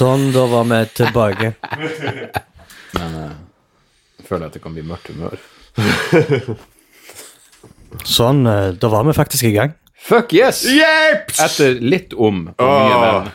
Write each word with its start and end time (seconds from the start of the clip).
Sånn, 0.00 0.30
da 0.32 0.46
var 0.48 0.64
vi 0.64 0.80
tilbake. 0.96 1.52
Men 2.96 3.16
eh, 3.20 3.32
jeg 4.20 4.28
føler 4.30 4.46
at 4.48 4.56
det 4.56 4.62
kan 4.64 4.72
bli 4.76 4.84
mørkt 4.88 5.10
humør. 5.12 5.36
Sånn, 8.06 8.44
eh, 8.48 8.70
da 8.80 8.90
var 8.92 9.04
vi 9.08 9.14
faktisk 9.16 9.44
i 9.50 9.52
gang. 9.58 9.74
Fuck 10.00 10.32
yes! 10.32 10.62
Jeps! 10.64 11.36
Etter 11.44 11.74
litt 11.84 12.14
om 12.16 12.46
og 12.54 12.64
mye 12.64 13.00
men. 13.02 13.26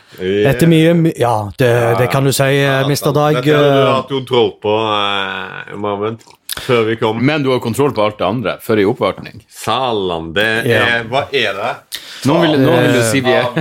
Etter 0.50 0.66
mye 0.66 0.94
my- 0.98 1.12
Ja, 1.20 1.36
det, 1.60 1.70
det 2.00 2.08
kan 2.10 2.26
du 2.26 2.32
si, 2.34 2.42
eh, 2.58 2.82
Mr. 2.88 3.12
Dag. 3.14 3.38
Dette 3.38 3.54
hadde 3.54 3.68
du 3.70 3.82
eh, 3.84 3.92
hatt 3.94 4.10
kontroll 4.10 4.50
på, 4.64 4.74
uh, 4.74 5.76
Mohammed, 5.78 6.24
før 6.66 6.82
vi 6.90 6.96
kom. 6.98 7.22
Men 7.22 7.46
du 7.46 7.52
har 7.54 7.62
kontroll 7.62 7.94
på 7.94 8.02
alt 8.08 8.18
det 8.18 8.26
andre 8.26 8.56
før 8.64 8.82
i 8.82 8.88
oppvartning. 8.90 9.44
Salan, 9.62 10.32
det 10.34 10.48
Ja. 10.66 10.82
er 10.98 11.04
Hva 11.12 11.28
er 11.30 11.54
det? 11.60 11.70
Nå 12.26 12.40
vil, 12.42 12.58
nå 12.66 12.74
vil 12.82 12.96
du 12.98 13.02
si 13.12 13.22
vi 13.22 13.36
er 13.38 13.54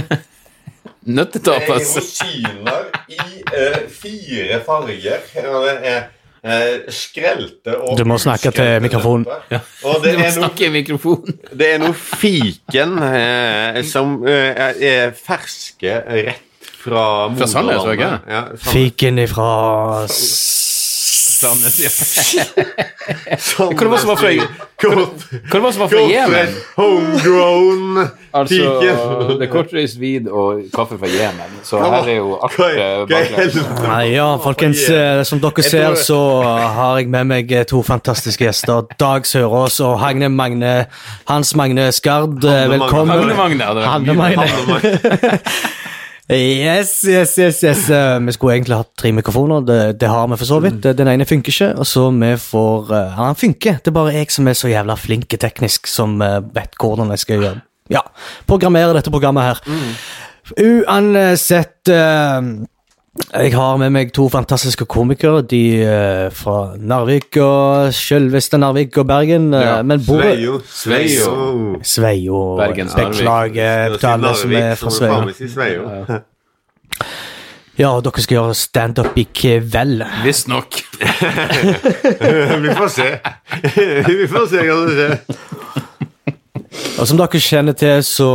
Det 1.06 1.12
er 1.12 1.18
nøttetapas. 1.20 1.96
rosiner 1.98 2.86
i 3.10 3.20
eh, 3.54 3.82
fire 3.90 4.62
farger. 4.66 5.22
Og 5.52 5.68
det 5.68 5.76
er 5.86 6.00
eh, 6.46 6.88
skrelte 6.90 7.78
og 7.78 7.98
Du 7.98 8.06
må 8.10 8.18
snakke 8.18 8.52
til 8.52 8.82
mikrofonen. 8.82 9.28
Ja. 9.52 9.60
Du 9.84 10.10
må 10.18 10.32
snakke 10.34 10.66
i 10.66 10.70
mikrofonen. 10.74 11.38
Det 11.54 11.74
er 11.76 11.80
noe 11.84 11.94
fiken 11.94 12.98
eh, 13.06 13.84
som 13.86 14.18
eh, 14.26 14.74
er 14.82 15.14
ferske 15.18 16.02
rett 16.10 16.42
fra 16.86 17.06
Fra 17.38 17.48
Sandnes, 17.50 17.86
ikke? 17.96 18.12
Ja, 18.30 18.44
Fiken 18.62 19.18
ifra 19.22 20.06
Sandnes, 21.36 21.80
ja. 21.84 21.90
Sandnes. 21.92 23.56
Hva 23.58 23.68
var 23.90 23.96
det 23.96 24.02
som 24.02 24.12
var 24.12 24.20
fra, 24.22 24.30
hva 24.82 25.60
var 25.60 25.66
det 25.66 25.74
som 25.76 25.82
var 25.84 25.90
fra 25.92 26.04
Jemen? 26.10 26.54
Homegrown 26.78 28.00
Altså, 28.36 29.36
det 29.40 29.46
er 29.46 29.52
kortreist 29.52 30.00
vid 30.00 30.28
og 30.28 30.66
kaffe 30.76 30.98
fra 31.00 31.08
Jemen, 31.12 31.54
så 31.64 31.80
her 31.84 32.10
er 32.12 32.18
jo 32.18 32.34
alt 32.44 32.58
Hva 32.60 32.70
eh, 32.74 33.06
hva? 33.08 33.22
Nei, 33.86 34.02
ja, 34.16 34.28
folkens, 34.44 34.84
eh, 34.92 35.22
som 35.28 35.40
dere 35.44 35.64
ser, 35.64 35.96
så 36.00 36.20
har 36.76 37.00
jeg 37.00 37.12
med 37.14 37.30
meg 37.32 37.56
eh, 37.56 37.64
to 37.70 37.80
fantastiske 37.86 38.48
gjester. 38.48 38.88
Dag 39.00 39.28
Sørås 39.28 39.80
og 39.86 39.98
Hagne 40.04 40.30
Magne 40.32 40.76
Hans 41.30 41.56
Magne 41.56 41.92
Skard. 41.96 42.44
eh, 42.44 42.66
Hanne 42.66 42.78
Magne. 42.78 42.84
Velkommen. 42.84 43.86
Hanne 43.86 44.14
Magne 44.20 44.44
Hanne 44.44 44.70
Magne. 44.74 45.40
Yes, 46.32 47.04
yes, 47.06 47.36
yes, 47.38 47.60
yes. 47.64 47.90
Eh, 47.90 48.20
Vi 48.26 48.34
skulle 48.34 48.56
egentlig 48.56 48.80
hatt 48.80 48.92
tre 48.98 49.12
mikrofoner. 49.14 49.62
Det, 49.62 50.00
det 50.02 50.10
har 50.10 50.28
vi 50.28 50.38
for 50.42 50.50
så 50.50 50.58
vidt. 50.64 50.82
Den 50.98 51.08
ene 51.12 51.26
funker 51.26 51.54
ikke, 51.54 51.68
og 51.78 51.86
så 51.86 52.08
vi 52.10 52.32
får 52.42 52.90
uh, 52.90 53.14
Han 53.20 53.38
funker. 53.38 53.78
Det 53.78 53.92
er 53.92 53.98
bare 54.00 54.14
jeg 54.16 54.32
som 54.34 54.48
er 54.48 54.58
så 54.58 54.72
jævla 54.72 54.96
flink 54.98 55.30
teknisk, 55.40 55.86
som 55.88 56.18
uh, 56.22 56.40
vet 56.56 56.74
hvordan 56.82 57.14
jeg 57.14 57.20
skal 57.22 57.42
gjøre 57.42 57.62
Ja, 57.94 58.02
programmere 58.50 58.96
dette 58.98 59.12
programmet 59.14 59.44
her. 59.46 59.60
Uansett 60.62 61.90
eh, 61.90 62.42
Jeg 63.16 63.54
har 63.56 63.78
med 63.80 63.94
meg 63.96 64.10
to 64.16 64.26
fantastiske 64.30 64.86
komikere. 64.92 65.42
De 65.48 65.62
uh, 65.88 66.32
fra 66.36 66.74
Narvik 66.78 67.38
og 67.40 67.94
selveste 67.96 68.58
Narvik 68.60 68.98
og 69.00 69.08
Bergen. 69.08 69.54
eh, 69.54 69.62
Ja, 69.62 69.82
men 69.84 70.04
bor 70.06 70.20
Sveio. 70.22 70.58
Sveio. 70.68 71.80
Sveio. 71.84 72.42
Narvik. 72.60 72.92
Beklager 72.96 73.98
til 73.98 74.08
alle 74.08 74.36
som 74.36 74.52
er 74.54 74.76
fra 74.76 74.90
Sveio. 74.92 75.32
Sveio. 75.48 75.90
Ja, 77.76 77.90
og 77.98 78.06
dere 78.06 78.22
skal 78.24 78.38
gjøre 78.38 78.54
standup 78.56 79.18
i 79.20 79.26
kveld. 79.36 80.00
Visstnok. 80.24 80.78
Vi 82.64 82.70
får 82.78 82.88
se. 82.94 83.08
Vi 84.22 84.28
får 84.32 84.46
se 84.48 84.62
hva 84.64 84.78
som 84.80 84.94
skjer. 84.96 85.18
Og 86.96 87.10
som 87.10 87.20
dere 87.20 87.40
kjenner 87.44 87.76
til, 87.76 88.00
så 88.08 88.30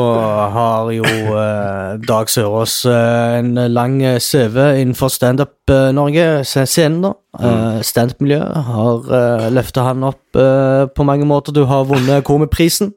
har 0.52 0.90
jo 0.92 1.04
eh, 1.06 1.94
Dag 2.04 2.28
Sørås 2.28 2.82
eh, 2.88 3.38
en 3.38 3.54
lang 3.72 4.02
eh, 4.04 4.18
CV 4.20 4.58
innenfor 4.82 5.08
standup-Norge, 5.12 6.44
scenen 6.44 7.06
da. 7.06 7.14
Uh, 7.30 7.78
Standup-miljøet 7.86 8.56
har 8.66 9.12
eh, 9.14 9.46
løfta 9.54 9.84
han 9.86 10.02
opp 10.08 10.36
eh, 10.36 10.88
på 10.90 11.06
mange 11.06 11.28
måter. 11.30 11.54
Du 11.54 11.62
har 11.70 11.86
vunnet 11.86 12.24
Komiprisen. 12.26 12.90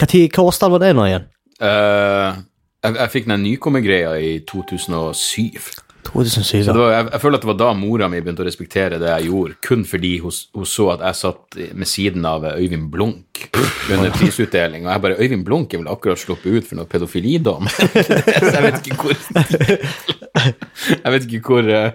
Hva 0.00 0.08
hva 0.08 0.46
årstall 0.48 0.72
var 0.72 0.80
det 0.82 0.94
nå 0.96 1.04
igjen? 1.10 1.26
Uh, 1.60 2.40
jeg, 2.82 2.96
jeg 2.96 3.12
fikk 3.12 3.28
den 3.28 3.44
nykommergreia 3.44 4.14
i 4.16 4.38
2007. 4.48 5.60
2007. 6.08 6.64
ja. 6.64 6.72
var, 6.72 6.90
jeg, 6.92 7.06
jeg 7.12 7.20
føler 7.20 7.38
at 7.38 7.44
det 7.44 7.50
var 7.52 7.60
da 7.60 7.70
mora 7.76 8.08
mi 8.08 8.20
begynte 8.20 8.44
å 8.44 8.48
respektere 8.48 8.98
det 9.00 9.12
jeg 9.12 9.28
gjorde, 9.30 9.58
kun 9.64 9.84
fordi 9.88 10.16
hun, 10.24 10.34
hun 10.56 10.68
så 10.68 10.90
at 10.96 11.04
jeg 11.06 11.20
satt 11.20 11.60
med 11.76 11.90
siden 11.90 12.26
av 12.28 12.48
Øyvind 12.54 12.90
Blunk 12.92 13.33
under 13.92 14.10
prisutdeling, 14.14 14.86
og 14.86 14.92
jeg 14.92 15.02
bare 15.04 15.18
Øyvind 15.18 15.44
Blunk 15.46 15.74
er 15.74 15.82
vel 15.82 15.90
akkurat 15.92 16.20
sluppet 16.20 16.58
ut 16.58 16.68
for 16.68 16.78
noe 16.80 16.88
pedofilidom? 16.90 17.68
Så 17.70 18.50
jeg 18.50 18.64
vet 18.66 18.80
ikke 18.82 18.98
hvor 19.02 19.14
Jeg 21.04 21.14
vet 21.14 21.28
ikke 21.28 21.40
hvor 21.46 21.70
eh, 21.70 21.90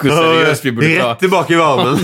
Hvor 0.00 0.14
seriøst 0.14 0.64
vi 0.64 0.72
burde 0.76 0.94
ta 0.94 1.10
Rett 1.10 1.24
tilbake 1.24 1.56
i 1.56 1.60
varmen. 1.60 2.00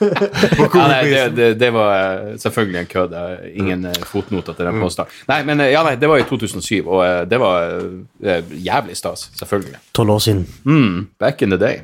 ja, 0.00 0.86
nei, 0.88 1.02
det, 1.10 1.24
det, 1.36 1.48
det 1.60 1.70
var 1.74 1.92
eh, 1.98 2.32
selvfølgelig 2.40 2.80
en 2.80 2.90
kødd. 2.90 3.16
Ingen 3.52 3.86
eh, 3.90 4.02
fotnoter 4.08 4.56
til 4.56 4.68
den 4.70 4.80
påstanden. 4.80 5.22
Nei, 5.28 5.42
men 5.48 5.64
ja, 5.68 5.84
nei, 5.86 5.96
det 6.00 6.10
var 6.10 6.22
i 6.22 6.26
2007, 6.28 6.80
og 6.86 7.30
det 7.30 7.40
var 7.42 7.78
jævlig 8.22 8.96
stas, 8.98 9.30
selvfølgelig. 9.38 9.82
Tolv 9.94 10.16
år 10.16 10.26
siden. 10.28 10.46
Mm, 10.64 11.08
back 11.20 11.42
in 11.42 11.52
the 11.52 11.60
day. 11.60 11.82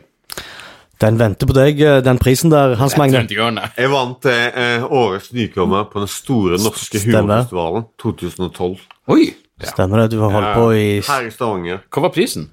Den 0.99 1.19
venter 1.21 1.47
på 1.47 1.55
deg, 1.55 1.81
eh, 1.81 2.01
den 2.03 2.19
prisen 2.19 2.51
der, 2.51 2.75
Hans 2.81 2.97
Magne. 2.99 3.23
Jeg 3.31 3.91
vant 3.93 4.27
eh, 4.27 4.83
årets 4.83 5.31
nykommer 5.37 5.87
på 5.93 6.03
den 6.03 6.11
store 6.11 6.59
norske 6.59 6.99
humorfestivalen 7.05 7.87
2012. 8.03 8.81
Oi! 9.15 9.29
Stemmer 9.63 10.05
det, 10.05 10.13
du 10.15 10.21
har 10.23 10.35
holdt 10.35 10.55
på 10.55 10.67
i 10.75 10.89
Her 11.07 11.27
i 11.27 11.31
Stavanger. 11.35 11.81
Hva 11.91 12.03
var 12.07 12.15
prisen? 12.15 12.51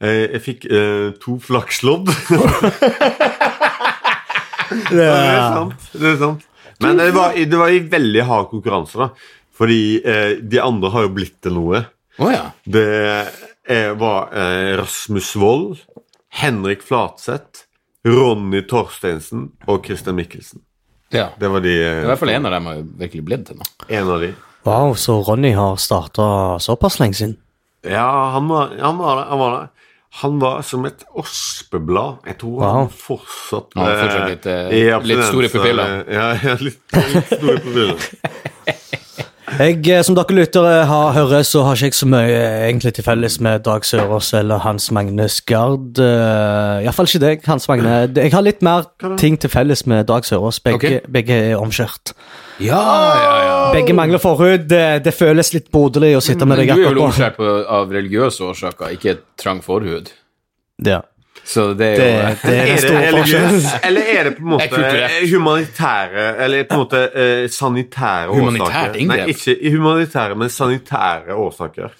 Eh, 0.00 0.24
jeg 0.34 0.42
fikk 0.44 0.66
eh, 0.68 1.12
to 1.20 1.38
flakslodd. 1.40 2.08
det 4.90 5.06
er 5.06 5.40
sant. 5.54 5.88
Det 5.92 6.10
er 6.14 6.20
sant. 6.20 6.44
Men 6.82 7.00
det 7.00 7.12
var, 7.14 7.36
det 7.36 7.58
var 7.58 7.72
i 7.72 7.80
veldig 7.88 8.24
hard 8.28 8.50
konkurranse, 8.52 8.98
da. 9.00 9.08
Fordi 9.54 10.00
eh, 10.02 10.30
de 10.42 10.60
andre 10.60 10.90
har 10.90 11.06
jo 11.06 11.12
blitt 11.14 11.36
til 11.44 11.54
noe. 11.56 11.84
Oh, 12.18 12.30
ja. 12.32 12.48
Det 12.64 12.88
eh, 13.70 13.92
var 13.98 14.34
eh, 14.34 14.72
Rasmus 14.80 15.34
Wold, 15.38 15.84
Henrik 16.34 16.82
Flatseth, 16.84 17.63
Ronny 18.04 18.60
Torsteinsen 18.68 19.50
og 19.66 19.84
Christian 19.86 20.16
Mikkelsen. 20.18 20.60
ja. 21.14 21.28
Det 21.40 21.48
var 21.48 21.60
de 21.64 21.72
eh, 21.80 22.02
I 22.02 22.08
hvert 22.10 22.18
fall 22.20 22.34
en 22.34 22.46
av 22.46 22.52
dem 22.52 22.66
har 22.68 22.74
jo 22.80 22.84
virkelig 23.00 23.24
blitt 23.24 23.46
til 23.48 23.56
nå. 23.56 23.64
en 23.88 24.10
av 24.10 24.20
de. 24.20 24.32
Wow, 24.64 24.94
så 24.96 25.18
Ronny 25.24 25.52
har 25.56 25.76
starta 25.76 26.58
såpass 26.60 26.98
lenge 27.00 27.14
siden. 27.14 27.36
Ja, 27.84 28.30
han 28.32 28.48
var, 28.48 28.70
han 28.80 28.96
var 28.98 29.16
det. 29.20 29.24
Han 29.28 29.38
var, 29.38 29.56
det. 29.60 29.68
Han 30.22 30.38
var 30.40 30.62
som 30.62 30.84
et 30.88 31.02
ospeblad. 31.20 32.16
Jeg 32.26 32.38
tror 32.40 32.54
Wow. 32.60 32.72
han 32.78 32.88
fortsatt 32.88 33.74
Han 33.76 33.90
fortsatt 34.00 34.28
litt, 34.30 34.46
eh, 34.46 35.00
litt 35.04 35.24
store 35.28 35.48
pupiller. 35.52 36.04
Ja, 36.08 36.28
ja 36.44 36.54
litt, 36.68 36.80
litt 36.96 37.32
store 37.34 37.58
pupiller. 37.60 37.96
Jeg, 39.54 39.86
eh, 39.86 40.02
Som 40.02 40.16
dere 40.16 40.34
lyttere 40.34 40.84
har 40.88 41.12
hører, 41.14 41.44
så 41.46 41.62
har 41.62 41.76
ikke 41.78 41.92
jeg 41.92 41.94
så 41.94 42.08
mye 42.10 42.32
eh, 42.32 42.64
egentlig 42.68 42.94
til 42.96 43.04
felles 43.06 43.36
med 43.40 43.62
Dag 43.62 43.84
Sørås 43.86 44.32
eller 44.34 44.58
Hans 44.64 44.90
Magne 44.90 45.28
Skard. 45.30 45.98
Uh, 45.98 46.82
Iallfall 46.82 47.06
ikke 47.06 47.22
deg, 47.22 47.44
Hans 47.46 47.68
Magne. 47.70 48.10
Jeg 48.16 48.32
har 48.34 48.42
litt 48.42 48.62
mer 48.66 48.88
ting 49.20 49.38
til 49.38 49.52
felles 49.52 49.86
med 49.86 50.08
Dag 50.10 50.26
Sørås. 50.26 50.58
Begge, 50.64 50.76
okay. 50.76 51.00
begge 51.06 51.38
er 51.52 51.56
omskjært. 51.60 52.16
Ja, 52.58 52.82
ja, 53.20 53.36
ja. 53.44 53.56
Begge 53.74 53.94
mangler 53.94 54.22
forhud. 54.22 54.66
Det, 54.70 55.04
det 55.06 55.14
føles 55.14 55.54
litt 55.54 55.70
broderlig 55.70 56.16
å 56.18 56.24
sitte 56.24 56.46
med 56.46 56.58
deg 56.58 56.74
akkurat 56.74 56.90
nå. 56.90 56.90
du 56.90 56.98
er 56.98 57.02
jo 57.02 57.08
omskjært 57.12 57.42
av 57.78 57.94
religiøse 57.94 58.50
årsaker, 58.50 58.98
ikke 58.98 59.18
trang 59.40 59.62
forhud. 59.62 60.10
Ja. 60.82 61.04
Så 61.44 61.74
det 61.76 61.86
er 61.86 61.94
jo 61.94 62.04
Det, 62.04 62.36
det 62.42 62.52
er 62.56 62.70
Er 62.72 62.80
det 62.80 63.00
religiøst, 63.12 63.74
eller 63.86 64.10
er 64.14 64.28
det 64.28 64.36
på 64.36 64.42
en 64.42 64.52
Er 64.54 64.68
måte 64.72 65.32
humanitære 65.34 66.26
Eller 66.44 66.64
på 66.68 66.74
en 66.78 66.84
måte 66.84 67.02
uh, 67.14 67.48
sanitære 67.52 68.28
Humanitært 68.32 68.68
årsaker? 68.68 69.00
inngrep? 69.02 69.26
Nei, 69.26 69.34
ikke 69.34 69.74
humanitære, 69.76 70.38
men 70.40 70.48
sanitære 70.48 71.36
årsaker. 71.36 71.92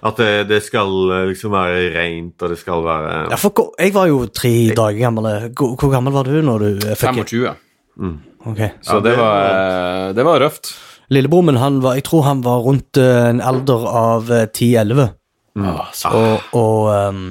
At 0.00 0.16
det, 0.16 0.28
det 0.48 0.62
skal 0.64 0.92
eh, 1.12 1.26
liksom 1.28 1.52
være 1.52 1.80
rent, 1.92 2.42
og 2.42 2.52
det 2.54 2.58
skal 2.58 2.84
være 2.84 3.16
Ja, 3.30 3.36
for 3.36 3.74
jeg 3.76 3.92
var 3.92 4.06
jo 4.08 4.22
tre 4.32 4.52
dager 4.76 4.96
gammel. 4.96 5.26
Hvor, 5.52 5.74
hvor 5.76 5.90
gammel 5.92 6.14
var 6.14 6.24
du 6.24 6.38
når 6.40 6.58
du 6.64 6.86
eh, 6.88 6.94
fikk 6.96 7.20
25. 7.20 7.50
Ok. 8.48 8.62
Så 8.80 8.94
Ja, 8.96 9.00
det 9.04 9.10
det 9.10 9.18
var, 9.18 9.50
eh, 9.50 10.14
det 10.16 10.24
var 10.24 10.40
røft. 10.40 10.72
Lillebror 11.10 11.42
min 11.42 11.56
han 11.60 11.82
var, 11.84 11.98
jeg 11.98 12.04
tror 12.08 12.22
han 12.22 12.40
var 12.44 12.62
rundt 12.64 12.96
eh, 12.96 13.28
en 13.28 13.40
alder 13.44 13.86
av 13.90 14.30
eh, 14.32 14.46
10-11. 14.46 15.08
Ah, 15.60 15.90
Og, 16.14 16.40
og 16.56 16.88
ehm, 16.94 17.24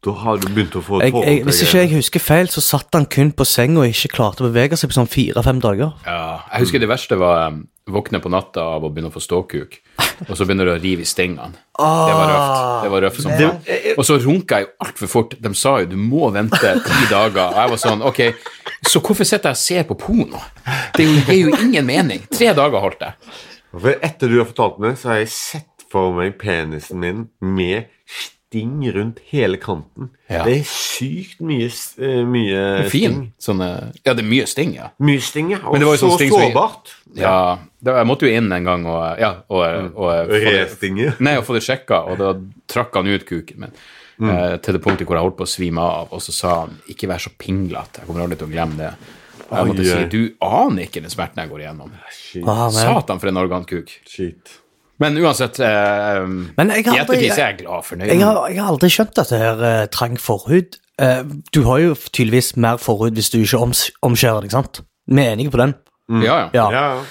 Da 0.00 0.14
har 0.16 0.38
du 0.40 0.46
begynt 0.48 0.72
å 0.78 0.80
få 0.80 1.02
jeg, 1.02 1.12
jeg, 1.12 1.42
hvis 1.44 1.58
ikke 1.66 1.80
jeg 1.82 1.90
husker 1.92 2.22
feil, 2.24 2.46
så 2.48 2.62
satt 2.64 2.96
han 2.96 3.04
kun 3.12 3.34
på 3.36 3.44
senga 3.44 3.82
og 3.82 3.90
ikke 3.92 4.08
klarte 4.14 4.40
å 4.40 4.46
bevege 4.48 4.78
seg 4.80 4.88
på 4.88 4.96
sånn 4.96 5.10
fire-fem 5.12 5.58
dager. 5.60 5.90
Ja, 6.06 6.38
jeg 6.54 6.64
husker 6.64 6.80
det 6.80 6.88
verste 6.88 7.18
var 7.20 7.50
um, 7.52 7.58
våkne 7.92 8.20
på 8.24 8.32
natta 8.32 8.64
av 8.78 8.86
å 8.86 8.88
begynne 8.88 9.10
å 9.10 9.12
få 9.12 9.20
ståkuk, 9.20 9.76
og 10.24 10.32
så 10.38 10.46
begynner 10.48 10.70
du 10.70 10.72
å 10.72 10.78
rive 10.80 11.04
i 11.04 11.10
stengene. 11.10 11.52
Det 11.76 12.14
var 12.16 12.32
røft. 12.32 12.64
Det 12.86 12.92
var 12.94 13.04
røft 13.04 13.20
som 13.26 13.34
faen. 13.36 13.60
Og 13.98 14.08
så 14.08 14.16
runka 14.24 14.62
jeg 14.62 14.68
jo 14.70 14.72
altfor 14.86 15.12
fort. 15.18 15.36
De 15.44 15.52
sa 15.60 15.74
jo 15.84 15.90
du 15.92 15.96
må 16.00 16.32
vente 16.32 16.72
ti 16.86 17.04
dager. 17.12 17.42
Og 17.52 17.60
jeg 17.60 17.74
var 17.74 17.82
sånn, 17.84 18.06
ok, 18.08 18.22
så 18.88 19.04
hvorfor 19.04 19.28
sitter 19.28 19.52
jeg 19.52 19.58
og 19.60 19.64
ser 19.66 19.88
på 19.92 19.98
porno? 20.00 20.40
Det 20.96 21.04
jo- 21.10 21.20
gir 21.28 21.42
jo 21.50 21.56
ingen 21.60 21.84
mening. 21.92 22.24
Tre 22.32 22.54
dager 22.56 22.80
holdt 22.88 23.04
jeg. 23.04 23.36
For 23.76 23.92
etter 24.00 24.32
du 24.32 24.40
har 24.40 24.48
fortalt 24.48 24.80
meg, 24.80 24.96
så 24.98 25.12
har 25.12 25.20
jeg 25.26 25.32
sett 25.36 25.84
for 25.92 26.16
meg 26.16 26.38
penisen 26.40 27.04
min 27.04 27.26
med 27.44 27.90
sting 28.50 28.92
rundt 28.92 29.18
hele 29.30 29.56
kanten. 29.56 30.08
Ja. 30.26 30.42
Det 30.44 30.56
er 30.58 30.64
sykt 30.66 31.38
mye, 31.40 31.68
eh, 31.98 32.24
mye 32.26 32.62
Fin. 32.90 33.12
sting. 33.12 33.32
Sånne, 33.38 33.68
ja, 34.04 34.14
det 34.14 34.24
er 34.24 34.28
mye 34.28 34.46
sting, 34.46 34.74
ja. 34.74 34.88
Mye 34.98 35.20
sting, 35.22 35.50
ja. 35.52 35.58
Og 35.64 35.72
Men 35.72 35.80
det 35.80 35.86
var 35.86 35.94
jo 35.96 36.00
så 36.02 36.10
sånn 36.10 36.18
sting 36.18 36.30
som- 36.30 36.40
sårbart. 36.42 36.94
Ja, 37.14 37.58
Jeg 37.82 38.06
måtte 38.06 38.26
jo 38.28 38.36
inn 38.36 38.52
en 38.52 38.64
gang 38.64 38.84
og, 38.86 39.18
ja, 39.18 39.30
og, 39.48 39.94
og, 39.96 40.28
få 40.28 40.28
det- 40.28 40.68
Restinge. 40.68 41.14
Nei, 41.20 41.36
og 41.36 41.44
få 41.46 41.54
det 41.54 41.62
sjekka, 41.62 42.06
og 42.10 42.18
da 42.18 42.34
trakk 42.68 42.92
han 42.94 43.06
ut 43.06 43.24
kuken 43.24 43.58
min. 43.58 43.72
Eh, 44.20 44.56
til 44.58 44.74
det 44.74 44.82
punktet 44.82 45.06
hvor 45.06 45.16
jeg 45.16 45.22
holdt 45.24 45.36
på 45.38 45.46
å 45.46 45.48
svime 45.48 45.78
av, 45.80 46.08
og 46.12 46.20
så 46.20 46.30
sa 46.32 46.60
han 46.66 46.80
'ikke 46.88 47.08
vær 47.08 47.18
så 47.18 47.30
pinglete'. 47.38 48.00
Jeg 48.00 48.06
kommer 48.06 48.22
aldri 48.26 48.36
til 48.36 48.48
å 48.48 48.52
glemme 48.52 48.76
det. 48.76 48.94
Og 49.50 49.66
jeg 49.66 49.78
Oi, 49.78 49.84
si 49.84 50.04
'du 50.08 50.34
aner 50.42 50.82
ikke 50.82 51.00
den 51.00 51.10
smerten 51.10 51.36
jeg 51.36 51.48
går 51.48 51.60
igjennom'. 51.60 51.90
Ah, 52.46 52.68
Satan, 52.70 53.18
for 53.18 53.28
en 53.28 53.36
organkuk. 53.36 53.88
Shit. 54.06 54.60
Men 55.00 55.16
uansett, 55.16 55.58
eh, 55.64 56.20
Men 56.58 56.68
jeg 56.74 56.84
i 56.84 56.88
har 56.88 56.98
aldri- 56.98 57.16
ettertid 57.16 57.32
så 57.32 57.40
er 57.40 57.46
jeg 57.54 57.58
glad 57.64 57.84
for 57.88 57.96
jeg, 58.04 58.20
har, 58.20 58.40
jeg 58.52 58.60
har 58.60 58.68
aldri 58.74 58.90
skjønt 58.92 59.14
dette 59.16 59.38
her 59.40 59.62
eh, 59.64 59.86
trang 59.86 60.18
forhud. 60.20 60.76
Eh, 61.00 61.22
du 61.56 61.62
har 61.64 61.78
jo 61.80 61.94
tydeligvis 62.12 62.52
mer 62.60 62.76
forhud 62.76 63.16
hvis 63.16 63.30
du 63.32 63.38
ikke 63.40 63.58
oms 63.64 63.86
omskjærer 64.04 64.44
deg, 64.44 64.52
sant? 64.52 64.82
Vi 65.08 65.22
er 65.24 65.32
enige 65.32 65.50
på 65.54 65.58
den. 65.62 65.74
Ja, 66.20 66.36
ja. 66.36 66.48
Ja. 66.52 66.70
Ja, 66.70 66.84
ja. 66.94 67.02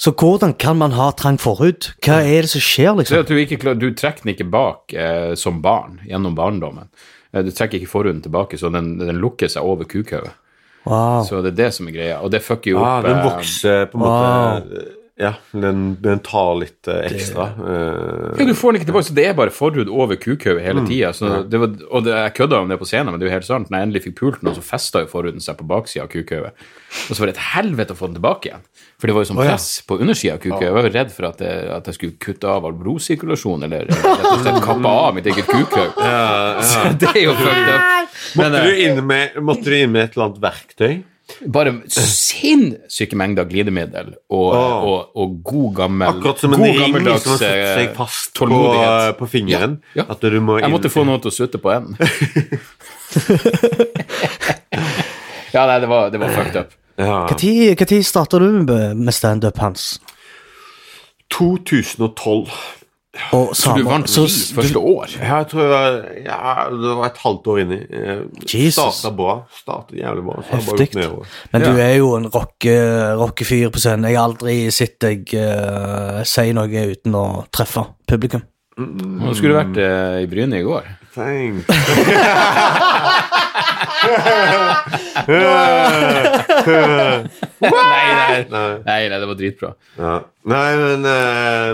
Så 0.00 0.14
hvordan 0.16 0.54
kan 0.56 0.78
man 0.80 0.92
ha 0.96 1.10
trang 1.12 1.36
forhud? 1.38 1.90
Hva 2.02 2.22
er 2.24 2.42
det 2.46 2.50
som 2.50 2.60
skjer, 2.64 2.88
Så 2.88 2.96
det 2.96 3.02
liksom? 3.04 3.18
at 3.20 3.28
du, 3.28 3.34
ikke 3.36 3.58
klar, 3.60 3.74
du 3.76 3.90
trekker 3.94 4.24
den 4.24 4.32
ikke 4.34 4.46
bak 4.50 4.94
eh, 4.96 5.34
som 5.36 5.58
barn, 5.62 5.98
gjennom 6.08 6.34
barndommen. 6.34 6.88
Eh, 7.34 7.42
du 7.44 7.50
trekker 7.52 7.78
ikke 7.78 7.90
forhuden 7.92 8.22
tilbake, 8.24 8.56
så 8.58 8.70
den, 8.72 8.94
den 8.98 9.20
lukker 9.20 9.46
seg 9.52 9.62
over 9.62 9.84
kukhauget. 9.84 10.32
Wow. 10.88 11.20
Så 11.28 11.42
det 11.44 11.52
er 11.52 11.58
det 11.66 11.74
som 11.76 11.86
er 11.90 11.92
greia. 11.92 12.18
Og 12.24 12.30
det 12.32 12.40
fucker 12.42 12.72
jo 12.72 12.80
Ah, 12.80 12.98
opp 12.98 13.04
den 13.04 13.18
eh, 13.18 13.26
vokser 13.28 13.84
på 13.92 13.98
en 14.00 14.04
måte 14.06 14.86
Ja, 15.20 15.34
den, 15.52 15.98
den 16.00 16.20
tar 16.24 16.54
litt 16.56 16.88
eh, 16.88 17.02
ekstra. 17.10 17.50
eh, 17.60 18.38
Ja, 18.40 18.44
du 18.48 18.54
får 18.56 18.72
den 18.72 18.80
ikke 18.80 18.88
tilbake, 18.88 19.06
så 19.10 19.16
det 19.18 19.26
er 19.28 19.34
bare 19.36 19.52
forhud 19.52 19.90
over 19.92 20.16
kukhauget 20.16 20.62
Mm. 20.64 20.64
hele 20.64 20.80
Ja. 21.20 21.40
Og 21.90 22.04
det, 22.06 22.14
jeg 22.14 22.34
kødda 22.38 22.60
om 22.62 22.68
det 22.72 22.78
på 22.80 22.88
scenen, 22.88 23.10
men 23.12 23.20
det 23.20 23.26
er 23.26 23.30
jo 23.30 23.36
helt 23.36 23.48
sant. 23.48 23.68
Når 23.70 23.76
jeg 23.78 23.86
endelig 23.88 24.02
fikk 24.06 24.16
pult 24.22 24.42
noen, 24.42 24.56
så 24.56 24.64
festa 24.64 25.02
jo 25.04 25.10
forhuden 25.12 25.40
seg 25.44 25.58
på 25.60 25.66
baksida 25.68 26.06
av 26.06 26.08
kukhauget. 26.14 26.52
Og 27.10 27.12
så 27.14 27.20
var 27.20 27.30
det 27.30 27.36
et 27.36 27.44
helvete 27.52 27.92
å 27.94 27.98
få 28.00 28.08
den 28.08 28.16
tilbake 28.16 28.48
igjen. 28.48 28.64
For 29.00 29.06
det 29.08 29.14
var 29.16 29.24
jo 29.24 29.28
sånn 29.30 29.42
ja. 29.44 29.50
press 29.52 29.68
på 29.86 29.98
undersida 30.00 30.34
av 30.38 30.40
kukhauget. 30.40 30.66
Jeg 30.70 30.76
var 30.78 30.88
jo 30.88 30.94
redd 30.96 31.12
for 31.12 31.28
at, 31.30 31.44
jeg, 31.44 31.68
at 31.76 31.86
jeg 31.90 31.94
skulle 31.98 32.16
kutte 32.24 32.48
av 32.48 32.64
all 32.68 32.76
blodsirkulasjon, 32.80 33.68
eller 33.68 33.86
rett 33.92 34.24
og 34.32 34.40
slett 34.42 34.64
kappe 34.64 34.88
av 35.04 35.14
mitt 35.20 35.28
eget 35.30 35.46
kukhaug. 35.52 36.00
Så 36.70 36.96
det 37.00 37.12
er 37.14 37.22
jo 37.28 37.36
fucked 37.36 37.70
up. 37.76 38.18
Måtte 38.40 38.60
eh, 38.60 38.66
du 38.66 38.82
inn 38.88 39.04
med, 39.06 39.38
måtte 39.44 39.68
du 39.70 39.76
inn 39.78 39.92
med 39.94 40.08
et 40.08 40.16
eller 40.16 40.30
annet 40.30 40.42
verktøy? 40.48 40.92
Bare 41.48 41.72
sinnssyke 41.88 43.16
mengder 43.16 43.46
glidemiddel 43.48 44.10
og, 44.28 44.52
oh. 44.52 44.84
og, 44.84 45.16
og 45.16 45.42
god 45.44 45.74
gammel 45.78 46.08
Akkurat 46.10 46.38
som 46.42 46.52
en 46.56 46.62
ring 46.66 46.92
som 46.92 47.06
har 47.06 47.18
satt 47.24 47.42
eh, 47.46 47.74
seg 47.78 47.94
fast 47.96 48.34
på, 48.36 48.46
på 49.18 49.26
fingeren. 49.30 49.78
Ja, 49.94 50.02
ja. 50.02 50.06
At 50.12 50.20
du 50.20 50.40
må 50.44 50.58
Jeg 50.60 50.70
måtte 50.72 50.90
få 50.92 51.04
noe 51.08 51.18
til 51.22 51.30
å 51.32 51.34
sutte 51.34 51.58
på 51.62 51.68
en. 51.72 51.86
ja, 55.54 55.62
nei, 55.64 55.78
det 55.80 55.88
var, 55.90 56.10
det 56.12 56.18
var 56.20 56.28
fucked 56.36 56.56
up. 56.60 56.70
ja. 57.00 57.26
Når 57.30 58.02
starta 58.04 58.38
du 58.42 58.48
med 58.94 59.14
standup, 59.16 59.58
Hans? 59.64 59.82
2012. 61.32 62.48
Og 63.34 63.48
Så 63.58 63.72
du 63.74 63.82
vant 63.82 64.06
så- 64.08 64.28
første 64.54 64.78
år? 64.78 65.06
Ja, 65.18 65.38
jeg 65.40 65.48
tror 65.50 65.62
jeg 65.66 66.22
ja, 66.26 66.68
det 66.70 66.92
var 66.96 67.06
et 67.08 67.16
halvt 67.18 67.46
år 67.50 67.58
inni. 67.64 67.78
Jesus. 68.46 68.74
Starta 68.78 69.10
bra. 69.16 69.34
Startet 69.50 69.98
jævlig 69.98 70.22
bra. 70.28 70.36
Heftig. 70.52 70.88
Men 71.52 71.62
du 71.66 71.70
er 71.82 71.96
jo 71.96 72.12
en 72.16 72.28
rocke- 72.30 73.16
rockefyr 73.18 73.70
på 73.74 73.82
scenen. 73.82 74.04
Jeg 74.12 74.16
har 74.20 74.28
aldri 74.30 74.70
sett 74.70 75.00
deg 75.02 75.26
uh, 75.34 76.22
si 76.22 76.52
noe 76.52 76.86
uten 76.94 77.12
å 77.18 77.26
treffe 77.50 77.82
publikum. 78.06 78.42
Nå 78.78 79.34
skulle 79.34 79.52
du 79.52 79.58
vært 79.58 79.76
uh, 79.82 80.22
i 80.22 80.26
Bryne 80.30 80.60
i 80.62 80.62
går. 80.62 80.86
Thanks. 81.10 81.66
Nei, 87.60 88.44
nei, 88.50 88.78
Nei. 88.84 89.08
nei, 89.08 89.18
det 89.20 89.26
var 89.28 89.34
dritbra. 89.38 89.72
Ja. 89.98 90.14
Nei, 90.50 90.70
men 90.80 91.04
eh, 91.08 91.70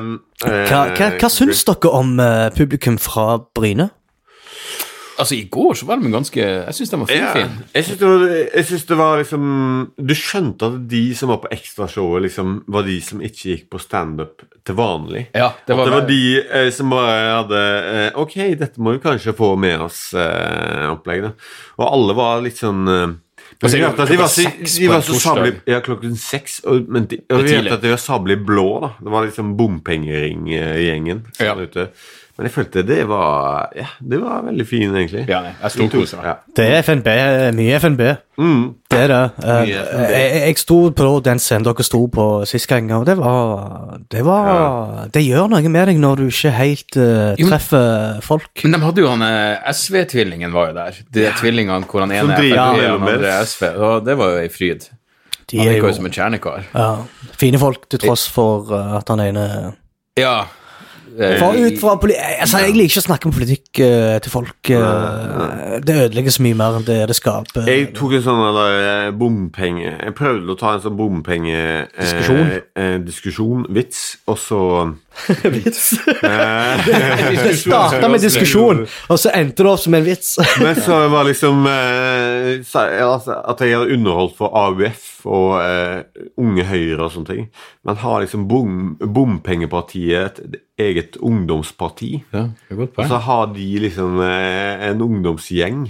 eh, 0.48 0.64
Hva, 0.70 0.80
hva, 0.96 1.10
hva 1.20 1.30
syns 1.32 1.62
dere 1.68 1.92
om 1.94 2.16
eh, 2.22 2.48
publikum 2.56 2.98
fra 3.02 3.36
Bryne? 3.56 3.90
Altså, 5.16 5.34
i 5.34 5.46
går 5.52 5.74
så 5.78 5.86
var 5.88 6.00
de 6.00 6.10
ganske 6.12 6.40
Jeg 6.42 6.76
syns 6.76 6.92
de 6.92 7.00
var 7.00 7.12
Ja, 7.14 7.30
jeg 7.72 7.86
syns 7.86 8.00
det, 8.00 8.80
det 8.90 8.98
var 8.98 9.20
liksom 9.20 9.44
Du 9.96 10.14
skjønte 10.18 10.68
at 10.70 10.78
de 10.90 11.02
som 11.16 11.32
var 11.32 11.40
på 11.44 11.50
ekstrashowet, 11.56 12.26
liksom, 12.28 12.58
var 12.72 12.86
de 12.86 12.98
som 13.04 13.22
ikke 13.24 13.52
gikk 13.54 13.66
på 13.72 13.80
standup 13.80 14.44
til 14.66 14.76
vanlig. 14.78 15.26
Ja, 15.32 15.52
det 15.66 15.72
At 15.72 15.78
var, 15.78 15.84
det 15.84 15.94
var 15.94 16.08
de 16.10 16.22
eh, 16.42 16.70
som 16.74 16.90
bare 16.92 17.18
hadde 17.32 17.62
eh, 17.92 18.08
Ok, 18.22 18.36
dette 18.60 18.82
må 18.82 18.96
vi 18.96 19.04
kanskje 19.04 19.36
få 19.36 19.54
med 19.60 19.86
oss 19.86 20.08
eh, 20.14 20.88
opplegg, 20.90 21.28
da. 21.28 21.32
Og 21.80 21.86
alle 21.88 22.18
var 22.18 22.44
litt 22.44 22.60
sånn 22.60 22.84
eh, 22.90 23.06
men 23.56 23.70
Altså, 23.70 23.76
vi 23.78 23.84
hørte 23.84 24.02
at 24.02 24.10
de 24.10 24.16
var, 24.18 24.28
så, 24.28 24.42
de 24.80 24.88
var 24.90 25.02
så 25.06 25.16
sablig 25.22 25.52
Ja, 25.70 25.78
klokken 25.84 26.16
seks. 26.20 26.58
Og, 26.68 26.88
men 26.92 27.06
de, 27.08 27.20
og 27.30 27.44
vi 27.44 27.54
vet 27.54 27.62
hørte 27.62 27.78
at 27.78 27.84
de 27.86 27.92
var 27.94 28.02
sablig 28.02 28.36
blå, 28.44 28.66
da. 28.82 28.90
Det 29.00 29.12
var 29.14 29.28
liksom 29.28 29.54
bompengering-gjengen. 29.56 31.22
Ja. 31.40 31.54
Ute. 31.56 31.86
Men 32.36 32.44
jeg 32.50 32.52
følte 32.52 32.82
det 32.84 32.98
var 33.08 33.70
Ja, 33.76 33.86
det 34.04 34.18
var 34.20 34.42
veldig 34.44 34.66
fin, 34.68 34.90
egentlig. 34.92 35.22
Ja, 35.28 35.38
jeg 35.62 35.70
storkoser 35.72 36.18
meg. 36.20 36.26
Ja. 36.28 36.34
Det 36.58 36.66
er 36.68 36.82
FNB. 36.84 37.06
Mye 37.56 37.78
FNB. 37.80 38.02
Mm. 38.36 38.64
Det 38.92 38.98
er 39.00 39.08
det. 39.08 39.20
Eh, 39.40 39.70
jeg, 39.70 40.42
jeg 40.42 40.58
sto 40.60 40.76
på 40.92 41.06
den 41.24 41.40
scenen 41.40 41.64
dere 41.64 41.86
sto 41.86 42.02
på 42.12 42.26
sist 42.48 42.68
gang, 42.68 42.90
og 42.92 43.06
det 43.08 43.14
var 43.16 43.96
Det 44.12 44.24
var 44.26 45.08
Det 45.14 45.22
gjør 45.24 45.48
noe 45.54 45.72
med 45.72 45.88
deg 45.88 46.02
når 46.02 46.20
du 46.20 46.26
ikke 46.28 46.52
helt 46.58 46.98
eh, 47.00 47.32
Jo, 47.40 47.48
treffer 47.48 48.20
folk. 48.26 48.52
Men 48.66 48.76
de 48.76 48.82
hadde 48.84 49.00
jo 49.06 49.08
han 49.14 49.24
eh, 49.24 49.72
SV-tvillingen 49.72 50.52
var 50.52 50.68
jo 50.70 50.76
der. 50.82 51.00
De 51.16 51.24
tvillingene 51.40 51.88
hvor 51.88 52.04
han 52.04 52.12
ene 52.12 52.36
er 52.36 52.44
FNB 52.44 52.52
og 52.60 53.08
andre 53.08 53.32
er. 53.32 53.48
SV. 53.48 53.64
Og 53.80 54.04
det 54.04 54.18
var 54.20 54.36
jo 54.36 54.44
ei 54.44 54.52
fryd. 54.52 54.88
De 55.46 55.58
Han 55.62 55.68
er 55.70 55.76
jo 55.78 55.92
som 55.94 56.06
en 56.08 56.12
kjernekar. 56.12 56.64
ja, 56.74 56.86
fine 57.38 57.58
folk, 57.62 57.88
til 57.88 58.00
tross 58.02 58.28
for 58.28 58.68
eh, 58.76 58.94
at 59.00 59.08
han 59.14 59.24
ene 59.24 59.48
Ja. 60.18 60.36
Eh, 61.18 61.38
For 61.40 61.56
ut 61.56 61.78
fra 61.80 61.94
poli 62.00 62.14
altså, 62.16 62.58
Jeg 62.64 62.74
liker 62.76 62.90
ikke 62.92 63.02
å 63.02 63.06
snakke 63.06 63.28
om 63.30 63.34
politikk 63.36 63.80
eh, 63.84 64.18
til 64.24 64.30
folk. 64.32 64.70
eh, 64.70 65.80
det 65.86 65.96
ødelegger 66.06 66.30
så 66.36 66.42
mye 66.46 66.58
mer 66.58 66.78
enn 66.80 66.86
det 66.86 66.98
det 67.10 67.16
skaper. 67.18 67.66
Jeg 67.70 67.90
tok 67.96 68.12
en 68.18 68.24
sånn 68.26 68.42
eller, 68.48 68.78
eh, 69.06 69.10
bompenge 69.16 69.90
Jeg 69.92 70.14
prøvde 70.18 70.54
å 70.54 70.58
ta 70.60 70.74
en 70.76 70.84
sånn 70.84 70.96
bompenge 70.98 71.60
Diskusjon. 71.96 72.44
Eh, 72.46 72.60
eh, 72.76 72.98
diskusjon, 73.06 73.66
vits, 73.70 74.16
og 74.26 74.38
så 74.38 74.60
vits. 75.56 75.90
Det 76.20 77.54
starta 77.58 78.08
med 78.08 78.22
diskusjon, 78.22 78.84
og 78.84 79.20
så 79.20 79.32
endte 79.36 79.64
det 79.64 79.72
opp 79.72 79.82
som 79.82 79.96
en 79.98 80.06
vits. 80.06 80.36
Men 80.64 80.78
så 80.78 81.00
var 81.12 81.26
liksom 81.28 81.66
eh, 81.70 82.52
altså, 82.62 83.40
At 83.42 83.62
jeg 83.64 83.76
hadde 83.76 83.96
underholdt 83.96 84.36
for 84.38 84.54
AUF 84.56 85.26
og 85.26 85.56
eh, 85.60 86.24
Unge 86.38 86.66
Høyre 86.68 87.08
og 87.08 87.12
sånne 87.14 87.32
ting. 87.32 87.48
Men 87.86 88.00
har 88.02 88.22
liksom 88.22 88.46
bom, 88.50 88.96
Bompengepartiet 89.00 90.40
et 90.40 90.60
eget 90.78 91.16
ungdomsparti. 91.24 92.12
ja, 92.32 92.48
det 92.52 92.74
er 92.74 92.82
godt 92.82 92.98
Og 93.00 93.08
så 93.10 93.22
har 93.26 93.46
de 93.54 93.70
liksom 93.86 94.20
eh, 94.22 94.90
en 94.90 95.02
ungdomsgjeng 95.02 95.86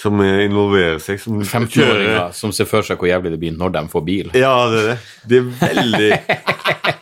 som 0.00 0.20
involverer 0.24 0.98
seg. 1.02 1.20
Som 1.20 1.40
kjører 1.42 1.66
15-åringer 1.66 2.30
som 2.36 2.52
ser 2.56 2.68
for 2.70 2.86
seg 2.86 3.00
hvor 3.00 3.10
jævlig 3.10 3.34
det 3.34 3.40
blir 3.42 3.56
når 3.58 3.74
de 3.76 3.82
får 3.92 4.04
bil. 4.06 4.30
Ja, 4.38 4.54
det 4.72 4.80
er 4.80 4.88
det. 4.92 4.98
De 5.28 5.40
er 5.40 5.50
veldig 5.60 6.10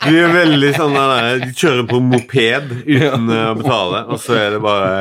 De 0.08 0.16
er 0.24 0.32
veldig 0.34 0.72
sånn 0.76 0.96
der, 0.98 1.28
De 1.44 1.52
kjører 1.54 1.86
på 1.90 2.00
moped 2.02 2.72
uten 2.88 3.30
eh, 3.34 3.46
å 3.52 3.54
betale, 3.58 4.02
og 4.10 4.20
så 4.22 4.38
er 4.40 4.56
det 4.56 4.62
bare 4.64 4.98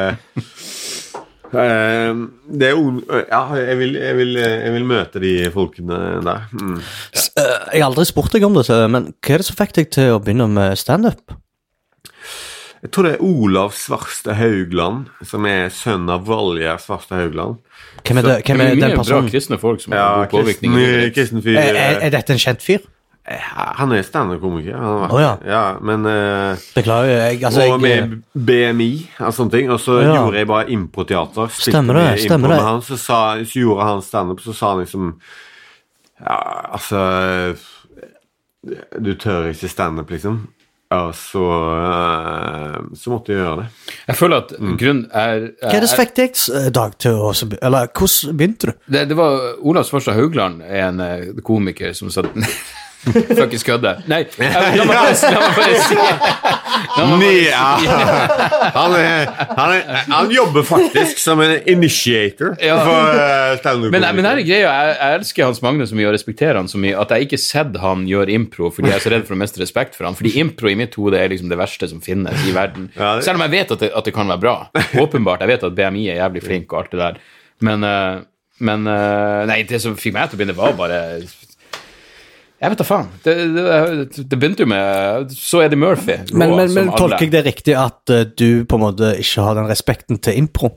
Uh, 1.48 2.28
Det 2.60 2.68
er 2.68 2.76
ung... 2.76 2.98
Ja, 3.08 3.40
jeg 3.56 3.78
vil, 3.80 3.94
jeg, 3.96 4.16
vil, 4.18 4.34
jeg 4.36 4.72
vil 4.74 4.84
møte 4.90 5.22
de 5.24 5.30
folkene 5.54 6.00
der. 6.26 6.42
Mm. 6.52 6.74
Ja. 7.16 7.22
eh, 7.40 7.54
Jeg 7.72 7.84
har 7.86 7.88
aldri 7.88 8.04
spurt 8.10 8.36
deg 8.36 8.44
om 8.44 8.58
det, 8.58 8.66
men 8.92 9.14
hva 9.24 9.38
er 9.38 9.40
det 9.44 9.48
som 9.48 9.56
fikk 9.56 9.72
deg 9.78 9.88
til 9.96 10.18
å 10.18 10.20
begynne 10.20 10.50
med 10.52 10.76
standup? 10.80 11.38
Jeg 12.84 12.92
tror 12.94 13.08
det 13.08 13.14
er 13.16 13.24
Olav 13.26 13.72
Svarstad 13.74 14.36
Haugland, 14.38 15.08
som 15.26 15.46
er 15.50 15.72
sønn 15.74 16.10
av 16.14 16.28
Valje 16.28 16.76
Svarstad 16.84 17.24
Haugland. 17.24 17.58
Hvem 18.06 18.20
er, 18.22 18.28
det, 18.28 18.36
hvem 18.46 18.62
er 18.62 18.76
mye 18.76 18.82
den 18.84 19.00
bra 19.00 19.22
kristne 19.26 19.58
folk 19.62 19.82
som 19.82 19.96
har 19.96 20.00
Ja, 20.04 20.28
god 20.28 20.44
påvirkning. 20.44 20.76
kristen, 21.16 21.42
fyr. 21.42 21.58
Er, 21.58 21.74
er, 21.76 21.98
er 22.06 22.14
dette 22.14 22.36
en 22.36 22.42
kjent 22.44 22.62
fyr? 22.62 22.86
Eh, 23.28 23.48
Han 23.82 23.92
er 23.92 24.06
standup-komiker. 24.08 24.78
Oh, 24.78 25.08
har 25.12 25.20
ja. 25.20 25.32
ja. 25.46 25.64
Men 25.84 26.06
uh, 26.06 26.62
Beklager, 26.76 27.10
jeg, 27.26 27.42
altså, 27.50 27.66
og 27.74 27.82
med 27.82 28.22
BMI 28.34 28.92
og 29.20 29.34
sånne 29.36 29.52
ting. 29.58 29.72
Og 29.74 29.82
så 29.84 29.98
Ja. 30.04 30.14
gjorde 30.22 30.38
jeg 30.38 30.48
bare 30.48 30.70
improteater. 30.72 31.50
Stemmer 31.58 31.98
det, 32.00 32.06
stemmer 32.24 32.54
det. 32.54 32.62
Han, 32.64 32.82
så, 32.86 32.96
sa, 33.02 33.20
så 33.44 33.60
gjorde 33.66 33.90
han 33.90 34.02
standup, 34.06 34.40
så 34.46 34.54
sa 34.56 34.76
han 34.76 34.86
liksom 34.86 35.10
Ja, 36.22 36.38
altså 36.74 37.02
Du 39.02 39.14
tør 39.20 39.50
ikke 39.52 39.70
standup, 39.70 40.10
liksom. 40.14 40.48
Ja, 40.90 41.12
så 41.14 41.42
eh, 41.78 42.76
Så 42.96 43.12
måtte 43.12 43.34
jeg 43.34 43.42
gjøre 43.44 43.64
det. 43.64 43.66
Jeg 44.08 44.16
føler 44.16 44.38
at 44.44 44.54
Mm. 44.60 44.78
grunnen 44.80 45.06
er, 45.12 45.40
hva 45.62 45.74
er 45.76 45.82
det 45.84 45.90
som 45.92 46.00
fikk 46.00 46.14
deg, 46.16 46.32
eh, 46.56 46.70
Dag, 46.72 46.98
til 46.98 47.12
å 47.12 47.34
Eller 47.62 47.88
hvordan 47.92 48.38
begynte 48.38 48.68
du? 48.72 48.74
det, 48.88 49.08
det 49.10 49.18
var 49.18 49.38
Olav 49.62 49.84
Svarstad 49.84 50.16
Haugland 50.16 50.62
en 50.64 51.00
eh, 51.04 51.26
komiker 51.44 51.94
som 51.94 52.10
satt 52.10 52.32
Fuckings 53.06 53.64
kødde. 53.64 53.94
Nei, 54.10 54.24
la 54.40 54.84
meg 54.84 54.90
bare, 54.90 55.14
si 55.16 55.30
han, 56.98 57.22
er, 58.98 59.30
han, 59.56 59.72
er, 59.74 60.02
han 60.10 60.32
jobber 60.34 60.66
faktisk 60.68 61.20
som 61.22 61.42
en 61.44 61.56
initiator 61.70 62.56
Ja. 62.64 62.78
for 62.84 63.18
uh, 63.18 63.54
standup. 63.60 63.92
Men, 63.94 64.06
men 64.18 64.28
her 64.28 64.42
er 64.42 64.46
greia, 64.48 64.68
jeg, 64.72 64.96
jeg 64.98 65.20
elsker 65.22 65.48
Hans 65.48 65.62
Magne 65.66 65.88
så 65.90 65.98
mye 65.98 66.10
og 66.10 66.16
respekterer 66.18 66.60
han 66.60 66.70
så 66.72 66.82
mye 66.82 66.98
at 67.00 67.14
jeg 67.14 67.28
ikke 67.28 67.40
sett 67.42 67.78
han 67.82 68.06
gjøre 68.10 68.34
impro 68.38 68.72
fordi 68.74 68.92
jeg 68.92 69.00
er 69.00 69.06
så 69.06 69.14
redd 69.14 69.28
for 69.30 69.38
å 69.38 69.42
miste 69.42 69.62
respekt 69.62 69.98
for 69.98 70.10
han. 70.10 70.18
Fordi 70.18 70.34
impro 70.42 70.72
i 70.72 70.78
mitt 70.80 70.96
hode 71.00 71.20
er 71.22 71.32
liksom 71.34 71.52
det 71.52 71.60
verste 71.60 71.90
som 71.92 72.02
finnes 72.04 72.48
i 72.48 72.54
verden. 72.56 72.90
Selv 72.98 73.38
om 73.38 73.46
jeg 73.48 73.56
vet 73.58 73.76
at 73.78 73.84
det, 73.86 73.92
at 73.98 74.08
det 74.10 74.16
kan 74.16 74.30
være 74.32 74.44
bra. 74.44 74.56
Åpenbart. 75.04 75.44
Jeg 75.46 75.54
vet 75.56 75.68
at 75.70 75.78
BMI 75.78 76.08
er 76.14 76.22
jævlig 76.24 76.44
flink 76.46 76.74
og 76.74 76.84
alt 76.84 76.94
det 76.96 77.02
der. 77.04 77.20
Men, 77.68 77.84
eh, 77.88 78.24
men 78.68 78.88
eh, 78.92 79.44
Nei, 79.50 79.62
det 79.70 79.80
som 79.84 79.98
fikk 79.98 80.16
meg 80.18 80.30
til 80.32 80.38
å 80.38 80.42
begynne, 80.42 80.58
var 80.58 80.76
bare 80.78 81.02
Jeg 82.58 82.72
vet 82.74 82.80
da 82.82 82.86
faen. 82.90 83.10
Det, 83.24 83.34
det, 83.54 84.24
det 84.32 84.38
begynte 84.42 84.64
jo 84.66 84.70
med 84.72 85.34
Så 85.38 85.60
Eddie 85.62 85.78
Murphy. 85.78 86.16
Men, 86.34 86.56
men, 86.58 86.72
men 86.74 86.88
tolker 86.98 87.28
jeg 87.28 87.32
det 87.36 87.44
riktig 87.46 87.76
at 87.78 88.10
eh, 88.14 88.24
du 88.34 88.64
på 88.66 88.80
en 88.80 88.86
måte 88.88 89.12
ikke 89.22 89.44
har 89.46 89.60
den 89.60 89.70
respekten 89.70 90.18
til 90.26 90.40
impro? 90.42 90.72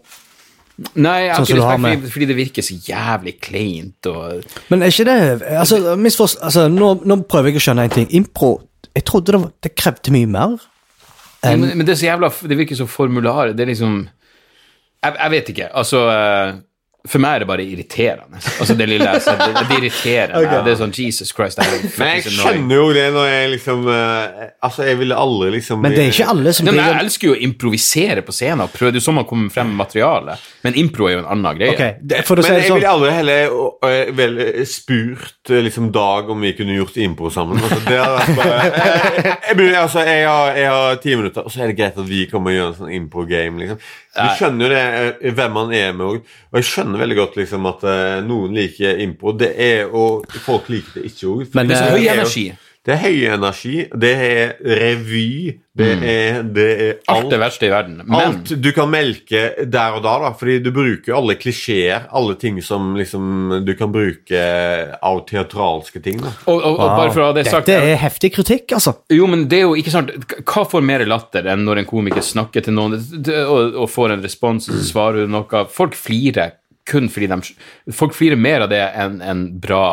Nei, 0.95 1.27
jeg 1.27 1.33
har 1.35 1.45
Sånn 1.45 1.49
ikke 1.49 1.61
respekt 1.61 1.81
med- 1.85 1.97
fordi, 2.01 2.11
fordi 2.15 2.27
det 2.31 2.37
virker 2.39 2.65
så 2.65 2.77
jævlig 2.89 3.35
kleint 3.45 4.07
og 4.09 4.45
Men 4.73 4.83
er 4.85 4.93
ikke 4.93 5.05
det 5.09 5.17
altså, 5.61 5.97
misforst, 6.01 6.39
altså, 6.45 6.69
nå, 6.73 6.95
nå 7.05 7.19
prøver 7.29 7.51
jeg 7.53 7.61
å 7.61 7.65
skjønne 7.67 7.85
en 7.89 7.97
ting. 7.97 8.07
Impro 8.17 8.53
Jeg 8.97 9.05
trodde 9.09 9.33
det, 9.33 9.41
var- 9.41 9.53
det 9.63 9.75
krevde 9.77 10.13
mye 10.13 10.27
mer. 10.27 10.57
Ja, 11.45 11.57
men, 11.57 11.77
men 11.79 11.87
det 11.87 11.95
er 11.95 12.01
så 12.01 12.09
jævla 12.11 12.29
Det 12.49 12.57
virker 12.59 12.77
så 12.77 12.87
formular. 12.89 13.53
Det 13.57 13.65
er 13.65 13.71
liksom 13.73 14.01
Jeg, 15.05 15.15
jeg 15.17 15.31
vet 15.33 15.49
ikke. 15.55 15.69
Altså 15.73 16.01
eh, 16.13 16.55
For 17.09 17.23
meg 17.23 17.39
er 17.39 17.43
det 17.43 17.47
bare 17.49 17.65
irriterende. 17.65 18.41
Altså 18.61 18.75
Det 18.77 18.87
lille 18.89 19.07
jeg 19.09 19.23
ser, 19.25 19.39
det, 19.41 19.63
det 19.71 19.77
irriterer 19.79 20.35
meg. 20.35 20.49
Det 20.67 20.73
er 20.75 20.79
sånn 20.83 20.93
Jesus 20.93 21.33
Christ. 21.33 21.57
Det 21.57 21.65
er 21.65 21.87
Men 21.97 22.11
jeg 22.19 22.35
skjønner 22.35 22.77
jo 22.77 22.89
det 22.93 23.07
når 23.15 23.29
jeg 23.31 23.51
liksom 23.55 23.87
uh, 23.89 24.43
Altså, 24.61 24.85
jeg 24.85 24.99
ville 25.01 25.17
aldri 25.17 25.49
liksom 25.57 25.81
Men 25.81 25.95
det 25.97 26.03
er 26.03 26.13
ikke 26.13 26.29
alle 26.35 26.53
som 26.57 26.69
Nei, 26.69 26.75
men 26.77 26.85
jeg 26.85 27.05
elsker 27.07 27.31
jo 27.31 27.37
å 27.37 27.41
improvisere 27.49 28.25
på 28.27 28.35
scenen. 28.37 28.67
og 28.67 28.75
prøve. 28.75 28.93
Det 28.93 29.01
er 29.01 29.05
jo 29.05 29.07
sånn 29.09 29.19
man 29.21 29.29
kommer 29.31 29.55
frem 29.55 29.71
med 29.73 29.81
materiale. 29.81 30.37
Men 30.67 30.77
impro 30.83 31.09
er 31.09 31.17
jo 31.17 31.23
en 31.23 31.31
annen 31.37 31.57
greie. 31.57 31.73
Okay. 31.73 31.97
det, 32.05 32.21
For 32.29 32.43
å 32.43 32.45
si 32.45 32.53
Men 32.53 32.61
jeg 32.61 32.69
sånn 32.69 32.81
ville 32.83 32.93
aldri 32.93 33.15
heller 33.17 33.57
uh, 33.57 34.13
vel 34.21 34.39
uh, 34.45 34.61
spurt 34.69 35.55
liksom 35.71 35.89
Dag 35.95 36.29
om 36.31 36.45
vi 36.45 36.53
kunne 36.59 36.77
gjort 36.77 37.01
impro 37.01 37.33
sammen. 37.33 37.59
Altså, 37.65 37.81
det 37.89 37.97
hadde 37.97 38.21
vært 38.21 38.37
bare, 38.37 38.61
jeg, 38.69 39.01
jeg, 39.01 39.57
jeg, 39.57 39.81
altså, 39.81 40.05
jeg, 40.07 40.29
har, 40.29 40.53
jeg 40.61 40.77
har 40.77 41.01
ti 41.03 41.17
minutter, 41.17 41.49
og 41.49 41.55
så 41.55 41.65
er 41.65 41.73
det 41.73 41.81
greit 41.81 41.99
at 41.99 42.09
vi 42.11 42.23
kommer 42.31 42.53
og 42.53 42.59
gjør 42.59 42.71
en 42.71 42.79
sånn 42.83 42.95
impro-game. 43.01 43.65
Liksom. 43.65 43.81
Du 44.17 44.27
skjønner 44.39 44.67
jo 44.67 44.71
det, 44.73 44.85
uh, 45.21 45.29
hvem 45.39 45.53
man 45.55 45.75
er 45.77 45.93
med 45.95 46.07
òg. 46.07 46.33
Og 46.51 46.59
jeg 46.59 46.67
skjønner 46.67 47.05
veldig 47.05 47.19
godt 47.21 47.37
liksom, 47.39 47.69
at 47.71 47.85
uh, 47.87 48.17
noen 48.27 48.57
liker 48.59 48.99
impro. 49.05 49.37
Det 49.39 49.53
er, 49.55 49.85
og 49.87 50.27
folk 50.47 50.71
liker 50.73 50.99
det 50.99 51.13
ikke 51.13 51.31
òg. 51.31 51.45
Men 51.55 51.71
Det 51.71 51.77
er 51.77 51.85
så 51.85 51.91
Eh, 51.91 51.97
høy 51.99 52.11
energi. 52.17 52.45
Det 52.81 52.95
er 52.95 53.01
høy 53.03 53.25
energi. 53.29 53.75
Det 53.93 54.11
er 54.25 54.53
revy. 54.65 55.59
Det 55.77 55.89
er, 56.01 56.39
det 56.43 56.65
er 56.71 56.93
alt. 56.95 57.11
Alt 57.13 57.33
det 57.33 57.39
verste 57.43 57.67
i 57.69 57.71
verden. 57.73 57.99
Men 58.07 58.21
Alt 58.21 58.53
du 58.57 58.69
kan 58.77 58.89
melke 58.91 59.43
der 59.69 59.97
og 59.99 60.03
da, 60.05 60.15
da, 60.23 60.31
fordi 60.37 60.57
du 60.65 60.71
bruker 60.73 61.19
alle 61.19 61.37
klisjeer. 61.41 62.07
Alle 62.17 62.39
ting 62.41 62.63
som 62.65 62.95
liksom 62.97 63.61
du 63.67 63.75
kan 63.77 63.93
bruke 63.93 64.41
av 64.97 65.21
teatralske 65.29 66.01
ting. 66.05 66.23
da. 66.25 66.33
og, 66.47 66.57
og, 66.57 66.79
og 66.81 66.95
bare 66.97 67.13
for 67.13 67.25
å 67.25 67.29
ha 67.29 67.37
det 67.37 67.47
sagt 67.51 67.69
Dette 67.69 67.93
er 67.93 68.01
heftig 68.01 68.33
kritikk, 68.39 68.73
altså. 68.79 68.97
Jo, 69.13 69.29
men 69.31 69.45
det 69.51 69.61
er 69.61 69.69
jo 69.69 69.77
ikke 69.79 69.93
sant 69.93 70.15
Hva 70.41 70.65
får 70.69 70.85
mer 70.85 71.05
latter 71.09 71.51
enn 71.53 71.67
når 71.69 71.83
en 71.83 71.91
komiker 71.91 72.25
snakker 72.25 72.65
til 72.65 72.77
noen 72.77 72.97
og, 72.97 73.77
og 73.85 73.91
får 73.93 74.17
en 74.17 74.25
respons, 74.25 74.71
og 74.71 74.81
så 74.81 74.89
svarer 74.89 75.29
noe 75.31 75.67
Folk 75.71 75.99
flirer 75.99 76.57
kun 76.89 77.11
fordi 77.13 77.29
de 77.31 77.93
Folk 77.95 78.17
flirer 78.17 78.41
mer 78.41 78.65
av 78.65 78.73
det 78.73 78.83
enn 78.89 79.21
en 79.21 79.45
bra 79.61 79.85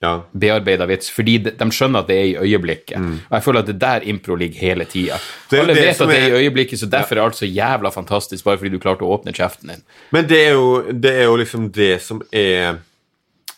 Ja. 0.00 0.22
bearbeida 0.32 0.86
vits, 0.88 1.10
fordi 1.12 1.34
de, 1.44 1.50
de 1.60 1.66
skjønner 1.76 2.00
at 2.00 2.06
det 2.08 2.16
er 2.16 2.28
i 2.30 2.36
øyeblikket. 2.48 2.96
Og 3.28 3.34
jeg 3.36 3.42
føler 3.44 3.60
at 3.60 3.66
det 3.68 3.78
der 3.82 4.06
impro 4.08 4.34
ligger 4.40 4.60
hele 4.64 4.84
tida. 4.88 5.18
Alle 5.52 5.74
vet 5.76 6.00
at 6.00 6.08
det 6.08 6.16
er 6.22 6.28
i 6.38 6.44
øyeblikket, 6.46 6.80
så 6.80 6.86
derfor 6.88 7.16
er 7.20 7.26
alt 7.26 7.36
så 7.36 7.44
jævla 7.50 7.90
fantastisk, 7.92 8.44
bare 8.44 8.56
fordi 8.62 8.70
du 8.72 8.78
klarte 8.80 9.04
å 9.04 9.10
åpne 9.18 9.34
kjeften 9.36 9.74
din. 9.74 9.82
Men 10.16 10.24
det 10.30 10.38
er, 10.46 10.54
jo, 10.56 10.70
det 10.92 11.12
er 11.18 11.28
jo 11.28 11.36
liksom 11.42 11.68
det 11.76 11.90
som 12.06 12.22
er 12.32 12.78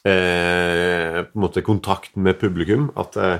eh, 0.04 1.22
på 1.22 1.38
en 1.38 1.44
måte 1.46 1.62
kontakten 1.62 2.22
med 2.26 2.40
publikum. 2.40 2.90
At 2.98 3.16
eh, 3.16 3.38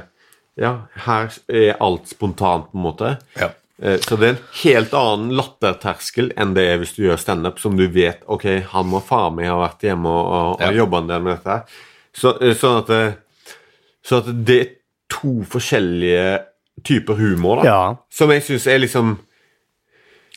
ja, 0.62 0.75
her 1.06 1.32
er 1.50 1.76
alt 1.82 2.09
spontant, 2.12 2.71
på 2.73 2.78
en 2.78 2.87
måte. 2.87 3.16
Ja. 3.40 3.50
Eh, 3.82 3.99
Så 3.99 4.16
det 4.21 4.28
er 4.28 4.37
en 4.37 4.44
helt 4.62 4.94
annen 4.94 5.35
latterterskel 5.38 6.32
enn 6.38 6.54
det 6.54 6.68
er 6.71 6.78
hvis 6.82 6.94
du 6.97 7.02
gjør 7.06 7.18
standup, 7.18 7.59
som 7.59 7.75
du 7.78 7.87
vet 7.90 8.23
ok, 8.30 8.47
han 8.75 8.87
må 8.92 9.02
faen 9.04 9.35
meg 9.38 9.50
ha 9.50 9.59
vært 9.64 9.88
hjemme 9.90 10.06
og, 10.12 10.28
og, 10.37 10.61
og 10.68 10.78
jobba 10.85 11.02
en 11.02 11.11
del 11.16 11.25
med 11.26 11.35
dette. 11.40 11.56
her. 11.59 11.88
Så, 12.14 12.35
eh, 12.42 12.54
sånn, 12.54 12.78
at, 12.83 12.87
det- 12.87 13.16
sånn 14.04 14.19
at 14.28 14.45
det 14.47 14.61
er 14.61 14.71
to 15.11 15.42
forskjellige 15.49 16.40
typer 16.85 17.14
humor, 17.14 17.62
da. 17.62 17.64
Ja. 17.64 17.97
Som 18.11 18.31
jeg 18.31 18.42
syns 18.42 18.66
er 18.66 18.78
liksom 18.78 19.19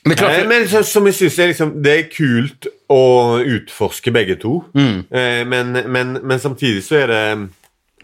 Men 0.06 0.18
klart, 0.18 0.40
Eh, 0.44 0.48
Men 0.48 0.68
så, 0.68 0.84
som 0.86 1.06
jeg 1.06 1.14
synes 1.16 1.40
er 1.40 1.48
liksom 1.48 1.82
Det 1.82 1.94
er 2.00 2.10
kult 2.14 2.68
å 2.90 3.40
utforske 3.42 4.12
begge 4.14 4.36
to, 4.40 4.64
Mm. 4.76 5.06
eh, 5.12 5.44
men, 5.46 5.72
men, 5.92 6.20
men 6.24 6.40
samtidig 6.40 6.84
så 6.84 6.96
er 7.04 7.08
det 7.08 7.50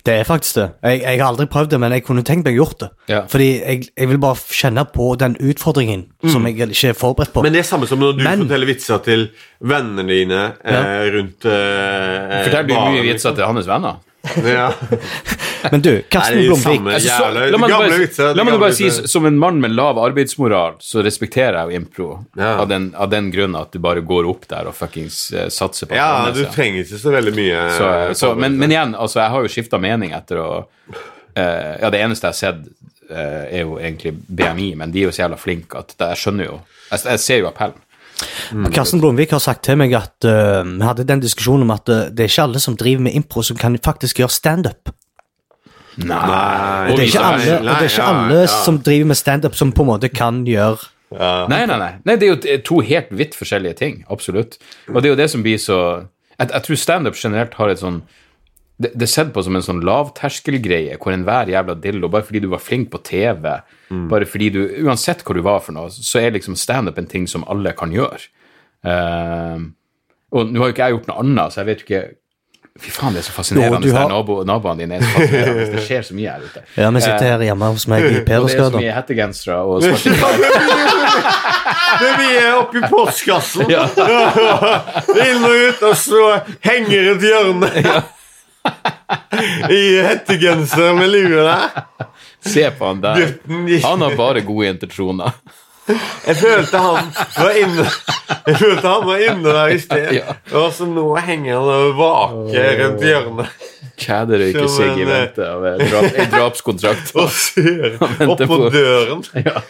Det 0.06 0.14
er 0.18 0.24
faktisk 0.26 0.56
det. 0.58 0.68
Jeg, 0.82 1.02
jeg 1.04 1.20
har 1.22 1.28
aldri 1.30 1.46
prøvd 1.52 1.70
det, 1.74 1.80
men 1.84 1.94
jeg 1.94 2.04
kunne 2.08 2.24
tenkt 2.26 2.48
meg 2.48 2.56
gjort 2.58 2.80
det. 2.82 2.90
Ja. 3.12 3.20
Fordi 3.30 3.50
jeg, 3.62 3.84
jeg 3.98 4.10
vil 4.10 4.20
bare 4.24 4.36
kjenne 4.58 4.86
på 4.90 5.12
den 5.22 5.36
utfordringen 5.38 6.08
som 6.26 6.46
jeg 6.50 6.58
ikke 6.58 6.90
er 6.90 6.98
forberedt 6.98 7.34
på. 7.36 7.44
Men 7.46 7.54
det 7.54 7.62
er 7.62 7.68
samme 7.70 7.90
som 7.90 8.02
når 8.02 8.18
du 8.18 8.24
Men- 8.26 8.46
forteller 8.48 8.72
vitser 8.72 9.04
til 9.06 9.28
vennene 9.62 10.08
dine 10.10 10.42
eh, 10.66 11.06
rundt 11.18 11.46
eh, 11.46 12.40
fortell 12.48 12.68
du 12.68 12.74
baren, 12.74 12.96
mye 12.98 13.06
vitser 13.12 13.36
til 13.38 13.46
hans 13.46 13.70
venner. 13.70 14.00
Ja. 14.46 14.74
Men 15.72 15.82
du, 15.82 16.02
Karsten 16.10 16.40
Blomvik. 16.46 16.82
Altså, 16.94 17.30
la 17.52 17.58
meg 17.62 17.72
bare, 17.74 18.34
la 18.36 18.46
meg 18.46 18.58
bare 18.62 18.76
si, 18.78 18.90
som 19.10 19.26
en 19.30 19.38
mann 19.42 19.60
med 19.62 19.74
lav 19.76 20.00
arbeidsmoral, 20.02 20.78
så 20.82 21.04
respekterer 21.06 21.58
jeg 21.60 21.70
jo 21.70 21.82
impro. 21.82 22.10
Ja. 22.38 22.56
Av, 22.62 22.68
den, 22.70 22.92
av 22.96 23.12
den 23.14 23.32
grunn 23.34 23.58
at 23.58 23.74
du 23.74 23.82
bare 23.84 24.04
går 24.06 24.30
opp 24.30 24.48
der 24.52 24.70
og 24.70 24.78
fuckings 24.78 25.24
uh, 25.36 25.48
satser 25.54 25.90
på 25.90 25.98
ja, 25.98 26.30
du 26.36 26.44
trenger 26.54 26.86
ikke 26.86 27.02
så 27.02 27.14
veldig 27.14 27.34
mye 27.38 27.62
så, 27.78 27.90
eh, 27.90 28.14
så, 28.18 28.34
men, 28.38 28.58
men 28.62 28.74
igjen, 28.74 28.94
altså, 28.96 29.22
jeg 29.24 29.34
har 29.36 29.46
jo 29.46 29.52
skifta 29.52 29.82
mening 29.82 30.16
etter 30.18 30.42
å 30.42 30.50
uh, 30.62 30.96
Ja, 31.38 31.92
det 31.94 32.02
eneste 32.02 32.30
jeg 32.30 32.34
har 32.34 32.40
sett, 32.40 32.66
uh, 33.12 33.46
er 33.46 33.64
jo 33.66 33.78
egentlig 33.82 34.16
BMI, 34.28 34.74
men 34.82 34.94
de 34.94 35.04
er 35.04 35.10
jo 35.10 35.16
så 35.16 35.26
jævla 35.26 35.40
flinke 35.42 35.82
at 35.82 35.96
jeg 35.98 36.24
skjønner 36.24 36.50
jo 36.50 36.60
Jeg, 36.92 37.06
jeg 37.06 37.24
ser 37.26 37.42
jo 37.44 37.50
appellen. 37.52 37.80
Karsten 38.76 39.02
Blomvik 39.02 39.34
har 39.36 39.42
sagt 39.44 39.64
til 39.68 39.78
meg 39.80 39.94
at 39.98 40.28
uh, 40.28 40.62
vi 40.68 40.86
hadde 40.86 41.08
den 41.08 41.24
diskusjonen 41.24 41.68
om 41.68 41.76
at 41.76 41.90
uh, 41.90 42.08
det 42.12 42.26
er 42.26 42.32
ikke 42.32 42.48
alle 42.48 42.62
som 42.64 42.78
driver 42.80 43.06
med 43.08 43.18
impro, 43.18 43.44
som 43.46 43.60
kan 43.60 43.78
faktisk 43.82 44.22
gjøre 44.22 44.36
standup. 44.36 44.94
Nei. 46.00 46.08
Nei. 46.08 46.96
Det 46.96 47.00
er 47.00 47.08
ikke 47.10 47.28
alle, 47.28 47.58
og 47.60 47.68
det 47.68 47.76
er 47.76 47.90
ikke 47.90 48.04
ja, 48.04 48.10
alle 48.14 48.42
ja. 48.46 48.50
som 48.64 48.80
driver 48.80 49.12
med 49.12 49.20
standup, 49.20 49.58
som 49.60 49.74
på 49.76 49.84
en 49.84 49.92
måte 49.92 50.10
kan 50.14 50.46
gjøre 50.48 50.80
ja. 51.12 51.32
Nei, 51.52 51.66
nei, 51.68 51.76
nei. 51.76 51.92
nei 52.08 52.16
det 52.16 52.28
er 52.28 52.32
jo 52.32 52.60
to 52.64 52.80
helt 52.88 53.12
vidt 53.12 53.36
forskjellige 53.36 53.76
ting. 53.82 53.98
Absolutt. 54.14 54.56
Og 54.88 55.02
det 55.02 55.10
er 55.10 55.16
jo 55.16 55.20
det 55.20 55.30
som 55.34 55.44
blir 55.44 55.60
så 55.60 55.80
Jeg, 56.40 56.48
jeg 56.54 56.64
tror 56.66 56.80
standup 56.80 57.18
generelt 57.20 57.58
har 57.60 57.70
et 57.70 57.82
sånn 57.82 58.00
det, 58.82 58.92
det 58.98 59.06
er 59.08 59.12
sett 59.12 59.32
på 59.36 59.44
som 59.46 59.56
en 59.58 59.64
sånn 59.66 59.82
lavterskelgreie 59.88 60.98
hvor 61.02 61.14
enhver 61.16 61.52
jævla 61.54 61.76
dillo, 61.84 62.10
bare 62.12 62.26
fordi 62.28 62.42
du 62.44 62.48
var 62.52 62.62
flink 62.64 62.90
på 62.94 63.02
TV, 63.08 63.46
bare 64.12 64.26
fordi 64.30 64.48
du 64.56 64.62
Uansett 64.86 65.22
hvor 65.28 65.36
du 65.38 65.44
var 65.46 65.60
for 65.66 65.76
noe, 65.76 65.92
så 65.92 66.22
er 66.24 66.34
liksom 66.38 66.56
standup 66.60 66.98
en 67.02 67.10
ting 67.12 67.28
som 67.30 67.44
alle 67.52 67.74
kan 67.78 67.92
gjøre. 67.94 68.24
Uh, 68.82 69.70
og 70.32 70.50
nå 70.50 70.62
har 70.64 70.72
jo 70.72 70.74
ikke 70.74 70.88
jeg 70.88 70.96
gjort 70.98 71.10
noe 71.12 71.22
annet, 71.22 71.54
så 71.54 71.62
jeg 71.62 71.70
vet 71.72 71.84
jo 71.84 71.88
ikke 71.90 72.04
Fy 72.80 72.88
faen, 72.96 73.12
det 73.12 73.20
er 73.20 73.26
så 73.28 73.34
fascinerende. 73.36 73.84
Jo, 73.90 73.94
har- 73.98 74.08
nabo, 74.10 74.38
naboene 74.48 74.80
dine 74.80 74.96
er 74.96 75.02
så 75.04 75.10
fascinerende. 75.12 75.66
Det 75.74 75.82
skjer 75.84 76.06
så 76.08 76.14
mye 76.16 76.32
her 76.32 76.46
ute. 76.46 76.62
Ja, 76.80 76.88
vi 76.96 77.02
sitter 77.04 77.26
her 77.28 77.42
hjemme 77.44 77.68
hos 77.76 77.84
meg 77.92 78.00
i 78.00 78.06
Og 78.08 78.14
det 78.24 78.38
er 78.40 78.48
så 78.64 78.70
mye 78.78 78.94
hettegensere 78.96 79.58
og. 79.68 79.84
Det 82.02 82.12
vi 82.18 82.30
er 82.40 82.56
oppe 82.56 82.80
i 82.80 82.88
postkassen. 82.90 83.68
Ja. 83.70 83.84
Inn 85.28 85.44
og 85.44 85.52
ut, 85.68 85.84
og 85.92 85.98
så 86.00 86.22
henger 86.64 87.12
et 87.12 87.26
hjørne. 87.28 87.70
I 89.72 89.82
hettegenser 90.06 90.94
med 90.98 91.10
lue 91.14 91.44
der. 91.48 91.84
Se 92.46 92.68
på 92.78 92.86
han 92.92 93.02
der. 93.04 93.36
Han 93.86 94.02
har 94.06 94.16
bare 94.18 94.42
gode 94.46 94.70
intensjoner. 94.76 95.36
Jeg 95.92 96.36
følte 96.38 96.78
han 96.78 97.08
var 97.36 97.56
inne 97.58 97.84
Jeg 98.46 98.58
følte 98.60 98.84
han 98.88 99.06
var 99.08 99.24
inne 99.26 99.54
der 99.58 99.72
i 99.74 99.80
sted. 99.82 100.12
Ja. 100.16 100.36
Og 100.56 100.70
så 100.78 100.86
nå 100.88 101.04
henger 101.26 101.58
han 101.58 101.72
og 101.74 101.96
vaker 101.98 102.78
rundt 102.84 103.02
hjørnet 103.04 103.50
Kjæder 104.02 104.44
ikke 104.46 104.62
Som 104.62 104.70
seg 104.78 105.02
i 105.02 105.04
en, 105.04 105.10
eh, 105.10 105.12
vente 105.12 105.48
av 105.50 105.66
en 105.72 105.82
drap, 105.82 106.08
en 106.24 106.32
drapskontrakt. 106.32 107.12
og 107.22 107.34
ser 107.34 107.98
opp 108.02 108.38
på 108.40 108.48
på- 108.48 108.70
døren. 108.74 109.26
Ja. 109.42 109.62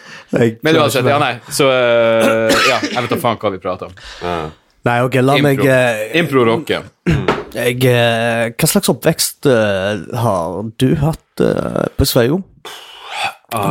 Men 0.62 0.78
uansett, 0.84 1.08
ja, 1.10 1.18
nei. 1.20 1.34
Så 1.52 1.68
eh, 1.72 2.54
ja, 2.70 2.78
jeg 2.92 3.02
vet 3.08 3.16
da 3.16 3.20
faen 3.24 3.40
hva 3.42 3.52
vi 3.56 3.60
prater 3.64 3.90
om. 3.90 4.52
Nei, 4.88 4.98
ok, 5.08 5.18
la 5.26 5.36
meg 5.44 5.60
Impro. 5.60 5.72
eh, 5.74 6.20
Impro 6.22 6.46
rocker. 6.52 6.88
jeg, 7.56 7.84
eh, 7.90 8.52
Hva 8.56 8.68
slags 8.70 8.90
oppvekst 8.92 9.48
eh, 9.50 10.06
har 10.24 10.62
du 10.82 10.90
hatt 11.02 11.44
eh, 11.44 11.88
på 11.98 12.08
Sveio? 12.08 12.42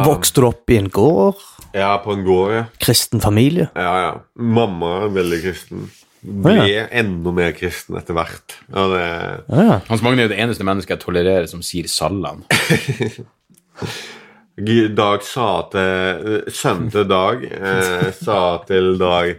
Vokste 0.05 0.43
du 0.43 0.47
opp 0.51 0.69
i 0.71 0.77
en 0.77 0.91
gård? 0.93 1.41
Ja, 1.73 1.95
på 2.03 2.13
en 2.13 2.25
gård, 2.27 2.53
ja. 2.53 2.65
Kristen 2.83 3.23
familie? 3.23 3.71
Ja, 3.79 3.93
ja. 4.05 4.13
Mamma 4.37 5.07
er 5.07 5.15
veldig 5.15 5.39
kristen. 5.45 5.87
ble 6.21 6.83
enda 6.93 7.33
mer 7.33 7.55
kristen 7.57 7.97
etter 7.97 8.13
hvert. 8.19 8.57
Og 8.75 8.93
det, 8.93 9.05
Ja. 9.49 9.79
Hans 9.89 10.03
Magne 10.05 10.21
er 10.25 10.29
jo 10.29 10.33
det 10.35 10.41
eneste 10.45 10.67
mennesket 10.69 10.99
jeg 10.99 11.05
tolererer 11.07 11.49
som 11.49 11.63
sier 11.65 11.89
Sallan. 11.89 12.43
Dag 15.01 15.23
sa 15.25 15.47
til 15.73 16.43
Sønnen 16.53 16.91
til 16.93 17.07
Dag 17.09 17.45
eh, 17.49 18.11
sa 18.19 18.41
til 18.69 18.99
Dag 19.01 19.39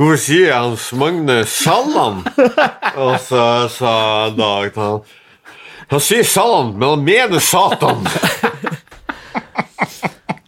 Hvorfor 0.00 0.16
sier 0.16 0.54
Hans 0.56 0.86
Magne 0.96 1.42
Sallan? 1.44 2.22
Og 2.96 3.18
så 3.20 3.42
sa 3.68 4.30
Dag 4.32 4.70
til 4.72 4.80
han 4.80 5.02
Han 5.90 6.00
sier 6.00 6.24
Sallan, 6.24 6.70
men 6.78 6.86
han 6.94 7.02
mener 7.04 7.42
Satan. 7.44 8.06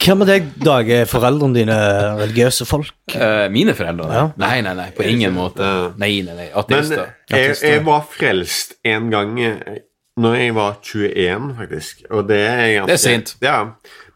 Hva 0.00 0.14
med 0.16 0.30
deg, 0.30 0.46
Dag? 0.64 0.88
Er 0.88 1.10
foreldrene 1.10 1.58
dine 1.58 1.76
religiøse 2.22 2.64
folk? 2.64 2.94
Uh, 3.12 3.44
mine 3.52 3.74
foreldre? 3.76 4.08
Ja. 4.08 4.22
Nei, 4.40 4.54
nei, 4.64 4.72
nei, 4.78 4.86
på 4.96 5.04
ingen 5.04 5.36
måte. 5.36 5.68
Nei, 6.00 6.14
nei, 6.24 6.32
nei, 6.38 6.48
Men 6.48 6.58
ateister. 6.62 7.12
jeg, 7.28 7.58
jeg 7.60 7.82
var 7.84 8.06
frelst 8.08 8.78
en 8.88 9.12
gang 9.12 9.36
eh, 9.36 9.82
når 10.16 10.38
jeg 10.40 10.56
var 10.56 10.80
21, 10.80 11.52
faktisk. 11.60 12.02
Og 12.08 12.24
det 12.32 12.40
er 12.40 12.64
ganske 12.78 12.88
Det 12.88 12.96
er 12.96 13.04
sent. 13.04 13.36
Ja. 13.44 13.58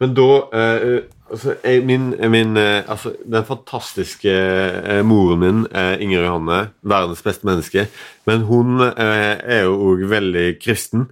Men 0.01 0.17
da 0.17 0.31
eh, 0.63 0.97
altså, 1.31 1.55
jeg, 1.65 1.85
min, 1.87 2.11
min 2.33 2.57
eh, 2.61 2.83
altså, 2.91 3.13
Den 3.25 3.45
fantastiske 3.49 4.33
eh, 4.33 5.03
moren 5.07 5.41
min, 5.43 5.63
eh, 5.73 5.95
Inger 6.03 6.25
Johanne, 6.27 6.59
verdens 6.83 7.23
beste 7.27 7.47
menneske, 7.49 7.87
men 8.27 8.45
hun 8.49 8.81
eh, 8.81 9.39
er 9.43 9.65
jo 9.67 9.77
òg 9.93 10.05
veldig 10.11 10.47
kristen. 10.63 11.09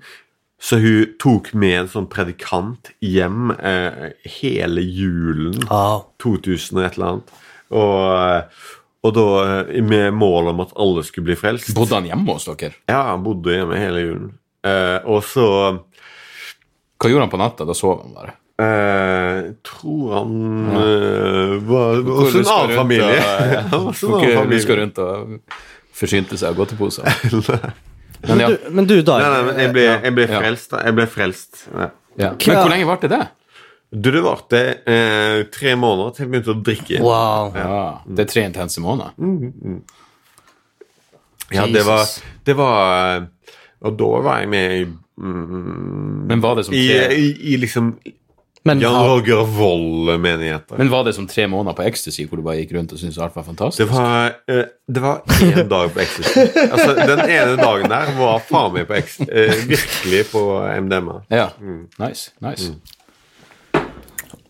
Så 0.64 0.78
hun 0.80 1.16
tok 1.20 1.50
med 1.60 1.74
en 1.82 1.90
sånn 1.92 2.06
predikant 2.08 2.92
hjem 3.04 3.50
eh, 3.58 4.14
hele 4.38 4.80
julen. 4.86 5.58
ah. 5.68 6.00
2000 6.24 6.78
og 6.78 6.84
et 6.86 6.96
eller 6.96 7.10
annet. 7.10 7.34
Og, 7.74 7.98
eh, 8.14 8.70
og 9.04 9.12
da 9.18 9.26
eh, 9.66 9.82
med 9.84 10.14
mål 10.16 10.52
om 10.54 10.62
at 10.64 10.72
alle 10.80 11.04
skulle 11.04 11.28
bli 11.28 11.36
frelst. 11.36 11.74
Bodde 11.76 11.98
han 11.98 12.08
hjemme 12.08 12.38
hos 12.38 12.48
dere? 12.48 12.72
Ja, 12.88 13.02
han 13.10 13.26
bodde 13.26 13.52
hjemme 13.58 13.76
hele 13.82 14.06
julen. 14.06 14.32
Eh, 14.64 14.96
og 15.04 15.20
så 15.28 15.46
Hva 16.96 17.10
gjorde 17.10 17.26
han 17.26 17.32
på 17.34 17.40
natta? 17.42 17.66
Da 17.68 17.74
sov 17.76 17.98
han 18.00 18.14
bare. 18.16 18.32
Eh, 18.62 19.38
tror 19.66 20.12
han 20.14 20.34
eh, 20.78 21.54
var 21.68 22.02
også 22.02 22.42
en 22.42 22.50
annen 22.54 22.76
familie. 22.76 23.06
og- 23.08 23.52
ja. 23.56 23.62
Familie. 23.92 24.44
luska 24.52 24.76
rundt 24.78 24.98
og 24.98 25.38
forsynte 25.94 26.38
seg 26.38 26.50
av 26.52 26.58
godteposer. 26.58 27.08
Men 28.28 28.40
ja. 28.40 28.46
Du, 28.48 28.70
men 28.72 28.86
du, 28.88 28.94
da 29.04 29.18
Nei, 29.20 29.26
nei, 29.28 29.40
men 29.44 29.58
jeg 29.60 29.70
ble, 29.74 29.82
jeg 30.00 30.12
ble 30.16 30.24
frelst. 30.30 30.70
da. 30.72 30.78
Jeg 30.86 30.94
ble 30.96 31.04
frelst. 31.12 31.58
Ja. 31.76 31.88
ja. 32.16 32.30
Men 32.32 32.56
hvor 32.56 32.70
lenge 32.72 32.86
varte 32.88 33.10
det? 33.12 33.18
Du, 33.92 34.08
det 34.14 34.22
varte 34.24 34.60
eh, 34.90 35.42
tre 35.52 35.74
måneder 35.76 36.14
til 36.16 36.24
jeg 36.24 36.30
begynte 36.32 36.54
å 36.54 36.62
drikke. 36.64 37.02
Wow. 37.04 37.52
Ja, 37.58 37.82
Det 38.08 38.24
er 38.24 38.30
tre 38.32 38.46
intense 38.48 38.80
måneder. 38.80 39.12
Ja, 41.52 41.66
det 41.68 41.84
var, 41.84 42.08
det 42.48 42.56
var 42.56 42.80
eh, 43.18 43.26
Og 43.84 43.98
da 44.00 44.08
var 44.24 44.40
jeg 44.40 44.48
med 44.54 44.74
i 44.78 44.84
mm, 44.88 46.24
Men 46.30 46.40
var 46.42 46.56
det 46.58 46.64
som 46.66 46.74
i, 46.74 46.86
i, 46.88 47.26
i 47.52 47.58
liksom 47.60 47.92
Men 48.64 48.80
Jan 48.80 48.94
Roger 49.04 49.44
Vold-menigheter. 49.44 50.78
men 50.78 50.88
var 50.90 51.04
det 51.04 51.12
som 51.12 51.26
tre 51.28 51.44
måneder 51.46 51.76
på 51.76 51.84
ecstasy 51.84 52.24
hvor 52.24 52.40
du 52.40 52.44
bare 52.46 52.62
gikk 52.62 52.72
rundt 52.78 52.94
og 52.96 53.00
syntes 53.00 53.18
alt 53.20 53.36
var 53.36 53.44
fantastisk? 53.44 53.82
Det 53.82 53.90
var, 53.92 54.38
eh, 54.48 54.62
det 54.88 55.02
var 55.04 55.20
én 55.44 55.68
dag 55.74 55.92
på 55.92 56.00
ecstasy. 56.00 56.46
Altså, 56.64 56.94
den 56.94 57.20
ene 57.26 57.58
dagen 57.60 57.92
der 57.92 58.14
var 58.16 58.40
faen 58.48 58.72
meg 58.72 58.88
på 58.88 58.96
ecstasy. 58.96 59.28
Eh, 59.28 59.68
virkelig 59.68 60.22
på 60.32 60.44
MDMA. 60.80 61.20
Ja. 61.28 61.50
Nice. 62.00 62.32
nice. 62.40 62.72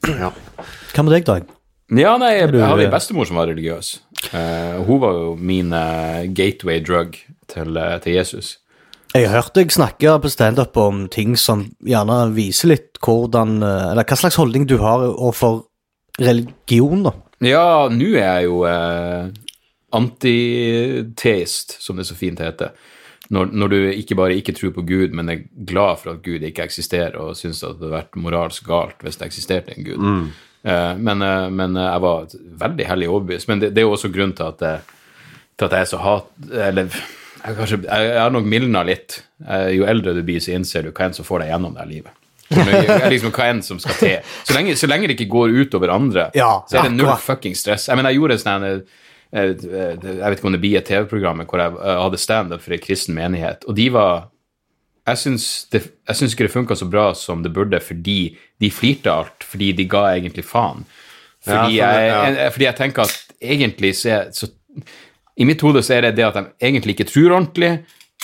Ja. 0.06 0.30
hva 0.94 1.02
med 1.02 1.14
deg, 1.16 1.26
Dag? 1.26 1.50
Ja, 1.90 2.14
nei, 2.21 2.36
jeg, 2.36 2.52
jeg 2.54 2.65
hadde 2.65 2.86
en 2.86 2.95
bestemor 2.95 3.26
som 3.28 3.39
var 3.39 3.50
religiøs. 3.50 3.97
Uh, 4.30 4.78
hun 4.86 5.00
var 5.02 5.19
jo 5.19 5.34
min 5.36 5.75
uh, 5.75 6.23
gateway 6.32 6.78
drug 6.80 7.19
til, 7.50 7.76
uh, 7.76 7.99
til 8.02 8.17
Jesus. 8.17 8.58
Jeg 9.15 9.29
har 9.31 9.45
hørt 9.45 9.55
deg 9.55 9.71
snakke 9.71 10.17
på 10.19 10.31
standup 10.33 10.75
om 10.83 11.05
ting 11.07 11.37
som 11.39 11.61
gjerne 11.87 12.33
viser 12.35 12.73
litt 12.73 12.99
hvordan 13.05 13.61
eh, 13.63 13.93
Eller 13.93 14.09
hva 14.11 14.19
slags 14.19 14.41
holdning 14.41 14.67
du 14.67 14.81
har 14.83 15.05
overfor 15.13 15.61
religion, 16.19 17.05
da. 17.07 17.13
Ja, 17.47 17.87
nå 17.91 18.09
er 18.15 18.41
jeg 18.41 18.49
jo 18.49 18.65
eh, 18.67 19.31
antiteist, 19.95 21.77
som 21.83 21.99
det 21.99 22.09
så 22.11 22.19
fint 22.19 22.43
heter. 22.43 22.75
Når, 23.35 23.55
når 23.55 23.71
du 23.71 23.79
ikke 23.93 24.19
bare 24.19 24.35
ikke 24.39 24.55
tror 24.59 24.75
på 24.75 24.85
Gud, 24.87 25.15
men 25.15 25.31
er 25.31 25.47
glad 25.67 26.03
for 26.03 26.17
at 26.17 26.23
Gud 26.27 26.43
ikke 26.43 26.67
eksisterer, 26.67 27.15
og 27.19 27.39
syns 27.39 27.63
at 27.63 27.79
det 27.79 27.87
hadde 27.87 27.95
vært 27.95 28.19
moralsk 28.19 28.67
galt 28.67 29.03
hvis 29.03 29.19
det 29.21 29.31
eksisterte 29.31 29.75
en 29.75 29.87
Gud. 29.87 30.07
Eh, 30.67 30.95
men, 30.99 31.23
eh, 31.23 31.50
men 31.55 31.79
jeg 31.79 32.07
var 32.11 32.39
veldig 32.67 32.91
hellig 32.91 33.15
overbevist. 33.15 33.50
Men 33.50 33.63
det, 33.63 33.77
det 33.77 33.83
er 33.83 33.93
jo 33.93 33.95
også 33.95 34.11
grunnen 34.15 34.35
til 34.39 34.50
at, 34.50 34.65
jeg, 34.67 35.29
til 35.55 35.71
at 35.71 35.79
jeg 35.79 35.87
er 35.87 35.93
så 35.95 36.03
hat... 36.03 36.33
Eller 36.50 37.05
jeg, 37.45 37.57
kanskje, 37.59 37.78
jeg, 37.85 38.11
jeg 38.11 38.21
har 38.23 38.33
nok 38.35 38.47
mildna 38.49 38.83
litt. 38.89 39.19
Eh, 39.45 39.71
jo 39.76 39.87
eldre 39.91 40.15
du 40.17 40.23
blir, 40.26 40.41
så 40.41 40.54
innser 40.57 40.87
du 40.87 40.93
hva 40.93 41.09
enn 41.09 41.17
som 41.17 41.26
får 41.28 41.45
deg 41.45 41.52
gjennom 41.52 41.75
det 41.76 41.87
livet. 41.91 42.21
Liksom 42.54 43.33
hva 43.33 43.47
enn 43.50 43.63
som 43.65 43.78
skal 43.80 43.97
til. 43.99 44.35
Så 44.45 44.54
lenge, 44.57 44.75
så 44.76 44.89
lenge 44.91 45.09
det 45.09 45.17
ikke 45.19 45.30
går 45.33 45.54
utover 45.65 45.93
andre, 45.95 46.28
Ja, 46.37 46.59
så 46.69 46.78
er 46.80 46.89
det 46.91 46.97
null 46.99 47.15
fucking 47.21 47.57
stress. 47.59 47.89
Jeg 47.89 47.97
mener, 47.99 48.13
jeg 48.13 48.21
gjorde 48.21 48.37
en 48.39 48.43
sånn 48.45 48.67
eh, 48.69 48.83
eh, 49.33 49.54
Jeg 50.04 50.21
vet 50.21 50.39
ikke 50.39 50.50
om 50.50 50.57
det 50.57 50.63
blir 50.63 50.78
et 50.78 50.89
TV-program 50.89 51.45
hvor 51.49 51.63
jeg 51.63 51.78
hadde 52.04 52.21
standup 52.23 52.63
for 52.65 52.76
en 52.76 52.85
kristen 52.85 53.17
menighet, 53.17 53.65
og 53.69 53.76
de 53.80 53.89
var 53.95 54.28
Jeg 55.09 55.21
syns, 55.21 55.47
det, 55.73 55.83
jeg 56.09 56.17
syns 56.21 56.33
ikke 56.37 56.47
det 56.47 56.52
funka 56.54 56.76
så 56.80 56.87
bra 56.89 57.11
som 57.19 57.43
det 57.45 57.52
burde, 57.52 57.80
fordi 57.85 58.19
de 58.61 58.71
flirte 58.73 59.13
alt, 59.13 59.45
fordi 59.45 59.73
de 59.76 59.85
ga 59.91 60.07
egentlig 60.15 60.47
faen. 60.49 60.87
Fordi, 61.45 61.75
Ja, 61.76 61.91
jeg, 61.93 62.07
ja. 62.09 62.21
jeg, 62.39 62.52
fordi 62.54 62.65
jeg 62.71 62.76
tenker 62.78 63.02
at 63.04 63.35
egentlig 63.45 63.91
så, 64.00 64.23
så 64.33 64.49
I 65.36 65.47
mitt 65.49 65.62
hode 65.66 65.82
så 65.82 65.97
er 65.97 66.06
det 66.06 66.16
det 66.18 66.26
at 66.28 66.36
de 66.38 66.44
egentlig 66.62 66.94
ikke 66.94 67.08
tror 67.10 67.36
ordentlig, 67.40 67.73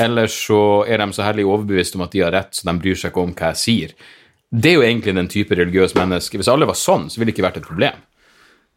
eller 0.00 0.30
så 0.30 0.84
er 0.88 1.02
de 1.02 1.10
så 1.12 1.26
herlig 1.26 1.46
overbevist 1.48 1.96
om 1.98 2.04
at 2.06 2.14
de 2.14 2.22
har 2.24 2.34
rett, 2.34 2.54
så 2.54 2.68
de 2.68 2.76
bryr 2.80 2.98
seg 2.98 3.10
ikke 3.10 3.24
om 3.24 3.34
hva 3.34 3.50
jeg 3.50 3.62
sier. 3.62 3.96
Det 4.50 4.72
er 4.72 4.78
jo 4.78 4.86
egentlig 4.86 5.14
den 5.14 5.30
type 5.30 5.54
religiøs 5.58 5.94
menneske. 5.98 6.38
Hvis 6.38 6.50
alle 6.50 6.66
var 6.66 6.78
sånn, 6.78 7.08
så 7.10 7.20
ville 7.20 7.30
det 7.30 7.36
ikke 7.36 7.46
vært 7.46 7.60
et 7.60 7.66
problem. 7.66 7.98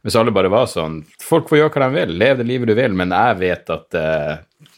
Hvis 0.03 0.17
alle 0.19 0.33
bare 0.35 0.49
var 0.51 0.65
sånn 0.67 0.97
Folk 1.23 1.47
får 1.47 1.61
gjøre 1.61 1.71
hva 1.77 1.87
de 1.87 1.95
vil, 2.01 2.17
leve 2.19 2.41
det 2.41 2.47
livet 2.49 2.69
du 2.69 2.73
vil, 2.75 2.95
men 2.99 3.13
jeg 3.15 3.37
vet 3.39 3.69
at 3.71 3.95
uh, 3.95 4.33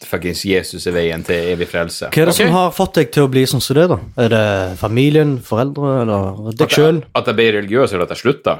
fuckings 0.05 0.43
Jesus 0.45 0.85
er 0.85 0.93
veien 0.93 1.23
til 1.25 1.49
evig 1.55 1.67
frelse. 1.71 2.11
Hva 2.13 2.21
er 2.21 2.29
det 2.29 2.35
okay. 2.35 2.45
som 2.45 2.53
har 2.53 2.75
fått 2.75 2.99
deg 2.99 3.09
til 3.15 3.25
å 3.25 3.31
bli 3.33 3.45
sånn 3.49 3.63
som 3.63 3.79
det, 3.79 3.87
da? 3.89 3.97
Er 4.21 4.29
det 4.35 4.45
familien, 4.77 5.39
foreldre, 5.43 5.95
eller 6.03 6.53
deg 6.59 6.77
sjøl? 6.77 7.01
At 7.17 7.31
jeg 7.31 7.39
ble 7.39 7.49
religiøs, 7.57 7.95
eller 7.95 8.05
at 8.05 8.13
jeg 8.13 8.21
slutta? 8.21 8.59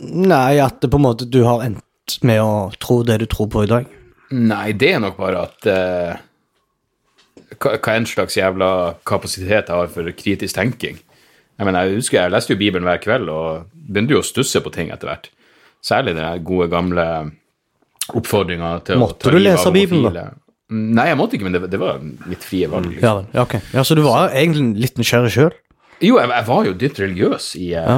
Nei, 0.00 0.58
at 0.64 0.82
det 0.82 0.90
på 0.90 0.98
en 0.98 1.06
måte 1.06 1.30
du 1.30 1.44
har 1.46 1.62
endt 1.62 2.18
med 2.26 2.42
å 2.42 2.52
tro 2.82 3.04
det 3.06 3.20
du 3.22 3.28
tror 3.30 3.50
på 3.52 3.64
i 3.64 3.70
dag. 3.70 3.86
Nei, 4.30 4.72
det 4.78 4.92
er 4.94 5.00
nok 5.02 5.16
bare 5.18 5.40
at 5.48 5.66
eh, 5.66 6.18
hva, 7.58 7.72
hva 7.76 7.94
en 7.98 8.06
slags 8.06 8.36
jævla 8.38 8.68
kapasitet 9.08 9.70
jeg 9.70 9.74
har 9.76 9.90
for 9.90 10.10
kritisk 10.16 10.54
tenking. 10.54 11.00
Jeg 11.60 11.66
mener, 11.68 11.88
jeg 11.90 11.98
husker 12.00 12.22
jeg 12.22 12.32
leste 12.32 12.54
jo 12.54 12.60
Bibelen 12.60 12.86
hver 12.88 13.00
kveld 13.02 13.28
og 13.28 13.66
begynte 13.74 14.14
jo 14.14 14.22
å 14.22 14.26
stusse 14.26 14.62
på 14.64 14.72
ting 14.72 14.92
etter 14.94 15.10
hvert. 15.10 15.28
Særlig 15.84 16.14
den 16.16 16.44
gode, 16.46 16.68
gamle 16.72 17.06
oppfordringa 18.16 18.70
til 18.86 19.00
Måtte 19.00 19.28
å 19.28 19.30
ta 19.30 19.34
du 19.34 19.42
lese 19.42 19.66
av 19.68 19.74
Bibelen, 19.76 20.14
da? 20.14 20.28
Nei, 20.70 21.08
jeg 21.10 21.18
måtte 21.18 21.36
ikke, 21.36 21.48
men 21.48 21.56
det, 21.56 21.64
det 21.72 21.80
var 21.82 21.98
mitt 22.00 22.44
frie 22.46 22.68
valg. 22.70 22.86
Liksom. 22.92 23.02
Ja, 23.34 23.44
vel. 23.50 23.62
Ja, 23.74 23.84
Så 23.86 23.96
du 23.98 24.04
var 24.06 24.30
egentlig 24.30 24.84
litt 24.86 25.00
nysgjerrig 25.00 25.32
sjøl? 25.34 25.54
Jo, 26.00 26.16
jeg, 26.20 26.30
jeg 26.30 26.46
var 26.46 26.68
jo 26.68 26.76
dypt 26.80 27.00
religiøs 27.02 27.48
i 27.60 27.72
eh, 27.74 27.88
Ja. 27.90 27.96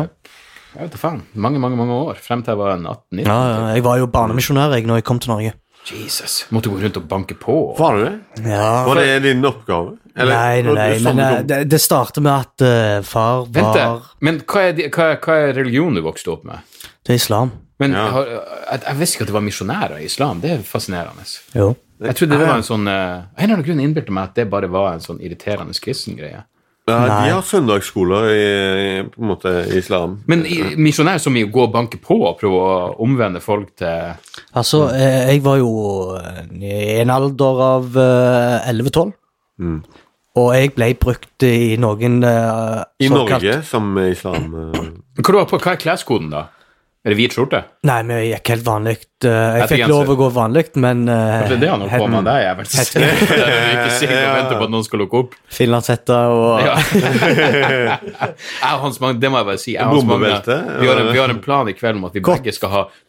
jeg 0.73 0.87
vet 0.89 0.95
da 0.97 1.01
faen, 1.03 1.21
mange, 1.37 1.61
mange 1.63 1.79
mange 1.79 1.99
år, 2.09 2.19
frem 2.25 2.41
til 2.43 2.55
jeg 2.57 2.61
var 2.63 2.73
en 2.79 2.89
18-19. 2.89 3.27
Ja, 3.29 3.37
ja, 3.53 3.67
jeg 3.77 3.85
var 3.87 4.01
jo 4.01 4.09
barnemisjonær 4.11 4.75
jeg 4.75 4.89
når 4.89 5.03
jeg 5.03 5.07
kom 5.11 5.21
til 5.23 5.35
Norge. 5.37 5.53
Jesus. 5.91 6.47
Måtte 6.55 6.71
gå 6.71 6.79
rundt 6.79 6.97
og 7.01 7.07
banke 7.11 7.35
på. 7.35 7.55
Var 7.79 7.97
det 7.99 8.05
det? 8.07 8.51
Ja. 8.53 8.85
Var 8.87 9.01
det 9.01 9.19
din 9.25 9.45
oppgave? 9.45 9.97
Eller- 10.15 10.35
Nei, 10.37 10.63
nei, 10.63 10.75
nei, 10.77 10.89
men 10.91 11.03
samme 11.03 11.27
eh, 11.39 11.43
det, 11.49 11.59
det 11.73 11.81
starter 11.81 12.21
med 12.21 12.33
at 12.33 12.65
uh, 12.67 13.03
far 13.03 13.47
Vent, 13.49 13.77
var 13.79 14.03
men 14.21 14.41
hva 14.45 14.63
er, 14.69 14.73
de- 14.77 14.89
hva, 14.93 15.07
hva 15.25 15.37
er 15.49 15.55
religionen 15.57 15.97
du 15.97 16.03
vokste 16.05 16.31
opp 16.35 16.45
med? 16.45 16.61
Det 17.03 17.15
er 17.15 17.21
islam. 17.23 17.51
Men 17.81 17.97
Ja. 17.97 18.05
har, 18.15 18.29
jeg, 18.29 18.83
jeg 18.87 18.99
visste 19.01 19.17
ikke 19.17 19.25
at 19.25 19.31
det 19.33 19.35
var 19.39 19.47
misjonærer 19.49 19.97
i 19.99 20.05
islam. 20.07 20.41
Det 20.45 20.51
er 20.53 20.63
fascinerende. 20.69 21.25
Jo. 21.57 21.73
Jeg 22.03 22.15
trodde 22.19 22.39
det 22.39 22.47
var 22.47 22.57
en 22.61 22.67
sånn 22.67 22.87
uh, 22.87 22.93
En 22.93 23.43
eller 23.45 23.55
annen 23.57 23.67
grunn 23.67 23.81
innbilte 23.83 24.13
meg 24.15 24.31
at 24.31 24.35
det 24.39 24.47
bare 24.51 24.69
var 24.71 24.93
en 24.93 25.03
sånn 25.03 25.19
irriterende 25.23 25.75
kristen 25.81 26.17
greie. 26.19 26.45
Ja, 26.89 26.97
Nei. 27.07 27.29
de 27.29 27.35
har 27.37 27.45
søndagsskoler 27.47 28.25
i, 28.35 29.03
på 29.07 29.21
en 29.23 29.29
måte, 29.31 29.51
i 29.71 29.77
islam. 29.79 30.17
Men 30.27 30.41
misjonær 30.83 31.21
som 31.23 31.37
i 31.39 31.45
å 31.47 31.51
gå 31.55 31.63
og 31.69 31.75
banke 31.77 32.01
på 32.03 32.17
og 32.27 32.41
prøve 32.41 32.59
å 32.59 32.73
omvende 33.05 33.39
folk 33.45 33.69
til 33.79 34.17
Altså, 34.59 34.89
eh, 34.91 35.29
jeg 35.31 35.45
var 35.45 35.61
jo 35.61 35.71
eh, 36.19 36.41
i 36.59 36.97
en 37.05 37.13
alder 37.15 37.63
av 37.69 38.01
eh, 38.03 38.67
11-12. 38.73 39.13
Mm. 39.63 39.77
Og 40.43 40.49
jeg 40.57 40.73
ble 40.75 40.91
brukt 40.99 41.47
i 41.47 41.77
noen 41.79 42.19
eh, 42.25 42.83
I 42.99 43.13
såkalt- 43.13 43.31
Norge 43.39 43.57
som 43.69 43.93
islam. 44.03 44.51
eh, 44.75 44.91
Hva, 45.23 45.47
på, 45.47 45.61
hva 45.63 45.77
er 45.77 45.83
kleskoden, 45.87 46.31
da? 46.35 46.49
Er 47.03 47.11
det 47.11 47.17
hvit 47.19 47.33
skjorte? 47.35 47.59
Nei, 47.89 47.97
men 48.07 48.21
jeg 48.23 48.29
gikk 48.37 48.51
helt 48.53 48.63
vanlig. 48.69 48.93
eh, 49.27 49.57
jeg 49.59 49.69
fikk 49.73 49.89
lov 49.91 50.13
å 50.13 50.15
gå 50.21 50.29
vanlig, 50.37 50.69
men 50.79 51.01
Det 51.09 51.57
er 51.57 51.57
det 51.65 51.71
han 51.73 51.81
holder 51.83 51.99
på 51.99 52.11
med. 52.13 52.29
Det 52.29 52.35
er 52.37 52.45
jeg 52.45 52.59
vel 52.61 52.69
ikke. 52.69 53.07
ikke 53.73 53.97
sikker 53.99 54.21
på 54.23 54.29
å 54.55 54.59
på 54.61 54.69
at 54.69 54.75
noen 54.77 54.87
skal 54.87 55.03
lukke 55.03 55.23
opp. 55.25 55.35
finlandshette 55.51 56.19
og 56.31 56.63
Ja. 56.63 56.77
jeg 57.59 58.73
og 58.73 58.85
Hans 58.87 59.01
Magne, 59.03 59.19
det 59.21 59.31
må 59.35 59.43
jeg 59.43 59.49
bare 59.51 59.63
si. 59.65 59.75
Jeg 59.75 59.83
Hans 59.91 60.07
Magne, 60.07 60.37
vi, 60.47 60.87
har 60.93 61.01
en, 61.03 61.11
vi 61.13 61.19
har 61.25 61.35
en 61.35 61.43
plan 61.43 61.69
i 61.69 61.75
kveld 61.79 61.99
om 61.99 62.07
at 62.11 62.15
vi 62.15 62.23
begge 62.27 62.55
skal 62.55 62.71
ha 62.77 62.85
Vi- 62.93 63.01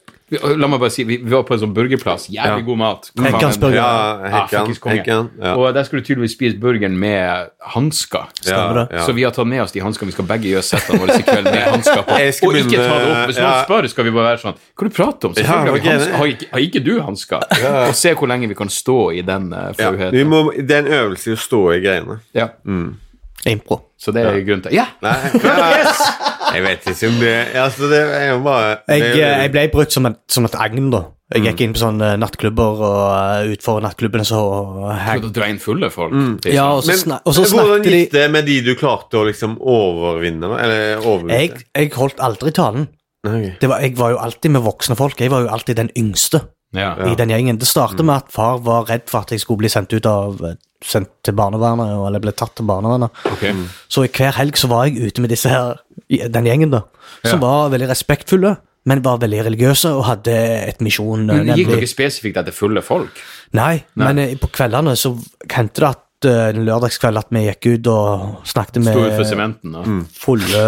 La 0.57 0.67
meg 0.71 0.79
bare 0.81 0.91
si, 0.93 1.03
vi, 1.05 1.17
vi 1.21 1.29
var 1.33 1.43
på 1.47 1.53
en 1.55 1.59
sånn 1.61 1.73
burgerplass. 1.75 2.27
Jævlig 2.31 2.63
Ja. 2.63 2.65
god 2.67 2.77
mat. 2.81 3.09
Hekkans 3.19 3.57
er 3.57 3.61
burger. 3.61 3.75
Ja, 3.75 3.85
Ah, 3.85 4.29
Hekkan. 4.33 4.65
fuckings 4.65 4.79
konge. 4.83 4.95
Hekkan, 5.01 5.29
ja. 5.41 5.53
Og 5.55 5.73
der 5.75 5.83
skulle 5.87 6.01
du 6.03 6.07
tydeligvis 6.07 6.33
spise 6.37 6.57
burgeren 6.59 6.95
med 6.99 7.49
hansker. 7.75 8.25
Ja. 8.47 8.87
Ja. 8.91 9.03
Så 9.05 9.13
vi 9.13 9.23
har 9.23 9.31
tatt 9.31 9.47
med 9.47 9.61
oss 9.61 9.71
de 9.71 9.79
hanskene. 9.83 10.09
Vi 10.11 10.15
skal 10.17 10.25
begge 10.25 10.49
gjøre 10.51 10.63
settene 10.63 10.99
våre 11.03 11.19
i 11.19 11.23
kveld 11.27 11.43
med 11.49 11.63
hansker 11.69 12.03
på. 12.07 12.17
Og 12.47 12.57
ikke 12.59 12.81
ta 12.81 12.97
det 12.99 13.11
opp. 13.11 13.27
Hvis 13.29 13.39
noen 13.43 13.63
spør, 13.67 13.89
skal 13.93 14.03
vi 14.09 14.11
bare 14.17 14.27
være 14.31 14.41
sånn 14.43 14.57
Hva 14.77 14.89
du 14.89 14.89
prater 14.97 15.27
om? 15.29 15.33
Ja, 15.37 15.43
Selvfølgelig 15.43 15.71
har, 15.71 15.79
vi 15.79 15.89
hansker. 15.93 16.17
har, 16.17 16.25
ikke, 16.33 16.49
har 16.51 16.59
ikke 16.67 16.83
du 16.83 16.93
hansker? 17.01 17.47
Og 17.89 17.95
se 17.95 18.13
hvor 18.17 18.27
lenge 18.33 18.47
vi 18.49 18.55
kan 18.55 18.69
stå 18.73 18.99
i 19.13 19.21
den 19.21 19.51
uh, 19.53 19.69
flauheten. 19.77 20.27
må, 20.27 20.43
det 20.57 20.71
er 20.71 20.85
en 20.87 20.93
øvelse 21.03 21.31
i 21.31 21.37
å 21.37 21.41
stå 21.43 21.63
i 21.77 21.79
greiene. 21.83 22.19
Ja. 22.33 22.49
Impro. 23.45 23.81
Så 23.99 24.11
det 24.15 24.23
er 24.25 24.39
grunnen 24.43 24.63
til 24.63 24.73
Ja! 24.75 24.85
Nei, 25.03 25.15
jeg 26.53 26.63
vet 26.65 26.87
ikke 26.91 27.09
om 27.09 27.19
det 27.21 27.33
Altså, 27.57 27.89
det 27.91 27.99
er 28.03 28.29
jo 28.31 28.39
bare 28.45 28.69
Jeg, 28.87 29.01
eh, 29.09 29.19
jeg 29.19 29.51
ble 29.53 29.65
brukt 29.73 29.95
som 29.95 30.07
et, 30.09 30.19
som 30.31 30.47
et 30.47 30.55
agn, 30.59 30.89
da. 30.93 31.03
Jeg 31.33 31.47
gikk 31.47 31.61
inn 31.65 31.73
på 31.73 31.81
sånne 31.81 32.11
nattklubber, 32.21 32.81
og 32.85 32.97
uh, 33.09 33.53
utfor 33.55 33.79
nattklubbene 33.81 34.25
så 34.27 34.39
hang, 35.01 35.23
fulle 35.63 35.89
folk? 35.89 36.13
Det 36.43 36.51
er 36.51 36.57
Ja, 36.59 36.67
og 36.75 36.83
så, 36.85 36.93
Men 36.93 36.99
snak, 37.01 37.23
og 37.25 37.33
så 37.33 37.45
hvordan 37.47 37.53
snakket 37.55 37.87
de 37.87 38.01
gikk 38.03 38.11
det 38.13 38.25
med 38.35 38.45
de 38.49 38.57
du 38.67 38.73
klarte 38.77 39.17
å 39.17 39.23
liksom 39.25 39.55
overvinne? 39.57 40.51
Eller 40.61 41.01
overbevise? 41.01 41.39
jeg, 41.39 41.65
jeg 41.73 41.93
holdt 41.97 42.21
aldri 42.21 42.53
talen. 42.53 42.91
Okay. 43.23 43.53
Det 43.61 43.71
var, 43.71 43.81
jeg 43.81 43.95
var 43.97 44.13
jo 44.13 44.19
alltid 44.19 44.53
med 44.53 44.65
voksne 44.65 44.99
folk. 44.99 45.21
Jeg 45.23 45.31
var 45.31 45.45
jo 45.45 45.49
alltid 45.55 45.79
den 45.79 45.89
yngste 45.97 46.43
ja. 46.73 46.93
i 47.07 47.15
den 47.19 47.29
gjengen. 47.33 47.59
Det 47.61 47.67
startet 47.69 48.03
med 48.05 48.15
at 48.23 48.31
far 48.33 48.59
var 48.65 48.87
redd 48.89 49.05
for 49.11 49.23
at 49.23 49.33
jeg 49.33 49.43
skulle 49.43 49.63
bli 49.63 49.71
sendt 49.71 49.93
ut 49.93 50.05
av 50.09 50.43
Sendt 50.83 51.07
til 51.23 51.31
barnevernet, 51.31 51.93
eller 52.09 52.19
ble 52.19 52.33
tatt 52.35 52.57
til 52.59 52.65
barnevernet. 52.67 53.13
Okay. 53.37 53.53
Så 53.87 54.01
hver 54.03 54.33
helg 54.35 54.57
så 54.59 54.67
var 54.67 54.89
jeg 54.89 55.13
ute 55.13 55.23
med 55.23 55.31
disse 55.31 55.47
her, 55.47 55.77
den 56.09 56.49
gjengen, 56.49 56.73
da. 56.73 56.81
Som 57.23 57.39
Ja. 57.39 57.45
var 57.45 57.69
veldig 57.71 57.87
respektfulle, 57.87 58.57
men 58.85 59.01
var 59.01 59.21
veldig 59.21 59.45
religiøse 59.45 59.93
og 59.95 60.03
hadde 60.09 60.35
et 60.67 60.81
misjon. 60.83 61.25
Men 61.25 61.55
Gikk 61.55 61.71
dere 61.71 61.87
spesifikt 61.87 62.35
etter 62.41 62.51
fulle 62.51 62.83
folk? 62.83 63.15
Nei, 63.53 63.85
men 63.95 64.19
eh, 64.19 64.35
på 64.35 64.51
kveldene 64.51 64.97
så 64.99 65.13
hendte 65.55 65.85
det 65.85 65.89
at 65.93 66.03
eh, 66.29 66.49
en 66.51 66.65
lørdagskveld 66.67 67.17
at 67.21 67.29
vi 67.33 67.41
gikk 67.45 67.63
ut 67.73 67.85
og 67.93 68.07
snakket 68.49 68.81
med 68.85 68.95
sementen? 69.27 69.71
Og... 69.79 69.83
fulle, 70.17 70.63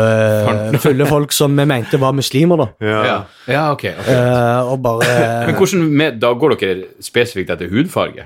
fulle 0.83 1.05
folk 1.09 1.31
som 1.35 1.49
vi 1.57 1.65
mente 1.69 1.95
var 2.01 2.11
muslimer, 2.17 2.55
da. 2.61 2.67
Ja. 2.85 3.01
Ja. 3.05 3.17
ja, 3.47 3.63
ok. 3.71 3.83
okay. 3.83 3.93
Eh, 4.15 4.71
og 4.71 4.77
bare 4.85 5.09
Men 5.49 5.55
hvordan 5.59 5.81
med, 5.89 6.11
da 6.21 6.29
går 6.33 6.49
dere 6.59 6.75
spesifikt 7.03 7.49
etter 7.55 7.67
hudfarge? 7.71 8.23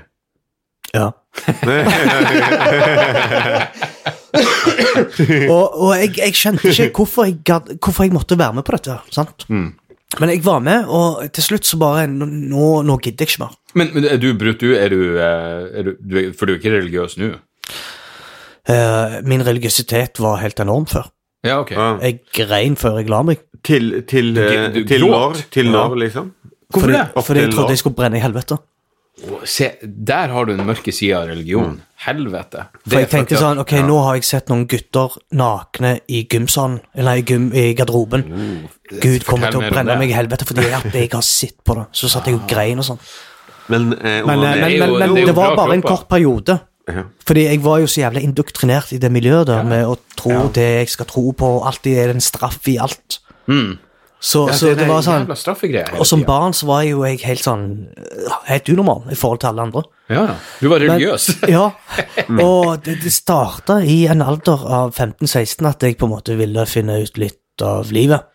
Ja. 0.94 1.08
og 5.50 5.80
og 5.80 5.92
jeg, 5.98 6.14
jeg 6.18 6.36
skjønte 6.36 6.70
ikke 6.70 7.02
hvorfor 7.02 7.28
jeg, 7.28 7.76
hvorfor 7.78 8.06
jeg 8.06 8.14
måtte 8.14 8.38
være 8.38 8.58
med 8.58 8.66
på 8.66 8.76
dette. 8.76 8.98
sant? 9.14 9.46
Mm. 9.48 9.72
Men 10.18 10.28
jeg 10.32 10.42
var 10.44 10.58
med, 10.58 10.88
og 10.90 11.20
til 11.32 11.42
slutt 11.44 11.64
så 11.68 11.78
bare 11.78 12.06
Nå, 12.10 12.82
nå, 12.82 12.96
gidder 12.98 13.22
jeg 13.24 13.28
ikke 13.30 13.44
mer. 13.44 13.52
Men, 13.78 13.92
men 13.94 14.04
er 14.10 14.16
du 14.18 14.32
brutt, 14.34 14.58
du? 14.60 14.72
Er 14.74 14.88
du, 14.90 14.98
eh, 15.22 15.78
er 15.78 15.86
du, 15.86 15.92
du 16.02 16.32
For 16.34 16.46
du 16.50 16.56
er 16.56 16.58
ikke 16.58 16.72
religiøs 16.74 17.14
nå? 17.20 17.28
Uh, 18.70 19.20
min 19.26 19.40
religiøsitet 19.46 20.18
var 20.20 20.36
helt 20.42 20.60
enorm 20.60 20.84
før. 20.90 21.06
Ja, 21.46 21.60
ok. 21.62 21.70
Ja. 21.72 21.86
Jeg 22.04 22.18
grein 22.36 22.76
før 22.76 22.98
jeg 23.00 23.08
la 23.10 23.22
meg. 23.24 23.38
Til, 23.64 24.02
til, 24.08 24.34
eh, 24.38 24.68
Du- 24.74 24.80
du 24.82 24.88
til 24.88 25.06
når? 25.06 25.38
Til 25.50 25.70
når, 25.72 25.94
liksom? 26.02 26.32
Hvorfor 26.70 26.86
fordi, 26.86 26.98
det? 26.98 27.24
Fordi 27.24 27.40
jeg 27.40 27.52
trodde 27.54 27.68
jeg 27.74 27.78
skulle 27.78 27.96
brenne 27.96 28.16
i 28.18 28.20
helvete. 28.20 28.58
Se, 29.44 29.66
der 29.82 30.28
har 30.32 30.46
du 30.48 30.54
den 30.56 30.64
mørke 30.64 30.92
sida 30.96 31.18
av 31.20 31.26
religion. 31.28 31.74
Helvete. 32.06 32.62
For 32.88 33.02
jeg 33.02 33.08
tenkte 33.12 33.36
sånn, 33.36 33.58
ok, 33.60 33.74
nå 33.84 33.98
har 34.06 34.14
jeg 34.16 34.24
sett 34.24 34.48
noen 34.48 34.62
gutter 34.70 35.16
nakne 35.36 35.98
i 36.08 36.22
gymsalen, 36.30 36.78
eller 36.96 37.20
i, 37.20 37.24
gym, 37.28 37.50
i 37.52 37.66
garderoben. 37.76 38.24
Gud 38.88 39.26
kommer 39.28 39.52
til 39.52 39.60
å 39.60 39.68
brenne 39.68 39.98
meg 40.00 40.08
i 40.14 40.16
helvete 40.16 40.46
fordi 40.48 40.70
at 40.72 40.88
jeg 40.96 41.10
har 41.12 41.26
sett 41.26 41.58
på 41.66 41.76
det. 41.76 41.84
Så 41.92 42.08
satt 42.08 42.30
jeg 42.30 42.38
og 42.38 42.48
grein 42.48 42.80
og 42.80 42.88
sånn. 42.88 43.02
Men, 43.68 43.92
eh, 43.92 44.22
Men, 44.24 44.40
eh, 44.42 44.54
det 44.54 44.60
men, 44.62 44.72
jo- 44.72 44.86
men, 44.86 44.98
men 44.98 45.14
det 45.14 45.26
det 45.26 45.36
var 45.36 45.54
bare 45.56 45.74
en 45.76 45.82
kort 45.82 46.08
periode. 46.08 46.60
Ja. 46.88 47.04
Fordi 47.28 47.44
jeg 47.44 47.60
var 47.62 47.78
jo 47.78 47.86
så 47.86 48.00
jævlig 48.00 48.22
indoktrinert 48.24 48.92
i 48.92 48.98
det 48.98 49.12
miljøet 49.12 49.46
der, 49.46 49.62
med 49.62 49.84
å 49.86 49.98
tro 50.16 50.48
det 50.48 50.64
jeg 50.80 50.88
skal 50.88 51.06
tro 51.06 51.30
på. 51.32 51.50
Alltid 51.68 51.98
er 51.98 52.06
det 52.08 52.16
en 52.16 52.20
straff 52.24 52.66
i 52.66 52.78
alt. 52.78 53.20
Mm. 53.46 53.78
Så, 54.20 54.42
Ja, 54.50 54.54
så 54.54 54.74
det, 54.76 54.84
var 54.84 55.00
sånn 55.00 55.24
Og 55.96 56.04
som 56.04 56.22
barn 56.28 56.52
så 56.52 56.66
var 56.68 56.82
jo 56.84 57.00
jeg 57.08 57.22
helt 57.24 57.40
sånn 57.40 57.62
øh, 57.96 58.34
Helt 58.50 58.68
unormal 58.68 59.08
i 59.08 59.16
forhold 59.16 59.40
til 59.40 59.48
alle 59.48 59.64
andre. 59.64 59.82
Ja, 60.12 60.24
ja. 60.28 60.34
Du 60.60 60.68
var 60.68 60.82
Men- 60.84 60.90
religiøs. 60.90 61.28
Ja, 61.48 61.70
og 62.44 62.82
det, 62.84 62.98
det 63.04 63.12
starta 63.14 63.78
i 63.80 64.02
en 64.12 64.20
alder 64.20 64.66
av 64.68 64.92
15-16 64.92 65.68
at 65.70 65.86
jeg 65.88 65.96
på 65.96 66.08
en 66.08 66.12
måte 66.12 66.36
ville 66.36 66.66
finne 66.68 67.00
ut 67.00 67.16
litt 67.20 67.64
av 67.64 67.92
livet. 67.92 68.28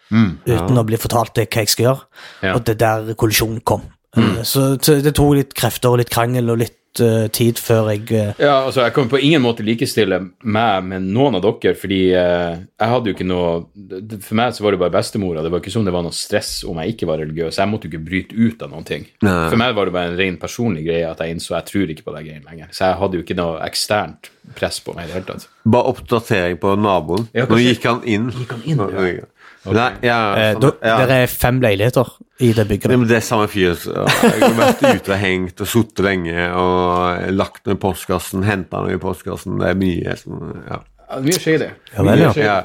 Uten 0.46 0.78
å 0.78 0.86
bli 0.86 0.98
fortalt 1.02 1.36
det 1.38 1.48
hva 1.50 1.64
jeg 1.64 1.74
skal 1.74 1.88
gjøre. 1.88 2.08
Ja. 2.46 2.56
Og 2.56 2.66
det 2.66 2.78
der 2.82 3.14
kollisjonen 3.18 3.62
kom. 3.66 3.86
Mm. 4.16 4.44
Så, 4.48 4.68
så 4.82 4.98
det 5.04 5.16
tok 5.18 5.36
litt 5.36 5.54
krefter 5.58 5.92
og 5.92 6.00
litt 6.02 6.12
krangel 6.14 6.54
og 6.54 6.62
litt 6.62 6.78
eh, 7.04 7.26
tid 7.34 7.60
før 7.62 7.90
jeg 7.92 8.04
uh... 8.12 8.34
Ja, 8.42 8.66
altså, 8.66 8.84
Jeg 8.86 8.94
kan 8.96 9.10
på 9.12 9.20
ingen 9.20 9.44
måte 9.44 9.66
likestille 9.66 10.20
meg 10.42 10.88
med 10.88 11.08
noen 11.10 11.38
av 11.38 11.44
dere, 11.46 11.76
fordi 11.80 12.00
uh, 12.14 12.56
jeg 12.56 12.92
hadde 12.94 13.12
jo 13.12 13.16
ikke 13.16 13.28
noe 13.28 14.20
For 14.24 14.38
meg 14.40 14.56
så 14.56 14.66
var 14.66 14.76
det 14.76 14.82
bare 14.84 14.96
bestemora. 14.96 15.44
Det 15.46 15.52
var 15.54 15.64
ikke 15.64 15.74
som 15.74 15.88
det 15.88 15.96
var 15.96 16.06
noe 16.06 16.16
stress 16.16 16.64
om 16.68 16.80
jeg 16.82 16.96
ikke 16.96 17.10
var 17.10 17.22
religiøs. 17.24 17.60
Jeg 17.62 17.72
måtte 17.72 17.90
jo 17.90 17.94
ikke 17.94 18.08
bryte 18.08 18.38
ut 18.38 18.66
av 18.66 18.72
noen 18.74 18.88
ting. 18.88 19.08
Nei. 19.26 19.36
For 19.50 19.60
meg 19.62 19.76
var 19.78 19.90
det 19.90 19.96
bare 19.98 20.14
en 20.14 20.20
ren 20.20 20.40
personlig 20.42 20.86
greie 20.88 21.10
at 21.10 21.22
jeg 21.24 21.36
innså 21.36 21.58
jeg 21.58 21.70
tror 21.72 21.94
ikke 21.94 22.08
på 22.08 22.16
de 22.16 22.26
greiene 22.30 22.50
lenger. 22.50 22.72
Så 22.76 22.88
jeg 22.90 23.00
hadde 23.02 23.20
jo 23.20 23.26
ikke 23.26 23.40
noe 23.40 23.60
eksternt 23.66 24.32
press 24.56 24.82
på 24.84 24.94
meg 24.96 25.08
i 25.08 25.12
det 25.12 25.20
hele 25.20 25.30
tatt. 25.30 25.48
Bare 25.66 25.94
oppdatering 25.94 26.60
på 26.62 26.76
naboen. 26.78 27.30
Ja, 27.36 27.48
Nå 27.50 27.58
gikk 27.62 27.88
han 27.90 28.04
inn. 28.06 28.30
Gikk 28.36 28.58
han 28.58 28.68
inn, 28.70 28.84
ja? 28.94 29.26
Nei, 29.74 29.92
ja, 30.06 30.20
eh, 30.38 30.52
sånn, 30.54 30.62
da, 30.62 30.72
ja. 30.86 30.96
Der 31.02 31.14
er 31.24 31.32
fem 31.32 31.62
leiligheter 31.64 32.12
i 32.46 32.52
det 32.54 32.68
bygget. 32.70 32.92
Ja, 32.92 32.98
men 33.02 33.10
det 33.10 33.18
er 33.18 33.26
samme 33.26 33.48
fyr. 33.50 33.74
Jeg 33.74 34.42
har 34.44 34.58
vært 34.60 34.84
ute 34.84 35.14
og 35.16 35.22
hengt 35.22 35.64
og 35.64 35.72
sittet 35.72 36.04
lenge 36.06 36.50
og 36.60 37.32
lagt 37.34 37.64
noe 37.66 37.78
i 37.78 37.82
postkassen, 37.82 38.44
henta 38.46 38.84
noe 38.86 38.98
i 38.98 39.02
postkassen. 39.02 39.58
Det 39.62 39.72
er 39.72 39.80
mye 39.80 40.20
sånn, 40.22 40.52
Ja. 40.70 40.84
Ja, 41.06 41.20
mye 41.22 41.38
skjer 41.38 41.62
Ja 41.94 42.04
vel, 42.04 42.22
ja. 42.24 42.32
Ja. 42.34 42.56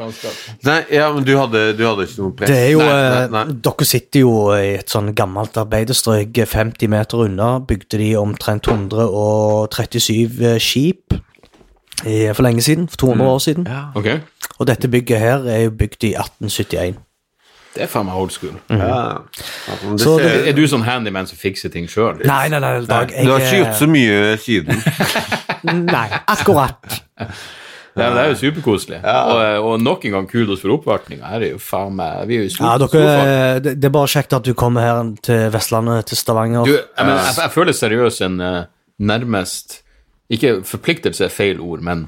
Nei, 0.64 0.78
ja, 0.96 1.08
men 1.12 1.26
du 1.28 1.34
hadde, 1.36 1.60
du 1.76 1.82
hadde 1.84 2.06
ikke 2.06 2.22
noe 2.22 2.36
press? 2.38 2.48
Det 2.48 2.56
er 2.56 2.70
jo 2.72 2.80
nei, 2.80 2.94
eh, 2.96 3.10
nei, 3.12 3.26
nei. 3.34 3.56
Dere 3.66 3.88
sitter 3.88 4.24
jo 4.24 4.32
i 4.56 4.70
et 4.78 4.92
sånn 4.92 5.12
gammelt 5.16 5.58
arbeiderstrøk 5.60 6.40
50 6.48 6.90
meter 6.90 7.26
unna. 7.26 7.50
Bygde 7.68 8.00
de 8.00 8.08
omtrent 8.20 8.70
137 8.70 10.40
eh, 10.40 10.56
skip 10.62 11.20
i, 12.06 12.32
for 12.34 12.42
lenge 12.46 12.62
siden. 12.62 12.88
For 12.88 12.96
200 12.96 13.30
år 13.30 13.38
siden. 13.38 13.68
Ok, 13.94 14.08
Og 14.58 14.66
dette 14.66 14.88
bygget 14.88 15.18
her 15.18 15.46
er 15.48 15.62
jo 15.66 15.70
bygd 15.70 16.04
i 16.04 16.14
1871. 16.14 16.98
Det 17.74 17.84
er 17.84 17.86
faen 17.86 18.06
meg 18.08 18.16
old 18.18 18.32
school. 18.34 18.56
Ja. 18.68 19.20
Altså, 19.70 20.16
det 20.18 20.48
Er 20.50 20.56
du 20.58 20.64
sånn 20.66 20.82
handyman 20.82 21.28
som 21.30 21.38
fikser 21.38 21.70
ting 21.70 21.86
sjøl? 21.88 22.18
Nei, 22.26 22.48
nei, 22.50 22.58
nei, 22.58 22.72
Dag. 22.88 23.12
du 23.14 23.30
har 23.30 23.44
ikke 23.44 23.60
gjort 23.62 23.78
så 23.78 23.86
mye 23.86 24.36
siden. 24.42 24.74
eh, 24.74 25.72
nei, 25.94 26.08
akkurat. 26.26 26.80
Det, 27.94 28.02
er- 28.04 28.14
det 28.14 28.22
er 28.24 28.28
jo 28.32 28.38
superkoselig. 28.40 28.98
Og, 29.04 29.40
og 29.70 29.80
nok 29.82 30.04
en 30.08 30.12
gang 30.16 30.26
kudos 30.30 30.60
for 30.64 30.74
oppvartninga. 30.76 31.30
Her 31.30 31.40
er 31.46 31.52
jo 31.54 31.58
faen 31.62 31.94
meg 31.98 32.26
Vi 32.30 32.36
er 32.40 32.44
jo 32.48 32.50
Ja, 32.64 32.74
dere, 32.82 33.60
det, 33.62 33.76
det 33.82 33.88
er 33.90 33.94
bare 33.94 34.10
kjekt 34.16 34.34
at 34.40 34.44
du 34.46 34.52
kommer 34.54 34.80
her 34.86 35.14
til 35.22 35.46
Vestlandet, 35.54 36.06
til 36.10 36.16
Stavanger. 36.18 36.64
Du, 36.66 36.74
jeg, 36.74 37.06
men, 37.06 37.14
jeg, 37.16 37.34
jeg 37.42 37.50
føler 37.54 37.72
seriøst 37.84 38.26
en 38.26 38.40
eh, 38.40 38.60
nærmest 38.98 39.80
Ikke 40.30 40.60
forpliktelse 40.64 41.24
er 41.26 41.28
feil 41.34 41.60
ord, 41.60 41.80
men 41.82 42.04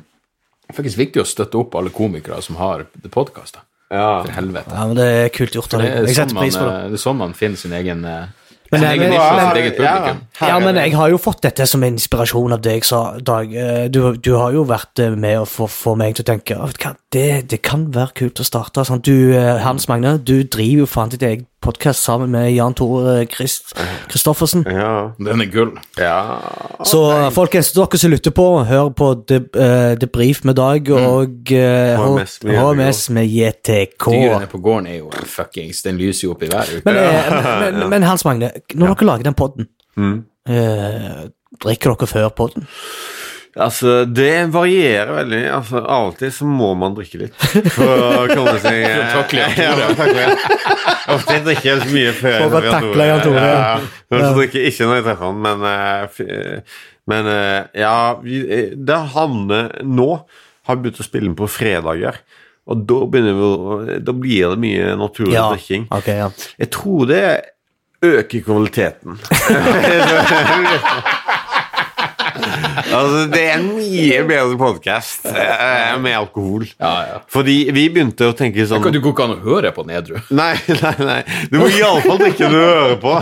det 0.62 0.70
er 0.70 0.78
faktisk 0.82 0.98
viktig 0.98 1.22
å 1.22 1.26
støtte 1.26 1.58
opp 1.58 1.74
alle 1.74 1.90
komikere 1.90 2.40
som 2.42 2.56
har 2.56 2.87
podkaster. 3.11 3.61
Ja. 3.92 4.22
For 4.24 4.32
helvete. 4.32 4.72
Ja, 4.72 4.87
men 4.87 4.96
Det 4.96 5.08
er 5.24 5.28
kult 5.28 5.52
gjort 5.58 5.74
av 5.74 5.80
Det 5.82 5.88
deg. 5.88 5.96
er, 5.98 6.06
Jeg 6.06 6.14
sånn 6.16 6.22
setter 6.22 6.35
man, 6.35 6.42
pris 6.44 6.56
på 6.56 6.64
det. 6.68 6.76
eh, 6.78 6.88
det 6.88 6.94
er 7.00 7.02
sånn 7.11 7.16
man 7.16 7.35
finner 7.35 7.56
sin 7.61 7.72
egen, 7.72 8.04
eh, 8.04 8.26
Men 8.72 8.80
jeg- 8.80 8.98
men- 9.00 9.12
jeg, 9.12 9.76
publikum. 9.76 10.20
Ja, 10.40 10.58
men 10.61 10.74
jeg 10.76 10.92
har 10.94 11.11
jo 11.11 11.18
fått 11.18 11.42
dette 11.42 11.66
som 11.68 11.82
inspirasjon 11.82 12.52
av 12.54 12.62
deg, 12.62 12.82
sa 12.85 13.18
Dag. 13.18 13.52
Eh, 13.54 13.88
Du, 13.88 14.16
du 14.16 14.32
har 14.38 14.50
jo 14.52 14.64
vært 14.64 14.96
med 15.18 15.37
å 15.40 15.44
få, 15.46 15.68
få 15.68 15.94
meg 15.94 16.14
til 16.14 16.24
å 16.24 16.38
tenke 16.38 16.56
«Å, 16.56 16.66
vet 16.68 16.78
du 16.78 16.85
hva, 16.88 16.96
det, 17.11 17.48
det 17.48 17.62
kan 17.62 17.90
være 17.92 18.14
kult 18.14 18.40
å 18.40 18.44
starte. 18.44 18.80
Sånn. 18.87 19.02
Du, 19.02 19.35
Hans 19.58 19.87
Magne, 19.88 20.16
du 20.24 20.42
driver 20.44 20.78
jo 20.78 20.87
faen 20.87 21.11
ditt 21.11 21.20
eget 21.22 21.46
podkast 21.62 22.03
sammen 22.05 22.31
med 22.35 22.51
Jan 22.55 22.75
Tore 22.75 23.25
Christ, 23.31 23.72
Christoffersen. 24.11 24.64
Ja. 24.66 25.12
Den 25.18 25.40
er 25.44 25.48
gull. 25.53 25.70
ja. 25.98 26.16
Så 26.85 27.01
folkens, 27.35 27.70
dere 27.77 27.98
som 28.01 28.11
lytter 28.12 28.35
på, 28.35 28.46
hør 28.68 28.88
på 28.98 29.12
The, 29.31 29.38
uh, 29.55 29.92
The 30.03 30.09
Brief 30.11 30.42
med 30.48 30.59
Dag 30.59 30.90
og 30.96 31.53
uh, 31.55 32.03
HMS 32.03 32.38
med 32.44 32.59
HMS 32.59 33.05
med 33.14 33.31
JTK. 33.31 34.09
Dyrene 34.11 34.48
på 34.51 34.59
gården 34.64 34.90
er 34.90 34.98
jo 34.98 35.11
fuckings 35.31 35.83
Den 35.87 35.96
lyser 36.01 36.27
jo 36.29 36.35
opp 36.35 36.42
i 36.42 36.51
været. 36.53 36.83
Men, 36.85 36.94
men, 36.98 37.79
men, 37.79 37.88
men 37.96 38.03
Hans 38.11 38.25
Magne, 38.27 38.51
når 38.75 38.94
dere 38.94 39.07
lager 39.12 39.31
den 39.31 39.38
podden, 39.38 39.70
Mm. 39.96 40.22
uh, 40.48 41.25
drikker 41.61 41.92
dere 41.92 42.07
før 42.09 42.29
podden? 42.33 42.64
Altså, 43.60 44.06
det 44.08 44.48
varierer 44.52 45.10
veldig. 45.12 45.40
Altså, 45.52 45.82
Av 45.84 46.06
og 46.08 46.14
til 46.16 46.30
så 46.32 46.46
må 46.48 46.70
man 46.78 46.94
drikke 46.96 47.18
litt 47.20 47.34
for 47.74 47.84
å 47.84 48.22
komme 48.30 48.54
seg 48.62 48.78
For 48.86 49.02
å 49.02 49.08
takle 49.18 49.48
Jan 49.58 49.96
Tore. 49.98 50.22
Ja. 50.22 50.36
Ofte 51.12 51.36
drikker 51.44 51.68
jeg 51.68 51.82
så 51.82 51.90
mye 51.92 52.14
før. 52.16 52.38
For 52.46 52.56
å 52.56 52.62
takle 52.78 53.08
Jan 53.10 53.24
Tore, 53.26 53.42
Ja, 53.42 53.50
ja. 53.50 53.58
ja. 53.74 53.90
Men 54.14 54.24
så 54.24 54.32
drikker 54.38 54.62
jeg 54.62 54.72
ikke 54.72 54.88
når 54.88 54.96
jeg 54.98 55.06
treffer 55.10 55.28
han, 55.28 55.42
men 55.44 55.58
eh, 55.68 56.78
Men 57.12 57.28
eh, 57.34 57.60
ja, 57.82 57.96
vi, 58.22 58.40
eh, 58.46 58.70
det 58.72 59.00
Hanne 59.16 59.62
nå 59.84 60.10
har 60.68 60.78
begynt 60.80 61.02
å 61.02 61.04
spille 61.04 61.28
inn 61.28 61.36
på 61.36 61.50
fredager. 61.50 62.22
Og 62.70 62.86
da 62.88 63.00
begynner 63.10 63.36
vi 63.36 63.98
Da 64.06 64.14
blir 64.16 64.54
det 64.54 64.62
mye 64.64 64.94
naturlig 64.96 65.36
drikking. 65.36 65.90
Okay, 65.92 66.22
ja. 66.22 66.30
Jeg 66.62 66.72
tror 66.72 67.04
det 67.10 67.24
øker 68.02 68.46
kvaliteten. 68.46 69.20
altså, 72.36 73.22
det 73.32 73.42
er 73.42 73.56
en 73.58 73.68
mye 73.76 74.20
bedre 74.28 74.58
podkast 74.60 75.26
med 76.02 76.16
alkohol. 76.16 76.66
Ja, 76.76 76.92
ja. 77.08 77.20
Fordi 77.32 77.56
vi 77.74 77.86
begynte 77.92 78.30
å 78.30 78.36
tenke 78.36 78.66
sånn 78.68 78.84
Du 78.92 79.00
går 79.00 79.14
ikke 79.14 79.26
an 79.28 79.36
å 79.36 79.40
høre 79.44 79.72
på 79.74 79.84
nedru. 79.88 80.18
Nei, 80.32 80.54
nei, 80.82 80.94
nei. 81.00 81.20
Du 81.52 81.58
må 81.60 81.68
iallfall 81.72 82.20
drikke 82.22 82.48
når 82.48 82.56
du 82.56 82.62
hører 82.62 82.98
på. 83.02 83.14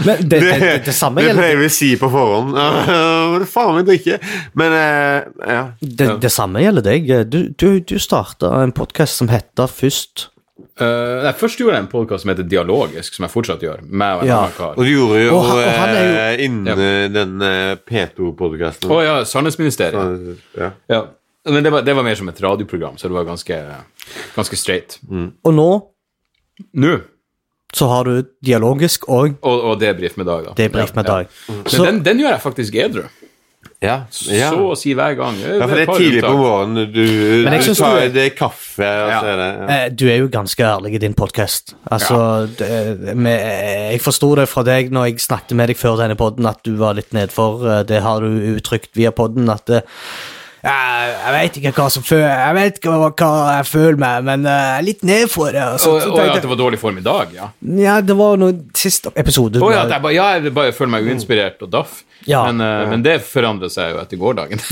Men 0.00 0.22
det, 0.24 0.40
det, 0.40 0.52
det, 0.60 0.72
det 0.86 0.94
samme 0.96 1.20
det 1.20 1.28
gjelder 1.28 1.42
pleier 1.42 1.60
vi 1.60 1.68
å 1.68 1.74
si 1.76 1.90
på 2.00 2.08
forhånd. 2.12 2.56
Må 2.56 3.40
du 3.42 3.46
faen 3.50 3.76
meg 3.76 3.88
drikke. 3.88 4.18
Men 4.58 4.76
eh, 4.76 5.30
ja. 5.56 5.62
det, 5.80 6.10
det 6.24 6.32
samme 6.32 6.64
gjelder 6.64 6.86
deg. 6.86 7.10
Du, 7.30 7.40
du, 7.52 7.68
du 7.84 7.96
starta 8.00 8.54
en 8.62 8.74
podkast 8.76 9.20
som 9.20 9.30
heter 9.32 9.70
først 9.70 10.30
Uh, 10.80 11.22
nei, 11.26 11.32
først 11.36 11.58
gjorde 11.60 11.74
jeg 11.76 11.84
en 11.84 11.90
podkast 11.92 12.24
som 12.24 12.30
heter 12.32 12.46
Dialogisk, 12.48 13.14
som 13.14 13.26
jeg 13.26 13.32
fortsatt 13.34 13.60
gjør. 13.64 13.82
Med 13.84 14.22
en 14.22 14.26
Ja. 14.30 14.38
annen 14.44 14.56
kar. 14.56 14.74
Og 14.78 14.84
du 14.84 14.90
gjorde 14.90 15.20
jo 15.26 15.38
er 15.40 15.94
jo- 15.94 16.16
eh, 16.16 16.44
innen 16.46 16.66
ja. 16.66 17.08
den 17.08 17.42
eh, 17.42 17.76
P2-podkasten. 17.76 18.88
Å 18.90 19.02
ja, 19.04 19.14
Sannhetsministeriet. 19.24 20.38
Ja. 20.56 20.70
Ja. 20.88 21.02
Men 21.48 21.64
det 21.64 21.70
var, 21.72 21.82
det 21.82 21.94
var 21.96 22.02
mer 22.04 22.14
som 22.14 22.28
et 22.28 22.40
radioprogram, 22.40 22.96
så 23.00 23.08
det 23.08 23.16
var 23.16 23.24
ganske, 23.24 23.56
ganske 24.36 24.56
straight. 24.56 24.98
Og 25.10 25.54
nå 25.54 25.70
Nå, 26.76 26.98
så 27.72 27.86
har 27.88 28.04
du 28.04 28.22
dialogisk 28.44 29.06
og 29.08 29.38
og, 29.40 29.62
og 29.70 29.78
debrif 29.80 30.16
med 30.18 30.26
Dag, 30.26 30.44
da. 30.44 30.52
debrief 30.58 30.90
med 30.94 31.06
Ja, 31.06 31.12
Dag. 31.14 31.26
ja. 31.48 31.54
Men 31.54 31.64
Så, 31.72 31.84
den, 31.86 32.02
den 32.02 32.18
gjør 32.20 32.34
jeg 32.34 32.40
faktisk 32.42 32.74
edru. 32.74 33.04
Ja. 33.80 33.94
ja. 34.28 34.50
Så 34.52 34.58
å 34.60 34.76
si 34.76 34.92
hver 34.92 35.14
gang. 35.16 35.38
ja, 35.40 35.54
for 35.66 35.72
det 35.78 35.84
er 35.88 35.92
tidlig 35.96 36.20
på 36.26 36.32
våren. 36.36 36.74
Du, 36.74 36.84
du 36.92 37.44
tar 37.78 38.00
du- 38.02 38.12
det 38.12 38.24
er 38.26 38.34
kaffe, 38.36 38.84
og 38.84 39.08
Ja. 39.08 39.20
så 39.22 39.30
er 39.32 39.36
det 39.40 39.46
ja. 39.56 39.68
eh, 39.76 39.88
du 39.88 40.04
er 40.12 40.18
jo 40.20 40.28
ganske 40.28 40.60
ærlig 40.68 40.94
i 40.94 40.98
din 40.98 41.14
podkast. 41.16 41.72
Altså, 41.90 42.18
det, 42.58 43.16
med, 43.16 43.40
jeg 43.94 44.00
forsto 44.04 44.34
det 44.36 44.48
fra 44.52 44.62
deg 44.68 44.90
når 44.92 45.06
jeg 45.10 45.24
snakket 45.24 45.56
med 45.56 45.68
deg 45.72 45.76
før 45.80 45.96
denne 46.02 46.16
podden, 46.20 46.44
at 46.46 46.60
du 46.62 46.74
var 46.76 46.94
litt 46.94 47.12
nedfor. 47.16 47.64
eh, 47.78 47.82
Det 47.88 48.02
har 48.02 48.20
du 48.20 48.28
uttrykt 48.58 48.92
via 49.00 49.10
podden, 49.16 49.48
at 49.48 49.64
det, 49.66 49.82
ja, 50.64 50.76
jeg 51.24 51.32
vet 51.36 51.56
ikke 51.60 51.72
hva 51.78 51.86
som 51.92 52.02
føler 52.04 52.28
Jeg 52.28 52.54
vet 52.58 52.78
ikke 52.80 52.90
hva, 52.92 53.08
hva 53.16 53.30
jeg 53.56 53.66
føler 53.70 53.96
meg, 54.02 54.24
men 54.28 54.44
eh, 54.44 54.58
jeg 54.66 54.78
er 54.80 54.84
litt 54.90 55.02
nedfor. 55.08 55.54
ja. 55.56 55.70
Så, 55.80 55.94
Og, 55.96 56.02
så 56.04 56.10
og 56.12 56.20
ja, 56.20 56.34
at 56.34 56.42
det 56.44 56.50
var 56.52 56.60
dårlig 56.60 56.80
form 56.82 56.98
i 57.00 57.04
dag, 57.06 57.32
ja. 57.36 57.48
ja, 57.80 57.98
det 58.04 58.16
var 58.18 58.36
noe 58.40 58.52
siste 58.76 59.12
episode. 59.16 59.62
Oh, 59.64 59.70
ja, 59.72 59.86
jeg 59.88 60.02
bare, 60.04 60.14
ja, 60.16 60.26
jeg 60.36 60.52
bare 60.56 60.72
føler 60.76 60.92
meg 60.98 61.08
uinspirert 61.08 61.62
og 61.64 61.70
daff. 61.72 62.02
Ja. 62.28 62.42
Men, 62.50 62.60
eh, 62.60 62.88
men 62.92 63.04
det 63.06 63.18
forandrer 63.24 63.70
seg 63.72 63.94
jo 63.94 64.02
etter 64.02 64.20
gårsdagen. 64.20 64.60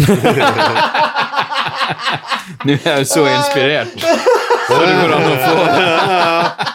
Nå 2.67 2.75
er 2.75 2.81
jeg 2.85 3.05
jo 3.05 3.07
så 3.09 3.23
inspirert. 3.29 3.95
Det 3.99 4.77
går 4.79 5.13
an 5.15 5.25
å 5.25 5.37
få 5.41 5.55
det. 5.69 5.87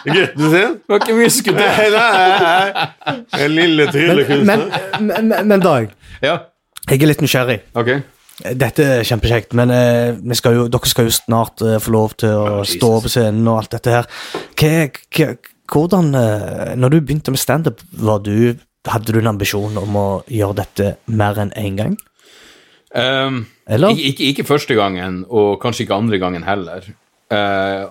Gutten 0.14 0.48
sin? 0.50 0.72
Det 0.80 0.90
var 0.90 0.98
ikke 1.04 1.16
mye 1.18 1.30
skutt. 1.32 1.60
Nei, 1.60 1.86
nei, 1.94 2.24
nei. 2.42 3.14
En 3.44 3.54
lille 3.54 3.86
tryllekunstner. 3.94 4.64
men, 4.64 5.06
men, 5.06 5.28
men, 5.30 5.46
men 5.52 5.62
Dag, 5.64 5.92
Ja, 6.24 6.36
jeg 6.90 6.98
er 7.02 7.10
litt 7.12 7.22
nysgjerrig. 7.24 7.60
ok. 7.78 7.90
Dette 8.42 8.86
er 8.96 9.06
kjempekjekt, 9.06 9.52
men 9.54 9.70
eh, 9.70 10.16
vi 10.18 10.34
skal 10.34 10.56
jo, 10.56 10.62
dere 10.72 10.90
skal 10.90 11.06
jo 11.06 11.14
snart 11.14 11.62
eh, 11.62 11.78
få 11.82 11.92
lov 11.94 12.16
til 12.18 12.32
å 12.34 12.46
oh, 12.58 12.62
stå 12.66 12.90
på 13.04 13.12
scenen 13.12 13.46
og 13.46 13.60
alt 13.60 13.76
dette 13.76 13.94
her. 13.94 14.08
Hva, 14.58 15.28
hvordan 15.70 16.10
eh, 16.18 16.72
Når 16.74 16.90
du 16.90 16.98
begynte 16.98 17.34
med 17.34 17.42
standup, 17.42 17.84
hadde 17.94 19.12
du 19.14 19.20
en 19.20 19.30
ambisjon 19.30 19.78
om 19.78 20.00
å 20.00 20.08
gjøre 20.26 20.58
dette 20.64 20.90
mer 21.06 21.38
enn 21.44 21.54
én 21.60 21.78
gang? 21.78 21.94
Um, 22.94 23.44
Eller? 23.66 23.94
Ikke, 23.94 24.10
ikke, 24.10 24.30
ikke 24.32 24.48
første 24.50 24.74
gangen, 24.78 25.22
og 25.30 25.60
kanskje 25.62 25.86
ikke 25.86 25.98
andre 26.02 26.18
gangen 26.22 26.46
heller. 26.46 26.90
Uh, 27.30 27.90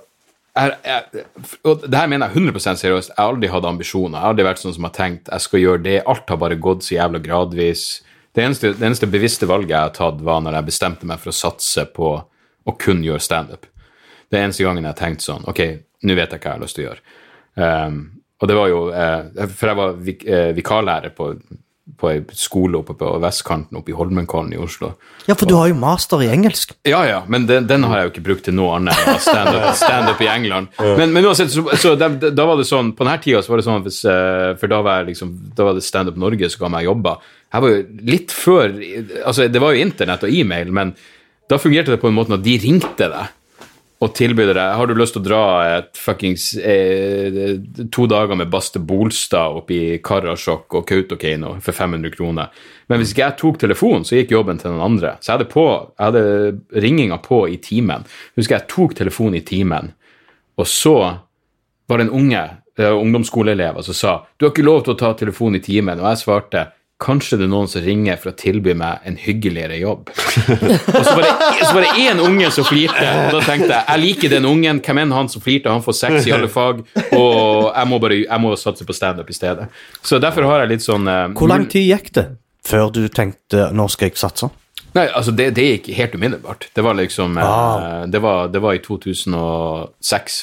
jeg, 0.53 0.75
jeg, 0.85 1.25
og 1.65 1.87
det 1.87 1.97
her 1.97 2.09
mener 2.11 2.29
jeg 2.29 2.43
100 2.43 2.77
seriøst. 2.83 3.13
Jeg 3.15 3.17
har 3.17 3.31
aldri 3.31 3.49
hatt 3.49 3.65
ambisjoner. 3.65 4.17
Jeg 4.17 4.21
har 4.21 4.35
aldri 4.35 4.45
vært 4.45 4.61
sånn 4.61 4.75
som 4.75 4.85
har 4.85 4.93
tenkt 4.95 5.31
jeg 5.31 5.47
skal 5.47 5.63
gjøre 5.63 5.83
det. 5.87 6.01
Alt 6.05 6.29
har 6.29 6.39
bare 6.43 6.59
gått 6.61 6.85
så 6.85 6.99
jævla 6.99 7.23
gradvis. 7.23 8.03
Det 8.33 8.41
eneste, 8.41 8.73
det 8.73 8.85
eneste 8.87 9.09
bevisste 9.09 9.45
valget 9.49 9.75
jeg 9.75 9.79
har 9.85 9.93
tatt, 9.93 10.21
var 10.25 10.41
når 10.41 10.57
jeg 10.57 10.69
bestemte 10.71 11.09
meg 11.09 11.21
for 11.21 11.29
å 11.29 11.37
satse 11.37 11.85
på 11.93 12.09
å 12.63 12.75
kun 12.79 13.03
gjøre 13.05 13.21
standup. 13.21 13.67
Det 14.29 14.39
er 14.39 14.47
eneste 14.47 14.65
gangen 14.65 14.85
jeg 14.85 14.89
har 14.95 14.97
tenkt 14.97 15.21
sånn 15.21 15.43
Ok, 15.51 15.59
nå 16.07 16.15
vet 16.17 16.31
jeg 16.33 16.41
hva 16.41 16.49
jeg 16.49 16.57
har 16.57 16.63
lyst 16.63 16.77
til 16.79 16.85
å 16.85 16.87
gjøre. 16.87 17.03
Um, 17.53 17.99
og 18.41 18.49
det 18.49 18.55
var 18.57 18.71
jo 18.71 18.79
eh, 18.89 19.43
For 19.53 19.69
jeg 19.69 19.77
var 19.77 19.99
vik, 20.03 20.23
eh, 20.25 20.49
vikarlærer 20.57 21.13
på, 21.15 21.27
på 21.99 22.07
ei 22.07 22.21
skole 22.39 22.79
oppe 22.79 22.93
på 22.95 23.09
vestkanten 23.19 23.75
oppe 23.75 23.91
i 23.91 23.95
Holmenkollen 23.97 24.53
i 24.55 24.59
Oslo. 24.61 24.93
Ja, 25.27 25.35
for 25.35 25.49
du 25.49 25.55
har 25.57 25.67
jo 25.67 25.75
master 25.75 26.21
i 26.23 26.29
engelsk. 26.31 26.71
Ja, 26.87 27.01
ja, 27.07 27.17
men 27.27 27.43
den, 27.49 27.67
den 27.67 27.83
har 27.89 27.99
jeg 27.99 28.07
jo 28.07 28.13
ikke 28.13 28.23
brukt 28.29 28.45
til 28.47 28.55
noe 28.55 28.77
annet 28.77 29.01
enn 29.03 29.19
standup 29.19 29.67
stand 29.79 30.23
i 30.23 30.29
England. 30.31 30.71
Men, 30.79 31.11
men 31.11 31.27
uansett, 31.27 31.51
så, 31.51 31.65
så 31.79 31.93
da, 31.99 32.07
da 32.07 32.47
var 32.47 32.59
det 32.59 32.67
sånn 32.69 32.93
På 32.95 33.03
denne 33.03 33.19
tida 33.23 33.41
så 33.43 33.51
var 33.51 33.59
det 33.59 33.67
sånn 33.67 33.83
hvis, 33.83 33.99
eh, 34.09 34.53
For 34.59 34.71
da 34.71 34.79
var, 34.85 35.01
jeg 35.01 35.11
liksom, 35.11 35.35
da 35.57 35.67
var 35.67 35.77
det 35.77 35.83
Standup 35.85 36.19
Norge 36.23 36.49
som 36.51 36.63
ga 36.63 36.71
meg 36.77 36.87
jobber. 36.87 37.29
Her 37.53 37.65
var 37.65 37.75
jo 37.75 37.83
litt 38.13 38.35
før 38.35 38.79
Altså, 38.79 39.49
det 39.51 39.61
var 39.63 39.75
jo 39.75 39.83
internett 39.83 40.23
og 40.23 40.39
e-mail, 40.39 40.71
men 40.73 40.95
da 41.51 41.59
fungerte 41.59 41.91
det 41.91 41.99
på 41.99 42.07
en 42.07 42.15
måte 42.15 42.37
at 42.37 42.45
de 42.45 42.55
ringte 42.63 43.11
deg 43.11 43.39
og 44.03 44.11
tilbyr 44.17 44.51
deg 44.51 44.75
Har 44.77 44.89
du 44.89 44.95
lyst 44.97 45.15
til 45.15 45.23
å 45.23 45.25
dra 45.25 45.43
et 45.77 45.99
fuckings 45.99 46.49
eh, 46.59 47.57
to 47.93 48.07
dager 48.11 48.37
med 48.39 48.51
Baste 48.51 48.81
Bolstad 48.83 49.59
opp 49.59 49.71
i 49.73 49.97
Karasjok 50.03 50.79
og 50.79 50.87
Kautokeino 50.89 51.55
for 51.63 51.77
500 51.77 52.13
kroner? 52.15 52.51
Men 52.91 52.99
hvis 52.99 53.13
ikke 53.13 53.23
jeg 53.23 53.39
tok 53.39 53.59
telefonen, 53.61 54.03
så 54.07 54.17
gikk 54.17 54.33
jobben 54.35 54.59
til 54.59 54.73
noen 54.73 54.83
andre. 54.89 55.15
Så 55.19 55.31
jeg 55.31 55.37
hadde, 55.37 55.49
på, 55.53 55.65
hadde 56.01 56.23
ringinga 56.83 57.19
på 57.23 57.45
i 57.49 57.57
timen. 57.63 58.03
Husker 58.37 58.59
jeg 58.59 58.69
tok 58.73 58.97
telefonen 58.99 59.39
i 59.39 59.45
timen, 59.47 59.93
og 60.59 60.69
så 60.69 60.97
var 61.87 61.99
det 61.99 62.07
en 62.09 62.15
unge 62.19 62.43
eh, 62.43 62.91
ungdomsskoleelever 62.91 63.85
som 63.87 63.97
sa 63.97 64.13
du 64.37 64.45
har 64.45 64.53
ikke 64.53 64.67
lov 64.67 64.83
til 64.83 64.95
å 64.95 64.99
ta 64.99 65.13
telefonen 65.17 65.61
i 65.61 65.63
timen, 65.63 66.01
og 66.01 66.11
jeg 66.11 66.23
svarte 66.25 66.67
Kanskje 67.03 67.35
det 67.41 67.47
er 67.47 67.51
noen 67.51 67.67
som 67.67 67.83
ringer 67.83 68.19
for 68.21 68.31
å 68.31 68.35
tilby 68.39 68.71
meg 68.79 69.03
en 69.07 69.17
hyggeligere 69.19 69.75
jobb. 69.81 70.11
Og 70.13 71.01
så 71.03 71.15
var, 71.17 71.25
det, 71.25 71.33
så 71.65 71.71
var 71.75 71.83
det 71.83 71.91
én 72.05 72.21
unge 72.23 72.51
som 72.55 72.67
flirte, 72.67 73.03
og 73.25 73.35
da 73.35 73.41
tenkte 73.43 73.71
jeg 73.73 73.83
jeg 73.89 74.03
liker 74.05 74.31
den 74.37 74.47
ungen. 74.47 74.79
Hvem 74.85 75.01
enn 75.03 75.15
han 75.15 75.31
som 75.31 75.43
flirte, 75.43 75.71
han 75.73 75.83
får 75.83 75.97
sex 75.99 76.29
i 76.29 76.35
alle 76.35 76.47
fag, 76.51 76.79
og 77.17 77.73
jeg 77.73 77.89
må 77.91 77.99
bare 78.03 78.21
jeg 78.21 78.43
må 78.45 78.53
satse 78.59 78.87
på 78.87 78.95
standup 78.95 79.29
i 79.29 79.35
stedet. 79.35 79.67
Så 79.99 80.21
derfor 80.23 80.47
har 80.47 80.63
jeg 80.63 80.77
litt 80.77 80.85
sånn 80.85 81.09
uh, 81.09 81.27
Hvor 81.35 81.51
lang 81.51 81.67
tid 81.71 81.89
gikk 81.89 82.13
det 82.15 82.27
før 82.63 82.93
du 82.95 83.01
tenkte 83.11 83.67
'nå 83.75 83.89
skal 83.91 84.07
jeg 84.07 84.19
satse'? 84.21 84.47
Nei, 84.93 85.07
altså 85.09 85.33
det, 85.35 85.49
det 85.57 85.65
gikk 85.65 85.89
helt 85.97 86.15
umiddelbart. 86.15 86.69
Det 86.75 86.83
var 86.85 86.95
liksom 86.95 87.37
Ah. 87.41 88.05
det, 88.05 88.21
var, 88.21 88.47
det 88.53 88.61
var 88.61 88.77
i 88.77 88.79
2006. 88.79 90.37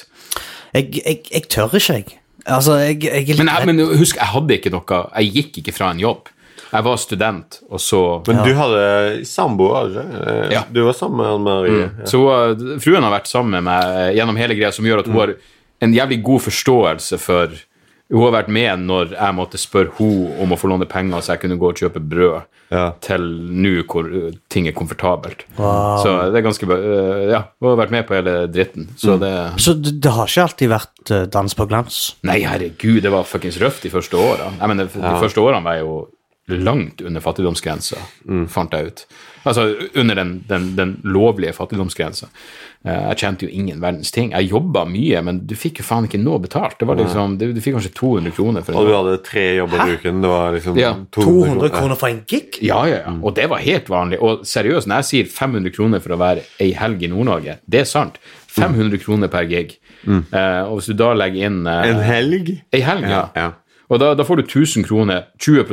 Jeg, 0.74 0.90
jeg, 1.06 1.22
jeg 1.32 1.48
tør 1.48 1.76
ikke, 1.78 1.94
jeg. 1.94 2.18
Altså, 2.46 2.76
jeg, 2.82 3.04
jeg 3.04 3.38
er 3.38 3.44
Men, 3.44 3.76
men 3.76 3.96
husk, 3.98 4.16
jeg 4.16 4.26
hadde 4.26 4.56
ikke 4.56 4.72
noe 4.72 5.00
Jeg 5.20 5.32
gikk 5.34 5.58
ikke 5.62 5.74
fra 5.76 5.90
en 5.94 6.02
jobb. 6.02 6.28
Jeg 6.70 6.84
var 6.86 6.96
student, 7.02 7.60
og 7.70 7.80
så 7.82 8.00
Men 8.28 8.42
du 8.46 8.52
hadde 8.54 9.24
samboer? 9.26 9.96
Eh, 10.04 10.52
Ja. 10.54 10.62
Du 10.70 10.84
var 10.86 10.92
sammen 10.94 11.18
med 11.18 11.40
Marie. 11.46 11.80
Ja. 11.98 12.06
Så 12.06 12.20
uh, 12.26 12.78
fruen 12.82 13.02
har 13.02 13.10
vært 13.16 13.26
sammen 13.30 13.50
med 13.58 13.64
meg 13.66 13.82
eh, 13.96 14.12
gjennom 14.18 14.36
hele 14.38 14.54
greia, 14.54 14.70
som 14.72 14.84
gjør 14.86 15.02
at 15.02 15.10
hun 15.10 15.18
har 15.20 15.34
en 15.80 15.92
jævlig 15.96 16.22
god 16.22 16.40
forståelse 16.50 17.18
for 17.18 17.58
Hun 18.10 18.24
har 18.24 18.32
vært 18.42 18.48
med 18.50 18.80
når 18.90 19.12
jeg 19.14 19.34
måtte 19.38 19.58
spørre 19.58 19.92
hun 20.00 20.32
om 20.42 20.50
å 20.50 20.56
få 20.58 20.66
låne 20.66 20.86
penger 20.90 21.20
så 21.22 21.36
jeg 21.36 21.44
kunne 21.44 21.56
gå 21.60 21.68
og 21.70 21.78
kjøpe 21.78 22.00
brød, 22.02 22.40
Ja. 22.74 22.88
til 23.00 23.22
nå 23.22 23.84
hvor 23.86 24.08
ting 24.50 24.66
er 24.66 24.72
komfortabelt. 24.74 25.44
Wow. 25.56 26.02
Så 26.02 26.32
det 26.32 26.38
er 26.40 26.42
ganske 26.42 26.66
bra. 26.66 26.76
Uh, 26.76 27.30
ja, 27.30 27.40
hun 27.60 27.68
har 27.70 27.78
vært 27.84 27.90
med 27.94 28.06
på 28.08 28.14
hele 28.18 28.34
dritten. 28.50 28.88
Så 28.98 29.14
det 29.18 29.30
Så 29.62 29.74
det, 29.78 30.00
det 30.02 30.10
har 30.10 30.26
ikke 30.26 30.42
alltid 30.42 30.68
vært 30.74 31.10
eh, 31.10 31.24
dans 31.26 31.54
på 31.54 31.66
glans? 31.70 32.00
Nei, 32.26 32.40
herregud, 32.42 33.00
det 33.02 33.10
var 33.14 33.22
fuckings 33.30 33.58
røft 33.62 33.82
de 33.86 33.90
første 33.90 34.14
åra. 34.18 34.50
De 34.58 34.74
De 34.90 35.14
første 35.22 35.38
årene 35.40 35.62
var 35.62 35.78
jeg 35.78 35.86
jo 35.86 36.08
langt 36.58 37.00
under 37.06 37.20
fattigdomsgrensa, 37.20 37.96
fant 38.48 38.72
jeg 38.74 38.86
ut. 38.90 39.04
Altså 39.48 39.68
under 39.96 40.14
den, 40.18 40.32
den, 40.48 40.74
den 40.76 40.90
lovlige 41.04 41.52
fattigdomsgrensa. 41.56 42.26
Eh, 42.84 43.08
Jeg 43.10 43.16
tjente 43.22 43.46
jo 43.46 43.52
ingen 43.52 43.80
verdens 43.80 44.10
ting. 44.12 44.32
Jeg 44.32 44.50
jobba 44.50 44.82
mye, 44.88 45.22
men 45.24 45.38
du 45.48 45.54
fikk 45.56 45.78
jo 45.80 45.84
faen 45.84 46.04
ikke 46.08 46.20
noe 46.20 46.38
betalt. 46.44 46.76
Det 46.80 46.86
var 46.88 46.96
liksom, 47.00 47.38
du, 47.40 47.46
du 47.56 47.60
fikk 47.64 47.74
kanskje 47.78 47.92
200 47.96 48.34
kroner 48.36 48.62
for 48.66 48.76
Og 48.76 48.86
du 48.88 48.92
hadde 48.94 49.14
tre 49.24 49.46
jobber 49.56 49.80
i 49.86 49.94
uken. 49.96 50.20
Det 50.20 50.28
var 50.32 50.52
liksom 50.58 50.76
Ja. 50.80 50.92
200 51.16 51.70
kroner 51.72 51.96
for 51.96 52.08
en 52.12 52.20
gig? 52.28 52.58
ja, 52.60 52.82
ja, 52.88 53.00
ja. 53.06 53.14
Og 53.22 53.34
det 53.36 53.48
var 53.48 53.64
helt 53.64 53.88
vanlig. 53.88 54.20
Og 54.20 54.44
seriøst, 54.48 54.86
når 54.90 55.00
jeg 55.04 55.10
sier 55.12 55.32
500 55.32 55.72
kroner 55.76 56.00
for 56.04 56.12
å 56.16 56.20
være 56.20 56.44
ei 56.60 56.72
helg 56.76 57.02
i 57.02 57.08
Nord-Norge, 57.12 57.58
det 57.66 57.80
er 57.80 57.88
sant. 57.88 58.20
500 58.50 58.98
kroner 59.04 59.28
per 59.32 59.48
gig. 59.48 59.78
Eh, 60.04 60.62
og 60.66 60.78
hvis 60.80 60.92
du 60.92 60.94
da 61.00 61.10
legger 61.16 61.46
inn 61.48 61.58
eh, 61.68 61.90
En 61.92 62.00
helg? 62.04 62.54
Ei 62.72 62.80
helg, 62.84 63.04
ja. 63.08 63.24
Ja, 63.36 63.48
ja. 63.48 63.50
Og 63.90 63.98
da, 64.00 64.12
da 64.14 64.22
får 64.24 64.36
du 64.40 64.42
1000 64.46 64.84
kroner, 64.86 65.24
20 65.42 65.64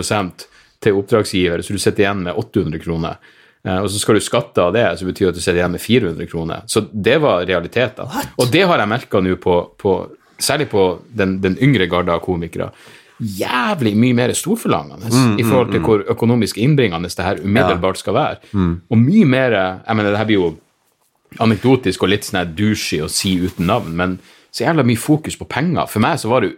til 0.84 1.00
oppdragsgiver, 1.00 1.64
så 1.66 1.74
du 1.74 1.82
sitter 1.82 2.06
igjen 2.06 2.24
med 2.28 2.38
800 2.38 2.80
kroner. 2.84 3.18
Eh, 3.66 3.80
og 3.82 3.90
så 3.92 4.00
skal 4.02 4.20
du 4.20 4.24
skatte 4.24 4.64
av 4.64 4.76
det, 4.76 4.86
så 5.00 5.08
betyr 5.08 5.28
det 5.28 5.34
at 5.34 5.40
du 5.40 5.44
sitter 5.44 5.62
igjen 5.62 5.74
med 5.76 5.84
400 5.84 6.30
kroner. 6.32 6.68
Så 6.70 6.86
det 6.92 7.18
var 7.24 7.46
realiteten. 7.50 8.06
Og 8.38 8.52
det 8.54 8.64
har 8.70 8.80
jeg 8.84 8.92
merka 8.94 9.22
nå 9.24 9.36
på, 9.42 9.60
på 9.78 9.98
Særlig 10.38 10.68
på 10.70 11.00
den, 11.18 11.40
den 11.42 11.56
yngre 11.66 11.88
garda 11.90 12.14
av 12.14 12.20
komikere. 12.22 12.68
Jævlig 13.18 13.96
mye 13.98 14.14
mer 14.14 14.30
storforlangende 14.38 15.10
i 15.42 15.42
forhold 15.48 15.72
til 15.74 15.82
hvor 15.82 16.04
økonomisk 16.14 16.60
innbringende 16.62 17.10
det 17.10 17.26
her 17.26 17.40
umiddelbart 17.42 17.98
skal 17.98 18.14
være. 18.14 18.38
Og 18.94 19.00
mye 19.02 19.26
mer 19.26 19.50
Jeg 19.88 19.96
mener, 19.98 20.12
det 20.12 20.20
her 20.20 20.26
blir 20.30 20.38
jo 20.38 20.52
anekdotisk 21.42 22.04
og 22.06 22.10
litt 22.14 22.24
sånn 22.30 22.54
douchey 22.54 23.02
å 23.02 23.10
si 23.10 23.34
uten 23.42 23.66
navn, 23.66 23.96
men 23.98 24.20
så 24.54 24.68
jævla 24.68 24.86
mye 24.86 25.02
fokus 25.02 25.36
på 25.42 25.50
penger. 25.50 25.90
For 25.90 26.06
meg 26.06 26.20
så 26.22 26.30
var 26.30 26.46
det 26.46 26.54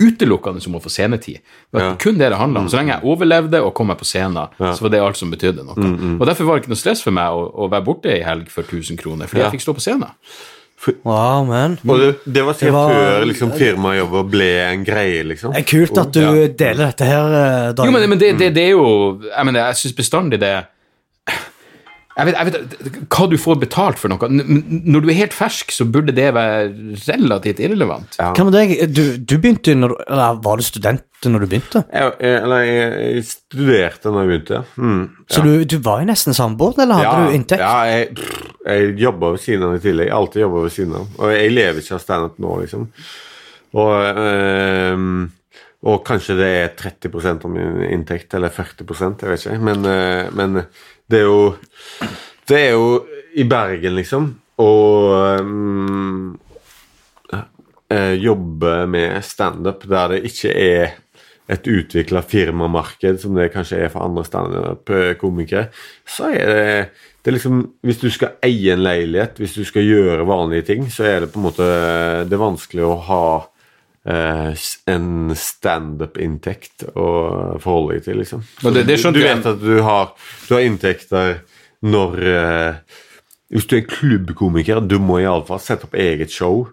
utelukkende 0.00 0.60
om 0.66 0.74
å 0.78 0.82
få 0.82 0.90
scenetid. 0.90 1.38
Det 1.72 1.72
var 1.72 1.80
Ja. 1.82 1.94
kun 1.96 2.18
det 2.18 2.30
det 2.30 2.36
handla 2.38 2.60
om. 2.60 2.68
Så 2.68 2.76
lenge 2.76 2.92
jeg 2.94 3.02
overlevde 3.04 3.62
og 3.64 3.74
kom 3.74 3.86
meg 3.88 3.98
på 3.98 4.04
scenen, 4.04 4.48
så 4.58 4.80
var 4.80 4.88
det 4.90 5.00
alt 5.00 5.16
som 5.16 5.30
betydde 5.30 5.64
noe. 5.64 5.74
Mm, 5.76 6.20
Og 6.20 6.26
Derfor 6.26 6.44
var 6.44 6.54
det 6.56 6.64
ikke 6.64 6.74
noe 6.74 6.82
stress 6.84 7.02
for 7.02 7.10
meg 7.12 7.28
å, 7.30 7.50
å 7.54 7.70
være 7.70 7.84
borte 7.84 8.06
ei 8.12 8.22
helg 8.22 8.48
for 8.50 8.62
1000 8.62 8.96
kroner, 8.98 9.26
fordi 9.26 9.40
Ja. 9.40 9.50
jeg 9.50 9.58
fikk 9.60 9.64
stå 9.66 9.74
på 9.74 9.80
scenen. 9.80 10.10
Wow, 11.04 11.44
man. 11.46 11.78
Og 11.88 11.98
det, 11.98 12.18
det 12.32 12.44
var 12.44 12.52
siden 12.54 12.72
var- 12.72 12.92
før 12.92 13.24
liksom, 13.26 13.50
firmajobber 13.56 14.28
ble 14.30 14.50
en 14.72 14.84
greie, 14.84 15.24
liksom. 15.24 15.52
Det 15.54 15.62
er 15.64 15.70
kult 15.78 15.98
at 15.98 16.12
du 16.12 16.20
Ja. 16.20 16.46
deler 16.48 16.86
dette 16.92 17.04
her, 17.04 17.22
Daniel. 17.30 17.74
Dag. 17.74 17.86
Jo, 17.86 17.90
men, 17.92 18.08
men 18.10 18.18
det, 18.18 18.38
det, 18.38 18.54
det 18.54 18.62
er 18.66 18.70
jo 18.76 19.20
Jeg 19.24 19.44
mener, 19.46 19.60
jeg 19.66 19.74
syns 19.74 19.94
bestandig 19.96 20.38
det 20.38 20.66
jeg 22.16 22.30
vet, 22.30 22.36
jeg 22.38 22.48
vet 22.48 23.08
hva 23.12 23.26
du 23.28 23.34
får 23.36 23.58
betalt 23.60 23.98
for 24.00 24.08
noe. 24.08 24.28
Når 24.32 25.02
du 25.04 25.10
er 25.12 25.18
helt 25.18 25.34
fersk, 25.36 25.74
så 25.74 25.84
burde 25.84 26.14
det 26.16 26.30
være 26.32 26.70
relativt 27.04 27.60
irrelevant. 27.60 28.16
Ja. 28.16 28.30
Hva 28.32 28.46
med 28.48 28.56
deg? 28.56 28.72
Du, 28.88 29.02
du 29.20 29.34
begynte 29.36 29.74
når 29.76 29.92
Eller 30.06 30.40
var 30.44 30.56
du 30.56 30.64
student 30.64 31.04
når 31.26 31.44
du 31.44 31.48
begynte? 31.50 31.82
Jeg, 31.90 32.14
jeg, 32.22 32.40
eller 32.40 32.64
jeg, 32.64 32.88
jeg 33.18 33.26
studerte 33.28 34.14
når 34.14 34.22
jeg 34.22 34.30
begynte. 34.32 34.62
Mm. 34.80 35.04
Så 35.28 35.44
du, 35.44 35.52
du 35.68 35.76
var 35.84 36.00
jo 36.00 36.08
nesten 36.08 36.36
samboer, 36.36 36.80
eller 36.86 37.02
hadde 37.02 37.12
ja, 37.12 37.28
du 37.28 37.36
inntekt? 37.36 37.66
Ja, 37.66 37.76
jeg, 37.90 38.42
jeg 38.64 38.98
jobba 39.04 39.32
ved 39.36 39.44
siden 39.44 39.68
av 39.68 39.76
i 39.76 39.84
tillegg. 39.84 40.12
Alltid 40.16 40.46
jobba 40.46 40.64
ved 40.64 40.76
siden 40.78 40.98
av. 41.02 41.08
Og 41.20 41.36
jeg 41.36 41.52
lever 41.52 41.84
ikke 41.84 41.98
av 41.98 42.04
standup 42.06 42.40
nå, 42.46 42.58
liksom. 42.64 42.90
Og, 43.76 43.94
øh, 44.24 45.06
og 45.86 46.04
kanskje 46.06 46.40
det 46.40 46.52
er 46.62 46.76
30 46.80 47.34
av 47.34 47.50
min 47.52 47.82
inntekt, 47.90 48.32
eller 48.38 48.54
40% 48.54 49.26
jeg 49.26 49.34
vet 49.34 49.48
ikke. 49.50 49.64
Men, 49.68 49.84
eh, 49.90 50.30
men 50.32 50.62
det 51.10 51.22
er 51.22 51.28
jo 51.28 51.54
Det 52.48 52.58
er 52.60 52.72
jo 52.76 53.06
i 53.36 53.44
Bergen, 53.44 53.96
liksom. 53.98 54.28
Og 54.62 55.40
eh, 57.90 58.14
jobbe 58.22 58.86
med 58.88 59.24
standup 59.24 59.84
der 59.90 60.14
det 60.14 60.22
ikke 60.30 60.52
er 60.54 60.94
et 61.52 61.66
utvikla 61.70 62.22
firmamarked, 62.26 63.20
som 63.22 63.36
det 63.36 63.52
kanskje 63.54 63.84
er 63.84 63.90
for 63.92 64.02
andre 64.06 64.24
standup-komikere, 64.26 65.68
så 66.08 66.32
er 66.34 66.48
det, 66.50 66.64
det 67.22 67.30
er 67.30 67.36
liksom 67.36 67.60
Hvis 67.86 68.00
du 68.00 68.08
skal 68.10 68.38
eie 68.42 68.72
en 68.72 68.82
leilighet, 68.82 69.38
hvis 69.38 69.54
du 69.54 69.64
skal 69.64 69.86
gjøre 69.86 70.26
vanlige 70.26 70.66
ting, 70.72 70.88
så 70.90 71.04
er 71.06 71.20
det 71.20 71.30
på 71.32 71.38
en 71.38 71.46
måte 71.46 71.68
Det 72.26 72.34
er 72.34 72.42
vanskelig 72.42 72.86
å 72.86 72.96
ha 73.06 73.26
en 74.06 75.34
standup-inntekt 75.34 76.86
å 76.94 77.08
forholde 77.62 77.96
deg 77.96 78.04
til, 78.06 78.20
liksom. 78.22 78.44
Det- 78.62 78.86
det 78.86 78.96
du, 79.02 79.10
du 79.12 79.20
vet 79.22 79.46
at 79.46 79.60
du 79.60 79.80
har, 79.82 80.12
du 80.48 80.54
har 80.54 80.62
inntekter 80.62 81.40
når 81.82 82.22
eh, 82.22 82.74
Hvis 83.48 83.66
du 83.70 83.76
er 83.76 83.82
klubbkomiker, 83.86 84.80
du 84.88 84.98
må 84.98 85.20
iallfall 85.22 85.60
sette 85.62 85.84
opp 85.86 85.94
eget 85.94 86.32
show 86.34 86.64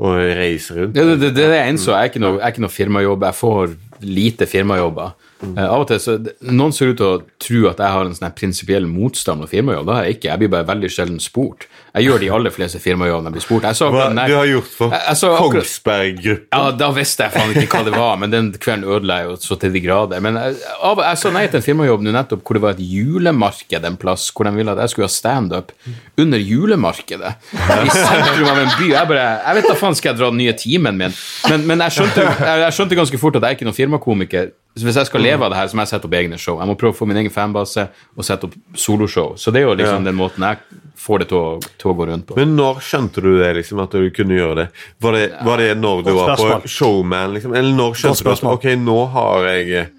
og 0.00 0.14
reise 0.16 0.72
rundt. 0.78 0.94
Det, 0.96 1.18
det, 1.20 1.34
det, 1.36 1.44
er 1.44 1.58
jeg 1.66 1.74
innså. 1.74 1.90
Jeg 1.92 2.00
er 2.06 2.08
ikke 2.08 2.22
noe, 2.24 2.38
jeg 2.38 2.46
er 2.46 2.54
ikke 2.54 2.62
noe 2.64 2.72
firmajobb. 2.72 3.26
Jeg 3.28 3.36
får 3.36 3.74
lite 4.00 4.46
firmajobber. 4.48 5.12
Mm. 5.42 5.58
Eh, 5.58 5.66
av 5.68 5.82
og 5.82 5.88
til 5.90 6.00
så 6.00 6.14
Noen 6.48 6.72
ser 6.72 6.94
ut 6.94 6.96
til 7.02 7.04
å 7.10 7.20
tro 7.36 7.60
at 7.68 7.82
jeg 7.84 7.92
har 7.98 8.08
en 8.08 8.16
sånn 8.16 8.32
prinsipiell 8.38 8.88
motstand 8.88 9.44
mot 9.44 9.50
firmajobb. 9.52 9.84
Det 9.90 9.94
har 9.98 10.04
jeg 10.08 10.16
ikke. 10.16 10.30
Jeg 10.30 10.40
blir 10.40 10.52
bare 10.56 10.68
veldig 10.72 10.90
sjelden 10.96 11.20
spurt. 11.20 11.68
Jeg 11.94 12.06
gjør 12.08 12.20
de 12.22 12.28
aller 12.32 12.50
fleste 12.54 12.78
firmajobbene 12.80 13.28
jeg 13.28 13.34
blir 13.36 13.42
spurt. 13.44 13.64
Jeg 13.68 13.76
så, 13.76 13.90
Hva 13.92 14.06
nei- 14.16 14.26
du 14.30 14.34
har 14.38 14.46
gjort 14.48 14.70
for 14.72 14.90
Jeg- 14.90 15.02
jeg 15.12 15.38
Kongsberg-gruppen? 15.42 16.46
Ja, 16.52 16.70
da 16.70 16.88
visste 16.96 17.24
jeg 17.26 17.32
faen 17.34 17.50
ikke 17.52 17.68
hva 17.76 17.84
det 17.84 17.92
var, 17.96 18.16
men 18.16 18.30
den 18.32 18.52
kvelden 18.52 18.84
ødela 18.88 19.18
jeg 19.20 19.26
jo 19.28 19.36
så 19.36 19.58
til 19.60 19.72
de 19.74 19.80
grader. 19.84 20.20
Men 20.24 20.34
jeg, 20.40 20.56
jeg 20.56 21.18
sa 21.18 21.30
nei 21.30 21.46
til 21.48 21.56
en 21.60 21.62
firmajobb 21.66 22.02
nå 22.06 22.14
nettopp 22.16 22.42
hvor 22.48 22.54
det 22.56 22.62
var 22.62 22.70
et 22.70 22.80
julemarked 22.80 23.84
en 23.84 23.96
plass, 24.00 24.30
hvor 24.32 24.44
de 24.48 24.54
ville 24.56 24.72
at 24.72 24.78
jeg 24.78 24.88
skulle 24.94 25.08
ha 25.10 25.12
standup 25.12 25.72
under 26.18 26.38
julemarkedet 26.38 27.34
i 27.52 27.92
sentrum 27.92 28.48
av 28.48 28.58
en 28.64 28.72
by. 28.78 28.88
Jeg 28.94 29.08
bare 29.12 29.28
Jeg 29.46 29.54
vet 29.60 29.68
da 29.68 29.74
faen 29.74 29.94
skal 29.98 30.12
jeg 30.12 30.18
dra 30.22 30.30
den 30.32 30.38
nye 30.38 30.52
timen 30.56 30.96
min, 30.96 31.14
men, 31.50 31.66
men 31.68 31.84
jeg, 31.86 31.98
skjønte, 31.98 32.24
jeg 32.40 32.72
skjønte 32.78 32.96
ganske 32.98 33.18
fort 33.20 33.36
at 33.36 33.42
jeg 33.42 33.50
er 33.50 33.58
ikke 33.60 33.68
noen 33.68 33.76
firmakomiker. 33.78 34.52
Så 34.76 34.86
hvis 34.88 34.96
jeg 34.96 35.06
skal 35.10 35.20
leve 35.20 35.44
av 35.44 35.50
det 35.52 35.58
her, 35.60 35.66
så 35.68 35.76
må 35.76 35.84
jeg 35.84 35.90
sette 35.92 36.08
opp 36.08 36.14
egne 36.16 36.38
show. 36.40 36.56
Jeg 36.56 36.68
må 36.70 36.74
prøve 36.80 36.94
å 36.94 36.96
få 36.96 37.04
min 37.06 37.18
egen 37.20 37.32
fanbase 37.34 37.90
og 38.16 38.24
sette 38.24 38.48
opp 38.48 38.54
soloshow. 38.80 39.34
Så 39.36 39.52
det 39.52 39.60
er 39.60 39.66
jo 39.68 39.74
liksom 39.76 40.00
Ja. 40.00 40.06
den 40.08 40.16
måten 40.16 40.40
jeg 40.48 40.58
får 40.98 41.22
det 41.22 41.28
til 41.32 41.38
å, 41.38 41.46
til 41.80 41.90
å 41.90 41.94
gå 41.98 42.06
rundt 42.08 42.26
på. 42.28 42.36
Men 42.38 42.54
når 42.58 42.82
skjønte 42.84 43.24
du 43.24 43.32
det, 43.38 43.50
liksom, 43.58 43.80
at 43.84 43.94
du 43.96 44.06
kunne 44.14 44.36
gjøre 44.36 44.58
det? 44.60 44.68
Var 45.02 45.18
det, 45.18 45.24
var 45.46 45.62
det 45.62 45.72
når 45.80 46.04
du 46.06 46.12
var 46.16 46.34
på. 46.38 46.48
Showman, 46.70 47.34
liksom? 47.36 47.56
Eller 47.58 47.74
når 47.76 47.98
skjønte 47.98 48.26
du 48.26 48.32
at 48.34 48.46
ok, 48.52 48.70
nå 48.82 49.00
har 49.16 49.50
jeg 49.52 49.90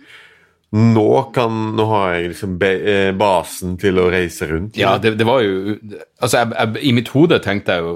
Nå, 0.74 1.10
kan, 1.36 1.58
nå 1.78 1.84
har 1.86 2.16
jeg 2.16 2.30
liksom 2.32 2.54
be, 2.58 2.70
eh, 2.90 3.10
basen 3.14 3.76
til 3.78 4.00
å 4.02 4.08
reise 4.10 4.48
rundt? 4.50 4.78
Ja, 4.80 4.96
det, 4.98 5.12
det 5.20 5.28
var 5.30 5.44
jo 5.46 5.76
Altså, 6.18 6.40
jeg, 6.40 6.50
jeg, 6.50 6.80
i 6.90 6.94
mitt 6.98 7.12
hode 7.14 7.38
tenkte 7.46 7.76
jeg 7.76 7.86
jo 7.86 7.92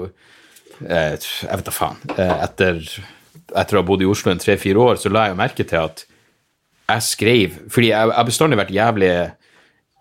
eh, 0.86 1.16
Jeg 1.18 1.56
vet 1.58 1.66
da 1.66 1.74
faen. 1.74 1.98
Eh, 2.14 2.36
etter, 2.44 2.78
etter 3.50 3.74
å 3.74 3.82
ha 3.82 3.88
bodd 3.88 4.04
i 4.06 4.06
Oslo 4.06 4.30
en 4.30 4.38
tre-fire 4.38 4.78
år, 4.78 5.00
så 5.02 5.10
la 5.10 5.26
jeg 5.26 5.34
jo 5.34 5.40
merke 5.40 5.66
til 5.66 5.88
at 5.88 6.04
jeg 6.88 7.06
skrev 7.08 7.58
Fordi 7.66 7.90
jeg 7.90 7.98
jeg 7.98 8.14
har 8.20 8.30
bestandig 8.30 8.60
vært 8.62 8.76
jævlig 8.78 9.10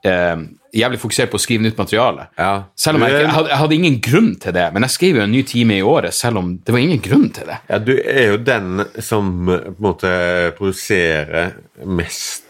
eh, 0.07 0.45
jævlig 0.77 0.99
fokusert 1.01 1.31
på 1.31 1.39
å 1.39 1.41
skrive 1.41 1.65
nytt 1.65 1.79
materiale. 1.79 2.27
Ja. 2.37 2.51
Selv 2.77 2.99
om 2.99 3.05
jeg, 3.05 3.13
ikke, 3.15 3.23
jeg, 3.25 3.33
hadde, 3.35 3.51
jeg 3.53 3.61
hadde 3.63 3.77
ingen 3.77 3.99
grunn 4.07 4.31
til 4.43 4.55
det, 4.57 4.65
men 4.75 4.85
jeg 4.87 4.95
skrev 4.95 5.19
jo 5.19 5.25
en 5.25 5.33
ny 5.35 5.43
time 5.47 5.77
i 5.77 5.85
året, 5.85 6.15
selv 6.17 6.41
om 6.41 6.51
det 6.57 6.75
var 6.75 6.83
ingen 6.83 7.03
grunn 7.03 7.29
til 7.35 7.49
det. 7.49 7.59
Ja, 7.71 7.79
du 7.83 7.93
er 7.97 8.33
jo 8.33 8.41
den 8.47 8.83
som 9.03 9.31
eh, 9.53 9.69
på 9.69 9.77
en 9.77 9.87
måte 9.89 10.11
produserer 10.57 11.55
mest 11.85 12.45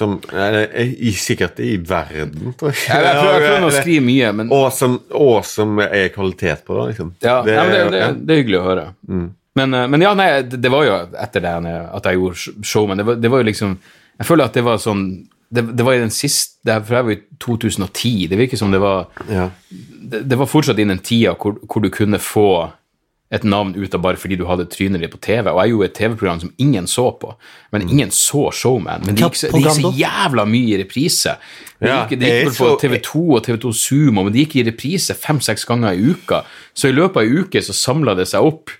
som 0.00 0.20
eh, 0.32 0.94
i, 1.02 1.12
Sikkert 1.12 1.58
i 1.60 1.74
verden, 1.76 2.54
tror 2.58 2.70
jeg. 2.72 2.86
Jeg, 2.86 3.04
jeg, 3.04 3.18
prøver, 3.20 3.44
prøver 3.48 3.66
å 3.66 3.74
skrive 3.74 4.04
mye, 4.06 4.30
men 4.38 4.52
Og 4.54 4.68
som, 4.72 4.96
og 5.18 5.42
som 5.48 5.80
er 5.82 6.08
kvalitet 6.14 6.64
på 6.66 6.78
det, 6.78 6.86
liksom. 6.92 7.12
Ja, 7.20 7.40
det, 7.44 7.58
ja, 7.58 7.66
det, 7.68 7.82
det, 7.92 8.02
det 8.24 8.34
er 8.36 8.42
hyggelig 8.44 8.60
å 8.60 8.66
høre. 8.68 8.86
Men, 9.58 9.74
eh, 9.74 9.88
men 9.90 10.06
ja, 10.06 10.14
nei, 10.16 10.30
det, 10.46 10.70
var 10.72 10.86
jo 10.86 10.94
etter 11.26 11.44
det 11.44 11.56
eh, 11.72 11.82
at 11.98 12.08
jeg 12.08 12.20
gjorde 12.20 12.40
sh- 12.44 12.62
show, 12.72 12.88
men 12.88 13.02
det 13.02 13.08
var, 13.08 13.20
det 13.20 13.32
var 13.32 13.42
jo 13.42 13.48
liksom 13.50 13.76
Jeg 14.20 14.28
føler 14.28 14.50
at 14.50 14.56
det 14.56 14.64
var 14.66 14.80
sånn 14.80 15.04
Det, 15.50 15.64
det 15.76 15.82
var 15.86 15.96
i 15.98 16.02
den 16.04 16.12
siste 16.14 16.60
det 16.64 16.72
her- 16.76 16.82
For 16.86 16.94
jeg 16.94 17.04
var 17.04 17.12
i 17.16 17.22
2010. 17.42 18.26
Det 18.30 18.38
virker 18.38 18.56
som 18.60 18.70
det 18.70 18.80
var 18.80 19.08
ja. 19.28 19.48
Det, 19.70 20.22
det 20.30 20.38
var 20.38 20.46
fortsatt 20.46 20.78
i 20.78 20.84
den 20.86 20.98
tida 21.02 21.32
hvor, 21.34 21.56
hvor 21.66 21.82
du 21.82 21.88
kunne 21.90 22.18
få 22.22 22.70
et 23.32 23.44
navn 23.46 23.76
ut 23.78 23.92
av 23.94 24.00
bare 24.02 24.18
fordi 24.18 24.34
du 24.40 24.42
hadde 24.48 24.64
trynet 24.66 24.98
ditt 25.04 25.12
på 25.12 25.18
TV. 25.22 25.46
Og 25.52 25.60
jeg 25.62 25.70
gjorde 25.70 25.86
et 25.86 25.94
TV-program 25.94 26.40
som 26.42 26.50
ingen 26.58 26.86
så 26.90 27.04
på. 27.20 27.34
Men 27.70 27.84
ingen 27.86 28.10
så 28.10 28.48
Showman. 28.50 29.04
Men 29.06 29.14
det 29.14 29.22
gikk, 29.22 29.36
det 29.52 29.60
gikk 29.62 29.76
så 29.76 29.92
jævla 30.00 30.44
mye 30.50 30.72
i 30.74 30.78
reprise. 30.80 31.36
Det 31.78 31.92
gikk, 32.10 32.18
det 32.18 32.26
gikk 32.32 32.48
vel 32.48 32.56
på 32.58 32.70
TV2 32.82 33.22
og 33.36 33.44
TV2 33.46 33.72
Sumo, 33.78 34.24
men 34.26 34.32
det 34.34 34.42
gikk 34.48 34.56
i 34.56 34.64
reprise 34.66 35.14
fem-seks 35.14 35.64
ganger 35.70 35.94
i 35.94 36.10
uka. 36.10 36.42
Så 36.74 36.90
i 36.90 36.96
løpet 36.96 37.22
av 37.22 37.22
ei 37.28 37.44
uke 37.44 37.62
så 37.62 37.72
samla 37.78 38.16
det 38.18 38.26
seg 38.32 38.42
opp 38.50 38.74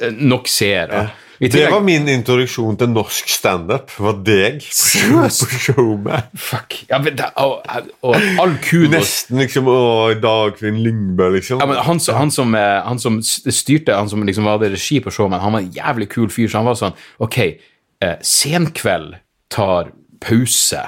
eh, 0.00 0.10
nok 0.18 0.50
seere. 0.50 1.04
I 1.06 1.29
Det 1.40 1.70
var 1.72 1.80
min 1.80 2.04
introduksjon 2.12 2.76
til 2.76 2.90
norsk 2.92 3.28
standup. 3.32 3.88
Var 3.96 4.18
deg 4.26 4.58
på 4.60 5.28
Showman. 5.32 6.26
Fuck. 6.36 6.76
Ja, 6.90 6.98
men 7.00 7.16
det, 7.16 7.30
og, 7.40 7.62
og 8.04 8.16
all 8.42 8.52
kudos 8.60 8.92
Nesten 8.92 9.40
liksom 9.40 9.70
Å, 9.72 9.76
Dagfinn 10.20 10.82
Lyngbø, 10.84 11.30
liksom. 11.38 11.62
Ja, 11.62 11.68
men 11.70 11.80
han, 11.86 12.00
som- 12.04 12.18
han, 12.20 12.30
som, 12.34 12.52
eh, 12.54 12.82
han 12.84 13.00
som 13.00 13.16
styrte, 13.24 13.96
han 13.96 14.08
som 14.12 14.20
liksom 14.28 14.44
hadde 14.50 14.68
regi 14.74 15.00
på 15.00 15.10
showet, 15.14 15.40
han 15.40 15.56
var 15.56 15.64
en 15.64 15.72
jævlig 15.72 16.10
kul 16.12 16.28
fyr, 16.28 16.48
så 16.52 16.60
han 16.60 16.68
var 16.68 16.76
sånn 16.76 16.92
Ok, 17.24 17.38
eh, 17.40 18.16
senkveld 18.20 19.16
tar 19.50 19.90
pause 20.20 20.84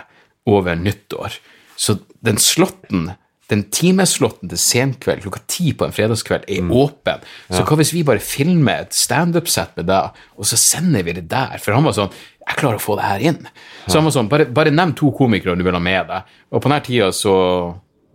over 0.47 0.77
nyttår, 0.77 1.39
så 1.81 1.97
den 2.23 2.37
slåtten 2.37 3.15
den 3.51 3.65
timeslotten 3.75 4.49
til 4.49 4.61
senkveld 4.61 5.25
klokka 5.25 5.43
ti 5.51 5.73
på 5.77 5.87
en 5.87 5.95
fredagskveld 5.95 6.47
er 6.49 6.71
åpen. 6.73 7.25
Så 7.53 7.65
hva 7.67 7.79
hvis 7.81 7.93
vi 7.95 8.05
bare 8.07 8.23
filmer 8.23 8.87
et 8.87 8.97
standup-sett 8.97 9.75
med 9.81 9.91
deg, 9.91 10.23
og 10.39 10.49
så 10.49 10.59
sender 10.61 11.05
vi 11.07 11.17
det 11.19 11.27
der? 11.31 11.59
For 11.63 11.77
han 11.77 11.85
var 11.89 11.97
sånn 11.99 12.13
Jeg 12.43 12.59
klarer 12.59 12.81
å 12.81 12.83
få 12.83 12.97
det 12.99 13.07
her 13.07 13.23
inn. 13.31 13.45
Så 13.87 13.99
han 13.99 14.07
var 14.09 14.15
sånn 14.17 14.31
Bare, 14.31 14.49
bare 14.51 14.73
nevn 14.75 14.95
to 14.99 15.13
komikere 15.15 15.55
du 15.59 15.63
vil 15.67 15.77
ha 15.77 15.83
med 15.83 16.09
deg. 16.11 16.33
Og 16.51 16.63
på 16.63 16.69
denne 16.71 16.85
tida 16.87 17.11
så 17.15 17.35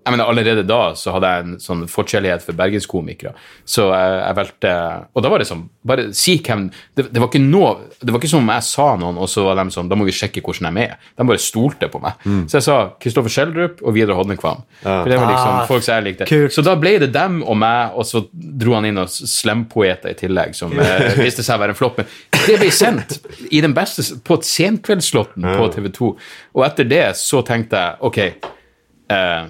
jeg 0.07 0.15
mener, 0.15 0.29
Allerede 0.31 0.63
da 0.67 0.79
så 0.97 1.13
hadde 1.15 1.31
jeg 1.33 1.45
en 1.45 1.57
sånn 1.63 1.83
forkjærlighet 1.91 2.45
for 2.45 2.57
bergenskomikere. 2.57 3.33
Så 3.67 3.89
jeg, 3.91 4.15
jeg 4.23 4.37
valgte 4.39 4.73
Og 5.13 5.25
da 5.25 5.31
var 5.33 5.43
det 5.43 5.49
sånn 5.49 5.65
Bare 5.87 6.07
si 6.15 6.37
hvem 6.43 6.67
det, 6.97 7.07
det 7.11 7.21
var 7.21 7.29
ikke 7.29 7.43
noe 7.43 7.73
Det 7.99 8.13
var 8.13 8.21
ikke 8.21 8.31
som 8.31 8.43
om 8.43 8.53
jeg 8.53 8.65
sa 8.67 8.87
noen, 8.99 9.19
og 9.19 9.29
så 9.31 9.45
var 9.47 9.59
de 9.59 9.75
sånn 9.75 9.91
Da 9.91 9.97
må 9.99 10.07
vi 10.07 10.15
sjekke 10.15 10.43
hvordan 10.45 10.77
de 10.77 10.85
er. 10.87 10.95
De 11.17 11.27
bare 11.27 11.41
stolte 11.41 11.89
på 11.91 12.01
meg. 12.03 12.19
Så 12.49 12.59
jeg 12.59 12.67
sa 12.67 12.77
Kristoffer 13.01 13.33
Schjelderup 13.33 13.83
og 13.83 13.95
Vidar 13.95 14.17
Hodnekvam. 14.19 14.63
For 14.81 15.11
det 15.11 15.19
var 15.19 15.31
liksom 15.31 15.57
Ah, 15.57 15.65
folk 15.67 15.83
som 15.83 15.95
jeg 15.95 16.03
likte. 16.03 16.25
kult. 16.29 16.53
Så 16.53 16.63
da 16.65 16.75
ble 16.79 16.97
det 17.01 17.09
dem 17.13 17.39
og 17.43 17.57
meg, 17.59 17.95
og 17.97 18.05
så 18.07 18.23
dro 18.31 18.75
han 18.77 18.87
inn 18.89 18.99
og 19.01 19.11
slempoeter 19.11 20.13
i 20.13 20.17
tillegg, 20.17 20.55
som 20.57 20.73
eh, 20.79 21.17
viste 21.19 21.45
seg 21.45 21.57
å 21.57 21.63
være 21.63 21.75
en 21.75 21.79
flopp. 21.79 22.01
Men 22.01 22.43
det 22.47 22.57
ble 22.61 22.71
sendt 22.73 23.17
i 23.51 23.61
den 23.63 23.75
beste 23.77 24.05
på 24.27 24.39
et 24.39 24.47
ja. 24.57 25.55
på 25.57 25.69
TV2. 25.75 26.11
Og 26.57 26.65
etter 26.65 26.87
det 26.89 27.05
så 27.19 27.41
tenkte 27.45 27.81
jeg 27.83 28.07
OK 28.07 28.19
eh, 28.23 29.47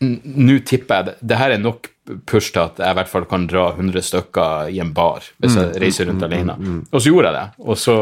Nå 0.00 0.58
tipper 0.64 0.96
jeg 0.96 1.04
det. 1.10 1.14
det 1.28 1.36
her 1.36 1.50
er 1.54 1.60
nok 1.60 1.90
push 2.26 2.50
til 2.54 2.62
at 2.64 2.80
jeg 2.80 2.90
i 2.90 2.96
hvert 2.98 3.10
fall 3.10 3.26
kan 3.30 3.44
dra 3.46 3.68
100 3.74 4.02
stykker 4.02 4.70
i 4.72 4.80
en 4.82 4.94
bar 4.96 5.22
hvis 5.42 5.54
jeg 5.58 5.76
reiser 5.82 6.08
rundt 6.10 6.24
alene. 6.26 6.56
Og 6.90 6.98
så 6.98 7.12
gjorde 7.12 7.30
jeg 7.30 7.36
det, 7.36 7.66
og 7.68 7.78
så 7.78 7.94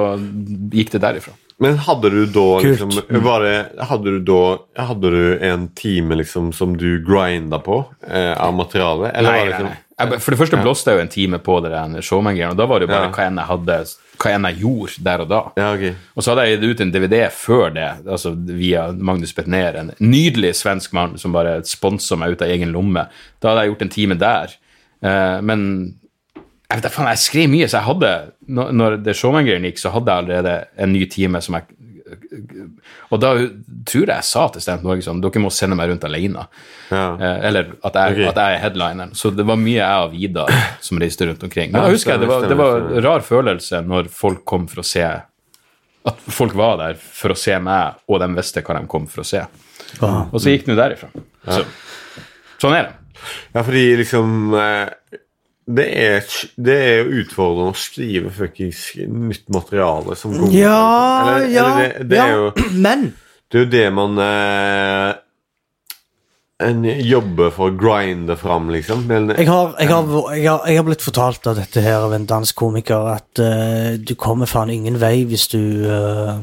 gikk 0.72 0.94
det 0.94 1.03
derifra. 1.05 1.34
Men 1.59 1.74
hadde 1.82 2.11
du 2.14 2.20
da 2.30 2.46
liksom 2.62 2.92
var 3.24 3.42
det, 3.42 3.57
Hadde 3.90 4.12
du 4.14 4.18
da 4.22 4.42
Hadde 4.78 5.11
du 5.11 5.38
en 5.42 5.64
time 5.74 6.14
liksom 6.20 6.53
som 6.55 6.76
du 6.78 7.01
grinda 7.03 7.59
på 7.59 7.80
eh, 8.07 8.30
av 8.38 8.55
materialet? 8.55 9.11
Eller 9.18 9.32
Nei, 9.34 9.38
var 9.40 9.44
det 9.44 9.51
nei, 9.51 9.51
liksom 9.51 9.66
nei. 9.72 9.80
Jeg, 9.99 10.20
for 10.22 10.30
det 10.30 10.38
første 10.38 10.59
blåste 10.62 10.92
jeg 10.92 10.99
jo 10.99 11.03
en 11.03 11.11
time 11.11 11.38
på 11.42 11.57
det 11.64 11.72
der 11.72 12.05
showman-greiene, 12.07 12.53
og 12.55 12.59
da 12.61 12.66
var 12.70 12.78
det 12.78 12.86
jo 12.86 12.92
bare 12.92 13.11
hva 13.11 13.24
enn 13.26 13.40
jeg 13.40 13.51
hadde 13.51 13.78
hva 14.18 14.32
enn 14.34 14.46
jeg 14.49 14.59
gjorde 14.62 15.05
der 15.07 15.22
og 15.24 15.30
da. 15.30 15.40
Ja, 15.59 15.68
okay. 15.74 15.94
Og 16.14 16.24
så 16.24 16.32
hadde 16.32 16.44
jeg 16.46 16.59
gitt 16.59 16.66
ut 16.70 16.82
en 16.84 16.92
DVD 16.94 17.20
før 17.34 17.74
det, 17.74 17.88
altså 18.07 18.32
via 18.36 18.88
Magnus 18.94 19.34
Betnér, 19.34 19.78
en 19.80 19.92
nydelig 19.99 20.55
svensk 20.61 20.94
mann 20.94 21.16
som 21.18 21.34
bare 21.34 21.59
sponsa 21.66 22.18
meg 22.18 22.34
ut 22.34 22.44
av 22.46 22.55
egen 22.55 22.74
lomme. 22.74 23.09
Da 23.42 23.53
hadde 23.53 23.66
jeg 23.66 23.72
gjort 23.72 23.86
en 23.86 23.94
time 23.94 24.18
der. 24.22 24.55
Eh, 25.03 25.38
men 25.51 25.64
jeg 26.68 26.78
vet 26.78 26.84
da 26.84 26.92
faen, 26.92 27.11
jeg 27.14 27.24
skrev 27.24 27.51
mye, 27.51 27.66
så 27.66 27.80
jeg 27.80 27.88
hadde 27.88 28.14
når 28.78 28.99
det 29.03 29.16
showman-greiene 29.18 29.70
gikk, 29.70 29.82
så 29.82 29.92
hadde 29.94 30.12
jeg 30.12 30.24
allerede 30.24 30.57
en 30.78 30.94
ny 30.94 31.07
time 31.11 31.42
som 31.42 31.59
jeg 31.59 31.78
Og 33.09 33.22
da 33.22 33.32
tror 33.89 34.05
jeg 34.05 34.11
jeg 34.12 34.26
sa 34.28 34.45
til 34.53 34.64
Stemt 34.64 34.84
Norge 34.86 35.05
sånn 35.07 35.22
Dere 35.24 35.43
må 35.43 35.51
sende 35.55 35.78
meg 35.78 35.91
rundt 35.93 36.05
alene. 36.09 36.45
Ja. 36.91 37.05
Eh, 37.14 37.39
eller 37.51 37.72
at 37.82 37.99
jeg, 37.99 38.16
okay. 38.16 38.28
at 38.30 38.41
jeg 38.43 38.59
er 38.59 38.62
headlineren. 38.64 39.14
Så 39.18 39.32
det 39.34 39.47
var 39.49 39.61
mye 39.61 39.78
jeg 39.78 40.05
og 40.05 40.14
Vidar 40.14 40.53
som 40.86 41.01
reiste 41.03 41.28
rundt 41.28 41.45
omkring. 41.49 41.72
Men 41.74 41.84
da 41.84 41.95
husker 41.95 42.14
jeg, 42.14 42.24
det 42.24 42.30
var, 42.30 42.47
det 42.51 42.59
var 42.59 42.86
en 42.86 43.05
rar 43.09 43.26
følelse 43.26 43.82
når 43.86 44.12
folk 44.14 44.45
kom 44.49 44.68
for 44.70 44.84
å 44.84 44.86
se 44.86 45.07
At 46.09 46.22
folk 46.32 46.55
var 46.59 46.78
der 46.80 47.01
for 47.01 47.34
å 47.34 47.39
se 47.39 47.57
meg, 47.61 47.99
og 48.09 48.22
de 48.22 48.30
visste 48.39 48.62
hva 48.64 48.78
de 48.78 48.89
kom 48.91 49.09
for 49.11 49.24
å 49.24 49.28
se. 49.28 49.43
Og 50.01 50.39
så 50.41 50.55
gikk 50.55 50.66
det 50.66 50.72
nå 50.72 50.78
derifra. 50.78 51.11
Så, 51.49 51.64
sånn 52.62 52.76
er 52.76 52.89
det. 52.89 52.95
Ja, 53.53 53.62
fordi 53.64 53.84
liksom 53.99 54.55
eh, 54.55 55.18
det 55.68 55.84
er, 56.00 56.34
det 56.56 56.74
er 56.80 57.10
utfordrende 57.20 57.74
å 57.74 57.78
skrive 57.78 58.30
fuckings 58.32 58.86
nytt 59.04 59.48
materiale 59.52 60.16
som 60.16 60.32
går 60.32 60.52
Ja, 60.56 60.76
Eller- 61.36 61.48
ja, 61.52 61.64
eller 61.64 61.80
det, 61.98 62.06
det 62.08 62.20
ja. 62.22 62.28
jo 62.32 62.52
Men 62.86 63.10
Det 63.48 63.58
er 63.60 63.64
jo 63.66 63.70
det 63.74 63.86
man 63.96 64.22
eh, 64.24 65.10
en 66.58 66.82
jobber 66.84 67.52
for 67.54 67.70
å 67.70 67.76
grinde 67.78 68.34
fram, 68.36 68.66
liksom. 68.74 69.04
Men, 69.06 69.28
jeg 69.36 69.46
har, 69.46 69.76
jeg, 69.78 69.88
har, 69.92 70.08
jeg, 70.34 70.48
har, 70.50 70.64
jeg 70.66 70.80
har 70.80 70.86
blitt 70.88 71.04
fortalt 71.06 71.46
av 71.46 71.60
dette 71.60 71.84
her 71.84 72.02
av 72.08 72.16
en 72.16 72.26
dansk 72.26 72.56
komiker 72.58 73.06
at 73.12 73.42
uh, 73.44 73.92
du 73.94 74.16
kommer 74.18 74.50
faen 74.50 74.72
ingen 74.74 74.98
vei 74.98 75.22
hvis 75.28 75.46
du 75.52 75.60
eh, 75.86 76.40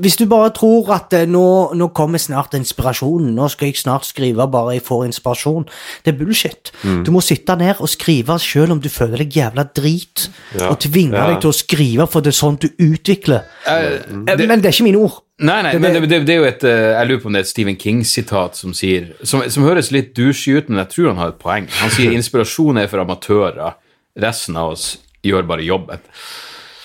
Hvis 0.00 0.16
du 0.16 0.24
bare 0.30 0.50
tror 0.56 0.88
at 0.94 1.12
eh, 1.12 1.26
nå, 1.28 1.74
nå 1.76 1.88
kommer 1.96 2.18
snart 2.22 2.54
inspirasjonen, 2.56 3.34
nå 3.36 3.48
skal 3.52 3.68
jeg 3.68 3.76
snart 3.82 4.06
skrive 4.08 4.46
bare 4.50 4.76
jeg 4.78 4.84
får 4.86 5.04
inspirasjon. 5.08 5.66
Det 6.04 6.14
er 6.14 6.18
bullshit. 6.18 6.72
Mm. 6.82 7.02
Du 7.04 7.10
må 7.12 7.20
sitte 7.24 7.56
ned 7.60 7.80
og 7.84 7.88
skrive 7.92 8.38
selv 8.40 8.72
om 8.72 8.80
du 8.80 8.88
føler 8.88 9.24
deg 9.24 9.36
jævla 9.36 9.66
drit, 9.76 10.28
Ja. 10.58 10.70
og 10.70 10.78
tvinge 10.80 11.14
Ja. 11.18 11.26
deg 11.30 11.40
til 11.42 11.50
å 11.50 11.54
skrive, 11.54 12.06
for 12.08 12.20
det 12.20 12.32
er 12.34 12.38
sånn 12.40 12.58
du 12.58 12.68
utvikler. 12.78 13.44
Uh, 13.66 14.00
det, 14.36 14.48
Men 14.48 14.60
det 14.60 14.66
er 14.66 14.72
ikke 14.72 14.84
mine 14.88 14.98
ord. 15.04 15.20
Nei, 15.40 15.62
nei, 15.62 15.72
Det- 15.72 15.80
men 15.80 15.92
det, 16.02 16.26
det, 16.26 16.34
er 16.34 16.36
jo 16.38 16.44
et 16.44 16.64
eh, 16.64 16.98
Jeg 17.00 17.08
lurer 17.08 17.20
på 17.20 17.26
om 17.26 17.32
det 17.32 17.38
er 17.40 17.44
et 17.44 17.48
Stephen 17.48 17.76
King-sitat 17.76 18.56
som 18.56 18.74
sier 18.74 19.14
Som, 19.24 19.40
som 19.48 19.62
høres 19.64 19.90
litt 19.90 20.14
douchey 20.14 20.58
ut, 20.58 20.68
men 20.68 20.78
jeg 20.84 20.88
tror 20.90 21.08
han 21.08 21.16
har 21.16 21.28
et 21.28 21.38
poeng. 21.38 21.66
Han 21.80 21.90
sier 21.90 22.12
inspirasjon 22.18 22.76
er 22.78 22.86
for 22.88 22.98
amatører. 23.00 23.74
Resten 24.20 24.56
av 24.56 24.72
oss 24.72 24.98
gjør 25.24 25.46
bare 25.46 25.64
jobben. 25.64 25.98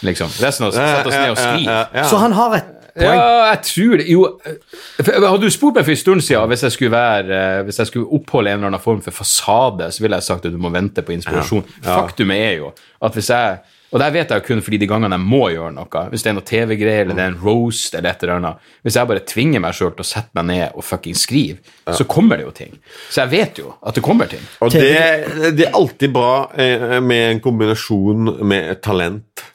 Liksom. 0.06 0.32
Resten 0.42 0.68
av 0.68 0.72
oss 0.74 0.80
setter 0.80 1.12
oss 1.12 1.20
ned 1.20 1.34
og 1.34 1.38
skriver. 1.42 1.70
Ja, 1.72 1.84
ja, 2.02 2.08
Så 2.10 2.22
han 2.22 2.36
har 2.38 2.58
et 2.60 2.72
poeng. 2.96 3.20
Ja, 3.20 3.52
jeg 3.52 3.62
tror 3.68 3.98
det. 4.00 4.08
Jo 4.08 4.24
eh, 4.48 5.12
Hadde 5.12 5.44
du 5.44 5.52
spurt 5.52 5.76
meg 5.76 5.84
for 5.84 5.92
en 5.96 6.00
stund 6.00 6.24
siden 6.24 6.48
hvis 6.52 6.64
jeg 6.64 6.76
skulle 6.78 6.96
være 6.96 7.40
eh, 7.60 7.62
Hvis 7.68 7.82
jeg 7.82 7.90
skulle 7.92 8.08
oppholde 8.16 8.54
en 8.54 8.62
eller 8.62 8.72
annen 8.72 8.84
form 8.84 9.02
for 9.04 9.12
fasade, 9.16 9.90
så 9.92 10.04
ville 10.04 10.16
jeg 10.20 10.30
sagt 10.30 10.48
at 10.48 10.54
du 10.56 10.60
må 10.62 10.72
vente 10.74 11.04
på 11.04 11.16
inspirasjon. 11.16 11.66
Faktumet 11.84 12.40
er 12.40 12.54
jo 12.62 12.70
at 13.04 13.18
hvis 13.18 13.30
jeg 13.34 13.58
Og 13.92 14.00
det 14.02 14.08
vet 14.16 14.32
jeg 14.34 14.44
kun 14.44 14.62
fordi 14.66 14.80
de 14.82 14.88
gangene 14.90 15.16
jeg 15.20 15.24
må 15.28 15.42
gjøre 15.54 15.74
noe, 15.76 16.02
hvis 16.12 16.24
det 16.26 16.32
er 16.32 16.36
noe 16.38 16.48
TV-greier 16.48 17.04
eller 17.06 17.16
det 17.20 17.24
er 17.26 17.34
en 17.34 17.42
roast 17.44 17.94
eller 17.96 18.10
et 18.16 18.24
eller 18.24 18.40
annet 18.40 18.72
Hvis 18.88 18.98
jeg 18.98 19.10
bare 19.12 19.26
tvinger 19.34 19.64
meg 19.64 19.76
sjøl 19.78 19.92
til 19.92 20.06
å 20.06 20.08
sette 20.10 20.40
meg 20.40 20.48
ned 20.50 20.80
og 20.80 20.88
fucking 20.88 21.20
skrive, 21.20 21.60
så 21.92 22.08
kommer 22.10 22.40
det 22.40 22.48
jo 22.48 22.54
ting. 22.56 22.80
Så 23.12 23.26
jeg 23.26 23.34
vet 23.36 23.60
jo 23.62 23.74
at 23.84 23.96
det 23.96 24.04
kommer 24.04 24.32
ting. 24.32 24.42
Og 24.64 24.72
det, 24.74 25.52
det 25.60 25.68
er 25.68 25.76
alltid 25.78 26.16
bra 26.16 26.32
eh, 26.56 26.98
med 27.04 27.28
en 27.34 27.44
kombinasjon 27.44 28.38
med 28.48 28.82
talent 28.84 29.46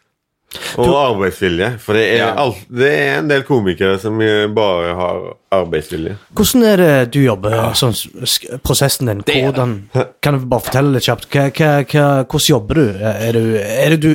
og 0.82 0.92
arbeidsvilje. 1.14 1.68
For 1.82 1.94
det 1.98 2.04
er, 2.18 2.32
alt, 2.42 2.60
det 2.68 2.88
er 2.90 3.18
en 3.20 3.28
del 3.30 3.42
komikere 3.46 3.98
som 4.02 4.18
bare 4.56 4.94
har 4.98 5.20
arbeidsvilje. 5.54 6.16
Hvordan 6.34 6.64
er 6.70 6.76
det 6.82 6.94
du 7.14 7.20
jobber, 7.22 7.58
sånn, 7.78 7.94
sk- 7.94 8.56
prosessen 8.66 9.06
din? 9.12 9.22
Hvordan, 9.26 9.76
kan 10.22 10.38
du 10.40 10.46
bare 10.50 10.66
fortelle 10.66 10.94
litt 10.96 11.06
kjapt? 11.06 11.28
Hva, 11.30 11.48
hva, 11.54 11.70
hva, 11.84 12.06
hvordan 12.24 12.48
jobber 12.50 12.80
du? 12.82 12.86
Er, 13.12 13.32
du, 13.38 13.44
er 13.60 13.96
du 14.00 14.10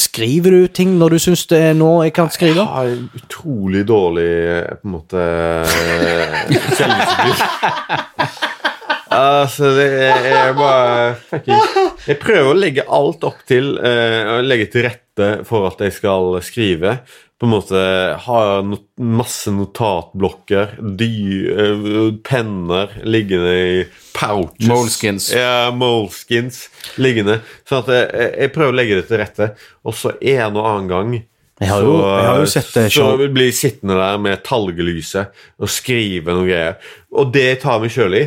Skriver 0.00 0.54
du 0.54 0.68
ting 0.72 0.92
når 0.96 1.12
du 1.12 1.18
syns 1.20 1.42
det 1.50 1.58
er 1.60 1.74
nå 1.76 1.88
jeg 2.06 2.12
kan 2.16 2.30
skrive? 2.32 2.62
Jeg 2.62 2.70
har 2.72 2.92
utrolig 3.18 3.82
dårlig 3.88 4.28
eh, 4.54 4.70
på 4.80 4.86
en 4.88 4.94
måte 4.94 5.24
selvdisiplin. 6.78 7.36
Altså, 9.20 9.72
det 9.76 9.88
er 10.00 10.52
bare 10.56 11.16
fuckings 11.28 12.06
Jeg 12.08 12.20
prøver 12.22 12.52
å 12.52 12.58
legge 12.58 12.86
alt 12.88 13.24
opp 13.28 13.42
til 13.48 13.74
uh, 13.78 14.36
å 14.36 14.42
legge 14.44 14.70
til 14.72 14.86
rette 14.88 15.32
for 15.48 15.68
at 15.68 15.82
jeg 15.84 15.92
skal 15.98 16.38
skrive. 16.44 17.00
På 17.40 17.48
en 17.48 17.54
måte 17.54 17.80
ha 18.20 18.40
not 18.60 18.84
masse 19.00 19.48
notatblokker, 19.48 20.74
dy, 21.00 21.14
eh, 21.48 21.86
penner 22.20 22.92
liggende 23.08 23.54
i 23.56 23.78
pouches. 24.12 24.68
Moleskins. 24.68 25.30
Ja, 25.32 25.70
moleskins 25.72 26.66
liggende. 27.00 27.38
Sånn 27.64 27.80
at 27.80 27.88
jeg, 27.94 28.28
jeg 28.42 28.52
prøver 28.52 28.74
å 28.74 28.76
legge 28.76 28.98
det 29.00 29.06
til 29.08 29.22
rette. 29.22 29.48
Og 29.88 29.96
så 29.96 30.12
en 30.20 30.60
og 30.60 30.68
annen 30.68 30.92
gang 30.92 31.16
Jeg 31.16 31.72
har 31.72 31.84
jo, 31.84 31.96
jeg 32.04 32.28
har 32.28 32.42
jo 32.42 32.52
sett 32.52 32.70
det 32.76 32.84
så 32.92 33.08
blir 33.20 33.48
jeg 33.48 33.56
sittende 33.56 33.96
der 33.96 34.20
med 34.20 34.44
talgelyset 34.44 35.42
og 35.60 35.72
skrive 35.72 36.36
noe 36.36 36.48
greier. 36.48 36.92
Og 37.16 37.32
det 37.32 37.48
tar 37.64 37.80
meg 37.80 37.92
sjøl 37.96 38.20
i. 38.20 38.24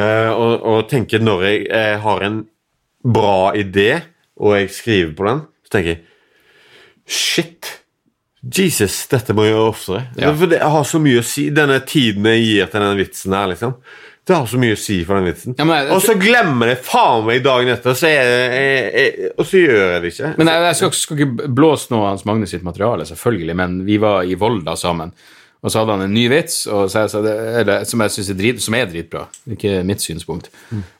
eh, 0.00 0.30
og, 0.32 0.54
og 0.72 0.88
tenker 0.90 1.22
når 1.22 1.44
jeg, 1.48 1.60
jeg, 1.68 2.00
har 2.06 2.24
en 2.26 2.40
bra 3.04 3.52
idé, 3.56 3.90
og 4.40 4.56
jeg 4.58 4.72
skriver 4.74 5.12
på 5.18 5.28
den, 5.28 5.44
så 5.66 5.76
tenker 5.76 5.94
jeg 5.94 6.02
Shit! 7.10 7.76
Jesus, 8.40 9.02
dette 9.10 9.34
må 9.36 9.44
jeg 9.44 9.52
gjøre 9.52 9.68
oftere. 9.68 10.04
Ja. 10.16 10.30
For 10.32 10.48
det 10.48 10.60
har 10.64 10.84
så 10.88 11.00
mye 11.02 11.20
å 11.20 11.24
si. 11.26 11.50
Denne 11.52 11.80
tiden 11.84 12.24
jeg 12.30 12.44
gir 12.46 12.70
til 12.70 12.80
denne 12.80 12.96
vitsen 12.96 13.34
her, 13.36 13.50
liksom. 13.50 13.74
Det 14.30 14.36
har 14.36 14.46
så 14.46 14.60
mye 14.62 14.76
å 14.76 14.78
si 14.78 14.96
for 15.04 15.18
den 15.18 15.26
vitsen. 15.26 15.56
Ja, 15.58 15.64
jeg- 15.66 15.90
og 15.90 16.00
så 16.04 16.14
glemmer 16.20 16.70
jeg 16.70 16.78
faen 16.86 17.26
meg 17.26 17.42
dagen 17.42 17.68
etter, 17.72 17.96
så 17.98 18.08
jeg, 18.08 18.52
jeg, 18.54 19.32
og 19.36 19.44
så 19.48 19.60
gjør 19.60 19.92
jeg 19.94 20.02
det 20.04 20.12
ikke. 20.14 20.32
Men 20.38 20.50
jeg, 20.52 20.62
jeg 20.68 20.76
skal, 20.80 20.92
skal 21.00 21.18
ikke 21.18 21.48
blåse 21.60 21.90
noe 21.90 22.04
av 22.04 22.10
Hans 22.14 22.24
Magne 22.28 22.46
sitt 22.46 22.62
materiale, 22.62 23.08
selvfølgelig, 23.08 23.56
men 23.56 23.84
vi 23.88 23.98
var 23.98 24.22
i 24.22 24.38
Volda 24.38 24.76
sammen, 24.76 25.12
og 25.60 25.68
så 25.68 25.82
hadde 25.82 25.92
han 25.92 26.06
en 26.06 26.14
ny 26.16 26.22
vits 26.32 26.62
og 26.72 26.86
så 26.88 27.02
jeg, 27.02 27.10
sa 27.12 27.20
eller, 27.60 27.84
som 27.84 28.00
jeg 28.00 28.14
synes 28.14 28.30
er, 28.32 28.38
drit, 28.38 28.62
som 28.64 28.76
er 28.78 28.88
dritbra, 28.88 29.26
ikke 29.52 29.82
mitt 29.84 30.00
synspunkt. 30.00 30.48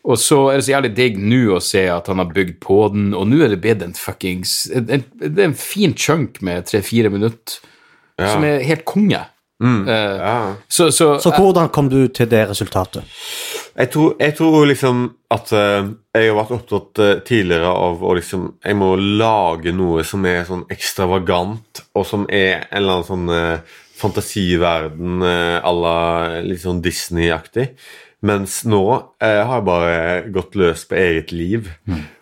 Og 0.05 0.21
så 0.21 0.43
er 0.51 0.61
det 0.61 0.67
så 0.67 0.75
jævlig 0.75 0.93
digg 0.99 1.19
nå 1.21 1.43
å 1.57 1.63
se 1.65 1.87
at 1.89 2.11
han 2.13 2.21
har 2.21 2.31
bygd 2.35 2.59
på 2.61 2.79
den, 2.93 3.11
og 3.17 3.29
nå 3.31 3.41
er 3.45 3.55
det 3.55 3.61
blitt 3.65 3.85
en 3.87 3.97
fuckings 3.97 4.63
Det 4.71 5.01
er 5.31 5.47
en 5.47 5.57
fin 5.57 5.97
chunk 5.97 6.43
med 6.45 6.69
tre-fire 6.69 7.13
minutter 7.13 7.61
som 8.21 8.45
er 8.45 8.65
helt 8.69 8.85
konge. 8.85 9.23
Eh, 9.61 10.17
Ja. 10.21 10.55
Så, 10.69 10.91
så, 10.93 11.19
Så 11.21 11.31
hvordan 11.37 11.69
kom 11.69 11.89
du 11.89 12.09
til 12.09 12.29
det 12.31 12.49
resultatet? 12.49 13.05
Jeg 13.77 13.91
tror, 13.91 14.15
jeg 14.21 14.35
tror 14.37 14.65
liksom 14.67 15.03
at 15.31 15.53
uh, 15.53 15.89
jeg 16.15 16.29
har 16.29 16.37
vært 16.37 16.55
opptatt 16.57 17.01
uh, 17.01 17.21
tidligere 17.25 17.69
av 17.71 18.03
å 18.03 18.15
liksom 18.19 18.49
Jeg 18.65 18.77
må 18.77 18.97
lage 18.97 19.73
noe 19.73 20.03
som 20.05 20.25
er 20.27 20.43
sånn 20.49 20.65
ekstravagant, 20.73 21.85
og 21.95 22.07
som 22.07 22.27
er 22.29 22.67
en 22.71 22.81
eller 22.81 22.99
annen 22.99 23.09
sånn 23.09 23.31
fantasiverden 24.01 25.25
eh, 25.27 25.59
à 25.61 25.73
la 25.77 25.99
litt 26.45 26.65
sånn 26.65 26.83
Disney-aktig. 26.85 27.71
Mens 28.27 28.63
nå 28.69 28.83
eh, 29.23 29.41
har 29.41 29.61
jeg 29.61 29.67
bare 29.69 30.01
gått 30.33 30.57
løs 30.61 30.85
på 30.89 30.99
eget 31.01 31.31
liv. 31.33 31.71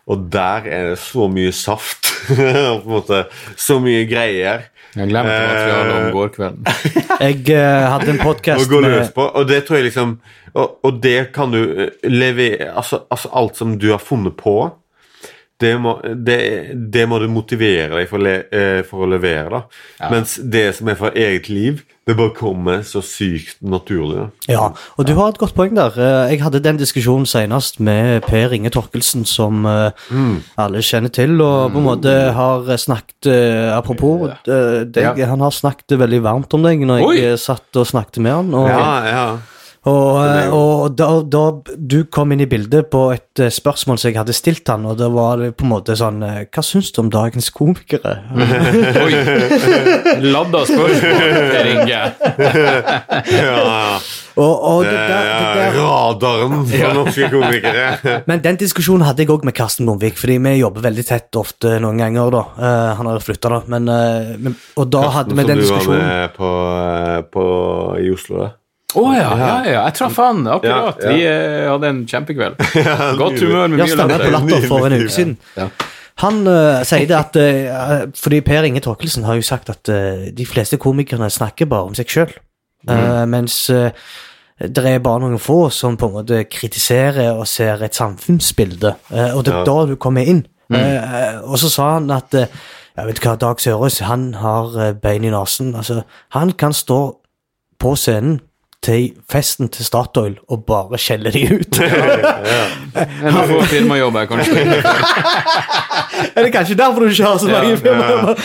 Og 0.09 0.29
der 0.33 0.69
er 0.71 0.91
det 0.93 1.01
så 1.03 1.27
mye 1.31 1.55
saft. 1.55 2.09
på 2.29 2.35
en 2.37 2.91
måte, 2.91 3.23
så 3.57 3.79
mye 3.83 4.05
greier. 4.09 4.69
jeg 4.95 5.11
glemte 5.11 5.35
materialet 5.35 5.95
om 5.97 6.11
gårkvelden. 6.17 6.67
Jeg 7.19 7.41
eh, 7.51 7.87
hadde 7.91 8.13
en 8.13 8.21
podkast 8.23 8.71
med 8.71 9.09
på. 9.15 9.25
Og 9.27 9.49
det 9.49 9.65
tror 9.67 9.81
jeg 9.81 9.89
liksom 9.89 10.13
Og, 10.55 10.77
og 10.87 11.01
det 11.03 11.33
kan 11.35 11.51
du 11.51 11.59
eh, 11.59 11.89
levere 12.07 12.71
altså, 12.71 13.01
altså 13.11 13.31
alt 13.35 13.59
som 13.59 13.75
du 13.79 13.89
har 13.91 13.99
funnet 14.03 14.37
på, 14.39 14.71
det 15.61 15.75
må, 15.83 15.97
det, 16.15 16.39
det 16.93 17.09
må 17.11 17.19
du 17.19 17.27
motivere 17.29 17.97
deg 17.99 18.09
for, 18.11 18.23
le, 18.23 18.37
eh, 18.55 18.83
for 18.87 19.03
å 19.07 19.11
levere. 19.11 19.49
da. 19.51 19.63
Ja. 20.01 20.11
Mens 20.15 20.37
det 20.39 20.69
som 20.79 20.89
er 20.93 20.95
fra 21.01 21.11
eget 21.19 21.49
liv, 21.51 21.81
det 22.09 22.15
bare 22.17 22.33
kommer 22.33 22.85
så 22.89 23.03
sykt 23.05 23.59
naturlig. 23.61 24.17
da. 24.17 24.29
Ja, 24.49 24.69
og 24.97 25.05
du 25.05 25.13
har 25.19 25.29
et 25.35 25.41
godt 25.43 25.53
poeng 25.59 25.75
der. 25.77 25.93
Eh, 25.99 26.31
Jeg 26.31 26.41
hadde 26.45 26.63
den 26.65 26.79
diskusjonen 26.81 27.27
senest 27.29 27.81
med 27.85 28.23
Per 28.25 28.55
Inge 28.57 28.71
Torkelsen, 28.71 29.27
som 29.29 29.67
eh, 29.67 29.91
alle 30.57 30.79
kjenner 30.81 31.11
til, 31.13 31.35
og 31.43 31.73
på 31.75 31.83
en 31.83 31.89
måte 31.91 32.15
har 32.39 32.65
snakket 32.79 33.27
eh, 33.27 33.77
Apropos 33.77 34.31
deg, 34.47 34.97
Ja. 35.03 35.13
han 35.27 35.41
har 35.45 35.51
snakket 35.53 35.99
veldig 36.01 36.23
varmt 36.25 36.55
om 36.55 36.63
deg 36.65 36.81
når 36.87 37.03
Oi! 37.05 37.19
jeg 37.21 37.39
satt 37.43 37.77
og 37.77 37.87
snakket 37.91 38.23
med 38.25 38.33
han. 38.33 38.55
Og, 38.55 38.69
Ja, 38.71 38.89
ja. 39.11 39.27
Og, 39.89 40.19
jo- 40.45 40.59
og 40.59 40.95
da, 40.99 41.09
da 41.25 41.43
du 41.77 41.99
kom 42.13 42.33
inn 42.35 42.43
i 42.45 42.49
bildet 42.51 42.91
på 42.93 43.03
et 43.15 43.43
eh, 43.43 43.51
spørsmål 43.53 43.99
som 44.01 44.11
jeg 44.11 44.19
hadde 44.21 44.35
stilt 44.37 44.69
han, 44.73 44.85
og 44.91 44.99
da 45.01 45.09
var 45.13 45.41
det 45.43 45.51
på 45.59 45.67
en 45.67 45.73
måte 45.73 45.97
sånn 45.99 46.23
eh, 46.27 46.45
Hva 46.53 46.65
syns 46.67 46.93
du 46.95 47.01
om 47.03 47.11
dagens 47.13 47.49
komikere? 47.55 48.17
Oi! 49.05 49.13
Ladda 50.35 50.63
spørsmål, 50.69 51.67
Inge. 51.73 51.89
ja, 51.93 52.03
ja. 53.39 53.59
Og, 54.39 54.53
og 54.55 54.85
det 54.87 54.93
der, 54.95 55.25
det 55.27 55.47
Eh, 55.49 55.55
der, 55.59 55.79
radaren 55.81 56.61
for 56.69 56.93
norske 56.95 57.29
komikere. 57.33 58.21
men 58.31 58.43
den 58.45 58.59
diskusjonen 58.61 59.03
hadde 59.09 59.25
jeg 59.25 59.33
òg 59.35 59.45
med 59.49 59.55
Karsten 59.59 59.89
Bomvik, 59.89 60.15
fordi 60.21 60.37
vi 60.45 60.53
jobber 60.61 60.85
veldig 60.87 61.05
tett 61.09 61.39
ofte 61.41 61.79
noen 61.83 61.99
ganger. 61.99 62.31
da. 62.37 62.43
Uh, 62.59 62.95
han 63.01 63.11
har 63.11 63.25
flytta, 63.25 63.51
da. 63.57 63.61
Men, 63.75 63.89
uh, 63.91 64.37
men, 64.39 64.55
og 64.79 64.87
da 64.95 65.03
hadde 65.17 65.35
vi 65.35 65.45
den 65.49 65.65
Som 65.67 65.81
den 65.81 65.85
du 65.85 65.91
var 65.91 65.99
med 66.05 66.37
på, 66.39 66.53
på 67.35 67.45
i 68.05 68.13
Oslo, 68.15 68.45
da. 68.45 68.51
Å 68.99 69.13
ja, 69.15 69.29
ja, 69.39 69.51
ja, 69.67 69.83
jeg 69.87 69.95
traff 69.99 70.17
han 70.23 70.43
akkurat. 70.47 70.99
Ja, 71.03 71.11
ja. 71.11 71.15
Vi 71.15 71.27
eh, 71.29 71.69
hadde 71.71 71.89
en 71.93 72.03
kjempekveld. 72.11 72.59
Godt 73.23 73.39
humør 73.45 73.67
med 73.71 73.79
mye 73.83 73.89
stemmer 73.93 74.19
på 74.25 74.33
latter. 74.35 74.53
Latter 74.57 74.69
for 74.71 74.87
en 74.89 74.97
uke 74.99 75.15
siden. 75.15 75.37
Han 76.19 76.41
eh, 76.51 76.81
sier 76.89 77.07
det 77.07 77.15
at 77.15 77.37
eh, 77.39 78.07
Fordi 78.19 78.41
Per 78.43 78.67
Inge 78.67 78.81
Torkelsen 78.83 79.23
har 79.29 79.37
jo 79.39 79.45
sagt 79.47 79.69
at 79.71 79.91
eh, 79.95 80.25
de 80.35 80.47
fleste 80.51 80.79
komikerne 80.83 81.29
snakker 81.31 81.69
bare 81.71 81.87
om 81.93 81.95
seg 81.95 82.11
sjøl. 82.11 82.33
mens 83.31 83.69
eh, 83.71 83.91
det 84.59 84.83
er 84.91 84.99
bare 84.99 85.21
noen 85.23 85.39
få 85.39 85.69
som 85.71 85.95
på 85.97 86.09
en 86.09 86.17
måte 86.19 86.41
kritiserer 86.51 87.37
og 87.39 87.47
ser 87.47 87.79
et 87.87 87.95
samfunnsbilde. 87.95 88.95
og 89.37 89.45
det 89.47 89.53
er 89.55 89.59
Ja. 89.61 89.65
da 89.65 89.77
du 89.87 89.95
kommer 89.97 90.27
inn. 90.27 90.47
Eh, 90.75 91.39
og 91.47 91.59
så 91.63 91.71
sa 91.71 91.93
han 91.95 92.11
at 92.11 92.35
jeg 92.35 93.07
vet 93.07 93.21
hva, 93.23 93.37
Dag 93.39 93.61
Sørås 93.63 94.01
han 94.03 94.33
har 94.35 94.95
bein 94.99 95.23
i 95.25 95.31
nesen. 95.31 95.71
Altså, 95.79 96.03
han 96.35 96.51
kan 96.59 96.73
stå 96.75 96.99
på 97.79 97.95
scenen 97.95 98.41
til 98.83 99.09
festen 99.29 99.67
til 99.75 99.85
Statoil 99.85 100.37
og 100.49 100.61
bare 100.69 100.97
skjeller 101.03 101.35
de 101.35 101.41
ut. 101.59 101.79
Eller 101.83 103.49
få 103.51 103.57
firmajobber, 103.67 104.29
kanskje. 104.31 104.63
er 106.39 106.47
det 106.47 106.53
kanskje 106.55 106.77
derfor 106.79 107.03
du 107.05 107.11
ikke 107.11 107.25
har 107.27 107.41
så 107.43 107.49
mange 107.51 107.73
Ja, 107.73 107.81
firmajobber. 107.83 108.43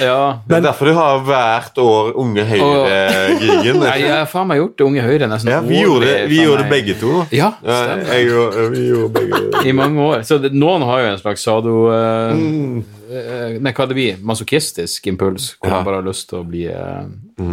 Ja. 0.00 0.20
Det 0.48 0.56
er 0.56 0.64
derfor 0.64 0.88
du 0.88 0.94
har 0.96 1.20
hvert 1.26 1.78
år 1.84 2.10
Unge 2.22 2.44
Høyre-krigen. 2.48 3.80
Nei, 3.82 3.94
jeg 4.06 4.14
har 4.14 4.28
faen 4.32 4.48
meg 4.50 4.62
gjort 4.62 4.74
det 4.80 4.86
Unge 4.88 5.04
Høyre 5.04 5.28
nesten 5.34 5.52
Ja, 5.52 5.60
vi 5.64 5.82
gjorde 5.84 6.14
vi 6.32 6.40
gjorde 6.42 6.62
det 6.64 6.68
meg. 6.70 6.72
begge 6.78 6.96
to. 7.02 7.12
Ja, 7.36 7.50
stemmer. 7.60 8.12
jeg 8.14 8.32
og, 8.32 8.58
vi 8.72 8.86
gjorde 8.88 9.12
begge 9.18 9.64
I 9.68 9.76
mange 9.76 10.08
år. 10.08 10.24
Så 10.28 10.40
det, 10.42 10.52
noen 10.56 10.86
har 10.88 11.04
jo 11.04 11.12
en 11.12 11.20
slags 11.24 11.44
sado... 11.48 11.76
Uh, 11.92 12.34
Mm. 12.38 12.82
eh, 13.10 13.54
nei, 13.62 13.70
hva 13.72 13.84
er 13.84 13.88
det 13.90 13.96
vi? 13.96 14.06
Masochistisk 14.22 15.06
impuls, 15.08 15.52
hvor 15.60 15.70
Ja. 15.70 15.76
man 15.78 15.84
bare 15.86 16.00
har 16.02 16.06
lyst 16.08 16.28
til 16.28 16.38
å 16.42 16.44
bli, 16.44 16.66
eh, 16.68 17.06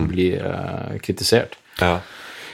bli 0.09 0.25
uh, 0.35 0.95
kritisert. 1.03 1.55
Ja. 1.81 1.99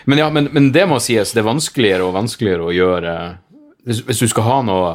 Men 0.05 0.17
ja, 0.17 0.29
men, 0.33 0.49
men 0.51 0.71
det 0.73 0.87
må 0.89 0.97
sies, 1.03 1.33
det 1.35 1.43
er 1.43 1.49
vanskeligere 1.51 2.07
og 2.07 2.15
vanskeligere 2.17 2.65
å 2.65 2.73
gjøre 2.73 3.15
Hvis, 3.85 4.01
hvis 4.07 4.23
du 4.23 4.27
skal 4.31 4.47
ha 4.47 4.59
noe 4.65 4.91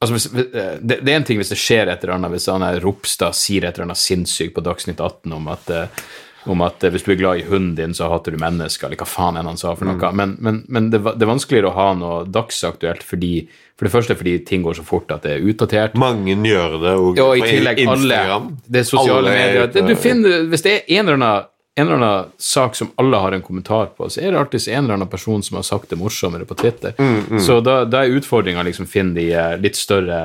Altså, 0.00 0.14
hvis, 0.16 0.26
eh, 0.56 0.78
det, 0.80 1.02
det 1.04 1.12
er 1.12 1.18
en 1.18 1.26
ting 1.28 1.36
hvis 1.40 1.52
det 1.52 1.60
skjer 1.60 1.90
et 1.90 2.00
eller 2.00 2.14
annet, 2.16 2.32
hvis 2.32 2.48
han 2.48 2.62
er 2.64 2.80
Ropstad 2.80 3.36
sier 3.36 3.66
et 3.66 3.76
eller 3.76 3.90
annet 3.90 4.00
sinnssykt 4.00 4.54
på 4.56 4.62
Dagsnytt 4.64 4.96
18 5.04 5.34
om 5.36 5.50
at, 5.52 5.68
eh, 5.76 6.06
om 6.48 6.62
at 6.64 6.86
eh, 6.86 6.92
hvis 6.94 7.04
du 7.04 7.10
er 7.12 7.18
glad 7.20 7.42
i 7.42 7.44
hunden 7.44 7.74
din, 7.76 7.92
så 7.92 8.08
hater 8.08 8.32
du 8.32 8.40
mennesker, 8.40 8.88
eller 8.88 8.96
hva 8.96 9.08
faen 9.10 9.36
enn 9.36 9.50
han 9.50 9.60
sa 9.60 9.74
for 9.76 9.90
noe. 9.90 10.12
Men, 10.16 10.38
men, 10.40 10.62
men 10.72 10.88
det, 10.88 11.02
det 11.04 11.26
er 11.26 11.32
vanskeligere 11.34 11.68
å 11.68 11.76
ha 11.76 11.90
noe 12.00 12.22
dagsaktuelt 12.32 13.04
fordi 13.04 13.34
For 13.76 13.88
det 13.88 13.92
første 13.92 14.16
fordi 14.16 14.38
ting 14.48 14.64
går 14.64 14.80
så 14.80 14.86
fort 14.88 15.12
at 15.12 15.28
det 15.28 15.36
er 15.36 15.44
utdatert. 15.52 16.00
Mange 16.00 16.32
gjør 16.48 16.80
det, 16.80 16.96
Ja, 17.20 17.28
og 17.28 17.36
i 17.36 17.44
tillegg 17.44 17.84
alle. 17.84 18.24
Det 18.64 18.80
er 18.80 18.88
sosiale 18.88 19.20
Alle 19.20 19.36
er 19.36 19.68
medier. 19.68 19.88
Du 19.88 20.00
finner, 20.00 20.48
hvis 20.48 20.64
det 20.64 20.78
er 20.78 20.96
en 20.96 21.04
eller, 21.04 21.20
annen, 21.20 21.50
en 21.80 21.86
eller 21.88 21.96
annen 21.98 22.30
sak 22.38 22.76
som 22.78 22.90
alle 23.00 23.20
har 23.22 23.32
en 23.36 23.42
kommentar 23.46 23.90
på, 23.96 24.08
så 24.12 24.20
er 24.22 24.30
det 24.34 24.40
alltid 24.40 24.68
en 24.68 24.84
eller 24.84 24.98
annen 24.98 25.10
person 25.12 25.42
som 25.46 25.56
har 25.60 25.66
sagt 25.66 25.90
det 25.92 25.98
morsommere 26.00 26.46
på 26.48 26.56
Twitter. 26.60 26.94
Mm, 26.98 27.40
Så 27.40 27.60
da, 27.64 27.80
da 27.84 28.04
er 28.04 28.16
utfordringa 28.20 28.62
liksom 28.68 28.86
finne 28.90 29.14
de 29.18 29.28
eh, 29.32 29.56
litt 29.62 29.76
større 29.80 30.20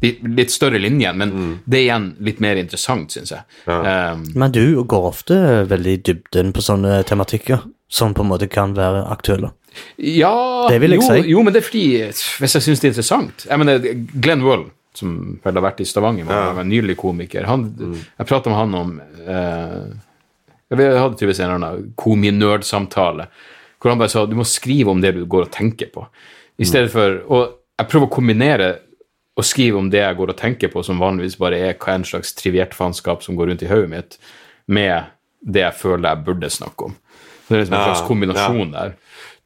de, 0.00 0.10
litt 0.36 0.50
større 0.52 0.76
linjene, 0.82 1.16
men 1.16 1.30
Mm. 1.32 1.52
det 1.64 1.78
er 1.78 1.84
igjen 1.86 2.08
litt 2.20 2.40
mer 2.44 2.56
interessant, 2.60 3.10
syns 3.16 3.30
jeg. 3.32 3.40
Um, 3.66 4.26
Men 4.34 4.52
du 4.52 4.82
går 4.84 5.06
ofte 5.08 5.38
veldig 5.70 5.94
i 5.94 6.02
dybden 6.10 6.52
på 6.52 6.60
sånne 6.60 6.98
tematikker 7.08 7.62
som 7.88 8.12
på 8.14 8.20
en 8.22 8.28
måte 8.28 8.48
kan 8.52 8.74
være 8.76 9.06
aktuelle. 9.08 9.52
ja 9.96 10.66
Det 10.68 10.80
vil 10.80 10.90
jeg 10.96 11.00
jo, 11.00 11.06
si. 11.08 11.30
Jo, 11.30 11.42
men 11.42 11.52
det 11.52 11.62
er 11.62 11.66
fordi 11.66 11.86
Hvis 12.40 12.54
jeg 12.56 12.62
syns 12.64 12.80
det 12.80 12.86
er 12.88 12.92
interessant 12.94 13.46
Jeg 13.48 13.58
mener, 13.60 13.78
Glenn 14.24 14.42
Wold, 14.42 14.70
som 14.96 15.38
vel 15.44 15.54
har 15.54 15.62
vært 15.66 15.80
i 15.80 15.84
Stavanger, 15.84 16.24
Ja. 16.28 16.52
var 16.56 16.62
en 16.62 16.68
nylig 16.70 16.96
komiker 16.96 17.44
han, 17.44 17.66
Jeg 18.18 18.26
prata 18.26 18.48
med 18.50 18.56
han 18.58 18.74
om 18.74 19.00
eh, 19.28 19.84
Vi 20.68 20.86
hadde 20.86 21.14
tydeligvis 21.14 21.40
en 21.40 21.50
eller 21.50 21.60
annen 21.60 21.92
kominerdsamtale 21.98 23.28
hvor 23.76 23.92
han 23.92 24.00
bare 24.00 24.10
sa 24.10 24.24
du 24.26 24.34
må 24.34 24.46
skrive 24.48 24.90
om 24.90 25.02
det 25.04 25.12
du 25.14 25.22
går 25.28 25.46
og 25.46 25.52
tenker 25.54 25.90
på. 25.92 26.06
I 26.58 26.66
stedet 26.66 26.90
for 26.90 27.20
Og 27.28 27.54
jeg 27.76 27.90
prøver 27.92 28.08
å 28.08 28.14
kombinere 28.16 28.68
å 29.36 29.44
skrive 29.44 29.76
om 29.78 29.90
det 29.92 30.00
jeg 30.00 30.16
går 30.16 30.32
og 30.32 30.38
tenker 30.38 30.70
på, 30.72 30.82
som 30.82 31.00
vanligvis 31.02 31.36
bare 31.38 31.58
er 31.60 31.74
hva 31.76 31.98
en 31.98 32.06
slags 32.08 32.32
triviert 32.38 32.72
faenskap 32.74 33.22
som 33.22 33.36
går 33.36 33.50
rundt 33.50 33.64
i 33.66 33.68
hodet 33.68 33.90
mitt, 33.92 34.16
med 34.66 35.10
det 35.44 35.60
jeg 35.60 35.76
føler 35.76 36.08
jeg 36.08 36.24
burde 36.24 36.48
snakke 36.50 36.88
om. 36.88 36.94
Så 37.44 37.52
det 37.52 37.58
er 37.58 37.60
liksom 37.60 37.76
en 37.76 37.84
slags 37.84 38.06
kombinasjon 38.08 38.72
der. 38.72 38.94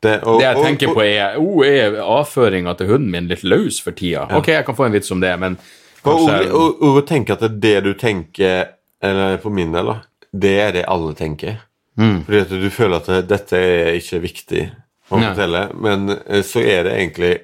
Det, 0.00 0.12
og, 0.22 0.38
Det 0.38 0.46
jeg 0.46 0.62
tenker 0.64 0.88
og- 0.88 0.94
på, 0.94 1.02
er 1.04 1.34
oh, 1.36 1.66
er 1.66 1.98
avføringa 2.00 2.76
til 2.78 2.86
hunden 2.86 3.10
min 3.10 3.28
litt 3.28 3.42
løs 3.42 3.80
for 3.82 3.90
tida? 3.92 4.28
Ok, 4.30 4.46
jeg 4.54 4.64
kan 4.64 4.76
få 4.78 4.86
en 4.86 4.92
vits 4.92 5.10
om 5.10 5.20
det, 5.20 5.34
men 5.38 5.58
kanskje 6.04 6.38
Og 6.52 6.80
å 6.80 6.92
Ove 6.92 7.02
tenker 7.02 7.34
at 7.34 7.40
det, 7.40 7.50
er 7.50 7.82
det 7.82 7.84
du 7.84 7.94
tenker, 7.94 8.70
eller 9.02 9.36
for 9.42 9.50
min 9.50 9.72
del, 9.72 9.90
da, 9.90 9.98
det 10.32 10.54
er 10.60 10.72
det 10.76 10.86
alle 10.88 11.14
tenker. 11.18 11.60
Mm. 11.98 12.22
Fordi 12.26 12.40
at 12.44 12.54
du 12.62 12.70
føler 12.72 13.00
at 13.00 13.28
dette 13.28 13.58
er 13.58 13.98
ikke 13.98 14.22
viktig 14.22 14.64
å 15.10 15.18
Nei. 15.18 15.30
fortelle, 15.32 15.66
men 15.74 16.16
eh, 16.16 16.42
så 16.46 16.62
er 16.62 16.86
det 16.86 16.96
egentlig 16.96 17.34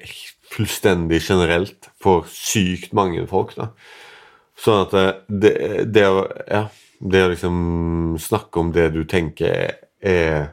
fullstendig 0.47 1.19
generelt 1.21 1.89
for 2.01 2.27
sykt 2.31 2.93
mange 2.95 3.25
folk, 3.29 3.53
da. 3.57 3.71
Sånn 4.57 4.85
at 4.87 4.93
det, 4.95 5.07
det, 5.27 5.55
det 5.93 6.05
å 6.09 6.27
Ja, 6.47 6.67
det 6.97 7.23
å 7.23 7.29
liksom 7.29 7.57
snakke 8.17 8.61
om 8.63 8.71
det 8.73 8.87
du 8.95 9.03
tenker 9.05 9.75
er 10.01 10.47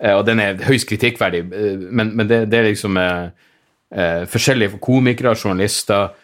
eh, 0.00 0.14
Og 0.16 0.24
den 0.26 0.40
er 0.40 0.62
høyst 0.64 0.88
kritikkverdig, 0.88 1.42
eh, 1.52 1.88
men, 1.90 2.16
men 2.16 2.28
det, 2.28 2.46
det 2.50 2.58
er 2.58 2.70
liksom 2.70 2.96
uh, 2.96 3.28
uh, 3.96 4.24
forskjellige 4.28 4.80
komikere 4.80 5.34
journalister 5.36 6.14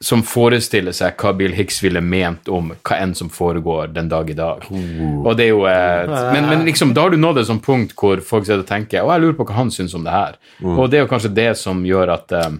som 0.00 0.20
forestiller 0.20 0.92
seg 0.92 1.16
hva 1.16 1.32
Bill 1.32 1.54
Hicks 1.56 1.78
ville 1.80 2.02
ment 2.04 2.50
om 2.52 2.74
hva 2.74 2.98
enn 3.00 3.14
som 3.16 3.30
foregår 3.32 3.94
den 3.96 4.10
dag 4.12 4.28
i 4.28 4.36
dag. 4.36 4.66
Og 4.68 5.30
det 5.38 5.46
er 5.46 5.54
jo 5.54 5.62
men, 5.64 6.48
men 6.50 6.66
liksom, 6.68 6.92
da 6.92 7.06
har 7.06 7.14
du 7.14 7.16
nådd 7.16 7.40
et 7.40 7.48
sånt 7.48 7.64
punkt 7.64 7.94
hvor 7.96 8.20
folk 8.20 8.44
sitter 8.44 8.60
og 8.60 8.68
tenker 8.68 9.00
og 9.00 9.14
jeg 9.14 9.22
lurer 9.24 9.38
på 9.38 9.46
hva 9.48 9.56
han 9.56 9.72
syns 9.72 9.96
om 9.96 10.04
det 10.04 10.12
her. 10.12 10.36
Og 10.60 10.90
det 10.92 10.98
er 10.98 11.06
jo 11.06 11.12
kanskje 11.14 11.32
det 11.38 11.48
som 11.56 11.80
gjør 11.88 12.12
at 12.12 12.36
eh, 12.36 12.58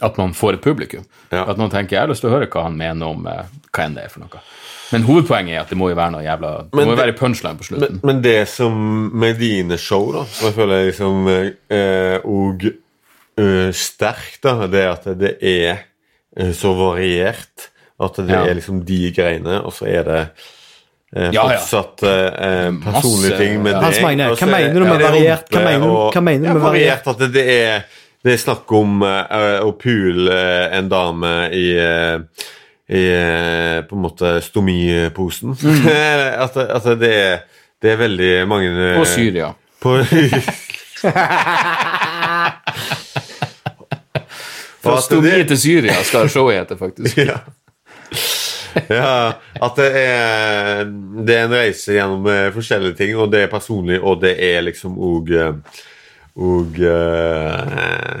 at 0.00 0.16
man 0.18 0.32
får 0.36 0.54
et 0.58 0.62
publikum. 0.64 1.04
Ja. 1.32 1.44
At 1.50 1.56
noen 1.60 1.70
tenker 1.72 1.96
jeg 1.96 2.00
har 2.04 2.08
lyst 2.12 2.20
til 2.24 2.30
å 2.30 2.34
høre 2.36 2.48
hva 2.50 2.62
han 2.68 2.76
mener 2.78 3.06
om 3.14 3.26
eh, 3.26 3.44
hva 3.72 3.84
enn 3.86 3.94
det 3.98 4.04
er 4.04 4.12
for 4.12 4.20
noe. 4.24 4.42
Men 4.90 5.04
hovedpoenget 5.06 5.54
er 5.54 5.60
at 5.62 5.68
det 5.70 5.76
må 5.78 5.88
jo 5.92 5.94
være 5.98 6.10
noe 6.16 6.24
jævla 6.24 6.48
Det 6.66 6.74
Men 6.74 6.86
må 6.88 6.90
jo 6.90 6.96
det- 6.96 7.04
være 7.04 7.18
punchline 7.20 7.58
på 7.60 7.66
slutten. 7.68 7.98
Men, 8.02 8.06
men 8.10 8.22
det 8.22 8.48
som 8.50 8.72
med 9.22 9.38
dine 9.38 9.78
show, 9.78 10.08
da, 10.12 10.24
som 10.26 10.48
jeg 10.50 10.56
føler 10.56 10.74
er 10.80 10.88
liksom 10.90 11.28
eh, 11.30 12.16
og 12.26 12.64
eh, 13.38 13.70
sterkt, 13.72 14.40
da, 14.42 14.66
det 14.66 14.80
er 14.82 14.90
at 14.96 15.06
det 15.20 15.34
er 15.42 15.84
eh, 16.36 16.50
så 16.58 16.74
variert. 16.78 17.68
At 18.00 18.16
det 18.16 18.30
Ja. 18.32 18.44
er 18.48 18.54
liksom 18.56 18.82
de 18.88 19.12
greiene, 19.12 19.60
og 19.62 19.72
så 19.76 19.86
er 19.86 20.02
det 20.08 20.20
eh, 21.14 21.30
Ja, 21.34 21.42
ja. 21.52 21.58
fortsatt 21.60 22.02
eh, 22.02 22.70
personlige 22.82 23.30
Masse- 23.30 23.38
ting 23.38 23.62
med 23.62 23.74
Hans 23.76 23.96
deg, 23.96 24.04
Magne, 24.06 24.28
hva 24.34 24.42
er- 24.42 24.54
mener 24.56 24.74
du 24.74 24.86
med 24.86 24.90
ja, 24.90 25.06
er 25.06 25.10
variert? 25.12 25.50
Hva 25.50 25.64
mener 25.64 25.86
hva 26.14 26.22
mener 26.22 26.40
du 26.40 26.48
ja, 26.48 26.54
med 26.54 26.62
variert? 26.66 27.06
At 27.14 27.18
det, 27.18 27.32
det 27.34 27.46
er 27.60 27.84
det 28.24 28.32
er 28.34 28.40
snakk 28.42 28.72
om 28.76 29.00
uh, 29.00 29.60
å 29.64 29.72
pule 29.80 30.34
eh, 30.34 30.76
en 30.76 30.88
dame 30.92 31.30
i 31.56 31.70
eh, 31.80 32.18
i 32.90 33.04
på 33.86 33.94
en 33.94 34.02
måte 34.02 34.32
stomiposen. 34.42 35.54
at, 36.44 36.56
at 36.58 36.88
det, 36.98 37.10
er, 37.14 37.36
det 37.78 37.92
er 37.92 38.00
veldig 38.00 38.30
mange 38.50 38.88
På 38.98 39.04
Syria. 39.06 39.52
på 39.78 39.94
Fra 44.80 44.96
stomi 45.04 45.30
det- 45.30 45.48
til 45.52 45.60
Syria 45.60 46.02
skal 46.02 46.28
showet 46.32 46.58
hete, 46.58 46.76
faktisk. 46.80 47.18
ja. 47.30 47.38
Ja, 48.90 49.32
at 49.62 49.78
det 49.78 49.88
er, 49.98 50.84
det 51.26 51.34
er 51.36 51.46
en 51.46 51.54
reise 51.54 51.94
gjennom 51.94 52.26
forskjellige 52.54 52.98
ting, 52.98 53.14
og 53.18 53.30
det 53.32 53.40
er 53.44 53.50
personlig, 53.54 53.98
og 54.02 54.20
det 54.22 54.34
er 54.50 54.60
liksom 54.66 54.98
òg 54.98 55.30
Og 55.30 55.54
eh, 56.36 58.20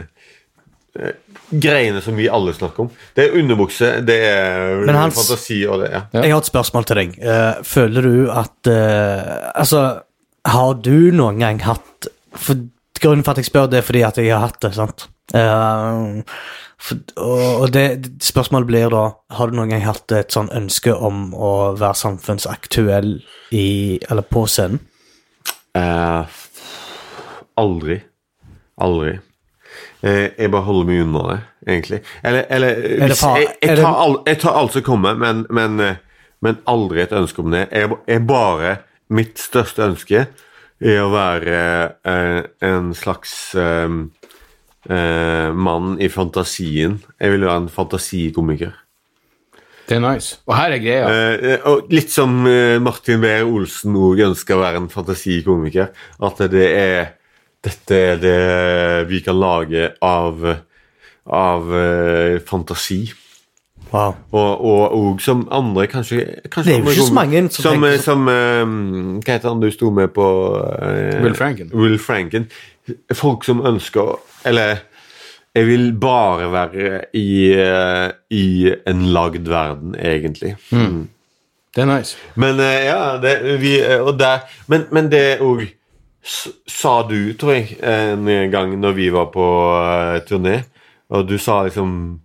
uh, 1.00 1.12
greiene 1.50 2.00
som 2.02 2.16
vi 2.18 2.28
alle 2.30 2.54
snakker 2.54 2.84
om. 2.86 2.90
Det 3.14 3.26
er 3.26 3.38
underbukse, 3.38 3.92
det 4.06 4.18
er 4.26 4.84
Men 4.86 4.94
Hans- 4.94 5.18
fantasi 5.18 5.66
og 5.66 5.80
det, 5.82 5.90
ja. 5.92 6.02
Jeg 6.22 6.32
har 6.32 6.38
et 6.42 6.50
spørsmål 6.50 6.84
til 6.84 6.96
deg. 6.96 7.18
Eh, 7.18 7.62
føler 7.66 8.02
du 8.02 8.30
at 8.30 8.70
uh, 8.70 9.50
Altså, 9.54 10.02
har 10.46 10.74
du 10.74 11.10
noen 11.10 11.38
gang 11.38 11.62
hatt 11.62 12.10
for, 12.34 12.66
Grunnen 13.00 13.24
for 13.24 13.32
at 13.32 13.38
jeg 13.40 13.48
spør, 13.48 13.70
det 13.72 13.78
er 13.80 13.86
fordi 13.86 14.02
at 14.04 14.18
jeg 14.20 14.28
har 14.34 14.44
hatt 14.44 14.60
det, 14.60 14.74
sant? 14.76 15.08
Uh, 15.32 16.20
for, 16.80 16.98
og 17.16 17.62
og 17.62 17.72
det, 17.72 18.10
spørsmålet 18.24 18.66
blir 18.66 18.90
da 18.90 19.02
Har 19.36 19.50
du 19.50 19.56
noen 19.56 19.70
gang 19.70 19.84
hatt 19.84 20.10
et 20.16 20.32
sånn 20.32 20.48
ønske 20.56 20.94
om 20.94 21.34
å 21.36 21.74
være 21.78 21.94
samfunnsaktuell 22.00 23.12
i 23.52 24.00
Eller 24.10 24.26
på 24.26 24.46
scenen? 24.50 24.80
Eh, 25.76 26.24
aldri. 27.60 28.00
Aldri. 28.80 29.18
Eh, 30.00 30.28
jeg 30.38 30.50
bare 30.52 30.66
holder 30.66 30.88
meg 30.88 31.02
unna 31.04 31.24
det, 31.28 31.38
egentlig. 31.68 32.02
Eller, 32.24 32.46
eller 32.50 32.78
hvis, 33.04 33.22
jeg, 33.22 33.48
jeg, 33.62 33.80
tar 33.80 33.98
all, 34.04 34.20
jeg 34.26 34.40
tar 34.42 34.56
alt 34.56 34.76
som 34.76 34.84
kommer, 34.86 35.18
men, 35.20 35.44
men, 35.52 35.80
eh, 35.84 35.98
men 36.40 36.60
aldri 36.70 37.04
et 37.04 37.16
ønske 37.16 37.44
om 37.44 37.52
det. 37.54 37.66
Jeg, 37.70 37.92
jeg 38.08 38.24
bare 38.28 38.78
Mitt 39.10 39.40
største 39.42 39.82
ønske 39.82 40.20
er 40.80 41.00
å 41.02 41.08
være 41.10 41.56
eh, 42.06 42.44
en 42.68 42.92
slags 42.94 43.32
eh, 43.58 43.96
eh, 44.86 45.48
mann 45.50 45.96
i 46.00 46.08
fantasien. 46.12 47.00
Jeg 47.18 47.34
vil 47.34 47.44
være 47.48 47.64
en 47.64 47.72
fantasikomiker. 47.74 48.76
Det 49.90 49.98
er 49.98 50.04
nice. 50.04 50.38
Og 50.46 50.54
her 50.54 50.76
er 50.76 50.82
greia. 50.84 51.10
Eh, 51.10 51.66
og 51.66 51.90
litt 51.90 52.14
som 52.14 52.44
Martin 52.84 53.18
Behr-Olsen 53.24 53.98
òg 53.98 54.22
ønsker 54.30 54.54
å 54.54 54.62
være 54.62 54.84
en 54.84 54.92
fantasikomiker. 54.92 55.90
At 56.22 56.44
det 56.54 56.68
er 56.70 57.10
Dette 57.64 57.96
er 57.96 58.20
det 58.20 58.36
vi 59.10 59.20
kan 59.24 59.36
lage 59.36 59.90
av, 60.00 60.44
av 61.26 61.74
eh, 61.76 62.38
fantasi. 62.46 63.02
Wow. 63.90 64.14
Og, 64.30 64.64
og, 64.64 64.92
og 64.94 65.20
som 65.20 65.48
andre 65.50 65.88
kanskje, 65.90 66.22
kanskje 66.46 66.70
Det 66.70 66.76
er 66.76 66.84
jo 66.84 66.92
ikke 66.92 67.06
så 67.08 67.14
mange 67.14 67.40
som 67.50 67.64
Som, 67.64 67.72
tenker 67.82 68.02
som 68.04 68.28
eh, 68.30 68.74
Hva 69.18 69.34
heter 69.34 69.48
han 69.48 69.62
du 69.64 69.66
sto 69.74 69.90
med 69.90 70.12
på 70.14 70.26
eh, 70.60 71.16
Will 71.24 71.34
Franken. 71.34 71.72
Will 71.74 71.98
Franken. 71.98 72.46
Folk 73.12 73.42
som 73.44 73.64
ønsker 73.66 74.14
Eller 74.46 74.84
jeg 75.50 75.66
vil 75.66 75.88
bare 75.98 76.52
være 76.52 77.00
i, 77.18 77.50
eh, 77.58 78.10
i 78.30 78.70
en 78.86 79.00
lagd 79.10 79.48
verden, 79.50 79.96
egentlig. 79.98 80.54
Det 81.74 81.82
er 81.82 81.88
nice. 81.90 82.16
Men 82.38 82.60
eh, 82.62 82.84
ja, 82.86 83.16
det, 83.22 83.60
vi, 83.60 83.72
og 83.98 84.14
der, 84.18 84.46
men, 84.70 84.86
men 84.94 85.10
det 85.10 85.40
òg 85.42 85.64
sa 86.22 87.02
du, 87.08 87.32
tror 87.40 87.54
jeg, 87.56 87.78
en 87.82 88.26
gang 88.52 88.74
når 88.80 88.92
vi 88.96 89.08
var 89.14 89.30
på 89.32 89.44
uh, 89.74 90.18
turné, 90.28 90.62
og 91.10 91.26
du 91.28 91.38
sa 91.38 91.62
liksom 91.66 92.20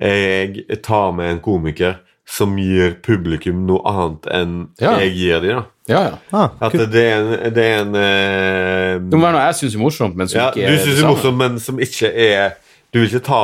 Jeg 0.00 0.64
tar 0.82 1.12
med 1.14 1.30
en 1.36 1.40
komiker 1.44 2.00
som 2.26 2.56
gir 2.58 2.94
publikum 3.04 3.66
noe 3.68 3.82
annet 3.86 4.24
enn 4.32 4.54
Ja. 4.80 4.94
jeg 4.98 5.12
gir 5.14 5.40
dem, 5.44 5.58
da. 5.60 5.64
Ja, 5.86 6.00
ja. 6.08 6.14
Ah, 6.32 6.48
At 6.64 6.72
det 6.72 7.02
er 7.04 7.18
en, 7.20 7.54
det 7.54 7.64
er 7.68 7.82
en 7.82 7.94
eh, 8.00 8.94
Det 9.04 9.18
må 9.18 9.26
være 9.26 9.34
noe 9.36 9.42
jeg 9.50 9.58
syns 9.58 9.74
er 9.76 9.82
morsomt, 9.82 10.16
men 10.16 10.30
som 10.32 10.40
ja, 10.40 10.46
ikke 10.48 10.64
Du 10.64 10.72
er 10.72 10.78
syns 10.78 10.84
det 10.86 10.94
det 10.94 10.96
er 10.96 11.02
samme. 11.02 11.12
morsomt, 11.12 11.38
men 11.42 11.58
som 11.60 11.82
ikke 11.84 12.08
er 12.08 12.54
Du 12.94 13.00
vil 13.00 13.08
ikke 13.10 13.24
ta 13.26 13.38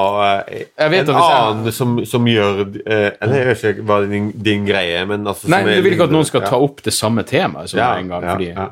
eh, 0.47 0.61
Jeg 0.79 0.91
vet 0.93 1.09
en 1.11 1.17
annen 1.19 1.65
jeg- 1.67 1.75
som, 1.75 1.97
som 2.07 2.27
gjør 2.31 2.61
eh, 2.85 3.09
Eller 3.19 3.41
jeg 3.41 3.47
vet 3.49 3.65
ikke 3.73 3.87
hva 3.89 3.97
din, 4.07 4.29
din 4.47 4.63
greie 4.69 5.01
men 5.11 5.27
altså 5.27 5.51
Nei, 5.51 5.59
som 5.65 5.71
er 5.73 5.81
du 5.81 5.87
vil 5.89 5.97
ikke 5.97 6.07
at 6.07 6.15
noen 6.15 6.29
skal 6.29 6.45
ja. 6.45 6.53
ta 6.53 6.61
opp 6.63 6.85
det 6.87 6.95
samme 6.95 7.25
temaet 7.27 7.73
som 7.73 7.81
ja, 7.83 7.89
en 7.99 8.13
gang. 8.13 8.23
ja, 8.29 8.37
fordi 8.37 8.51
ja. 8.53 8.69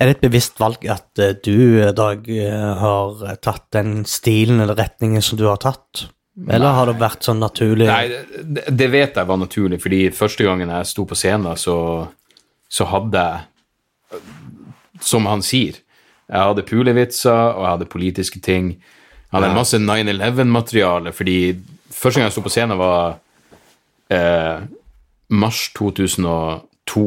Er 0.00 0.08
det 0.08 0.16
et 0.16 0.24
bevisst 0.24 0.58
valg 0.62 0.88
at 0.94 1.20
eh, 1.20 1.34
du, 1.44 1.92
Dag, 1.92 2.24
eh, 2.32 2.66
har 2.80 3.36
tatt 3.44 3.66
den 3.76 4.02
stilen 4.08 4.64
eller 4.64 4.80
retningen 4.80 5.22
som 5.24 5.36
du 5.40 5.44
har 5.50 5.60
tatt? 5.60 6.06
Eller 6.50 6.72
har 6.74 6.88
det 6.90 6.96
vært 6.98 7.22
sånn 7.22 7.38
naturlig? 7.38 7.86
Nei, 7.86 8.08
det, 8.42 8.64
det 8.74 8.88
vet 8.90 9.20
jeg 9.20 9.28
var 9.28 9.38
naturlig, 9.38 9.76
fordi 9.84 10.00
første 10.10 10.42
gangen 10.48 10.72
jeg 10.72 10.88
sto 10.90 11.04
på 11.06 11.14
scenen, 11.14 11.54
så, 11.60 11.76
så 12.66 12.88
hadde 12.90 13.22
jeg 13.22 14.24
Som 15.04 15.26
han 15.30 15.42
sier, 15.46 15.78
jeg 16.30 16.40
hadde 16.48 16.64
pulevitser, 16.66 17.54
og 17.54 17.62
jeg 17.64 17.70
hadde 17.74 17.88
politiske 17.92 18.40
ting. 18.42 18.72
Jeg 19.34 19.50
ja. 19.50 19.54
masse 19.56 19.78
9-11-materiale, 19.82 21.12
fordi 21.14 21.38
første 21.90 22.20
gang 22.20 22.28
jeg 22.28 22.34
sto 22.36 22.42
på 22.44 22.52
scenen, 22.54 22.78
var 22.78 23.16
eh, 24.14 24.66
mars 25.34 25.70
2002, 25.74 27.06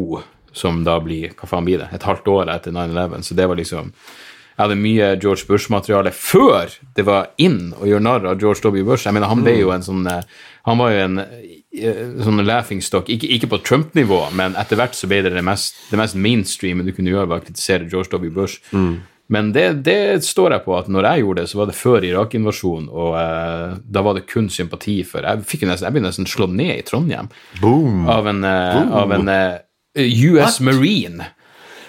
som 0.52 0.82
da 0.84 0.98
blir 1.04 1.36
Hva 1.38 1.48
faen 1.48 1.68
blir 1.68 1.84
det? 1.84 1.92
Et 1.96 2.08
halvt 2.08 2.28
år 2.34 2.52
etter 2.52 2.74
9-11. 2.76 3.24
Så 3.24 3.38
det 3.38 3.46
var 3.48 3.60
liksom 3.60 3.92
Jeg 3.94 4.64
hadde 4.64 4.80
mye 4.82 5.10
George 5.22 5.46
Bush-materiale 5.46 6.12
før 6.12 6.72
det 6.98 7.06
var 7.06 7.30
in 7.38 7.76
å 7.78 7.86
gjøre 7.86 8.04
narr 8.04 8.26
av 8.26 8.42
George 8.42 8.64
W. 8.66 8.84
Bush. 8.84 9.06
Jeg 9.06 9.14
mener, 9.14 9.30
Han 9.30 9.46
ble 9.46 9.54
jo 9.60 9.70
en 9.72 9.86
sånn 9.86 10.08
eh, 10.10 10.24
Han 10.66 10.82
var 10.82 10.96
jo 10.96 11.04
en 11.06 11.20
eh, 11.22 12.02
sånn 12.26 12.44
laughing 12.44 12.82
stock. 12.82 13.08
Ikke, 13.14 13.30
ikke 13.38 13.52
på 13.54 13.62
Trump-nivå, 13.64 14.26
men 14.36 14.58
etter 14.58 14.82
hvert 14.82 14.98
så 14.98 15.08
ble 15.08 15.22
det 15.24 15.36
det 15.38 15.46
mest, 15.46 15.78
det 15.92 16.02
mest 16.02 16.18
mainstream 16.18 16.82
du 16.84 16.92
kunne 16.92 17.14
gjøre, 17.14 17.30
var 17.30 17.40
å 17.40 17.46
kritisere 17.46 17.88
George 17.88 18.12
W. 18.18 18.34
Bush. 18.34 18.58
Men 19.28 19.52
det, 19.52 19.66
det 19.84 20.24
står 20.24 20.56
jeg 20.56 20.64
på 20.64 20.76
at 20.78 20.88
når 20.92 21.10
jeg 21.10 21.24
gjorde 21.24 21.44
det, 21.44 21.52
så 21.52 21.60
var 21.60 21.70
det 21.70 21.76
før 21.76 22.06
Irak-invasjonen, 22.08 22.88
og 22.88 23.18
eh, 23.20 23.78
da 23.84 24.04
var 24.06 24.16
det 24.16 24.28
kun 24.30 24.48
sympati 24.52 25.02
for 25.08 25.28
Jeg, 25.28 25.44
fikk 25.50 25.66
jo 25.66 25.72
nesten, 25.72 25.90
jeg 25.90 25.98
ble 25.98 26.04
nesten 26.06 26.30
slått 26.30 26.56
ned 26.56 26.74
i 26.78 26.86
Trondheim 26.88 27.28
Boom! 27.60 28.06
av 28.08 28.30
en, 28.32 28.44
eh, 28.48 28.94
av 29.02 29.12
en 29.18 29.34
eh, 29.34 29.60
US 30.32 30.62
Marine. 30.64 31.34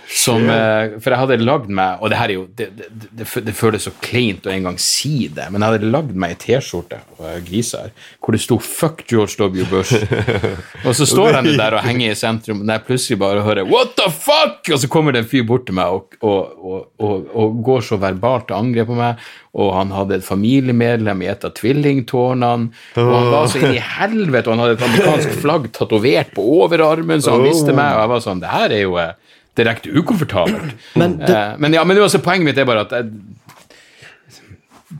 Som, 0.09 0.46
eh, 0.48 0.94
for 1.02 1.12
jeg 1.12 1.20
hadde 1.20 1.36
lagd 1.42 1.66
meg 1.68 2.00
Og 2.00 2.09
det 2.09 2.16
her 2.16 2.30
er 2.30 2.38
jo 2.38 2.44
det, 2.56 2.70
det, 2.78 3.26
det, 3.44 3.52
føles 3.52 3.84
så 3.84 3.92
kleint 4.00 4.46
å 4.48 4.52
engang 4.54 4.78
si 4.80 5.26
det, 5.28 5.50
men 5.52 5.61
jeg 5.61 5.74
hadde 5.74 5.90
lagd 5.92 6.14
meg 6.16 6.32
ei 6.32 6.38
T-skjorte 6.40 7.02
griser 7.44 7.90
hvor 8.22 8.34
det 8.34 8.40
sto 8.42 8.59
'Fuck 8.59 9.04
George 9.11 9.36
W. 9.38 9.64
Bush'. 9.68 9.98
og 10.86 10.94
så 10.94 11.06
står 11.09 11.38
han 11.38 11.48
der 11.59 11.76
og 11.78 11.84
henger 11.88 12.12
i 12.12 12.18
sentrum, 12.18 12.62
og 12.62 12.72
jeg 12.72 12.84
plutselig 12.86 13.18
bare 13.18 13.42
hører 13.42 13.68
'What 13.68 13.96
the 13.98 14.09
fuck?!' 14.12 14.72
Og 14.72 14.80
så 14.80 14.88
kommer 14.88 15.12
det 15.12 15.24
en 15.24 15.30
fyr 15.30 15.44
bort 15.48 15.66
til 15.66 15.74
meg 15.74 15.86
og, 15.86 16.14
og, 16.22 16.64
og, 16.64 16.88
og, 16.98 17.28
og 17.34 17.62
går 17.64 17.84
så 17.88 17.98
verbalt 18.00 18.48
til 18.48 18.59
angrep 18.59 18.90
på 18.90 18.98
meg. 18.98 19.22
Og 19.59 19.72
han 19.74 19.90
hadde 19.90 20.18
et 20.18 20.26
familiemedlem 20.26 21.22
i 21.24 21.30
et 21.32 21.44
av 21.44 21.54
tvillingtårnene. 21.56 22.68
Og 23.00 23.14
han 23.14 23.30
var 23.32 23.48
så 23.50 23.62
inn 23.62 23.78
i 23.78 23.82
helvete, 23.82 24.46
og 24.46 24.54
han 24.54 24.64
hadde 24.64 24.76
et 24.78 24.84
amerikansk 24.86 25.40
flagg 25.42 25.70
tatovert 25.74 26.34
på 26.36 26.44
overarmen, 26.62 27.22
så 27.24 27.34
han 27.36 27.48
visste 27.48 27.74
meg. 27.74 27.96
Og 27.96 28.04
jeg 28.04 28.12
var 28.14 28.24
sånn 28.28 28.44
Det 28.44 28.52
her 28.52 28.76
er 28.76 28.84
jo 28.84 28.98
eh, 29.02 29.16
direkte 29.59 29.90
ukomfortabelt. 29.92 30.72
Men 31.00 31.18
det- 31.20 31.34
Eh, 31.34 31.56
men 31.59 31.74
ja, 31.76 31.84
men 31.84 31.98
altså, 32.00 32.18
poenget 32.24 32.48
mitt 32.52 32.59
er 32.62 32.64
bare 32.68 32.86
at 32.86 32.94
jeg, 32.96 33.11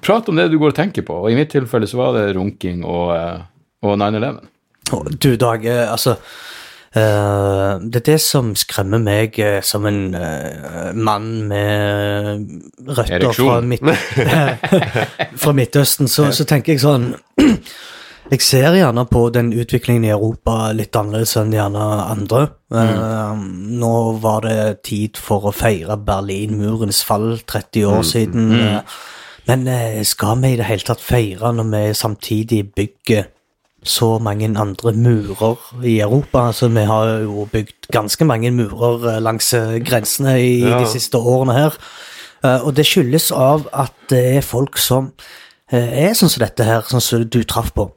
Prat 0.05 0.29
om 0.29 0.37
det 0.37 0.51
du 0.53 0.59
går 0.61 0.75
og 0.75 0.77
tenker 0.77 1.03
på, 1.07 1.15
og 1.25 1.31
i 1.33 1.37
mitt 1.39 1.49
tilfelle 1.55 1.87
så 1.89 1.97
var 1.97 2.13
det 2.19 2.37
runking 2.37 2.83
og, 2.85 3.15
eh, 3.17 3.41
og 3.89 3.97
9-11. 3.99 4.43
Du, 5.21 5.31
Dag, 5.41 5.65
eh, 5.67 5.87
altså 5.91 6.19
Uh, 6.97 7.77
Det 7.85 7.99
er 8.01 8.05
det 8.07 8.21
som 8.25 8.55
skremmer 8.57 8.99
meg 8.99 9.37
uh, 9.45 9.59
som 9.61 9.85
en 9.87 10.15
uh, 10.17 10.95
mann 10.97 11.27
med 11.51 12.49
røtter 12.89 13.27
fra, 13.37 13.59
midt, 13.61 13.85
fra 15.43 15.53
Midtøsten, 15.53 16.09
så, 16.09 16.31
så 16.33 16.47
tenker 16.49 16.73
jeg 16.73 16.81
sånn 16.81 17.11
Jeg 18.29 18.43
ser 18.45 18.75
gjerne 18.77 19.07
på 19.09 19.23
den 19.33 19.55
utviklingen 19.57 20.05
i 20.05 20.11
Europa 20.13 20.69
litt 20.77 20.97
annerledes 20.99 21.31
enn 21.41 21.55
gjerne 21.55 21.85
andre. 22.13 22.43
Eh, 22.77 23.39
nå 23.81 23.93
var 24.21 24.45
det 24.45 24.83
tid 24.85 25.17
for 25.17 25.49
å 25.49 25.53
feire 25.57 25.97
Berlinmurens 25.97 27.01
fall 27.09 27.39
30 27.49 27.87
år 27.89 28.05
siden. 28.05 28.51
eh, 28.53 28.81
men 29.49 29.65
eh, 29.73 30.03
skal 30.05 30.37
vi 30.43 30.53
i 30.53 30.59
det 30.61 30.67
hele 30.69 30.85
tatt 30.85 31.01
feire 31.01 31.55
når 31.57 31.71
vi 31.73 31.83
samtidig 31.97 32.61
bygger 32.77 33.25
så 33.83 34.19
mange 34.21 34.51
andre 34.61 34.93
murer 34.93 35.57
i 35.87 35.97
Europa. 36.05 36.51
Altså, 36.51 36.69
vi 36.69 36.85
har 36.85 37.15
jo 37.25 37.49
bygd 37.51 37.89
ganske 37.95 38.25
mange 38.29 38.51
murer 38.53 39.21
langs 39.25 39.55
grensene 39.87 40.37
i 40.37 40.69
Ja. 40.69 40.81
de 40.81 40.87
siste 40.87 41.17
årene 41.17 41.55
her. 41.57 41.73
Og 42.65 42.75
det 42.77 42.85
skyldes 42.87 43.33
av 43.33 43.69
at 43.73 43.95
det 44.11 44.37
er 44.37 44.41
folk 44.43 44.77
som 44.77 45.13
er 45.73 46.13
sånn 46.13 46.29
som 46.29 46.41
dette 46.45 46.65
her, 46.65 46.83
sånn 46.83 47.01
som 47.01 47.25
du 47.25 47.43
traff 47.45 47.73
på. 47.73 47.89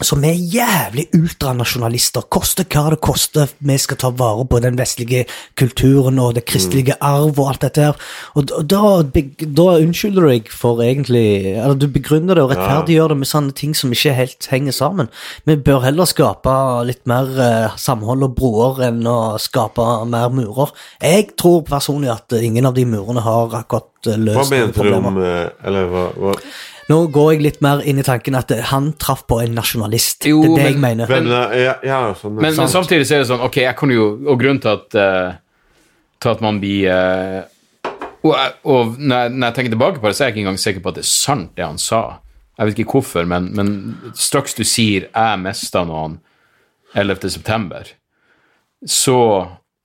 Som 0.00 0.22
er 0.24 0.36
jævlig 0.38 1.08
ultranasjonalister. 1.16 2.22
Koste 2.30 2.64
hva 2.70 2.92
det 2.94 3.00
koster. 3.02 3.50
Vi 3.58 3.76
skal 3.82 3.98
ta 3.98 4.10
vare 4.14 4.44
på 4.46 4.60
den 4.62 4.78
vestlige 4.78 5.24
kulturen 5.58 6.20
og 6.22 6.36
det 6.36 6.44
kristelige 6.46 6.94
arv 7.02 7.34
og 7.34 7.48
alt 7.50 7.64
dette 7.66 7.88
her. 7.88 7.98
Og 8.38 8.46
da, 8.46 9.02
da, 9.02 9.66
unnskylder 9.82 10.22
du 10.22 10.30
deg 10.30 10.52
for 10.54 10.80
egentlig 10.84 11.56
Eller 11.56 11.74
du 11.74 11.88
begrunner 11.90 12.38
det 12.38 12.44
og 12.44 12.54
rettferdiggjør 12.54 13.12
det 13.12 13.18
med 13.20 13.30
sånne 13.32 13.56
ting 13.58 13.74
som 13.76 13.92
ikke 13.92 14.14
helt 14.16 14.50
henger 14.52 14.76
sammen. 14.76 15.10
Vi 15.44 15.58
bør 15.58 15.84
heller 15.88 16.08
skape 16.08 16.54
litt 16.86 17.02
mer 17.10 17.34
eh, 17.42 17.76
samhold 17.80 18.28
og 18.30 18.36
broer 18.38 18.84
enn 18.90 19.02
å 19.08 19.18
skape 19.42 19.86
mer 20.10 20.30
murer. 20.34 20.70
Jeg 21.02 21.32
tror 21.40 21.64
personlig 21.66 22.12
at 22.14 22.38
ingen 22.38 22.70
av 22.70 22.78
de 22.78 22.86
murene 22.88 23.26
har 23.26 23.60
akkurat 23.64 23.90
problemer 24.00 24.38
Hva 24.38 24.48
mener 24.50 24.72
du 24.72 24.94
om 24.96 25.22
eh, 25.24 25.48
Eller 25.66 25.90
hva, 25.90 26.10
hva 26.16 26.36
Nå 26.90 26.98
går 27.14 27.34
jeg 27.34 27.44
litt 27.44 27.60
mer 27.62 27.84
inn 27.86 28.00
i 28.02 28.04
tanken 28.06 28.36
at 28.38 28.50
eh, 28.54 28.64
han 28.72 28.92
traff 28.98 29.22
på 29.30 29.38
en 29.44 29.54
nasjonalist. 29.54 30.26
Jo, 30.30 30.40
det 30.42 30.50
er 30.50 30.56
det 30.56 30.66
jeg 30.72 30.80
mener. 30.82 31.12
Men, 31.12 31.28
eh, 31.36 31.60
ja, 31.68 31.76
ja, 31.86 32.00
sånn, 32.18 32.34
Men, 32.40 32.56
men 32.56 32.72
samtidig 32.72 33.06
så 33.06 33.18
er 33.18 33.22
det 33.22 33.30
sånn 33.30 33.44
Ok, 33.46 33.60
jeg 33.62 33.76
kan 33.78 33.92
jo 33.94 34.08
Og 34.26 34.40
grunnen 34.40 34.58
til 34.62 34.72
at 34.72 34.96
uh, 34.98 35.36
Til 36.20 36.32
at 36.32 36.42
man 36.44 36.58
blir 36.62 36.90
uh, 36.90 37.92
Og, 38.26 38.34
og 38.64 38.96
når, 38.98 39.14
jeg, 39.14 39.36
når 39.36 39.46
jeg 39.46 39.56
tenker 39.58 39.74
tilbake 39.76 40.02
på 40.02 40.10
det, 40.10 40.16
så 40.16 40.24
er 40.24 40.30
jeg 40.30 40.36
ikke 40.36 40.44
engang 40.46 40.60
sikker 40.64 40.84
på 40.84 40.92
at 40.92 40.98
det 40.98 41.04
er 41.06 41.10
sant, 41.12 41.52
det 41.56 41.64
han 41.64 41.78
sa. 41.80 42.00
Jeg 42.58 42.68
vet 42.68 42.82
ikke 42.82 42.98
hvorfor, 42.98 43.24
men, 43.24 43.46
men 43.56 43.70
straks 44.12 44.52
du 44.58 44.60
sier 44.68 45.06
'jeg 45.08 45.38
mista 45.40 45.80
noen 45.88 46.18
11. 46.92 47.30
september', 47.32 47.94
så 48.84 49.16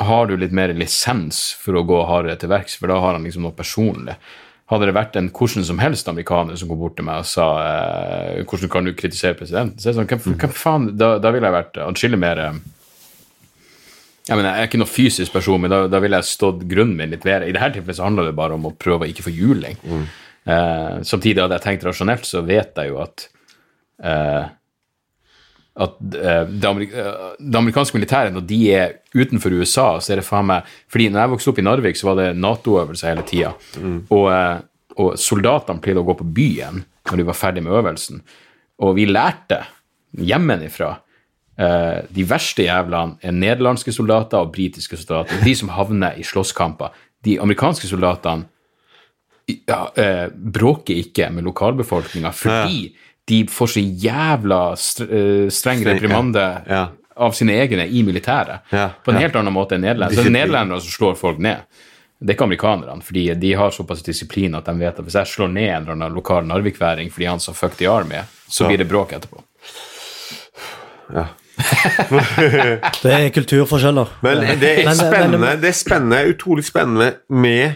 har 0.03 0.28
du 0.28 0.36
litt 0.36 0.51
mer 0.51 0.74
lisens 0.76 1.53
for 1.62 1.80
å 1.80 1.86
gå 1.88 2.01
hardere 2.10 2.36
til 2.41 2.51
verks, 2.51 2.76
for 2.76 2.91
da 2.91 2.99
har 2.99 3.16
han 3.16 3.24
liksom 3.24 3.47
noe 3.47 3.56
personlig. 3.56 4.18
Hadde 4.72 4.88
det 4.89 4.95
vært 4.97 5.18
en 5.20 5.28
hvordan 5.30 5.66
som 5.68 5.78
helst 5.78 6.07
amerikaner 6.09 6.57
som 6.57 6.70
kom 6.72 6.80
bort 6.82 6.95
til 6.97 7.05
meg 7.05 7.22
og 7.22 7.28
sa 7.30 7.49
eh, 7.61 8.43
'hvordan 8.43 8.72
kan 8.72 8.86
du 8.86 8.93
kritisere 8.97 9.38
presidenten', 9.38 9.78
så 9.78 9.91
jeg 9.91 9.99
sånn, 9.99 10.09
hva, 10.09 10.18
hva 10.41 10.49
faen, 10.49 10.88
da, 10.97 11.18
da 11.22 11.32
ville 11.32 11.45
jeg 11.45 11.57
vært 11.59 11.78
atskillig 11.86 12.20
mer 12.20 12.41
eh, 12.41 12.57
jeg 14.26 14.39
mener, 14.39 14.55
jeg 14.55 14.63
er 14.63 14.70
ikke 14.72 14.82
noe 14.82 14.89
fysisk 14.89 15.34
person, 15.36 15.61
men 15.61 15.70
da, 15.70 15.84
da 15.86 15.99
ville 16.01 16.18
jeg 16.18 16.32
stått 16.32 16.63
grunnen 16.66 16.97
min 16.97 17.11
litt 17.13 17.26
mer. 17.28 17.43
I 17.45 17.53
dette 17.53 17.76
tilfellet 17.76 17.99
så 17.99 18.07
handler 18.07 18.26
det 18.26 18.38
bare 18.39 18.55
om 18.57 18.66
å 18.66 18.74
prøve 18.74 19.05
å 19.05 19.09
ikke 19.11 19.28
få 19.28 19.34
juling. 19.36 19.78
Eh, 20.45 20.95
samtidig 21.05 21.43
hadde 21.43 21.59
jeg 21.59 21.66
tenkt 21.66 21.86
rasjonelt, 21.86 22.26
så 22.26 22.41
vet 22.45 22.74
jeg 22.82 22.89
jo 22.89 22.97
at 23.03 23.28
eh, 24.01 24.47
at 25.76 25.95
eh, 25.99 26.43
det, 26.47 26.67
amerik 26.69 26.93
eh, 26.95 27.32
det 27.39 27.59
amerikanske 27.59 27.97
militæret, 27.97 28.34
når 28.34 28.45
de 28.47 28.59
er 28.71 28.93
utenfor 29.15 29.53
USA, 29.59 29.88
så 29.99 30.13
er 30.13 30.21
det 30.21 30.28
faen 30.28 30.47
meg 30.47 30.67
Fordi 30.91 31.09
når 31.11 31.21
jeg 31.21 31.34
vokste 31.34 31.51
opp 31.51 31.59
i 31.59 31.65
Narvik, 31.67 31.99
så 31.99 32.09
var 32.09 32.19
det 32.21 32.28
Nato-øvelser 32.39 33.11
hele 33.11 33.26
tida. 33.28 33.53
Og, 34.09 34.28
eh, 34.32 34.59
og 34.95 35.17
soldatene 35.19 35.84
pleide 35.84 36.03
å 36.03 36.07
gå 36.07 36.17
på 36.21 36.30
byen 36.38 36.84
når 37.09 37.19
de 37.21 37.28
var 37.28 37.38
ferdig 37.38 37.63
med 37.65 37.76
øvelsen. 37.76 38.21
Og 38.84 38.95
vi 38.97 39.07
lærte 39.09 39.63
hjemmefra 40.15 40.95
De 41.55 42.23
verste 42.28 42.65
jævlene 42.65 43.15
er 43.23 43.32
nederlandske 43.32 43.93
soldater 43.95 44.43
og 44.43 44.49
britiske 44.51 44.97
soldater. 44.99 45.39
De 45.39 45.53
som 45.55 45.69
havner 45.71 46.17
i 46.19 46.23
slåsskamper. 46.28 46.91
De 47.23 47.38
amerikanske 47.39 47.88
soldatene 47.88 48.43
ja, 49.45 49.93
eh, 49.95 50.28
bråker 50.30 50.99
ikke 50.99 51.30
med 51.34 51.45
lokalbefolkninga 51.45 52.32
fordi 52.36 52.89
de 53.28 53.47
får 53.49 53.67
så 53.67 53.80
jævla 53.82 54.59
eh, 54.76 55.49
streng 55.49 55.82
reprimande 55.86 56.39
ja. 56.67 56.76
Ja. 56.76 56.88
av 57.15 57.32
sine 57.34 57.53
egne 57.61 57.88
i 57.88 58.03
militæret. 58.03 58.59
Ja, 58.69 58.89
På 59.03 59.11
en 59.11 59.17
ja. 59.17 59.26
helt 59.28 59.36
annen 59.39 59.53
måte 59.55 59.76
enn 59.76 59.82
nederlendere. 59.82 60.15
Så 60.19 60.23
det 60.28 60.34
er 60.34 60.39
nederlendere 60.39 60.82
som 60.82 60.91
slår 60.91 61.15
folk 61.19 61.39
ned. 61.41 61.63
Det 62.19 62.32
er 62.32 62.38
ikke 62.38 62.45
amerikanerne, 62.47 63.01
fordi 63.03 63.26
de 63.36 63.53
har 63.59 63.71
såpass 63.76 64.01
disiplin 64.05 64.55
at 64.55 64.65
de 64.69 64.73
vet 64.80 64.99
at 64.99 65.03
hvis 65.03 65.17
jeg 65.19 65.28
slår 65.28 65.49
ned 65.51 65.67
en 65.69 65.82
eller 65.84 65.91
annen 65.97 66.13
lokal 66.15 66.45
narvikværing 66.47 67.09
fordi 67.11 67.26
han 67.28 67.39
sa 67.39 67.51
'fuck 67.51 67.76
the 67.78 67.86
army', 67.91 68.23
så 68.47 68.63
Ja. 68.63 68.67
blir 68.69 68.78
det 68.78 68.88
bråk 68.88 69.11
etterpå. 69.13 69.41
ja. 71.13 71.26
Det 73.03 73.11
er 73.13 73.30
kulturforskjeller. 73.30 74.05
Men 74.21 74.59
det 74.59 74.86
er 74.86 74.93
spennende, 74.93 75.55
det 75.61 75.69
er 75.69 75.78
spennende, 75.78 76.23
utrolig 76.34 76.65
spennende 76.65 77.13
med 77.30 77.71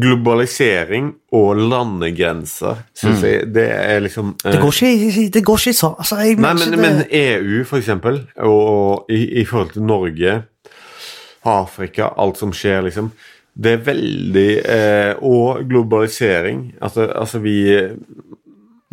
globalisering 0.00 1.12
og 1.32 1.56
landegrenser, 1.70 2.80
syns 2.96 3.22
jeg. 3.26 3.46
Det 3.54 3.66
er 3.70 4.00
liksom 4.04 4.32
uh, 4.44 4.50
Det 4.52 4.60
går 4.62 4.78
ikke, 4.88 5.28
det 5.34 5.44
går 5.44 5.60
ikke 5.62 5.76
så 5.78 5.90
altså, 5.98 6.16
jeg, 6.22 6.36
Nei, 6.40 6.54
men, 6.54 6.62
ikke 6.72 6.80
men 6.82 6.98
det- 7.02 7.22
EU, 7.22 7.64
for 7.68 7.76
eksempel, 7.80 8.20
og, 8.36 8.60
og 8.74 9.12
i, 9.14 9.22
i 9.40 9.44
forhold 9.48 9.72
til 9.76 9.82
Norge, 9.88 10.42
Afrika, 11.44 12.08
alt 12.16 12.38
som 12.40 12.52
skjer, 12.56 12.82
liksom 12.88 13.10
Det 13.54 13.72
er 13.76 13.82
veldig 13.86 14.50
uh, 14.66 15.24
Og 15.28 15.60
globalisering. 15.70 16.72
Altså, 16.82 17.04
altså 17.14 17.38
vi 17.44 17.58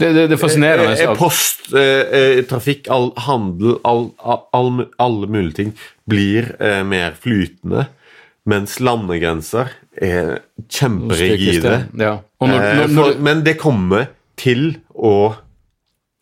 Det, 0.02 0.10
det, 0.16 0.28
det 0.30 0.36
er 0.36 0.42
fascinerende. 0.42 0.96
eh, 1.02 1.16
Post, 1.18 1.74
eh, 1.78 2.14
eh, 2.20 2.44
trafikk, 2.50 2.88
all 2.90 3.12
handel, 3.22 3.76
all, 3.86 4.08
all, 4.26 4.40
all, 4.58 4.86
alle 5.00 5.28
mulige 5.30 5.54
ting 5.60 5.74
blir 6.10 6.56
eh, 6.60 6.82
mer 6.84 7.12
flytende, 7.22 7.84
mens 8.50 8.80
landegrenser 8.82 9.70
er 9.98 10.38
kjemperigide. 10.70 11.76
Ja. 12.00 12.18
Eh, 12.46 13.16
men 13.20 13.44
det 13.46 13.58
kommer 13.60 14.12
til 14.40 14.78
å 14.94 15.34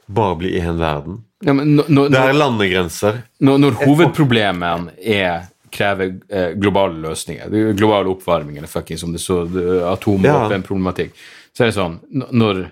bare 0.09 0.39
bli 0.39 0.55
én 0.59 0.79
verden. 0.79 1.23
ja, 1.45 1.53
men 1.53 1.75
når, 1.77 1.89
når, 1.89 2.09
Det 2.09 2.19
er 2.19 2.33
landegrenser. 2.33 3.21
når, 3.39 3.61
når 3.65 3.77
hovedproblemet 3.83 4.89
er 4.97 5.47
krever 5.69 6.15
eh, 6.33 6.55
globale 6.57 6.97
løsninger, 7.03 7.53
er 7.53 7.77
global 7.77 8.09
oppvarming 8.09 8.57
eller 8.57 8.67
fuckings 8.67 9.05
som 9.05 9.13
det 9.13 9.21
så, 9.21 9.43
atomvåpenproblematikk, 9.91 11.13
ja. 11.13 11.49
så 11.53 11.63
er 11.63 11.69
det 11.69 11.77
sånn 11.77 11.99
når 12.33 12.65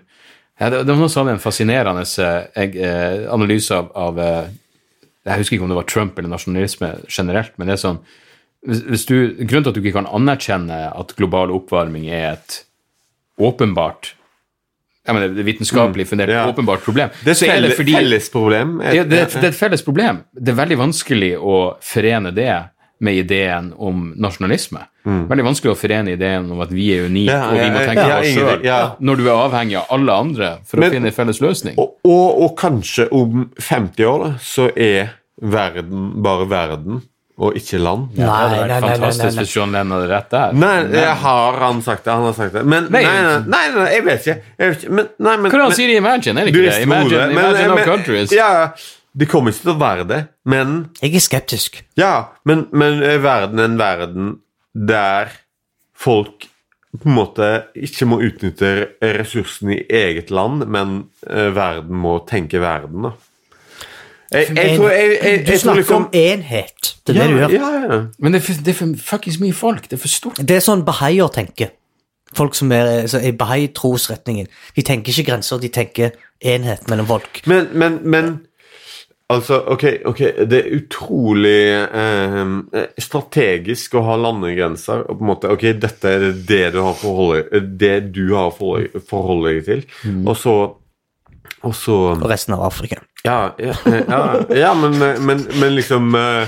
ja, 0.57 0.71
det, 0.73 0.83
det 0.87 0.93
var 0.93 1.03
noe 1.03 1.13
som 1.13 1.29
en 1.29 1.41
fascinerende 1.41 2.03
eh, 2.03 2.37
jeg, 2.57 2.77
eh, 2.81 3.27
analyse 3.33 3.75
av, 3.75 3.91
av 3.93 4.21
eh, 4.21 4.47
Jeg 5.27 5.43
husker 5.43 5.57
ikke 5.57 5.67
om 5.67 5.73
det 5.73 5.77
var 5.77 5.89
Trump 5.91 6.17
eller 6.17 6.31
nasjonalisme 6.33 6.93
generelt, 7.11 7.53
men 7.57 7.69
det 7.69 7.75
er 7.75 7.83
sånn 7.83 7.99
hvis 8.67 9.07
du, 9.07 9.15
Grunnen 9.39 9.65
til 9.65 9.71
at 9.71 9.77
du 9.77 9.81
ikke 9.81 9.95
kan 9.97 10.09
anerkjenne 10.11 10.79
at 10.91 11.15
global 11.17 11.53
oppvarming 11.55 12.07
er 12.11 12.33
et 12.35 12.61
åpenbart 13.39 14.13
jeg 15.07 15.15
mener, 15.15 15.31
det 15.31 15.39
er 15.39 15.47
vitenskapelig 15.47 16.03
fundert 16.09 16.33
ja. 16.33 16.41
åpenbart 16.51 16.81
problem, 16.83 17.13
Det 17.23 17.31
er 17.31 17.37
så 17.39 17.45
er 17.45 17.61
det 17.61 17.69
felle, 17.69 17.75
fordi 17.77 17.93
fellesproblem. 17.95 18.73
det, 18.83 19.05
det, 19.07 19.19
det 19.31 19.43
er 19.45 19.53
et 19.53 19.55
felles 19.55 19.83
problem. 19.85 20.17
Det 20.35 20.51
er 20.51 20.57
veldig 20.57 20.77
vanskelig 20.81 21.29
å 21.39 21.53
forene 21.79 22.33
det 22.35 22.49
med 22.99 23.19
ideen 23.21 23.69
om 23.77 24.09
nasjonalisme. 24.19 24.81
Veldig 25.07 25.45
vanskelig 25.45 25.71
å 25.71 25.77
forene 25.79 26.17
ideen 26.17 26.49
om 26.51 26.59
at 26.65 26.71
vi 26.75 26.89
er 26.97 27.05
unike, 27.07 27.31
Ja, 27.31 27.45
og 27.47 27.55
vi 27.55 27.69
må 27.71 27.79
ja, 27.79 27.85
tenke 27.87 28.03
ja, 28.03 28.17
på 28.17 28.25
oss 28.25 28.33
sjøl, 28.35 28.65
ja. 28.67 28.79
når 28.99 29.21
du 29.21 29.23
er 29.27 29.35
avhengig 29.35 29.77
av 29.79 29.93
alle 29.95 30.17
andre 30.25 30.49
for 30.67 30.81
Men- 30.81 30.89
å 30.89 30.97
finne 30.97 31.11
en 31.13 31.15
felles 31.15 31.39
løsning. 31.43 31.77
Og, 31.79 31.93
og, 32.03 32.41
og 32.43 32.57
kanskje 32.59 33.07
om 33.15 33.45
50 33.55 34.09
år 34.11 34.25
da, 34.25 34.31
så 34.43 34.67
er 34.75 35.13
verden 35.39 36.09
bare 36.25 36.49
verden, 36.51 37.05
og 37.37 37.53
ikke 37.59 37.77
land. 37.77 38.07
Nei, 38.17 38.25
det 38.25 38.57
hadde 38.57 38.67
vært 38.81 38.85
fantastisk 38.87 39.37
hvis 39.43 39.51
John 39.53 39.75
Lennon 39.75 39.99
hadde 39.99 40.09
rett 40.09 40.31
der. 40.33 40.55
Nei, 40.57 40.75
jeg 40.97 41.15
har 41.21 41.59
han 41.61 41.81
sagt 41.85 42.07
det. 42.07 42.13
Han 42.15 42.25
har 42.25 42.33
sagt 42.33 42.55
det. 42.57 42.63
Men 42.65 42.87
Nei. 42.89 43.03
nei, 43.05 43.11
nei, 43.13 43.35
nei, 43.37 43.41
nei, 43.53 43.65
nei 43.75 43.87
jeg 43.93 44.05
vet 44.07 44.25
ikke. 44.25 44.37
Jeg 44.57 44.71
vet 44.71 44.85
ikke. 44.87 44.93
Men, 44.97 45.09
nei, 45.19 45.35
men, 45.37 45.51
han 45.53 45.61
men- 45.67 45.77
sier 45.77 45.93
i 45.93 45.97
Imagine? 46.01 46.41
Er 46.41 46.49
det 46.49 46.55
ikke 46.55 46.63
det? 46.65 46.81
Imagine. 46.87 47.19
Men- 47.19 47.37
imagine 47.37 47.67
men- 47.67 47.77
our 47.77 47.85
countries. 47.85 48.33
Ja, 48.33 48.49
det 49.17 49.29
kommer 49.29 49.53
ikke 49.53 49.67
til 49.67 49.73
å 49.75 49.79
være 49.81 50.07
det, 50.09 50.19
men 50.45 50.89
Jeg 51.01 51.15
er 51.15 51.19
skeptisk. 51.19 51.81
Ja, 51.97 52.13
men, 52.45 52.67
men 52.71 53.03
er 53.03 53.19
verden 53.21 53.59
en 53.59 53.77
verden 53.77 54.39
der 54.73 55.29
folk 55.97 56.47
på 56.97 57.05
en 57.09 57.15
måte 57.17 57.47
ikke 57.77 58.07
må 58.09 58.17
utnytte 58.25 58.89
ressursene 59.01 59.75
i 59.77 59.85
eget 59.93 60.31
land, 60.33 60.65
men 60.67 61.09
eh, 61.29 61.49
verden 61.53 61.93
må 62.01 62.17
tenke 62.25 62.61
verden, 62.61 63.03
da. 63.03 63.11
Jeg, 64.31 64.47
jeg, 64.57 64.77
tror 64.77 64.89
jeg, 64.91 65.09
jeg, 65.11 65.19
jeg, 65.23 65.45
du 65.47 65.51
snakker 65.61 65.81
liksom 65.81 66.03
om 66.03 66.09
enhet. 66.13 66.93
Det 67.07 67.15
er 67.15 67.19
ja, 67.19 67.27
det 67.27 67.33
du 67.33 67.37
gjør. 67.37 67.53
Ja, 67.55 67.69
ja. 67.95 67.99
Men 68.19 68.33
det 68.35 68.41
er, 68.41 68.45
for, 68.45 68.63
det 68.65 68.73
er 68.73 68.79
for 68.81 68.95
fuckings 69.11 69.39
mye 69.39 69.53
folk. 69.55 69.83
Det 69.87 69.93
er 69.99 70.01
for 70.03 70.11
stort. 70.11 70.41
Det 70.47 70.57
er 70.57 70.65
sånn 70.65 70.83
bahaier 70.87 71.31
tenker. 71.31 71.71
Folk 72.35 72.57
som 72.59 72.71
er 72.75 72.89
altså, 73.05 73.21
i 73.23 73.31
bahai-trosretningen. 73.31 74.49
De 74.75 74.83
tenker 74.83 75.13
ikke 75.15 75.29
grenser, 75.31 75.61
de 75.63 75.69
tenker 75.71 76.11
enhet 76.43 76.89
mellom 76.91 77.07
folk. 77.07 77.41
Men, 77.47 77.69
men, 77.73 78.01
men 78.03 78.35
Altså, 79.27 79.57
ok, 79.67 79.81
ok, 80.07 80.19
det 80.47 80.55
er 80.61 80.67
utrolig 80.77 81.63
eh, 81.83 82.37
strategisk 83.03 83.97
å 83.99 84.03
ha 84.07 84.13
landegrenser. 84.23 85.01
og 85.03 85.17
på 85.19 85.25
en 85.25 85.27
måte, 85.33 85.49
ok, 85.51 85.65
Dette 85.83 86.13
er 86.15 86.23
det 86.47 86.61
du 86.71 86.77
har 86.79 86.93
forholdet, 86.95 87.65
det 87.79 88.13
du 88.15 88.33
har 88.37 88.53
forhold- 88.55 88.95
forholdet 89.09 89.57
deg 89.57 89.65
til. 89.65 89.83
Og 90.23 90.37
så 90.39 90.53
og 91.65 91.73
så 91.75 91.95
Og 92.17 92.29
resten 92.29 92.53
av 92.57 92.65
Afrika. 92.67 93.01
Ja, 93.25 93.53
ja, 93.59 93.73
ja, 93.85 94.21
ja 94.53 94.73
men, 94.77 94.99
men, 95.25 95.43
men 95.59 95.75
liksom 95.75 96.15
eh, 96.15 96.47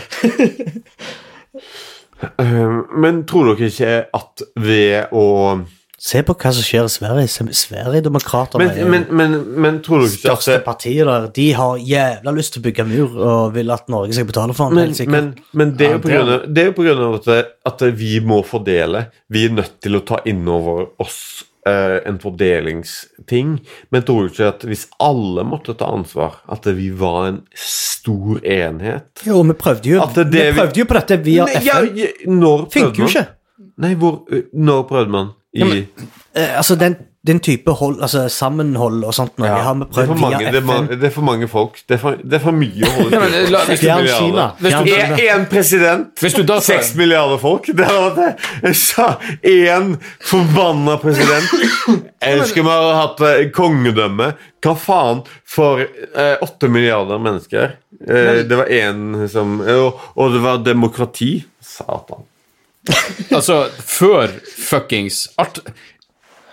eh, 2.37 2.79
Men 2.95 3.25
tror 3.27 3.53
dere 3.53 3.71
ikke 3.71 3.93
at 4.13 4.47
ved 4.55 5.11
å 5.15 5.25
Se 5.99 6.21
på 6.23 6.31
hva 6.31 6.51
som 6.55 6.63
skjer 6.63 6.85
i 6.87 6.91
Sverige. 6.93 7.51
Sverigedemokraterna 7.59 8.69
men, 8.69 8.85
men, 8.87 9.01
men, 9.19 9.33
men 9.59 9.79
tror 9.83 10.05
dere 10.05 10.13
ikke 10.13 10.21
største 10.21 10.53
at 10.61 10.63
partiet 10.63 11.03
der. 11.09 11.25
De 11.35 11.47
har 11.57 11.81
jævla 11.83 12.33
lyst 12.37 12.55
til 12.55 12.63
å 12.63 12.67
bygge 12.69 12.85
mur 12.87 13.17
og 13.17 13.51
vil 13.57 13.73
at 13.75 13.91
Norge 13.91 14.15
skal 14.15 14.29
betale 14.29 14.55
for 14.55 14.71
den. 14.71 14.93
men, 14.95 15.11
men, 15.11 15.27
men 15.51 15.73
det 15.75 15.89
er 15.89 15.97
jo 15.97 16.03
på 16.05 16.13
grunn 16.13 16.31
av, 16.37 16.47
det 16.47 16.65
er 16.69 16.71
på 16.77 16.87
grunn 16.87 17.03
av 17.03 17.17
at, 17.19 17.51
at 17.73 17.83
vi 17.99 18.13
må 18.23 18.39
fordele. 18.47 19.09
Vi 19.27 19.43
er 19.49 19.57
nødt 19.59 19.75
til 19.83 19.99
å 19.99 20.05
ta 20.07 20.21
inn 20.31 20.47
over 20.47 20.87
oss 21.03 21.19
en 22.09 22.19
fordelingsting. 22.21 23.55
Men 23.91 24.05
tror 24.07 24.27
du 24.27 24.33
ikke 24.33 24.47
at 24.53 24.65
hvis 24.69 24.87
alle 25.03 25.43
måtte 25.47 25.75
ta 25.79 25.89
ansvar, 25.93 26.39
at 26.51 26.65
vi 26.77 26.89
var 26.99 27.27
en 27.29 27.41
stor 27.55 28.39
enhet 28.43 29.25
Jo, 29.27 29.41
vi 29.43 29.55
prøvde 29.59 29.91
jo 29.93 30.05
det 30.15 30.27
Vi 30.31 30.45
prøvde 30.59 30.79
jo 30.83 30.87
på 30.89 30.97
dette 30.99 31.19
via 31.25 31.45
FN. 31.49 31.65
ja, 31.67 31.81
ja, 32.03 32.13
når 32.27 32.65
prøvde 32.65 32.79
Funker 32.79 33.03
jo 33.03 33.11
ikke. 33.11 33.25
Nei, 33.79 33.93
hvor, 33.99 34.21
når 34.53 34.87
prøvde 34.89 35.13
man? 35.13 35.35
I, 35.55 35.85
Eh, 36.37 36.57
altså, 36.57 36.75
den 36.77 36.95
den 37.27 37.39
type 37.43 37.71
hold, 37.75 37.97
altså 38.01 38.29
sammenhold 38.31 39.01
og 39.03 39.11
sånt. 39.13 39.33
noe. 39.41 39.49
Ja, 39.49 39.57
har 39.65 39.75
vi 39.75 39.83
det, 39.83 39.89
er 39.89 40.05
for 40.07 40.13
prøvd 40.13 40.21
mange, 40.21 40.37
via 40.39 40.51
det, 40.53 40.59
er 40.61 40.67
FN. 40.69 40.85
det 41.01 41.07
er 41.09 41.13
for 41.15 41.27
mange 41.27 41.49
folk. 41.51 41.81
Det 41.83 41.97
er 41.97 41.99
for, 41.99 42.21
det 42.23 42.37
er 42.37 42.43
for 42.45 42.55
mye 42.55 42.87
å 42.87 42.91
holde 42.95 43.19
Kina. 44.19 44.45
Én 45.25 45.43
president, 45.51 46.23
seks 46.63 46.93
milliarder 46.95 47.41
folk. 47.41 47.67
Det 47.75 47.89
hadde 47.89 48.05
vært 48.05 48.21
det. 48.21 48.53
Jeg 48.69 48.79
sa 48.79 49.09
én 49.51 49.91
forbanna 50.29 50.95
president. 51.03 51.51
Jeg 52.23 52.39
husker 52.39 52.63
vi 52.63 52.71
ha 52.71 52.95
hatt 53.01 53.21
eh, 53.27 53.43
kongedømme? 53.55 54.31
Hva 54.63 54.77
faen 54.79 55.21
for 55.47 55.83
eh, 55.83 56.47
milliarder 56.71 57.19
mennesker? 57.19 57.75
Eh, 57.99 58.41
det 58.47 58.63
var 58.63 58.71
én 58.71 59.27
som 59.31 59.59
og, 59.59 59.99
og 60.15 60.35
det 60.35 60.43
var 60.47 60.63
demokrati. 60.63 61.33
Satan. 61.59 62.23
Altså, 63.35 63.67
før 63.85 64.31
fuckings 64.55 65.27
alt 65.37 65.59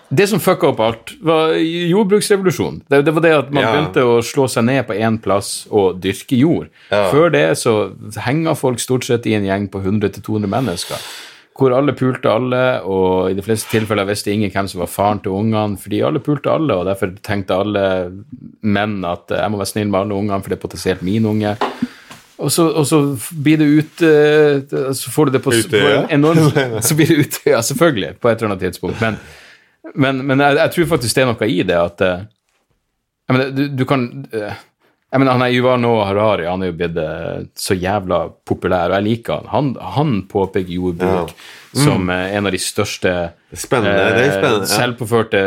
Det 0.08 0.28
som 0.30 0.38
fucka 0.38 0.68
opp 0.70 0.80
alt, 0.80 1.12
var 1.20 1.54
jordbruksrevolusjonen. 1.58 2.82
Det, 2.88 3.00
det 3.06 3.14
var 3.16 3.24
det 3.24 3.32
at 3.34 3.48
man 3.50 3.64
Ja. 3.64 3.72
begynte 3.74 4.04
å 4.06 4.18
slå 4.22 4.46
seg 4.48 4.64
ned 4.68 4.86
på 4.86 4.94
én 4.94 5.16
plass 5.22 5.66
og 5.70 5.98
dyrke 6.00 6.36
jord. 6.38 6.68
Ja. 6.92 7.08
Før 7.10 7.30
det 7.34 7.58
så 7.58 7.92
henga 8.22 8.54
folk 8.54 8.78
stort 8.82 9.04
sett 9.04 9.26
i 9.26 9.34
en 9.34 9.44
gjeng 9.48 9.66
på 9.72 9.80
100-200 9.82 10.46
mennesker. 10.46 10.96
Hvor 11.56 11.72
alle 11.72 11.94
pulte 11.96 12.28
alle, 12.28 12.82
og 12.84 13.30
i 13.30 13.34
de 13.34 13.42
fleste 13.42 13.70
tilfeller 13.72 14.04
visste 14.06 14.28
ingen 14.30 14.50
hvem 14.52 14.68
som 14.68 14.82
var 14.82 14.90
faren 14.92 15.22
til 15.24 15.32
ungene, 15.32 15.78
fordi 15.80 16.02
alle 16.04 16.20
pulte 16.20 16.52
alle, 16.52 16.74
og 16.76 16.84
derfor 16.86 17.14
tenkte 17.24 17.56
alle 17.56 17.84
menn 18.62 18.98
at 19.08 19.30
eh, 19.32 19.40
jeg 19.40 19.50
må 19.50 19.56
være 19.62 19.70
snill 19.72 19.88
med 19.88 20.00
alle 20.04 20.18
ungene, 20.20 20.42
for 20.44 20.52
det 20.52 20.58
er 20.58 20.66
potensielt 20.68 21.02
min 21.02 21.24
unge. 21.26 21.56
Og 22.36 22.50
så, 22.52 22.66
og 22.76 22.84
så 22.84 23.00
blir 23.32 23.56
det 23.56 23.66
ut 23.78 24.02
eh, 24.04 24.92
Så 24.92 25.08
får 25.08 25.30
du 25.30 25.38
det 25.38 25.40
på, 25.46 25.54
Utøya? 25.56 26.02
enorm 26.12 26.50
Så 26.84 26.92
blir 26.94 27.08
det 27.08 27.22
Utøya, 27.24 27.62
selvfølgelig, 27.64 28.18
på 28.20 28.28
et 28.28 28.36
eller 28.42 28.52
annet 28.52 28.66
tidspunkt. 28.68 29.00
Men, 29.00 29.16
men, 29.94 30.24
men 30.26 30.40
jeg, 30.40 30.56
jeg 30.56 30.74
tror 30.74 30.88
faktisk 30.96 31.16
det 31.16 31.22
er 31.22 31.30
noe 31.30 31.50
i 31.50 31.60
det 31.66 31.76
at 31.78 32.02
eh, 32.06 32.24
jeg 33.26 33.36
mener, 33.36 33.52
du, 33.54 33.62
du 33.76 33.84
kan 33.88 34.08
eh, 34.32 34.64
jeg 35.06 35.22
mener, 35.22 35.36
han 35.38 35.44
er 35.46 35.52
Yuvano 35.54 35.92
Harari 36.04 36.48
han 36.50 36.64
er 36.64 36.72
jo 36.72 36.78
blitt 36.80 36.96
eh, 36.98 37.44
så 37.56 37.76
jævla 37.78 38.24
populær, 38.46 38.90
og 38.90 38.98
jeg 38.98 39.06
liker 39.06 39.38
han. 39.38 39.46
Han, 39.52 39.68
han 39.94 40.16
påpeker 40.28 40.74
jordbruk 40.74 41.30
som 41.76 42.10
eh, 42.10 42.34
en 42.36 42.48
av 42.48 42.52
de 42.52 42.60
største 42.60 43.12
det 43.56 43.84
eh, 43.86 44.56
selvpåførte 44.68 45.40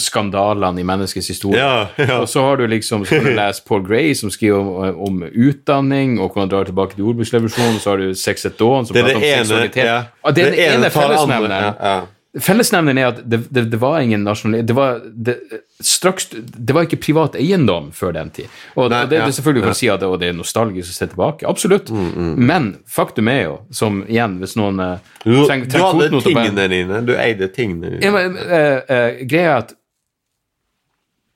skandalene 0.00 0.80
i 0.80 0.86
menneskets 0.88 1.28
historie. 1.30 1.60
Ja, 1.60 1.86
ja. 2.00 2.22
Og 2.22 2.30
så 2.32 2.42
har 2.48 2.58
du 2.58 2.66
liksom, 2.72 3.04
så 3.06 3.20
kan 3.20 3.28
du 3.28 3.36
lese 3.42 3.62
Paul 3.68 3.84
Gray, 3.86 4.14
som 4.16 4.32
skriver 4.32 4.58
om, 4.64 4.98
om 5.10 5.22
utdanning, 5.28 6.16
og 6.16 6.30
hvordan 6.32 6.46
han 6.48 6.54
drar 6.56 6.72
tilbake 6.72 6.96
til 6.96 7.04
jordbruksrevolusjonen, 7.06 7.78
så 7.84 7.92
har 7.92 8.02
du 8.02 8.16
Sex 8.16 8.48
at 8.48 8.58
Dawn, 8.58 8.88
som 8.88 8.96
Det 8.96 9.04
er 9.04 9.12
prater 9.12 9.22
om 9.22 9.44
seksualitet. 9.44 9.84
ja. 9.84 10.02
Det, 10.32 10.48
er 10.48 10.56
den 10.56 10.78
ene 10.80 10.90
tar 10.90 11.12
det 11.12 11.22
andre. 11.28 11.96
Fellesnevneren. 12.40 12.98
Ja, 13.00 13.06
ja. 13.06 13.12
Er 13.12 13.18
at 13.18 13.30
det, 13.30 13.38
det, 13.50 13.64
det 13.72 13.80
var 13.80 14.00
ingen 14.00 14.24
nasjonal... 14.26 14.66
Det 14.66 14.74
var, 14.76 15.00
det, 15.04 15.36
straks, 15.80 16.28
det 16.32 16.74
var 16.76 16.86
ikke 16.86 16.98
privat 17.02 17.38
eiendom 17.40 17.92
før 17.96 18.12
den 18.16 18.30
tid. 18.34 18.50
Og, 18.74 18.90
Nei, 18.90 19.04
og 19.04 19.10
det, 19.10 19.20
ja, 19.20 19.28
det 19.28 19.36
selvfølgelig 19.38 19.64
for 19.66 19.76
å 19.76 19.78
si 19.80 19.90
at 19.92 20.04
det, 20.04 20.28
er 20.28 20.36
nostalgisk 20.36 20.92
å 20.92 20.98
se 20.98 21.08
tilbake. 21.12 21.48
Absolutt. 21.48 21.90
Mm, 21.94 22.34
Men 22.48 22.68
faktum 22.90 23.30
er 23.32 23.42
jo, 23.46 23.56
som 23.70 24.02
igjen, 24.08 24.38
hvis 24.42 24.56
noen 24.60 24.82
Du, 25.24 25.32
trenger 25.46 25.70
du 25.72 25.80
hadde 25.80 26.22
tingene 26.26 26.68
dine. 26.72 27.02
Du 27.06 27.16
eide 27.16 27.48
tingene 27.54 27.96
dine. 27.96 28.04
ja, 28.04 28.12
men, 28.14 28.36
eh, 28.36 28.78
eh, 28.96 29.24
greia 29.28 29.56
er 29.56 29.58
at 29.64 29.74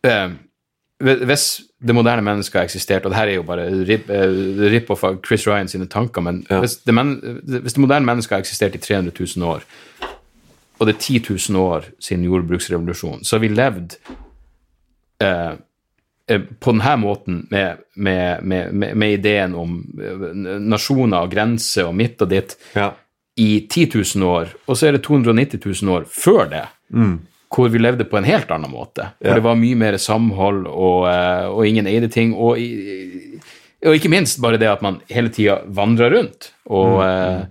eh, 0.07 0.39
hvis 1.01 1.49
det 1.81 1.95
moderne 1.97 2.23
mennesket 2.25 2.59
har 2.61 2.67
eksistert, 2.69 3.07
og 3.07 3.13
det 3.15 3.17
her 3.17 3.31
er 3.33 3.39
jo 3.39 3.45
bare 3.49 3.65
rip-off 3.89 4.73
rip-off 4.73 5.05
av 5.09 5.21
Chris 5.25 5.47
Ryan 5.49 5.69
sine 5.69 5.89
tanker, 5.89 6.21
men 6.21 6.43
Ja. 6.51 6.61
hvis, 6.61 6.77
det 6.85 6.93
men, 6.95 7.15
hvis 7.45 7.73
det 7.73 7.81
moderne 7.81 8.05
mennesket 8.05 8.37
har 8.37 8.43
eksistert 8.45 8.75
i 8.77 8.79
300 8.85 9.13
000 9.17 9.49
år, 9.49 9.65
og 10.81 10.89
det 10.89 10.95
er 10.97 11.01
10 11.05 11.19
000 11.53 11.61
år 11.61 11.85
siden 12.01 12.25
jordbruksrevolusjonen, 12.25 13.25
så 13.25 13.37
har 13.37 13.43
vi 13.45 13.51
levd 13.53 13.97
eh, 15.23 15.53
eh, 16.27 16.41
på 16.61 16.73
denne 16.73 16.97
måten 17.03 17.43
med, 17.51 17.83
med, 17.95 18.43
med, 18.43 18.73
med, 18.97 19.13
ideen 19.19 19.55
om 19.61 19.77
eh, 20.01 20.25
nasjoner 20.65 21.27
og 21.27 21.35
grenser 21.35 21.91
og 21.91 21.97
mitt 22.01 22.23
og 22.25 22.33
ditt 22.33 22.57
Ja. 22.75 22.91
i 23.37 23.67
10 23.69 23.91
000 24.17 24.25
år, 24.27 24.55
og 24.67 24.77
så 24.77 24.89
er 24.89 24.97
det 24.97 25.05
290 25.05 25.61
000 25.83 25.93
år 25.99 26.09
før 26.09 26.49
det, 26.51 26.65
hvor 27.51 27.69
vi 27.69 27.79
levde 27.83 28.05
på 28.09 28.17
en 28.19 28.25
helt 28.29 28.51
annen 28.51 28.71
måte. 28.73 29.11
Hvor 29.21 29.31
Ja. 29.33 29.35
det 29.35 29.45
var 29.45 29.57
mye 29.59 29.77
mer 29.77 29.97
samhold, 30.01 30.67
og, 30.67 31.09
eh, 31.13 31.47
og 31.51 31.67
ingen 31.67 31.87
eide 31.87 32.09
ting. 32.09 32.33
Og, 32.35 32.57
og 33.87 33.97
ikke 33.97 34.09
minst 34.13 34.41
bare 34.41 34.57
det 34.61 34.69
at 34.71 34.83
man 34.83 35.01
hele 35.11 35.29
tida 35.29 35.61
vandra 35.67 36.09
rundt 36.13 36.53
og, 36.67 37.03
eh, 37.05 37.41
eh, 37.41 37.45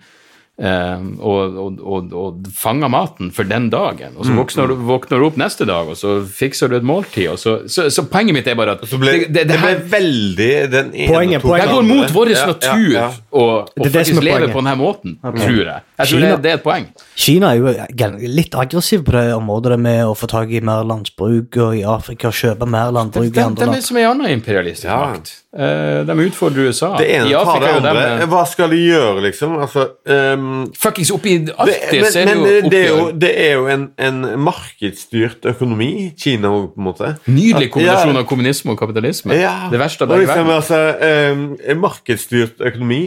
og, 0.59 1.55
og, 1.55 1.79
og, 1.79 2.13
og 2.19 2.47
fanga 2.55 2.89
maten 2.91 3.29
for 3.31 3.47
den 3.47 3.69
dagen. 3.71 4.17
Og 4.19 4.25
så 4.27 4.33
våkner, 4.35 4.67
du, 4.67 4.75
våkner 4.89 5.21
du 5.21 5.25
opp 5.29 5.37
neste 5.39 5.65
dag, 5.69 5.87
og 5.87 5.95
så 5.95 6.17
fikser 6.27 6.67
du 6.71 6.75
et 6.75 6.83
måltid. 6.87 7.29
Og 7.31 7.39
så, 7.39 7.53
så, 7.71 7.85
så 7.93 8.03
poenget 8.11 8.35
mitt 8.35 8.47
er 8.51 8.57
bare 8.59 8.75
at 8.75 8.83
ble, 8.91 9.13
det, 9.23 9.29
det, 9.37 9.45
det, 9.47 9.59
ble 9.61 9.71
her, 9.71 9.83
veldig 9.93 10.49
den 10.73 10.91
ene 10.93 11.07
Poenget- 11.13 11.41
to 11.41 11.47
poenget- 11.47 11.69
det 11.69 11.75
går 11.77 11.87
mot 11.87 12.03
andre. 12.03 12.13
vår 12.17 12.29
Ja, 12.33 12.45
natur 12.51 12.91
ja, 12.91 12.99
ja. 12.99 13.09
å 13.31 13.45
å 13.49 13.65
Det 13.75 13.87
det 13.87 13.93
faktisk 13.95 14.23
leve 14.27 14.51
på 14.51 14.59
denne 14.61 14.75
måten, 14.79 15.15
tror 15.23 15.63
jeg. 15.63 15.81
Jeg 15.99 16.07
tror 16.07 16.19
Kina- 16.19 16.29
det, 16.35 16.41
det 16.43 16.51
er 16.51 16.59
et 16.59 16.63
poeng. 16.67 16.85
Kina 17.15 17.53
er 17.53 17.57
jo 17.59 18.29
litt 18.39 18.55
aggressiv 18.55 19.03
på 19.07 19.11
det 19.15 19.25
området 19.35 19.71
det 19.75 19.79
med 19.79 20.03
å 20.07 20.13
få 20.17 20.27
tak 20.31 20.51
i 20.51 20.59
mer 20.61 20.83
landsbruk 20.87 21.57
og 21.63 21.75
i 21.79 21.83
Afrika 21.87 22.31
kjøpe 22.35 22.67
mer 22.69 22.91
landbruk 22.95 23.29
i 23.31 23.35
De, 23.35 23.47
det 23.55 23.65
de 23.71 23.77
er 23.79 23.81
som 23.81 23.97
en 23.97 24.09
annen 24.11 24.31
imperialistisk 24.35 24.87
Ja. 24.91 24.99
makt. 25.13 25.35
Eh, 25.49 26.05
de 26.05 26.13
utfordrer 26.27 26.67
USA. 26.69 26.91
Det 26.99 27.07
ene 27.09 27.29
I 27.31 27.33
tar 27.33 27.59
det 27.63 27.69
andre. 27.79 27.93
dem 28.19 28.29
Hva 28.29 28.43
skal 28.45 28.69
de 28.69 28.77
gjøre, 28.83 29.23
liksom? 29.25 29.55
Altså 29.63 29.87
um, 30.05 30.67
Fuckings 30.77 31.09
oppi 31.15 31.39
Arktis 31.57 31.89
men, 31.89 32.05
er 32.05 32.27
det 32.29 32.35
men 32.35 32.43
jo 32.43 32.69
det 32.69 32.79
er 32.83 32.87
jo, 32.91 32.99
oppgjør. 32.99 33.15
det 33.23 33.31
er 33.47 33.53
jo 33.55 33.63
en, 33.73 33.87
en 33.97 34.19
markedsstyrt 34.45 35.45
økonomi, 35.49 35.89
Kina 36.21 36.51
òg, 36.53 36.67
på 36.75 36.83
en 36.83 36.87
måte. 36.91 37.09
Nydelig 37.25 37.71
kombinasjon 37.73 38.13
Ja. 38.13 38.21
av 38.21 38.27
kommunisme 38.29 38.75
og 38.75 38.77
kapitalisme. 38.83 39.33
Ja. 39.41 39.55
Det 39.73 39.81
verste 39.81 40.05
av 40.05 40.13
begge 40.13 40.27
liksom, 40.27 40.45
verdener. 40.45 40.61
altså, 40.61 41.33
um, 41.33 41.57
En 41.65 41.81
markedsstyrt 41.81 42.61
økonomi 42.69 43.01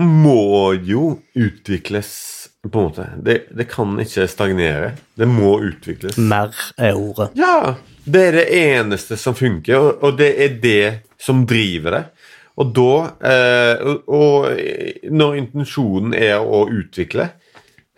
må 0.00 0.72
jo 0.88 1.18
utvikles, 1.36 2.08
på 2.70 2.78
en 2.78 2.84
måte. 2.84 3.08
Det, 3.18 3.38
det 3.50 3.64
kan 3.70 3.96
ikke 4.00 4.28
stagnere. 4.30 4.92
Det 5.18 5.26
må 5.26 5.56
utvikles. 5.66 6.16
Mer 6.18 6.54
er 6.78 6.94
ordet. 6.94 7.32
Ja, 7.34 7.74
det 8.04 8.22
er 8.28 8.36
det 8.38 8.46
eneste 8.54 9.18
som 9.18 9.34
funker, 9.34 9.78
og, 9.78 10.04
og 10.04 10.18
det 10.20 10.30
er 10.44 10.58
det 10.62 10.84
som 11.22 11.44
driver 11.48 11.96
det. 11.98 12.02
Og 12.60 12.72
da 12.76 12.94
eh, 13.32 13.82
og, 13.88 14.08
og 14.12 15.10
når 15.10 15.38
intensjonen 15.40 16.14
er 16.14 16.38
å 16.38 16.66
utvikle, 16.70 17.30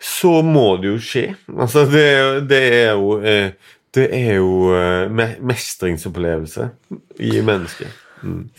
så 0.01 0.39
må 0.45 0.75
det 0.81 0.93
jo 0.93 0.99
skje. 1.03 1.25
Altså, 1.55 1.85
det, 1.89 2.05
det 2.49 2.61
er 2.81 2.93
jo 2.93 3.17
eh, 3.21 3.73
Det 3.95 4.09
er 4.11 4.33
jo 4.41 4.73
eh, 4.75 5.11
mestringsopplevelse 5.39 6.65
i 7.23 7.37
mennesket. 7.45 8.01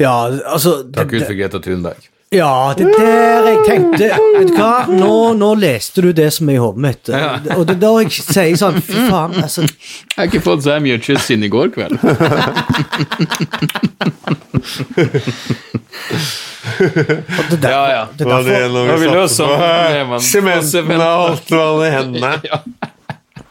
Ja, 0.00 0.14
altså 0.46 0.78
Takk 0.94 1.10
Gud 1.10 1.26
for 1.26 1.36
Greta 1.36 1.60
Thunberg. 1.60 2.06
Ja, 2.34 2.74
det 2.74 2.88
der 2.90 3.44
jeg 3.46 3.58
tenkte 3.68 4.06
Vet 4.34 4.48
du 4.50 4.56
hva, 4.58 4.86
nå, 4.90 5.10
nå 5.38 5.50
leste 5.62 6.02
du 6.02 6.08
det 6.16 6.26
som 6.34 6.48
er 6.50 6.56
i 6.56 6.58
hodet 6.58 6.82
mitt. 6.82 7.10
Og 7.54 7.62
det 7.68 7.76
er 7.76 7.80
da 7.84 7.92
jeg 8.02 8.10
sier 8.16 8.56
sånn 8.58 8.80
Fy 8.82 9.04
faen, 9.12 9.36
altså 9.44 9.62
Jeg 9.62 10.16
har 10.16 10.26
ikke 10.32 10.42
fått 10.48 10.64
så 10.66 10.74
mye 10.82 10.98
kyss 11.06 11.28
siden 11.30 11.46
i 11.46 11.50
går 11.54 11.70
kveld. 11.76 11.94
og 17.38 17.44
det 17.50 17.60
der, 17.62 17.70
Ja, 17.70 17.84
ja. 17.90 18.02
Det 18.16 18.26
er 18.26 18.30
Var 18.30 18.42
det 18.42 18.52
derfor, 18.56 18.96
vi 18.98 19.06
vi 19.06 19.12
løst 19.12 19.36
satte 19.38 19.46
sånn 19.46 19.54
på 19.54 19.60
problemene 19.60 20.10
på 20.10 20.20
sementen 20.26 20.68
sementen? 20.70 21.06
og 21.06 21.22
holdt 21.28 21.54
hverandre 21.54 21.86
i 21.86 21.94
hendene? 21.96 22.32
Ja. 22.50 22.58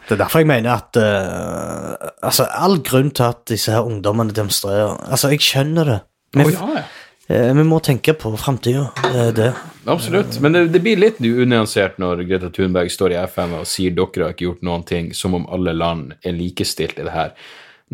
det 0.06 0.14
er 0.14 0.20
derfor 0.22 0.44
jeg 0.44 0.50
mener 0.52 0.76
at 0.76 1.00
eh, 1.02 2.10
Altså, 2.28 2.46
all 2.52 2.78
grunn 2.86 3.12
til 3.16 3.24
at 3.32 3.42
disse 3.50 3.72
her 3.74 3.88
ungdommene 3.88 4.36
demonstrerer 4.36 5.00
Altså, 5.10 5.32
jeg 5.34 5.42
skjønner 5.46 5.84
det. 5.94 6.00
Vi, 6.36 6.44
Å, 6.44 6.52
ja, 6.52 6.68
ja. 6.82 6.86
Eh, 7.28 7.52
vi 7.58 7.66
må 7.68 7.80
tenke 7.84 8.16
på 8.20 8.32
framtida. 8.38 8.88
Det. 9.36 9.52
Absolutt. 9.86 10.40
Men 10.42 10.56
det, 10.56 10.66
det 10.74 10.82
blir 10.86 11.00
litt 11.02 11.20
unyansert 11.22 12.00
når 12.02 12.24
Greta 12.30 12.50
Thunberg 12.54 12.92
står 12.94 13.16
i 13.16 13.20
FN 13.30 13.58
og 13.60 13.68
sier 13.70 13.94
dere 13.96 14.30
har 14.30 14.36
ikke 14.36 14.50
gjort 14.50 14.66
noen 14.66 14.86
ting, 14.88 15.14
som 15.14 15.38
om 15.38 15.46
alle 15.54 15.76
land 15.76 16.16
er 16.26 16.38
likestilt 16.38 17.00
i 17.00 17.06
det 17.08 17.14
her. 17.16 17.36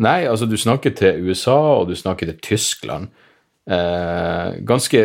Nei, 0.02 0.22
altså 0.24 0.48
du 0.48 0.56
snakker 0.56 0.94
til 0.96 1.28
USA, 1.28 1.58
og 1.78 1.90
du 1.90 1.96
snakker 1.98 2.30
til 2.30 2.40
Tyskland. 2.44 3.10
Eh, 3.70 4.58
ganske 4.66 5.02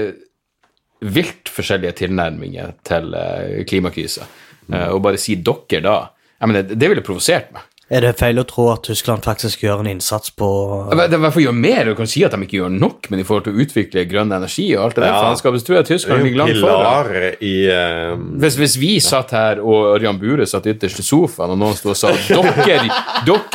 vilt 1.05 1.51
forskjellige 1.53 1.99
tilnærminger 2.03 2.78
til 2.88 3.11
eh, 3.13 3.63
klimakrisa. 3.67 4.25
Eh, 4.71 4.88
og 4.93 5.01
bare 5.03 5.19
si 5.21 5.36
dere 5.36 5.84
da 5.84 5.97
jeg 6.38 6.51
mener, 6.51 6.67
det, 6.69 6.78
det 6.80 6.89
ville 6.91 7.05
provosert 7.05 7.51
meg. 7.53 7.66
Er 7.88 8.03
det 8.03 8.17
feil 8.19 8.35
å 8.35 8.43
tro 8.43 8.65
at 8.73 8.81
Tyskland 8.83 9.23
faktisk 9.23 9.61
gjør 9.63 9.79
en 9.79 9.88
innsats 9.93 10.33
på 10.35 10.47
Det 10.91 11.05
er 11.15 11.21
i 11.23 11.43
gjøre 11.45 11.55
mer. 11.55 11.85
Du 11.88 11.95
kan 11.95 12.09
si 12.11 12.19
at 12.27 12.33
de 12.35 12.41
ikke 12.43 12.57
gjør 12.59 12.73
nok, 12.75 13.07
men 13.13 13.21
i 13.21 13.25
forhold 13.27 13.45
til 13.45 13.55
å 13.55 13.63
utvikle 13.63 14.03
grønn 14.11 14.33
energi 14.35 14.65
og 14.75 14.81
alt 14.89 14.97
det 14.97 15.05
der 15.05 15.13
Ja. 15.13 15.21
faenskapet, 15.23 15.61
så 15.61 15.65
tror 15.69 15.77
jeg 15.77 15.85
Tyskland 15.93 16.23
ligger 16.27 16.41
langt 16.41 16.59
foran. 16.59 17.13
I 17.39 17.53
eh, 17.71 18.17
Hvis, 18.43 18.57
hvis 18.59 18.75
vi 18.81 18.91
satt 18.99 19.31
her, 19.31 19.61
og 19.63 19.95
Ørjan 19.95 20.19
Bure 20.19 20.45
satt 20.45 20.67
ytterst 20.67 20.99
i 20.99 21.07
sofaen, 21.07 21.55
og 21.55 21.61
noen 21.63 21.79
sto 21.79 21.93
og 21.95 21.99
sa 21.99 22.11
dere, 22.11 22.91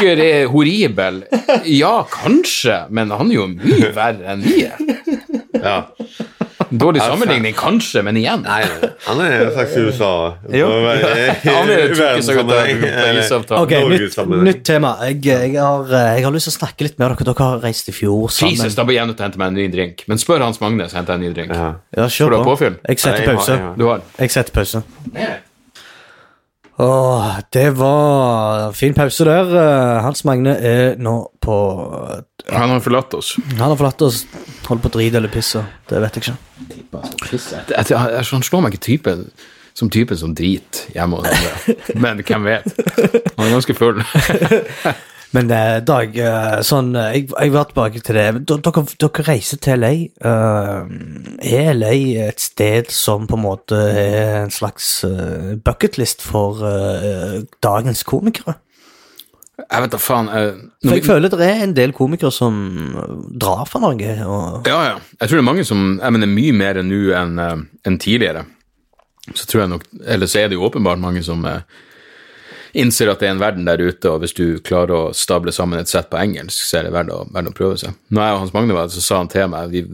dere 0.00 0.28
er 0.40 0.48
horrible 0.48 1.26
Ja, 1.68 1.98
kanskje, 2.08 2.86
men 2.88 3.12
han 3.12 3.28
er 3.30 3.34
jo 3.36 3.46
mye 3.52 3.92
verre 3.92 4.32
enn 4.32 4.40
vi 4.48 4.64
er. 4.64 4.80
Ja. 5.60 5.76
Dårlig 6.72 7.02
sammenligning, 7.04 7.54
kanskje, 7.54 8.02
men 8.06 8.16
igjen. 8.16 8.42
Nei, 8.46 8.62
han 9.06 9.20
er 9.20 9.50
faktisk 9.52 9.76
i 9.76 9.84
USA. 9.90 10.10
Jo. 10.62 10.68
Han 11.52 11.68
er 11.70 11.82
jo 11.82 11.94
tjukke 11.94 12.22
seg 12.24 12.38
ut 12.38 12.42
av 12.42 12.50
Verdenssammenheng, 12.52 13.18
isavtalen. 13.22 13.62
Ok, 13.62 13.72
nytt, 13.92 14.44
nytt 14.48 14.62
tema. 14.64 14.94
Jeg, 15.08 15.20
jeg, 15.26 15.52
har, 15.60 15.84
eh, 15.92 16.08
jeg 16.18 16.24
har 16.26 16.32
lyst 16.36 16.48
til 16.48 16.54
å 16.54 16.58
snakke 16.58 16.86
litt 16.88 16.98
med 16.98 17.06
dere. 17.12 17.28
Dere 17.28 17.46
har 17.52 17.62
reist 17.66 17.88
i 17.92 17.96
fjor 17.96 18.32
sammen. 18.32 18.56
Jesus, 18.56 18.74
da 18.78 18.86
blir 18.88 18.96
jeg 19.00 19.10
nødt 19.12 19.18
til 19.20 19.26
å 19.26 19.28
hente 19.28 19.42
meg 19.42 19.52
en 19.52 19.58
ny 19.60 19.68
drink. 19.76 20.04
Men 20.08 20.20
spør 20.22 20.44
Hans 20.46 20.60
Magne, 20.64 20.88
så 20.88 21.00
henter 21.00 21.16
jeg 21.16 21.22
en 21.22 21.26
ny 21.28 21.32
drink. 21.36 21.52
Ja. 21.56 21.70
Ja, 21.96 22.08
Får 22.08 22.30
du 22.32 22.36
ha 22.40 22.44
påfyll? 22.46 22.76
Jeg 22.88 22.98
setter 23.04 23.18
Nei, 23.18 23.24
jeg 23.26 23.28
har- 23.28 23.40
pause. 23.42 23.52
jeg 23.52 23.66
har- 23.68 23.76
Du 23.76 23.86
har 23.88 24.02
Jeg 24.18 24.30
setter 24.38 24.52
pause. 24.52 24.84
Åh, 26.76 27.38
det 27.52 27.70
var 27.76 28.72
fin 28.72 28.94
pause 28.94 29.24
der. 29.28 29.50
Eh, 29.60 30.02
Hans 30.02 30.24
Magne 30.24 30.54
er 30.56 30.96
nå 30.96 31.16
på 31.40 31.56
Han 32.50 32.70
har 32.72 32.80
forlatt 32.80 33.14
oss. 33.14 33.34
Han 33.58 33.68
har 33.68 33.76
forlatt 33.76 34.02
oss. 34.02 34.24
Holder 34.66 34.82
på 34.82 34.90
å 34.90 34.94
drite 34.96 35.20
eller 35.20 35.32
pisse. 35.32 35.62
Det 35.88 36.00
vet 36.02 36.16
jeg 36.16 36.24
ikke. 36.24 36.36
Det, 36.68 37.76
jeg, 37.76 37.90
jeg, 37.92 38.24
han 38.32 38.46
slår 38.46 38.64
meg 38.64 38.74
ikke 38.74 38.86
typen 38.88 39.26
som 39.76 39.88
typen 39.92 40.18
som 40.20 40.34
driter 40.36 40.92
hjemme 40.96 41.20
hos 41.20 41.28
andre. 41.28 41.76
Men 42.02 42.20
hvem 42.24 42.44
vet? 42.44 42.68
Han 43.36 43.46
er 43.46 43.54
ganske 43.54 43.76
full. 43.76 44.02
Men 45.32 45.50
eh, 45.50 45.78
Dag, 45.88 46.16
eh, 46.20 46.58
sånn, 46.66 46.90
eh, 46.98 47.12
jeg, 47.16 47.28
jeg 47.32 47.52
var 47.54 47.68
tilbake 47.70 48.00
til 48.04 48.18
det. 48.18 48.24
D- 48.48 48.58
Dere, 48.66 48.82
dere 49.00 49.24
reiser 49.28 49.60
til 49.64 49.80
LA. 49.80 49.92
Uh, 50.20 50.84
er 51.40 51.70
LA 51.74 51.92
et 52.28 52.42
sted 52.42 52.90
som 52.92 53.24
på 53.30 53.38
en 53.38 53.44
måte 53.46 53.78
er 53.78 54.42
en 54.42 54.52
slags 54.52 54.90
uh, 55.08 55.54
bucketlist 55.64 56.20
for 56.26 56.60
uh, 56.60 57.40
dagens 57.64 58.04
komikere? 58.08 58.58
Jeg 59.62 59.82
vet 59.84 59.92
da 59.94 60.00
faen. 60.00 60.28
uh, 60.28 60.68
For 60.82 60.96
jeg 60.96 61.02
vi- 61.04 61.08
føler 61.08 61.32
det 61.32 61.46
er 61.48 61.62
en 61.64 61.74
del 61.76 61.92
komikere 61.96 62.32
som 62.34 62.56
drar 63.40 63.64
fra 63.70 63.80
Norge. 63.84 64.12
Og, 64.26 64.66
Ja, 64.68 64.80
ja. 64.90 64.98
Jeg 65.20 65.28
tror 65.28 65.38
det 65.38 65.44
er 65.44 65.50
mange 65.52 65.64
som 65.68 65.98
Jeg 66.02 66.12
mener 66.12 66.26
mye 66.28 66.52
mer 66.52 66.82
nå 66.82 67.00
enn 67.16 67.38
eh, 67.38 67.56
enn 67.88 67.98
tidligere. 68.02 68.44
Så 69.38 69.46
tror 69.46 69.60
jeg 69.62 69.70
nok 69.70 69.84
Eller 70.04 70.26
så 70.26 70.40
er 70.42 70.48
det 70.50 70.56
jo 70.58 70.64
åpenbart 70.66 70.98
mange 70.98 71.22
som 71.22 71.44
eh, 71.46 71.60
innser 72.72 73.10
at 73.12 73.20
det 73.20 73.28
er 73.28 73.34
en 73.34 73.42
verden 73.42 73.68
der 73.68 73.82
ute, 73.82 74.10
og 74.10 74.22
hvis 74.22 74.34
du 74.36 74.58
klarer 74.64 74.94
å 74.96 75.12
stable 75.16 75.52
sammen 75.52 75.80
et 75.80 75.90
sett 75.90 76.08
på 76.12 76.20
engelsk, 76.20 76.64
så 76.64 76.80
er 76.80 76.88
det 76.88 76.94
verdt 76.94 77.12
å, 77.12 77.22
verdt 77.32 77.52
å 77.52 77.56
prøve 77.56 77.78
seg. 77.80 77.96
Når 78.08 78.24
jeg 78.24 78.36
og 78.36 78.42
Hans 78.44 78.54
Magne 78.56 78.76
var 78.76 78.88
der, 78.88 78.96
så 78.96 79.04
sa 79.04 79.20
han 79.20 79.30
til 79.32 79.50
meg 79.52 79.74
vi, 79.74 79.84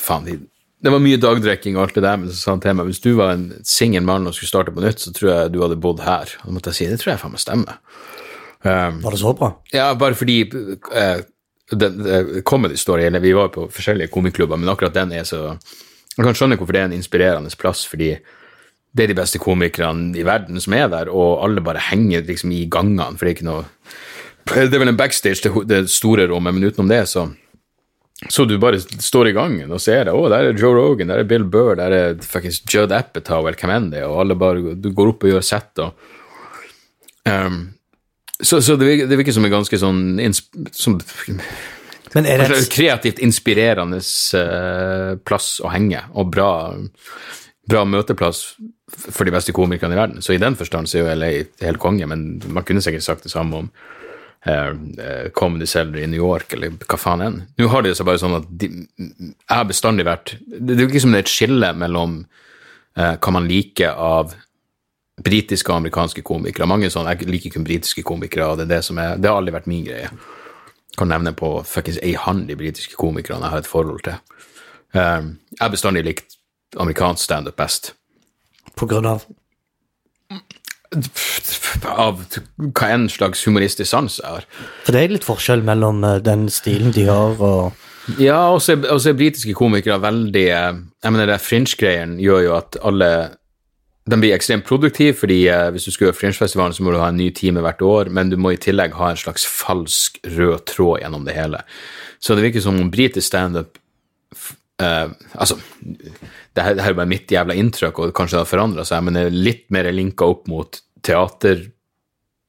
Faen, 0.00 0.24
vi, 0.28 0.38
det 0.84 0.92
var 0.92 1.00
mye 1.04 1.20
dagdrikking 1.20 1.78
og 1.78 1.86
alt 1.86 1.98
det 1.98 2.04
der, 2.04 2.18
men 2.20 2.32
så 2.32 2.38
sa 2.38 2.54
han 2.54 2.64
til 2.64 2.76
meg 2.76 2.88
hvis 2.90 3.04
du 3.04 3.12
var 3.16 3.34
en 3.36 3.46
singel 3.64 4.04
mann 4.04 4.28
og 4.28 4.36
skulle 4.36 4.50
starte 4.50 4.74
på 4.74 4.84
nytt, 4.84 5.00
så 5.00 5.12
tror 5.16 5.30
jeg 5.30 5.54
du 5.54 5.62
hadde 5.64 5.80
bodd 5.80 6.02
her. 6.04 6.34
Og 6.42 6.50
da 6.50 6.56
måtte 6.56 6.74
jeg 6.74 6.80
si 6.80 6.88
det 6.90 6.98
tror 7.00 7.14
jeg 7.14 7.22
faen 7.22 7.32
meg 7.36 7.44
stemmer. 7.44 7.78
Um, 8.64 9.00
var 9.04 9.12
det 9.12 9.20
så 9.20 9.32
bra? 9.36 9.50
ja, 9.74 9.90
bare 10.00 10.16
fordi 10.16 10.38
uh, 10.48 11.18
den, 11.72 11.98
uh, 12.04 12.36
Comedy 12.48 12.78
Story, 12.80 13.04
eller 13.08 13.20
vi 13.20 13.34
var 13.36 13.50
på 13.52 13.66
forskjellige 13.72 14.12
komiklubber, 14.12 14.56
men 14.60 14.72
akkurat 14.72 14.96
den 14.96 15.12
er 15.12 15.26
så 15.28 15.58
Jeg 16.14 16.22
kan 16.22 16.36
skjønne 16.38 16.56
hvorfor 16.56 16.76
det 16.76 16.80
er 16.80 16.86
en 16.86 16.94
inspirerende 16.94 17.50
plass, 17.58 17.82
fordi 17.90 18.12
det 18.94 19.04
er 19.04 19.10
de 19.10 19.18
beste 19.18 19.40
komikerne 19.42 20.14
i 20.16 20.24
verden 20.26 20.60
som 20.62 20.76
er 20.76 20.88
der, 20.92 21.10
og 21.10 21.42
alle 21.44 21.64
bare 21.64 21.82
henger 21.90 22.22
liksom 22.28 22.52
i 22.54 22.64
gangene, 22.70 23.16
for 23.18 23.26
det 23.26 23.32
er 23.32 23.38
ikke 23.38 23.48
noe 23.50 23.64
Det 24.44 24.76
er 24.76 24.82
vel 24.82 24.92
en 24.92 25.00
backstage 25.00 25.40
til 25.40 25.64
det 25.66 25.86
store 25.90 26.28
rommet, 26.28 26.54
men 26.54 26.68
utenom 26.68 26.90
det, 26.90 27.06
så 27.08 27.30
så 28.28 28.44
du 28.44 28.54
bare 28.58 28.78
står 28.80 29.28
i 29.28 29.34
gangen 29.36 29.72
og 29.74 29.80
ser 29.82 30.06
det. 30.06 30.14
Å, 30.14 30.28
der 30.32 30.48
er 30.48 30.58
Joe 30.58 30.76
Rogan, 30.76 31.10
der 31.10 31.20
er 31.20 31.28
Bill 31.28 31.44
Burr, 31.50 31.74
der 31.76 31.92
er 31.92 32.20
fuckings 32.24 32.62
Judd 32.70 32.94
Apatow 32.94 33.42
eller 33.42 33.58
hvem 33.58 33.72
enn 33.74 33.88
det 33.92 34.00
er, 34.00 34.08
og 34.08 34.20
alle 34.22 34.36
bare 34.38 34.76
Du 34.80 34.92
går 34.94 35.10
opp 35.12 35.26
og 35.26 35.34
gjør 35.34 35.44
sett 35.44 35.82
og 35.82 36.06
um, 37.28 37.58
så, 38.40 38.60
så 38.62 38.76
det, 38.76 38.86
virker, 38.86 39.10
det 39.10 39.18
virker 39.18 39.34
som 39.34 39.44
en 39.46 39.52
ganske 39.52 39.78
sånn 39.78 40.00
som, 40.74 40.96
Men 42.14 42.26
er 42.26 42.42
det 42.42 42.56
et, 42.56 42.70
kreativt 42.72 43.20
inspirerende 43.22 44.00
eh, 44.00 45.12
plass 45.22 45.58
å 45.62 45.70
henge, 45.70 46.02
og 46.18 46.32
bra, 46.34 46.48
bra 47.70 47.84
møteplass 47.86 48.42
for 48.96 49.26
de 49.26 49.34
beste 49.34 49.54
komikerne 49.54 49.96
i 49.96 49.98
verden. 49.98 50.22
Så 50.22 50.34
i 50.34 50.40
den 50.42 50.56
forstand 50.56 50.88
så 50.88 51.00
er 51.00 51.04
jo 51.04 51.18
LA 51.18 51.30
helt 51.66 51.82
konge, 51.82 52.06
men 52.10 52.42
man 52.46 52.64
kunne 52.66 52.82
sikkert 52.84 53.06
sagt 53.06 53.26
det 53.26 53.32
samme 53.32 53.64
om 53.64 53.70
eh, 54.46 54.70
eh, 55.04 55.26
Comedy 55.34 55.66
Cellar 55.66 55.98
i 56.00 56.06
New 56.06 56.22
York, 56.22 56.52
eller 56.52 56.76
hva 56.84 56.98
faen 57.00 57.24
enn. 57.24 57.42
Nå 57.58 57.68
har 57.72 57.84
det 57.84 57.96
seg 57.98 58.08
bare 58.08 58.22
sånn 58.22 58.38
at 58.38 58.48
de, 58.48 58.70
jeg 58.98 59.50
har 59.50 59.68
bestandig 59.68 60.06
vært 60.08 60.36
Det 60.44 60.76
er 60.76 60.84
jo 60.84 60.90
ikke 60.90 61.04
det 61.04 61.20
er 61.20 61.26
et 61.26 61.34
skille 61.34 61.74
mellom 61.80 62.22
eh, 62.96 63.14
hva 63.18 63.34
man 63.34 63.50
liker 63.50 63.94
av 63.94 64.34
britiske 65.24 65.70
og 65.70 65.78
amerikanske 65.78 66.22
komikere. 66.26 66.66
Mange 66.66 66.90
sånn, 66.90 67.06
Jeg 67.06 67.28
liker 67.28 67.50
kun 67.54 67.66
britiske 67.66 68.02
komikere, 68.02 68.48
og 68.50 68.58
det 68.58 68.66
er 68.66 68.76
det 68.76 68.84
som 68.84 68.98
er 68.98 69.16
Det 69.16 69.30
har 69.30 69.38
aldri 69.38 69.54
vært 69.54 69.70
min 69.70 69.84
greie. 69.84 70.10
Jeg 70.10 70.98
Kan 70.98 71.08
nevne 71.08 71.32
på 71.32 71.62
fuckings 71.66 71.98
ei 72.02 72.14
hand 72.14 72.48
de 72.48 72.56
britiske 72.56 72.94
komikerne 72.94 73.42
jeg 73.42 73.50
har 73.50 73.58
et 73.58 73.66
forhold 73.66 74.02
til. 74.02 74.14
Um, 74.94 75.38
jeg 75.50 75.60
har 75.60 75.70
bestandig 75.70 76.04
likt 76.04 76.36
amerikansk 76.78 77.24
standup 77.24 77.56
best. 77.56 77.94
På 78.78 78.88
grunn 78.90 79.06
av 79.06 79.24
Av 81.84 82.20
hva 82.56 82.88
enn 82.94 83.08
slags 83.10 83.42
humoristisk 83.48 83.90
sans 83.90 84.20
er. 84.24 84.44
For 84.86 84.94
det 84.94 85.00
er 85.02 85.14
litt 85.16 85.26
forskjell 85.26 85.64
mellom 85.66 86.04
eh, 86.06 86.20
den 86.24 86.46
stilen 86.52 86.94
de 86.94 87.08
har, 87.10 87.34
og 87.42 87.72
Ja, 88.20 88.50
og 88.52 88.60
så 88.62 88.76
er- 88.76 89.16
britiske 89.16 89.54
komikere 89.56 89.98
veldig 90.00 90.44
eh, 90.48 90.74
Jeg 91.02 91.12
mener, 91.12 91.26
det 91.26 91.40
fringe-greien 91.40 92.18
gjør 92.20 92.42
jo 92.44 92.54
at 92.58 92.76
alle 92.84 93.10
de 94.04 94.16
blir 94.20 94.34
ekstremt 94.36 94.66
produktive, 94.68 95.14
fordi 95.16 95.46
eh, 95.48 95.70
hvis 95.72 95.86
du 95.88 95.90
skal 95.90 96.06
gjøre 96.10 96.18
Fringe-festivalen, 96.18 96.74
så 96.76 96.82
må 96.84 96.92
du 96.92 96.98
ha 97.00 97.08
en 97.08 97.16
ny 97.16 97.30
time 97.32 97.62
hvert 97.64 97.80
år, 97.82 98.10
men 98.12 98.28
du 98.30 98.36
må 98.36 98.52
i 98.52 98.60
tillegg 98.60 98.92
ha 98.98 99.10
en 99.10 99.16
slags 99.16 99.46
falsk 99.48 100.18
rød 100.36 100.66
tråd 100.68 101.00
gjennom 101.00 101.24
det 101.24 101.34
hele. 101.38 101.62
Så 102.20 102.36
det 102.36 102.44
virker 102.44 102.60
som 102.60 102.76
om 102.80 102.90
britisk 102.92 103.26
standup 103.30 103.78
eh, 104.82 105.10
Altså, 105.34 105.58
det 106.54 106.62
her, 106.64 106.74
det 106.76 106.84
her 106.84 106.94
er 106.94 106.98
bare 106.98 107.10
mitt 107.10 107.30
jævla 107.30 107.56
inntrykk, 107.58 107.98
og 107.98 108.14
kanskje 108.16 108.38
det 108.38 108.44
har 108.44 108.50
forandra 108.50 108.86
seg, 108.88 109.04
men 109.04 109.18
det 109.18 109.26
er 109.26 109.36
litt 109.50 109.66
mer 109.74 109.90
linka 109.92 110.28
opp 110.28 110.48
mot 110.50 110.80
teater 111.04 111.68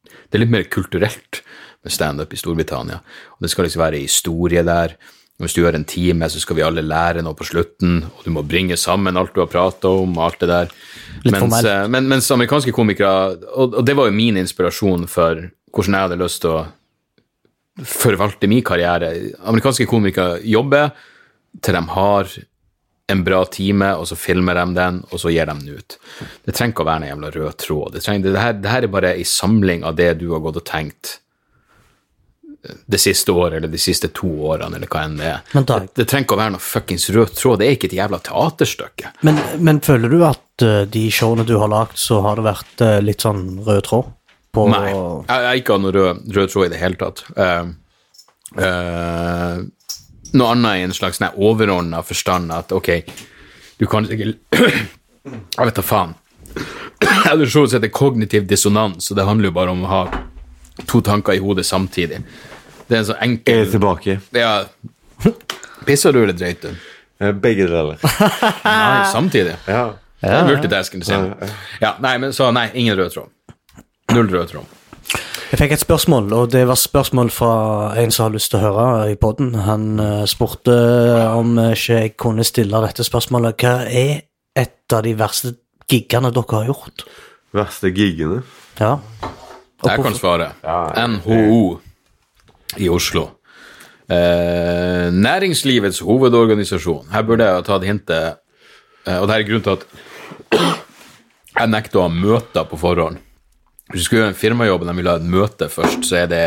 Det 0.06 0.38
er 0.38 0.46
litt 0.46 0.54
mer 0.54 0.70
kulturelt 0.72 1.44
med 1.86 1.94
standup 1.94 2.32
i 2.34 2.40
Storbritannia, 2.40 2.98
og 3.36 3.46
det 3.46 3.52
skal 3.54 3.68
liksom 3.68 3.84
være 3.84 4.02
historie 4.02 4.64
der. 4.66 4.96
Hvis 5.38 5.54
du 5.54 5.60
gjør 5.62 5.76
en 5.76 5.86
time, 5.86 6.30
så 6.32 6.40
skal 6.40 6.56
vi 6.58 6.64
alle 6.64 6.82
lære 6.82 7.22
noe 7.26 7.36
på 7.36 7.46
slutten, 7.46 8.00
og 8.08 8.24
du 8.24 8.32
må 8.32 8.44
bringe 8.48 8.78
sammen 8.80 9.20
alt 9.20 9.36
du 9.36 9.42
har 9.44 9.52
prata 9.52 9.92
om, 9.92 10.16
alt 10.24 10.40
det 10.40 10.48
der. 10.48 10.72
Mens, 11.28 11.58
eh, 11.68 11.84
men, 11.92 12.08
mens 12.08 12.32
amerikanske 12.32 12.72
komikere, 12.76 13.36
og, 13.52 13.76
og 13.76 13.84
det 13.86 13.98
var 14.00 14.08
jo 14.08 14.16
min 14.16 14.40
inspirasjon 14.40 15.06
for 15.12 15.44
hvordan 15.76 15.98
jeg 15.98 16.08
hadde 16.08 16.22
lyst 16.24 16.42
til 16.46 16.56
å 16.56 16.64
forvalte 17.84 18.48
min 18.48 18.64
karriere. 18.64 19.12
Amerikanske 19.44 19.88
komikere 19.92 20.40
jobber 20.48 20.94
til 21.64 21.78
de 21.78 21.84
har 21.94 22.36
en 23.14 23.22
bra 23.24 23.44
time, 23.46 23.92
og 24.00 24.08
så 24.10 24.18
filmer 24.18 24.58
de 24.58 24.66
den, 24.80 25.04
og 25.12 25.22
så 25.22 25.30
gir 25.30 25.46
de 25.46 25.54
den 25.54 25.78
ut. 25.78 25.98
Det 26.46 26.56
trenger 26.56 26.74
ikke 26.74 26.86
å 26.86 26.90
være 26.90 27.04
en 27.04 27.12
jævla 27.12 27.30
rød 27.36 27.60
tråd. 27.62 27.92
Det, 27.94 28.02
trenger, 28.02 28.32
det, 28.32 28.42
her, 28.42 28.58
det 28.58 28.72
her 28.72 28.88
er 28.88 28.96
bare 28.96 29.14
ei 29.20 29.28
samling 29.30 29.86
av 29.86 30.00
det 30.00 30.16
du 30.24 30.32
har 30.34 30.42
gått 30.42 30.58
og 30.62 30.66
tenkt 30.66 31.20
det 32.86 32.98
siste 32.98 33.32
året, 33.32 33.58
eller 33.58 33.68
de 33.68 33.78
siste 33.78 34.10
to 34.16 34.30
årene, 34.50 34.78
eller 34.78 34.90
hva 34.90 35.04
enn 35.06 35.18
det 35.20 35.28
er. 35.30 35.42
Dag- 35.54 35.86
det, 35.86 35.94
det 36.00 36.08
trenger 36.10 36.26
ikke 36.26 36.38
å 36.38 36.42
være 36.42 36.56
noe 36.56 36.66
fuckings 36.66 37.08
rød 37.14 37.34
tråd. 37.38 37.62
Det 37.62 37.68
er 37.68 37.78
ikke 37.78 37.90
et 37.92 37.98
jævla 38.00 38.20
teaterstykke. 38.26 39.14
Men, 39.28 39.42
men 39.62 39.82
føler 39.86 40.12
du 40.12 40.20
at 40.28 40.66
eh, 40.66 40.82
de 40.90 41.06
showene 41.14 41.46
du 41.48 41.56
har 41.62 41.72
lagd, 41.72 41.98
så 42.02 42.22
har 42.26 42.40
det 42.40 42.48
vært 42.50 42.86
eh, 42.86 43.00
litt 43.06 43.26
sånn 43.26 43.44
rød 43.66 43.82
tråd? 43.90 44.12
På, 44.56 44.68
Nei, 44.72 44.86
jeg 44.88 45.00
jeg 45.28 45.48
har 45.50 45.62
ikke 45.62 45.76
hatt 45.76 45.84
noe 45.84 45.96
rød, 45.96 46.28
rød 46.38 46.54
tråd 46.54 46.68
i 46.68 46.74
det 46.74 46.80
hele 46.80 47.00
tatt. 47.02 47.26
Uh, 47.36 47.74
eh, 48.64 49.58
noe 50.38 50.52
annet 50.54 50.80
i 50.80 50.86
en 50.86 50.94
slags 50.96 51.20
sånn 51.22 51.36
overordna 51.36 52.04
forstand 52.06 52.54
at 52.56 52.72
ok, 52.76 52.92
du 53.80 53.86
kan 53.92 54.08
ikke 54.10 54.34
Jeg 55.26 55.66
vet 55.66 55.76
da 55.80 55.84
faen. 55.84 56.14
Det 56.96 57.72
heter 57.74 57.90
Kognitiv 57.92 58.46
dissonans, 58.48 59.10
og 59.12 59.18
det 59.18 59.26
handler 59.26 59.50
jo 59.50 59.56
bare 59.58 59.74
om 59.74 59.82
å 59.84 59.90
ha 59.90 60.02
to 60.88 61.02
tanker 61.04 61.36
i 61.36 61.42
hodet 61.44 61.66
samtidig. 61.66 62.22
Det 62.88 62.96
er 62.96 63.02
en 63.02 63.08
sånn 63.10 63.18
Er 63.20 63.26
enkel 63.28 63.60
jeg 63.64 63.72
tilbake? 63.74 64.16
Ja. 64.38 64.54
Pisser 65.86 66.14
du 66.14 66.22
eller 66.22 66.38
dreit 66.38 66.62
du? 66.64 66.70
Eh, 67.20 67.32
Begge 67.32 67.68
deler. 67.68 68.00
Nei, 68.66 69.06
samtidig. 69.12 69.58
Ja. 69.68 69.84
Det 70.22 70.32
er 70.32 70.48
multitasking. 70.48 71.04
ja. 71.08 71.20
jeg. 71.42 71.52
Ja, 71.82 71.92
nei, 72.02 72.16
men 72.22 72.34
så 72.34 72.48
nei, 72.56 72.70
ingen 72.74 72.98
rød 72.98 73.14
tråd. 73.14 73.30
Null 74.16 74.30
rød 74.32 74.54
tråd. 74.54 74.72
Jeg 75.52 75.60
fikk 75.62 75.76
et 75.76 75.84
spørsmål, 75.84 76.32
og 76.34 76.52
det 76.52 76.64
var 76.68 76.78
spørsmål 76.80 77.30
fra 77.30 77.52
en 78.02 78.12
som 78.12 78.26
har 78.26 78.34
lyst 78.34 78.50
til 78.52 78.60
å 78.60 78.64
høre 78.64 79.12
i 79.14 79.18
poden. 79.20 79.52
Han 79.68 80.00
eh, 80.02 80.24
spurte 80.30 80.74
om 81.38 81.54
ikke 81.68 82.00
jeg 82.00 82.16
kunne 82.18 82.46
stille 82.48 82.82
dette 82.82 83.06
spørsmålet. 83.06 83.62
Hva 83.62 83.76
er 83.86 84.26
et 84.58 84.96
av 84.96 85.04
de 85.06 85.14
verste 85.20 85.54
giggene 85.92 86.32
dere 86.34 86.58
har 86.58 86.70
gjort? 86.72 87.06
Verste 87.56 87.92
gigene. 87.94 88.42
Ja. 88.80 88.98
Og 89.84 89.90
Jeg 89.92 90.04
kan 90.08 90.18
svare. 90.18 90.50
Ja, 90.64 91.08
NHO 91.14 91.78
i 92.82 92.90
Oslo. 92.90 93.28
Eh, 94.10 95.12
næringslivets 95.14 96.00
hovedorganisasjon. 96.00 97.12
Her 97.14 97.22
burde 97.26 97.46
jeg 97.46 97.60
ha 97.60 97.62
tatt 97.66 97.86
hintet, 97.86 98.42
eh, 99.06 99.20
og 99.20 99.28
det 99.28 99.36
her 99.36 99.44
er 99.44 99.48
grunnen 99.50 99.66
til 99.66 99.78
at 99.78 99.86
jeg 101.56 101.72
nekter 101.72 102.02
å 102.02 102.08
ha 102.10 102.12
møter 102.14 102.68
på 102.70 102.82
forhånd. 102.82 103.22
Hvis 103.92 104.02
du 104.02 104.06
skal 104.08 104.18
gjøre 104.18 104.32
en 104.34 104.40
firmajobb 104.40 104.82
og 104.82 104.90
de 104.90 104.96
vil 104.98 105.10
ha 105.12 105.16
et 105.20 105.30
møte 105.30 105.70
først, 105.70 106.08
så 106.08 106.24
er 106.24 106.30
det 106.32 106.44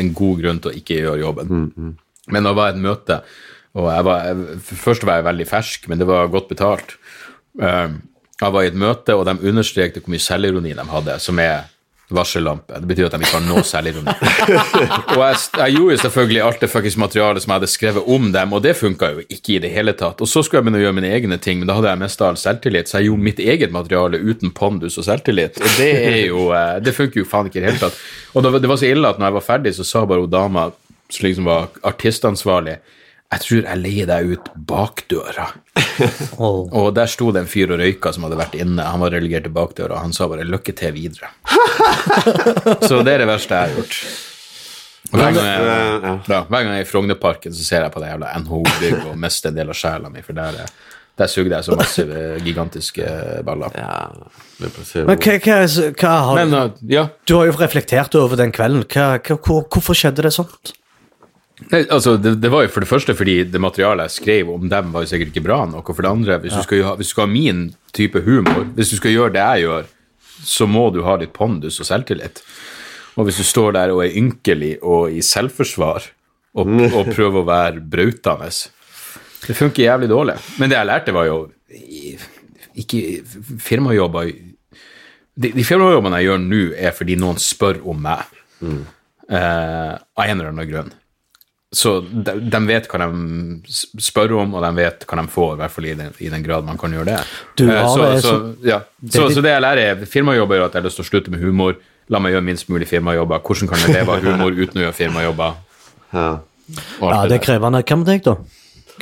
en 0.00 0.12
god 0.14 0.42
grunn 0.42 0.60
til 0.60 0.72
å 0.72 0.76
ikke 0.76 0.98
gjøre 1.00 1.22
jobben. 1.22 1.48
Men 2.28 2.48
det 2.48 2.54
var 2.54 2.72
et 2.72 2.80
møte 2.80 3.22
Og 3.72 3.86
jeg 3.88 4.04
var, 4.04 4.24
jeg, 4.28 4.58
først 4.60 5.04
var 5.08 5.16
jeg 5.16 5.24
veldig 5.24 5.46
fersk, 5.48 5.86
men 5.88 5.98
det 5.98 6.06
var 6.06 6.28
godt 6.28 6.50
betalt. 6.50 6.98
Um, 7.56 8.02
jeg 8.36 8.52
var 8.52 8.62
i 8.62 8.68
et 8.68 8.76
møte, 8.76 9.14
og 9.16 9.24
de 9.24 9.48
understrekte 9.48 10.02
hvor 10.02 10.12
mye 10.12 10.20
selvironi 10.20 10.74
de 10.76 10.84
hadde, 10.90 11.14
som 11.24 11.40
er 11.40 11.70
varsellampe. 12.16 12.78
Det 12.80 12.88
betyr 12.90 13.08
at 13.08 13.16
de 13.16 13.24
ikke 13.24 13.38
har 13.38 13.44
noe 13.46 13.64
selvironi. 13.66 14.14
og 15.16 15.22
jeg, 15.22 15.40
jeg 15.58 15.76
gjorde 15.76 15.98
selvfølgelig 16.04 16.42
alt 16.46 16.64
det 16.64 16.70
fuckings 16.72 16.98
materialet 17.00 17.44
som 17.44 17.52
jeg 17.52 17.60
hadde 17.60 17.70
skrevet 17.72 18.12
om 18.16 18.30
dem, 18.34 18.54
og 18.56 18.62
det 18.64 18.76
funka 18.78 19.10
jo 19.16 19.24
ikke 19.26 19.56
i 19.56 19.60
det 19.64 19.72
hele 19.74 19.96
tatt. 19.98 20.22
Og 20.24 20.30
så 20.30 20.44
skulle 20.44 20.62
jeg 20.62 20.68
begynne 20.68 20.82
å 20.82 20.84
gjøre 20.86 20.98
mine 21.00 21.12
egne 21.16 21.40
ting, 21.42 21.60
men 21.60 21.70
da 21.70 21.76
hadde 21.78 21.92
jeg 21.92 22.02
mest 22.04 22.24
av 22.24 22.32
all 22.32 22.40
selvtillit, 22.40 22.90
så 22.90 23.00
jeg 23.00 23.10
gjorde 23.10 23.28
mitt 23.28 23.42
eget 23.42 23.74
materiale 23.74 24.22
uten 24.22 24.54
pondus 24.56 25.00
og 25.00 25.08
selvtillit, 25.08 25.60
og 25.60 25.76
det 25.80 25.92
er 25.98 26.22
jo 26.28 26.48
eh, 26.56 26.78
Det 26.82 26.96
funker 26.96 27.22
jo 27.22 27.28
faen 27.28 27.50
ikke 27.50 27.60
i 27.60 27.64
det 27.64 27.72
hele 27.72 27.84
tatt. 27.86 28.00
Og 28.32 28.46
det 28.46 28.70
var 28.70 28.80
så 28.80 28.88
ille 28.88 29.08
at 29.08 29.20
når 29.20 29.30
jeg 29.30 29.38
var 29.40 29.48
ferdig, 29.50 29.76
så 29.76 29.86
sa 29.86 30.06
bare 30.08 30.24
hun 30.24 30.32
dama 30.32 30.70
som 31.12 31.26
liksom 31.26 31.48
var 31.48 31.70
artistansvarlig 31.84 32.78
jeg 33.32 33.44
tror 33.46 33.62
jeg 33.64 33.80
leier 33.80 34.08
deg 34.10 34.32
ut 34.34 34.48
bakdøra. 34.68 35.46
Oh. 36.38 36.66
Og 36.72 36.90
der 36.96 37.06
sto 37.10 37.30
det 37.32 37.42
en 37.44 37.48
fyr 37.50 37.70
og 37.72 37.80
røyka 37.80 38.12
som 38.12 38.24
hadde 38.26 38.38
vært 38.40 38.54
inne. 38.60 38.84
Han 38.84 39.00
var 39.00 39.14
relegert 39.14 39.46
til 39.46 39.54
bakdøra, 39.56 39.96
og 39.96 40.04
han 40.06 40.12
sa 40.12 40.26
bare 40.28 40.44
'lykke 40.44 40.74
til 40.76 40.92
videre'. 40.92 41.30
så 42.88 43.02
det 43.04 43.14
er 43.14 43.18
det 43.24 43.28
verste 43.30 43.54
jeg 43.54 43.68
har 43.68 43.76
gjort. 43.76 43.98
Og 45.12 45.18
Hver 45.18 45.32
gang 45.34 45.46
jeg, 45.46 45.60
Ja. 46.02 46.18
ja, 46.28 46.40
hver 46.48 46.62
gang 46.62 46.72
jeg 46.72 46.80
er 46.80 46.86
i 46.86 46.90
Frognerparken, 46.90 47.52
så 47.54 47.64
ser 47.64 47.82
jeg 47.82 47.92
på 47.92 48.00
det 48.00 48.08
jævla 48.12 48.32
NHO-bygget 48.40 49.06
og 49.10 49.18
mister 49.18 49.48
en 49.50 49.56
del 49.56 49.68
av 49.68 49.74
sjela 49.76 50.08
mi, 50.08 50.22
for 50.22 50.32
der, 50.32 50.60
er- 50.64 50.70
der 51.18 51.26
sugde 51.26 51.54
jeg 51.54 51.64
så 51.64 51.76
massive, 51.76 52.40
gigantiske 52.40 53.04
baller. 53.44 53.70
Ja, 53.76 54.08
er 54.62 55.06
Men 55.06 55.18
hva, 55.18 55.38
hva, 55.38 55.58
hva 56.00 56.12
har 56.26 56.34
Men 56.44 56.54
uh, 56.54 56.70
ja, 56.88 57.08
Du 57.26 57.36
har 57.36 57.46
jo 57.46 57.52
reflektert 57.52 58.14
over 58.14 58.36
den 58.36 58.52
kvelden. 58.52 58.84
Hva, 58.88 59.18
hva, 59.18 59.36
hvorfor 59.68 59.94
skjedde 59.94 60.22
det 60.22 60.32
sånt? 60.32 60.72
Nei, 61.70 61.82
altså, 61.92 62.16
det, 62.20 62.34
det 62.42 62.50
var 62.52 62.64
jo 62.64 62.72
for 62.72 62.84
det 62.84 62.90
første 62.90 63.14
fordi 63.16 63.42
det 63.48 63.60
materialet 63.62 64.08
jeg 64.08 64.16
skrev 64.18 64.52
om 64.54 64.68
dem, 64.70 64.92
var 64.94 65.04
jo 65.04 65.10
sikkert 65.10 65.32
ikke 65.32 65.44
bra 65.46 65.62
nok. 65.68 65.88
Og 65.88 65.96
for 65.96 66.06
det 66.06 66.12
andre, 66.12 66.38
hvis, 66.42 66.56
du 66.56 66.66
skal, 66.66 66.84
hvis 66.98 67.10
du 67.10 67.14
skal 67.14 67.26
ha 67.26 67.32
min 67.32 67.64
type 67.94 68.22
humor, 68.24 68.64
hvis 68.76 68.92
du 68.94 68.98
skal 68.98 69.14
gjøre 69.14 69.34
det 69.36 69.44
jeg 69.44 69.66
gjør, 69.66 69.90
så 70.42 70.66
må 70.66 70.88
du 70.94 71.02
ha 71.06 71.16
litt 71.20 71.34
pondus 71.36 71.78
og 71.82 71.88
selvtillit. 71.88 72.42
Og 73.20 73.28
hvis 73.28 73.40
du 73.42 73.46
står 73.46 73.76
der 73.76 73.92
og 73.92 74.04
er 74.06 74.16
ynkelig 74.18 74.76
og 74.80 75.12
i 75.12 75.20
selvforsvar 75.24 76.08
og, 76.56 76.72
og 76.96 77.12
prøver 77.12 77.42
å 77.42 77.48
være 77.48 77.84
brautende 77.92 78.50
Det 79.46 79.58
funker 79.58 79.84
jævlig 79.84 80.08
dårlig. 80.12 80.38
Men 80.58 80.72
det 80.72 80.78
jeg 80.78 80.88
lærte, 80.88 81.14
var 81.14 81.28
jo 81.28 81.42
ikke 82.78 82.98
firmajobber 83.60 84.32
De, 85.32 85.48
de 85.48 85.64
firmajobbene 85.64 86.18
jeg 86.20 86.28
gjør 86.28 86.42
nå, 86.44 86.64
er 86.76 86.92
fordi 86.92 87.14
noen 87.16 87.38
spør 87.40 87.78
om 87.88 88.02
meg. 88.04 88.26
Eh, 89.32 89.92
av 89.96 90.24
en 90.26 90.34
eller 90.34 90.50
annen 90.50 90.68
grunn. 90.68 90.90
Så 91.72 92.00
de, 92.04 92.34
de 92.52 92.58
vet 92.68 92.84
hva 92.92 92.98
de 93.00 93.62
spør 94.04 94.34
om, 94.42 94.50
og 94.58 94.64
de 94.66 94.70
vet 94.76 95.06
hva 95.08 95.16
de 95.22 95.26
får, 95.32 95.54
i 95.54 95.60
hvert 95.62 95.72
fall 95.72 95.86
i 95.88 95.94
den, 95.96 96.10
i 96.20 96.28
den 96.28 96.42
grad 96.44 96.66
man 96.68 96.76
kan 96.80 96.92
gjøre 96.92 97.06
det. 97.14 97.20
Du 97.56 97.64
ja, 97.64 97.78
har 97.86 97.88
så, 97.96 98.08
det 98.12 98.20
så, 98.26 98.34
ja. 98.68 98.80
så, 99.08 99.22
det- 99.28 99.34
så 99.38 99.44
det 99.46 99.54
jeg 99.54 99.64
lærer, 99.64 99.82
er 100.02 100.06
firmajobber, 100.06 100.58
er 100.60 100.66
at 100.66 100.74
jeg 100.76 100.82
har 100.82 100.88
lyst 100.90 101.00
til 101.00 101.06
å 101.06 101.10
slutte 101.10 101.32
med 101.32 101.40
humor. 101.40 101.78
La 102.12 102.18
meg 102.20 102.34
gjøre 102.34 102.44
minst 102.44 102.68
mulig 102.68 102.88
firmajobber. 102.90 103.40
Hvordan 103.46 103.70
kan 103.72 103.78
jeg 103.86 103.94
leve 103.96 104.16
av 104.18 104.24
humor 104.28 104.52
uten 104.52 104.82
å 104.82 104.84
gjøre 104.84 104.98
firmajobber? 104.98 105.54
Ja. 106.12 106.26
Ja, 107.00 107.22
det 107.30 107.38
er 107.38 107.44
krevende. 107.46 107.80
Hva 107.88 107.96
med 108.02 108.10
deg, 108.12 108.22
da? 108.28 108.36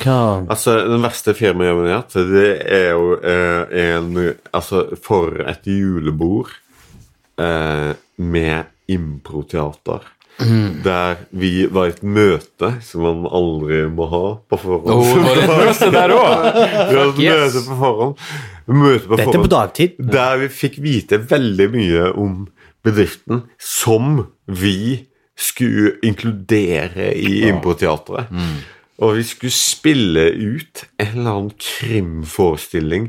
Hva 0.01 0.15
Altså, 0.55 0.77
Den 0.87 1.03
verste 1.03 1.33
firmajobben 1.37 1.89
jeg 1.89 1.93
har 1.97 2.05
hatt, 2.05 2.15
det 2.31 2.47
er 2.71 2.87
jo 2.95 3.11
eh, 3.19 3.75
en 3.91 4.15
Altså, 4.55 4.85
for 5.03 5.43
et 5.43 5.67
julebord 5.67 6.55
eh, 7.35 7.91
med 8.15 8.71
improteater. 8.91 10.07
Der 10.85 11.19
vi 11.31 11.51
var 11.71 11.89
i 11.89 11.93
et 11.93 12.01
møte 12.03 12.71
som 12.85 13.03
man 13.05 13.25
aldri 13.29 13.83
må 13.93 14.07
ha 14.11 14.23
på 14.49 14.57
forhånd. 14.61 14.91
Oh, 14.95 15.11
var 15.21 15.37
det 15.37 15.43
et 15.43 15.53
møte 15.61 15.91
der 15.93 16.13
òg? 16.15 16.31
vi 16.57 16.97
hadde 16.97 17.05
et 17.11 17.21
yes. 17.21 17.37
møte 17.37 17.63
på 17.67 17.77
forhånd. 17.83 18.25
Møte 18.71 19.05
på 19.05 19.15
Dette 19.19 19.21
er 19.21 19.31
forhånd. 19.31 19.45
på 19.45 19.53
dagtid. 19.55 20.01
Der 20.17 20.41
vi 20.41 20.49
fikk 20.61 20.79
vite 20.85 21.21
veldig 21.31 21.69
mye 21.75 22.09
om 22.25 22.35
bedriften 22.85 23.43
som 23.61 24.25
vi 24.47 24.77
skulle 25.37 25.95
inkludere 26.05 27.11
i 27.17 27.41
improteatret. 27.49 28.29
Og 29.01 29.15
vi 29.17 29.23
skulle 29.25 29.53
spille 29.55 30.27
ut 30.37 30.83
en 31.01 31.07
eller 31.15 31.31
annen 31.31 31.53
krimforestilling 31.57 33.07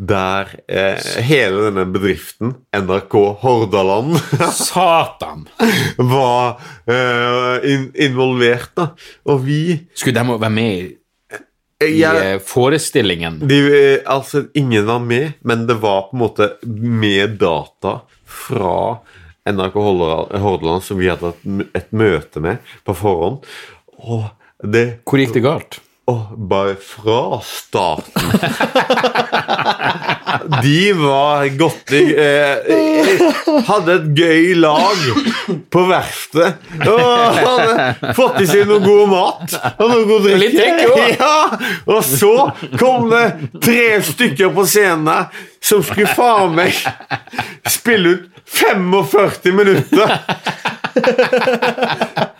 der 0.00 0.48
eh, 0.68 0.96
hele 1.20 1.66
denne 1.66 1.84
bedriften, 1.92 2.54
NRK 2.72 3.16
Hordaland, 3.42 4.16
Satan! 4.56 5.44
var 5.96 6.60
eh, 6.88 7.70
in 7.72 7.90
involvert. 7.94 8.72
da. 8.78 8.88
Og 9.28 9.44
vi 9.44 9.60
Skulle 9.94 10.22
de 10.22 10.38
være 10.40 10.52
med 10.54 10.72
i, 10.72 10.88
i 11.84 11.90
jeg, 12.00 12.22
eh, 12.24 12.40
forestillingen? 12.40 13.42
De, 13.50 13.60
eh, 13.76 13.98
altså, 14.08 14.46
ingen 14.56 14.88
var 14.88 15.04
med, 15.04 15.36
men 15.44 15.66
det 15.68 15.76
var 15.82 16.08
på 16.08 16.16
en 16.16 16.24
måte 16.24 16.48
med 16.64 17.36
data 17.42 18.00
fra 18.24 19.02
NRK 19.50 19.76
Hordaland 20.40 20.84
som 20.86 21.00
vi 21.00 21.10
hadde 21.10 21.32
hatt 21.34 21.76
et 21.76 21.92
møte 21.96 22.40
med 22.40 22.72
på 22.88 22.96
forhånd. 22.96 23.44
Og 24.00 24.24
det 24.64 25.02
Hvor 25.04 25.20
gikk 25.20 25.36
det 25.36 25.44
galt? 25.44 25.80
Og 26.10 26.30
bare 26.50 26.74
fra 26.82 27.40
starten 27.46 28.30
De 30.64 30.92
var 30.98 31.46
godt 31.58 31.92
i 31.94 32.02
eh, 32.18 32.56
Hadde 33.68 33.96
et 33.96 34.08
gøy 34.16 34.54
lag 34.58 35.00
på 35.70 35.82
verftet. 35.88 36.60
Og 36.86 37.00
hadde 37.36 38.14
fått 38.16 38.40
i 38.44 38.46
seg 38.48 38.68
noe 38.68 38.80
god 38.84 39.10
mat 39.10 39.56
og 39.72 39.86
noe 39.90 40.04
god 40.08 40.28
drikke. 40.28 40.68
Ja, 41.20 41.58
og 41.90 42.04
så 42.06 42.32
kom 42.80 43.10
det 43.10 43.24
tre 43.62 44.00
stykker 44.06 44.52
på 44.54 44.64
scenen 44.68 45.30
som 45.62 45.82
skulle 45.84 46.10
faen 46.16 46.54
meg 46.56 46.76
spille 47.68 48.14
ut 48.14 48.28
45 48.50 49.52
minutter. 49.54 50.16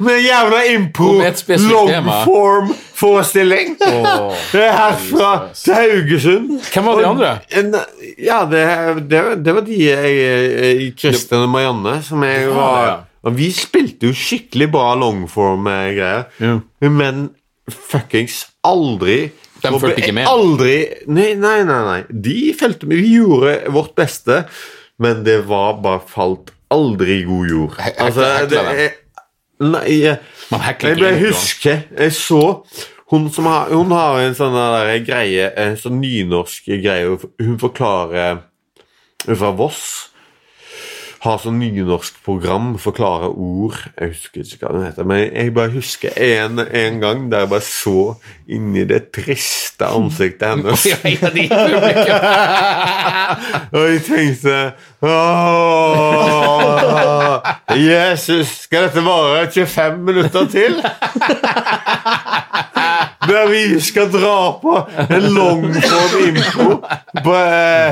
Med 0.01 0.17
jævla 0.25 0.63
impro 0.73 1.11
longform-forestilling. 1.21 3.75
Det 3.81 4.63
er 4.65 4.73
herfra 4.77 5.31
til 5.57 5.75
Haugesund. 5.77 6.51
Hvem 6.73 6.85
var 6.89 6.95
de 7.01 7.07
andre? 7.11 7.31
Ja, 8.23 8.39
det, 8.51 8.63
det, 9.11 9.21
det 9.45 9.53
var 9.57 9.65
de 9.67 9.77
jeg, 9.85 10.95
Kristian 11.01 11.43
og 11.47 11.51
Marianne 11.53 11.95
som 12.07 12.19
jeg 12.27 12.49
var 12.55 13.07
og 13.21 13.35
Vi 13.37 13.51
spilte 13.53 14.07
jo 14.09 14.15
skikkelig 14.17 14.71
bra 14.73 14.95
longform-greier, 14.97 16.23
Ja. 16.41 16.55
men 16.89 17.27
fuckings 17.69 18.47
aldri 18.65 19.29
De 19.61 19.69
fulgte 19.77 20.01
ikke 20.01 20.15
med? 20.17 20.25
Aldri 20.31 20.79
Nei, 21.13 21.35
nei, 21.37 21.59
nei. 21.69 21.83
nei. 21.85 22.01
De 22.09 22.55
fulgte 22.57 22.89
med. 22.89 22.97
Vi 22.97 23.13
gjorde 23.19 23.59
vårt 23.77 23.93
beste, 24.01 24.47
men 24.99 25.21
det 25.27 25.43
var 25.51 25.77
bare 25.85 26.01
falt 26.09 26.49
aldri 26.71 27.23
god 27.27 27.49
jord. 27.51 27.77
He- 27.81 27.95
Altså, 27.99 28.47
det 28.51 28.59
er 28.59 28.91
Nei, 29.61 29.81
jeg, 30.01 30.19
jeg, 30.51 30.61
jeg 30.61 30.75
ikke 30.79 30.95
ble 30.97 31.09
improen. 31.11 31.27
huske 31.27 31.75
Jeg 31.99 32.13
så 32.17 32.65
hun, 33.11 33.27
som 33.31 33.45
har, 33.51 33.69
hun 33.75 33.91
har 33.93 34.21
en 34.23 34.35
sånn 34.39 34.55
der 34.55 34.93
greie 35.05 35.51
En 35.59 35.77
sånn 35.77 35.99
nynorsk 36.01 36.65
greie 36.81 37.11
Hun 37.43 37.59
forklarer 37.61 38.39
Hun 39.27 39.35
er 39.35 39.41
fra 39.43 39.51
Voss 39.59 40.10
har 41.21 41.37
sånn 41.43 41.59
nynorsk 41.61 42.23
program, 42.25 42.79
forklarer 42.81 43.35
ord 43.37 43.77
Jeg 44.01 44.09
husker 44.15 44.41
ikke 44.41 44.65
hva 44.65 44.73
den 44.73 44.87
heter, 44.87 45.05
men 45.09 45.19
jeg 45.27 45.53
bare 45.57 45.71
husker 45.75 46.11
en, 46.17 46.59
en 46.65 47.01
gang 47.03 47.33
der 47.33 47.41
jeg 47.45 47.51
bare 47.53 47.67
så 47.67 48.15
inni 48.49 48.85
det 48.89 49.13
triste 49.15 49.85
ansiktet 49.85 50.49
hennes. 50.49 50.81
Og 53.77 53.85
jeg 53.85 54.01
tenkte 54.09 54.73
Åh, 55.01 55.09
Jesus, 57.77 58.49
skal 58.65 58.83
dette 58.89 59.03
vare 59.05 59.45
25 59.51 59.99
minutter 60.09 60.45
til? 60.53 60.75
Der 63.29 63.49
vi 63.51 63.81
skal 63.85 64.09
dra 64.13 64.37
på 64.63 64.75
en 65.03 65.27
longform 65.35 66.23
impro 66.25 66.69
på 67.21 67.35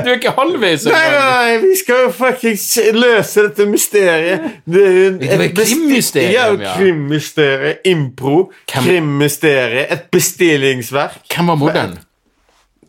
Du 0.01 0.09
er 0.09 0.15
ikke 0.15 0.33
halvveis 0.33 0.87
Nei, 0.89 1.03
nei, 1.13 1.27
nei, 1.29 1.59
vi 1.67 1.75
skal 1.77 2.07
jo 2.07 2.09
fuckings 2.17 2.65
løse 2.97 3.45
dette 3.45 3.67
mysteriet. 3.69 4.47
Det 4.65 4.83
er 4.87 4.97
jo 4.97 5.11
et 5.45 5.55
krimmysterium, 5.59 6.63
Ja, 6.63 6.73
krimmysterium. 6.75 7.77
Impro. 7.85 8.35
Krimmysterium, 8.65 8.89
Krimmysteriet. 8.89 9.93
Et 9.93 10.09
bestillingsverk. 10.11 11.21
Hvem 11.35 11.53
var 11.53 11.61
morderen? 11.61 11.97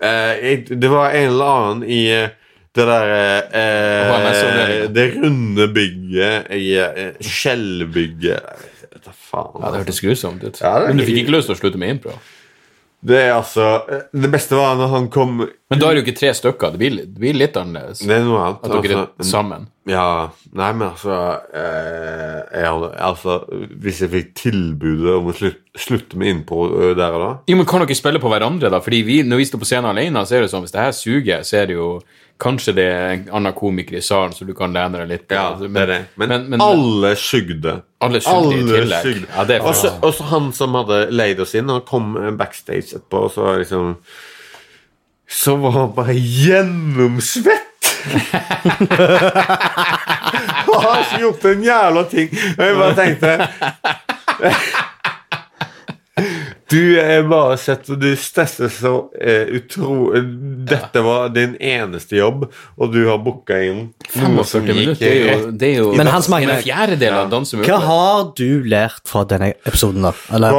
Eh, 0.00 0.64
det 0.70 0.88
var 0.90 1.12
en 1.12 1.28
eller 1.28 1.54
annen 1.60 1.84
i 1.84 2.02
eh, 2.14 2.30
det 2.76 2.86
der 2.88 3.10
eh. 3.52 4.88
Det 4.94 5.06
runde 5.18 5.68
bygget 5.74 6.52
i 6.56 6.78
Skjellbygget 7.20 8.69
faen. 9.30 9.56
Ja, 9.62 9.70
Det 9.70 9.84
hørtes 9.84 10.02
grusomt 10.04 10.44
ut. 10.44 10.60
Ja, 10.60 10.76
Men 10.86 11.00
du 11.00 11.06
fikk 11.06 11.24
ikke- 11.24 11.36
lyst 11.38 11.50
til 11.50 11.56
å 11.56 11.60
slutte 11.62 11.78
med 11.80 11.96
impro? 11.96 12.18
Det 13.00 13.16
er 13.16 13.30
altså 13.32 13.66
eh, 13.88 14.02
Det 14.12 14.28
beste 14.32 14.56
var 14.58 14.74
når 14.76 14.90
han 14.92 15.06
kom 15.12 15.38
Men 15.40 15.80
da 15.80 15.88
er 15.88 15.96
det 15.96 16.02
jo 16.02 16.06
ikke 16.10 16.18
tre 16.18 16.32
stykker. 16.36 16.74
Det 16.74 16.80
blir, 16.82 16.96
det 17.00 17.20
blir 17.22 17.38
litt 17.38 17.56
annerledes. 17.56 18.02
Det 18.04 18.12
er 18.12 18.26
noe 18.26 18.42
annet. 18.44 18.66
At 18.66 18.74
dere 18.84 18.98
altså, 18.98 19.24
er 19.24 19.28
sammen. 19.30 19.66
Ja, 19.88 20.04
nei, 20.52 20.68
men 20.76 20.90
altså, 20.90 21.16
eh, 21.56 22.60
jeg 22.60 22.90
altså 23.00 23.38
Hvis 23.80 24.02
jeg 24.04 24.12
fikk 24.12 24.34
tilbudet 24.42 25.16
om 25.16 25.30
å 25.32 25.36
slutte, 25.36 25.64
slutte 25.80 26.20
med 26.20 26.34
impro 26.34 26.66
der 26.98 27.16
og 27.16 27.24
da 27.24 27.30
Jo, 27.48 27.56
men 27.56 27.68
Kan 27.70 27.86
dere 27.86 27.96
spille 27.96 28.20
på 28.22 28.32
hverandre, 28.32 28.70
da? 28.72 28.82
Fordi 28.84 29.00
vi, 29.06 29.22
Når 29.24 29.40
vi 29.40 29.48
står 29.48 29.62
på 29.64 29.70
scenen 29.70 29.90
alene, 29.94 30.26
så 30.28 30.36
er 30.36 30.44
det 30.44 30.52
sånn 30.52 30.66
hvis 30.66 30.76
det 30.76 30.84
her 30.84 30.92
suger, 30.96 31.46
så 31.48 31.62
er 31.62 31.70
det 31.70 31.78
jo 31.80 31.88
kanskje 32.40 32.72
det 32.76 32.84
er 32.88 33.10
en 33.14 33.26
annen 33.40 33.52
komiker 33.56 33.96
i 33.98 34.02
salen, 34.04 34.32
så 34.36 34.46
du 34.48 34.52
kan 34.56 34.72
lene 34.74 34.98
deg 35.02 35.08
litt. 35.10 35.26
Ja, 35.30 35.46
Altså, 35.52 35.68
det 35.68 35.82
er 35.82 35.86
det. 35.92 35.98
Men, 36.16 36.28
men, 36.34 36.48
men 36.54 36.60
alle 36.64 37.14
sugde. 37.20 37.76
Alle 38.00 38.20
sugde 38.24 38.56
i 38.56 38.64
tillegg. 38.68 39.02
sugde. 39.04 39.26
Ja, 39.36 39.44
det 39.48 39.56
er 39.58 39.66
Og 39.68 39.74
så- 39.76 39.90
bra. 39.94 40.08
Og 40.08 40.14
så 40.16 40.22
han 40.32 40.52
som 40.56 40.74
hadde 40.80 40.98
leid 41.12 41.40
oss 41.44 41.54
inn, 41.54 41.68
han 41.68 41.80
kom 41.88 42.16
eh, 42.16 42.30
backstage 42.40 42.94
etterpå, 42.96 43.24
og 43.28 43.32
så 43.36 43.56
liksom 43.62 43.96
Så 45.30 45.56
var 45.62 45.70
han 45.76 45.92
bare 45.94 46.14
gjennomsvett! 46.18 47.66
Og 50.66 50.74
han 50.82 50.86
har 50.86 51.00
ikke 51.04 51.20
gjort 51.20 51.44
en 51.52 51.62
jævla 51.62 52.02
ting. 52.10 52.28
Og 52.58 52.64
jeg 52.64 52.74
bare 52.80 52.96
tenkte 52.98 53.30
Du 56.70 56.78
er 57.02 57.24
bare 57.26 57.56
sett 57.58 57.88
du 57.98 58.08
stresser 58.20 58.70
så 58.70 58.92
eh, 59.18 59.48
utro 59.58 60.12
Dette 60.70 61.02
var 61.02 61.32
din 61.34 61.56
eneste 61.58 62.14
jobb, 62.20 62.44
og 62.78 62.92
du 62.94 63.00
har 63.08 63.18
booka 63.18 63.56
inn 63.66 63.80
noe 64.20 64.44
som 64.46 64.62
45 64.62 64.68
gikk 64.68 64.76
minutter, 64.78 65.00
det 65.00 65.10
er 65.10 65.32
jo, 65.40 65.50
det 65.62 65.70
er 65.70 65.80
jo 65.80 65.88
Men 65.98 66.10
Hans 66.12 66.28
Magne- 66.30 66.54
en 66.54 66.62
fjerdedel 66.62 67.16
av 67.16 67.30
Danse 67.32 67.58
med 67.58 67.66
Hva 67.66 67.78
har 67.82 68.28
du 68.38 68.62
lært 68.70 69.02
fra 69.10 69.24
denne 69.30 69.52
episoden, 69.66 70.06
da? 70.06 70.12
Eller, 70.36 70.54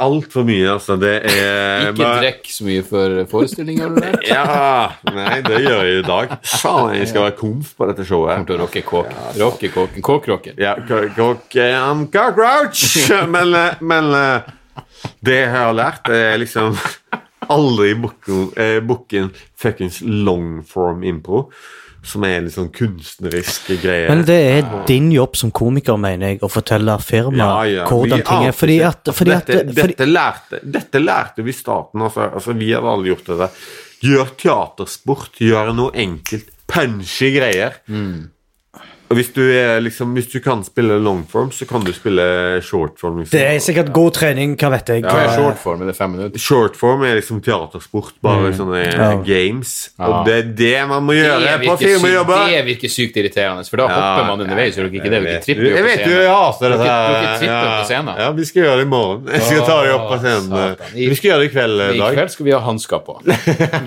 Altfor 0.00 0.44
mye, 0.46 0.68
altså. 0.76 0.96
Det 1.00 1.12
er 1.26 1.88
Ikke 1.90 1.98
bare- 2.04 2.22
drikk 2.22 2.50
så 2.54 2.68
mye 2.68 2.84
før 2.86 3.16
forestillinga, 3.30 3.88
har 3.88 3.96
du 3.96 4.00
lært? 4.04 4.28
Ja, 4.30 5.10
nei, 5.16 5.40
det 5.46 5.60
gjør 5.64 5.82
jeg 5.88 5.98
i 6.04 6.06
dag. 6.06 6.36
Faen, 6.54 6.94
jeg 7.00 7.10
skal 7.10 7.26
være 7.26 7.36
komf 7.40 7.74
på 7.78 7.90
dette 7.90 8.06
showet. 8.06 8.36
Kommer 8.36 8.50
til 8.52 8.58
å 8.58 8.62
rocke 8.64 8.84
kåken. 8.86 9.18
Rocke 9.42 9.72
kåken. 9.74 10.06
Kåkrocken. 10.06 10.58
Ja, 10.60 10.76
cock- 10.86 11.12
cock- 11.18 11.58
I'm 11.60 12.06
cockroach! 12.14 12.86
Men, 13.30 13.54
eh, 13.58 13.74
men 13.82 14.10
eh, 14.14 14.56
det 15.24 15.36
jeg 15.42 15.50
har 15.54 15.74
lært, 15.76 16.08
er 16.12 16.40
liksom 16.40 16.76
aldri 17.50 17.94
booke 17.98 18.38
eh, 18.60 19.22
en 19.22 19.30
fuckings 19.58 20.00
longform 20.04 21.04
impro, 21.08 21.46
som 22.06 22.24
er 22.24 22.40
litt 22.44 22.54
sånn 22.54 22.70
kunstneriske 22.72 23.76
greier. 23.82 24.08
men 24.08 24.22
det 24.28 24.38
er 24.54 24.70
din 24.88 25.10
jobb 25.12 25.36
som 25.36 25.52
komiker, 25.52 25.98
mener 26.00 26.32
jeg, 26.32 26.40
å 26.46 26.48
fortelle 26.48 26.96
firmaet 27.04 27.90
hvordan 27.90 28.22
vi 28.22 28.28
ting 28.30 28.48
er. 28.48 28.56
Fordi 28.56 28.78
at, 28.86 29.12
fordi 29.12 29.36
at 29.36 29.50
dette, 29.50 29.74
fordi, 29.76 29.92
dette, 29.98 30.08
lærte, 30.08 30.62
dette 30.78 31.02
lærte 31.02 31.44
vi 31.44 31.52
i 31.52 31.58
starten. 31.58 32.06
Altså, 32.06 32.30
altså, 32.30 32.56
vi 32.56 32.72
hadde 32.72 32.94
aldri 32.94 33.12
gjort 33.12 33.32
det. 33.42 33.50
Gjør 34.00 34.34
teatersport, 34.40 35.40
gjør 35.44 35.74
noe 35.76 35.92
enkelt. 36.06 36.48
Punchy 36.70 37.32
greier. 37.34 37.80
Og 37.90 38.39
hvis 39.10 39.32
du, 39.34 39.40
er, 39.50 39.80
liksom, 39.82 40.12
hvis 40.14 40.28
du 40.30 40.36
kan 40.40 40.60
spille 40.62 40.94
longform, 41.02 41.48
så 41.50 41.66
kan 41.66 41.82
du 41.82 41.90
spille 41.92 42.22
shortform. 42.62 43.18
Liksom. 43.22 43.32
Det 43.34 43.42
er 43.46 43.58
sikkert 43.58 43.88
god 43.92 44.12
trening, 44.14 44.52
hva 44.60 44.70
vet 44.76 44.86
jeg. 44.92 45.02
Hva 45.02 45.16
er 45.18 45.28
Eh, 45.30 45.36
shortform? 45.36 45.82
Er 45.88 45.92
fem 45.98 46.12
minutter? 46.14 46.38
Shortform 46.38 47.02
er 47.08 47.16
liksom 47.18 47.40
teatersport, 47.42 48.12
bare 48.22 48.52
sånne 48.54 48.84
Ja. 48.92 49.08
games. 49.26 49.90
Ja. 49.98 50.06
Og 50.06 50.26
det 50.26 50.34
er 50.38 50.42
det 50.60 50.88
man 50.88 51.02
må 51.08 51.12
gjøre 51.18 51.40
Det 51.42 51.66
på 51.66 51.76
firmajobber. 51.82 52.46
det 52.54 52.64
virker 52.70 52.88
sykt 52.88 53.16
irriterende, 53.18 53.66
for 53.68 53.76
da 53.82 53.88
hopper 53.88 54.26
man 54.30 54.40
underveis. 54.46 54.76
Gjør 54.76 54.86
dere 54.86 54.94
ikke 55.00 55.10
det? 55.10 55.22
Dere 55.26 55.40
tripper 55.42 55.62
jo 55.62 55.74
Jeg 55.74 55.82
på 55.82 55.88
vet 55.90 55.98
jo, 55.98 56.04
scenen. 56.04 56.22
jeg 56.22 56.34
hater 56.36 56.68
dette. 56.70 56.84
Dere- 56.84 57.40
dere 57.40 57.50
ja. 57.50 57.82
på 57.82 57.86
scenen. 57.90 58.14
Ja, 58.18 58.30
vi 58.32 58.44
skal 58.44 58.62
gjøre 58.62 58.76
det 58.76 58.86
i 58.86 58.90
morgen. 58.94 59.26
Jeg 59.32 59.42
skal 59.42 59.66
ta 59.66 59.82
det 59.82 59.92
opp 59.98 60.08
på 60.10 60.18
scenen. 60.22 60.76
Vi 60.94 61.14
skal 61.16 61.30
gjøre 61.30 61.40
det 61.40 61.50
i 61.50 61.54
kveld, 61.58 61.80
I 61.94 61.98
Dag. 61.98 62.14
kveld 62.14 62.30
skal 62.30 62.44
vi 62.46 62.50
ha 62.52 62.60
hansker 62.60 62.98
på. 63.04 63.18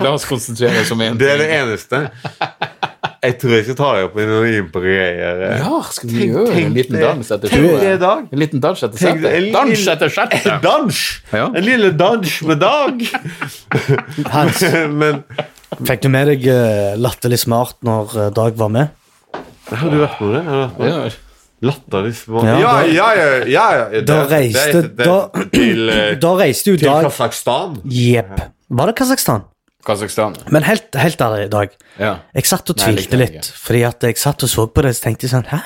La 0.04 0.12
oss 0.12 0.24
konsentrere 0.28 0.80
oss 0.84 0.90
om 0.92 0.98
én 1.00 1.16
Det 1.16 1.30
er 1.32 1.38
det 1.38 1.50
eneste. 1.50 2.10
Jeg 3.24 3.36
tror 3.40 3.52
jeg 3.56 3.64
skal 3.64 3.76
ta 3.78 3.88
opp 4.04 4.18
i 4.20 4.24
noen 4.28 4.54
impro-greier. 4.58 5.42
Ja, 5.62 5.78
skal 5.96 6.10
vi 6.10 6.18
Tenk- 6.20 6.34
gjøre 6.34 6.52
tenk 6.52 6.66
en 6.68 6.74
liten 6.76 7.00
dans 7.00 7.30
etter? 7.36 7.98
Dag. 8.04 8.26
En 8.32 8.38
liten 8.42 8.60
dans 8.60 8.82
etter 8.86 8.98
settet. 9.00 9.52
Dans 9.54 9.86
etter 9.94 10.10
En 10.10 10.14
settet! 10.18 10.62
dans! 10.62 11.00
Ja. 11.32 11.46
En 11.48 11.64
lille 11.64 11.90
dans 11.96 12.34
med 12.50 12.60
Dag. 12.60 13.04
Hans, 14.34 14.62
Men 15.00 15.22
fikk 15.88 16.04
du 16.04 16.10
med 16.12 16.28
deg 16.30 16.44
eh, 16.52 16.94
Latterlig 17.00 17.40
smart 17.42 17.80
når 17.86 18.16
eh, 18.26 18.30
Dag 18.36 18.58
var 18.60 18.70
med? 18.76 18.92
Har 19.72 19.88
du 19.90 19.96
vært 20.02 20.20
med 20.20 20.34
det? 20.36 20.42
Har 20.44 20.58
du 20.58 20.64
vært 20.66 20.78
med? 20.78 20.90
Ja. 20.92 21.20
Latterlig 21.64 22.12
smart. 22.18 22.44
Ja, 22.44 22.58
Ja, 22.60 22.74
ja, 22.84 23.08
ja. 23.16 23.32
ja, 23.48 23.66
ja. 23.94 24.04
Da 24.04 24.20
reiste 24.28 24.84
da, 25.00 25.16
eh, 25.56 26.12
da 26.24 26.34
reiste 26.42 26.74
jo 26.74 26.80
til 26.82 26.92
Kasakhstan. 27.08 27.78
Jepp. 27.88 28.36
Var 28.74 28.90
det 28.92 28.96
Kasakhstan? 29.00 29.46
Kasakhstan. 29.86 30.36
Men 30.54 30.66
helt, 30.66 30.88
helt 30.96 31.20
ærlig, 31.20 31.48
Dag. 31.52 31.72
Ja. 32.00 32.16
Jeg 32.34 32.48
satt 32.48 32.70
og 32.72 32.78
tvilte 32.80 33.18
Nei, 33.18 33.26
litt, 33.26 33.48
fordi 33.60 33.84
at 33.88 34.06
jeg 34.06 34.20
satt 34.20 34.44
og 34.46 34.50
så 34.50 34.66
på 34.70 34.84
det, 34.86 34.94
så 34.96 35.08
tenkte 35.08 35.28
jeg 35.28 35.34
sånn 35.34 35.50
Hæ? 35.50 35.60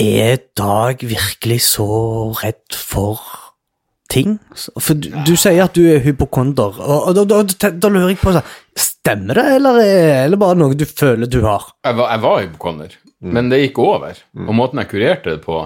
Er 0.00 0.42
Dag 0.58 1.02
virkelig 1.02 1.60
så 1.66 1.88
redd 2.42 2.76
for 2.76 3.22
ting? 4.10 4.38
For 4.76 4.98
du, 4.98 5.10
du 5.26 5.34
sier 5.38 5.64
at 5.64 5.76
du 5.76 5.84
er 5.90 6.04
hypokonder, 6.04 6.78
og, 6.78 7.10
og 7.10 7.18
da, 7.18 7.40
og 7.40 7.52
da, 7.56 7.72
da 7.72 7.90
lurer 7.92 8.12
jeg 8.12 8.22
på 8.22 8.36
sånn 8.36 8.56
Stemmer 8.80 9.38
det, 9.40 9.46
eller 9.56 9.80
er 9.80 10.30
det 10.30 10.38
bare 10.40 10.58
noe 10.60 10.76
du 10.76 10.84
føler 10.84 11.28
du 11.30 11.40
har? 11.46 11.70
Jeg 11.86 11.96
var, 11.96 12.10
jeg 12.12 12.24
var 12.26 12.40
hypokonder, 12.44 12.96
men 13.32 13.48
det 13.48 13.62
gikk 13.62 13.78
over. 13.82 14.18
Og 14.44 14.56
måten 14.56 14.80
jeg 14.82 14.90
kurerte 14.90 15.34
det 15.34 15.40
på, 15.44 15.62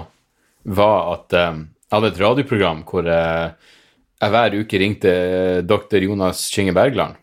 var 0.75 1.09
at 1.13 1.35
um, 1.51 1.65
jeg 1.85 1.97
hadde 1.97 2.11
et 2.13 2.21
radioprogram 2.23 2.79
hvor 2.87 3.07
eh, 3.11 3.73
jeg 4.21 4.31
hver 4.31 4.57
uke 4.61 4.79
ringte 4.79 5.13
doktor 5.67 6.03
Jonas 6.03 6.47
Kinge 6.53 6.73
Bergland, 6.75 7.17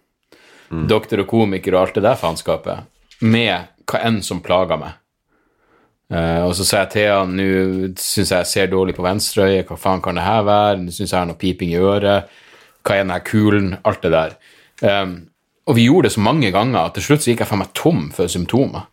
doktor 0.89 1.23
og 1.25 1.31
komiker 1.31 1.77
og 1.77 1.87
alt 1.87 1.99
det 1.99 2.05
der 2.05 2.19
faenskapet, 2.21 2.85
med 3.21 3.71
hva 3.89 4.03
enn 4.07 4.21
som 4.25 4.43
plaga 4.45 4.79
meg. 4.81 4.99
Uh, 6.13 6.45
og 6.45 6.53
så 6.59 6.67
sa 6.69 6.83
jeg 6.83 6.93
til 6.93 7.09
han 7.09 7.31
nå 7.39 7.45
syns 7.97 8.35
jeg 8.35 8.43
jeg 8.43 8.49
ser 8.51 8.67
dårlig 8.69 8.93
på 8.99 9.05
venstre 9.05 9.47
øye, 9.49 9.65
hva 9.65 9.79
faen 9.81 10.03
kan 10.05 10.19
det 10.19 10.27
her 10.27 10.43
være? 10.45 10.81
Nå 10.83 10.93
syns 10.93 11.07
jeg 11.07 11.15
jeg 11.15 11.21
har 11.23 11.29
noe 11.31 11.41
piping 11.41 11.73
i 11.73 11.81
øret, 11.81 12.33
hva 12.85 12.97
er 12.97 13.07
den 13.07 13.15
her 13.15 13.23
kulen? 13.25 13.71
Alt 13.89 14.05
det 14.05 14.13
der. 14.13 14.35
Um, 14.83 15.15
og 15.71 15.79
vi 15.79 15.87
gjorde 15.87 16.11
det 16.11 16.17
så 16.17 16.25
mange 16.25 16.51
ganger 16.53 16.83
at 16.83 16.99
til 16.99 17.07
slutt 17.07 17.25
så 17.25 17.33
gikk 17.33 17.45
jeg 17.45 17.49
faen 17.53 17.63
meg 17.63 17.73
tom 17.79 18.03
for 18.13 18.29
symptomer. 18.29 18.91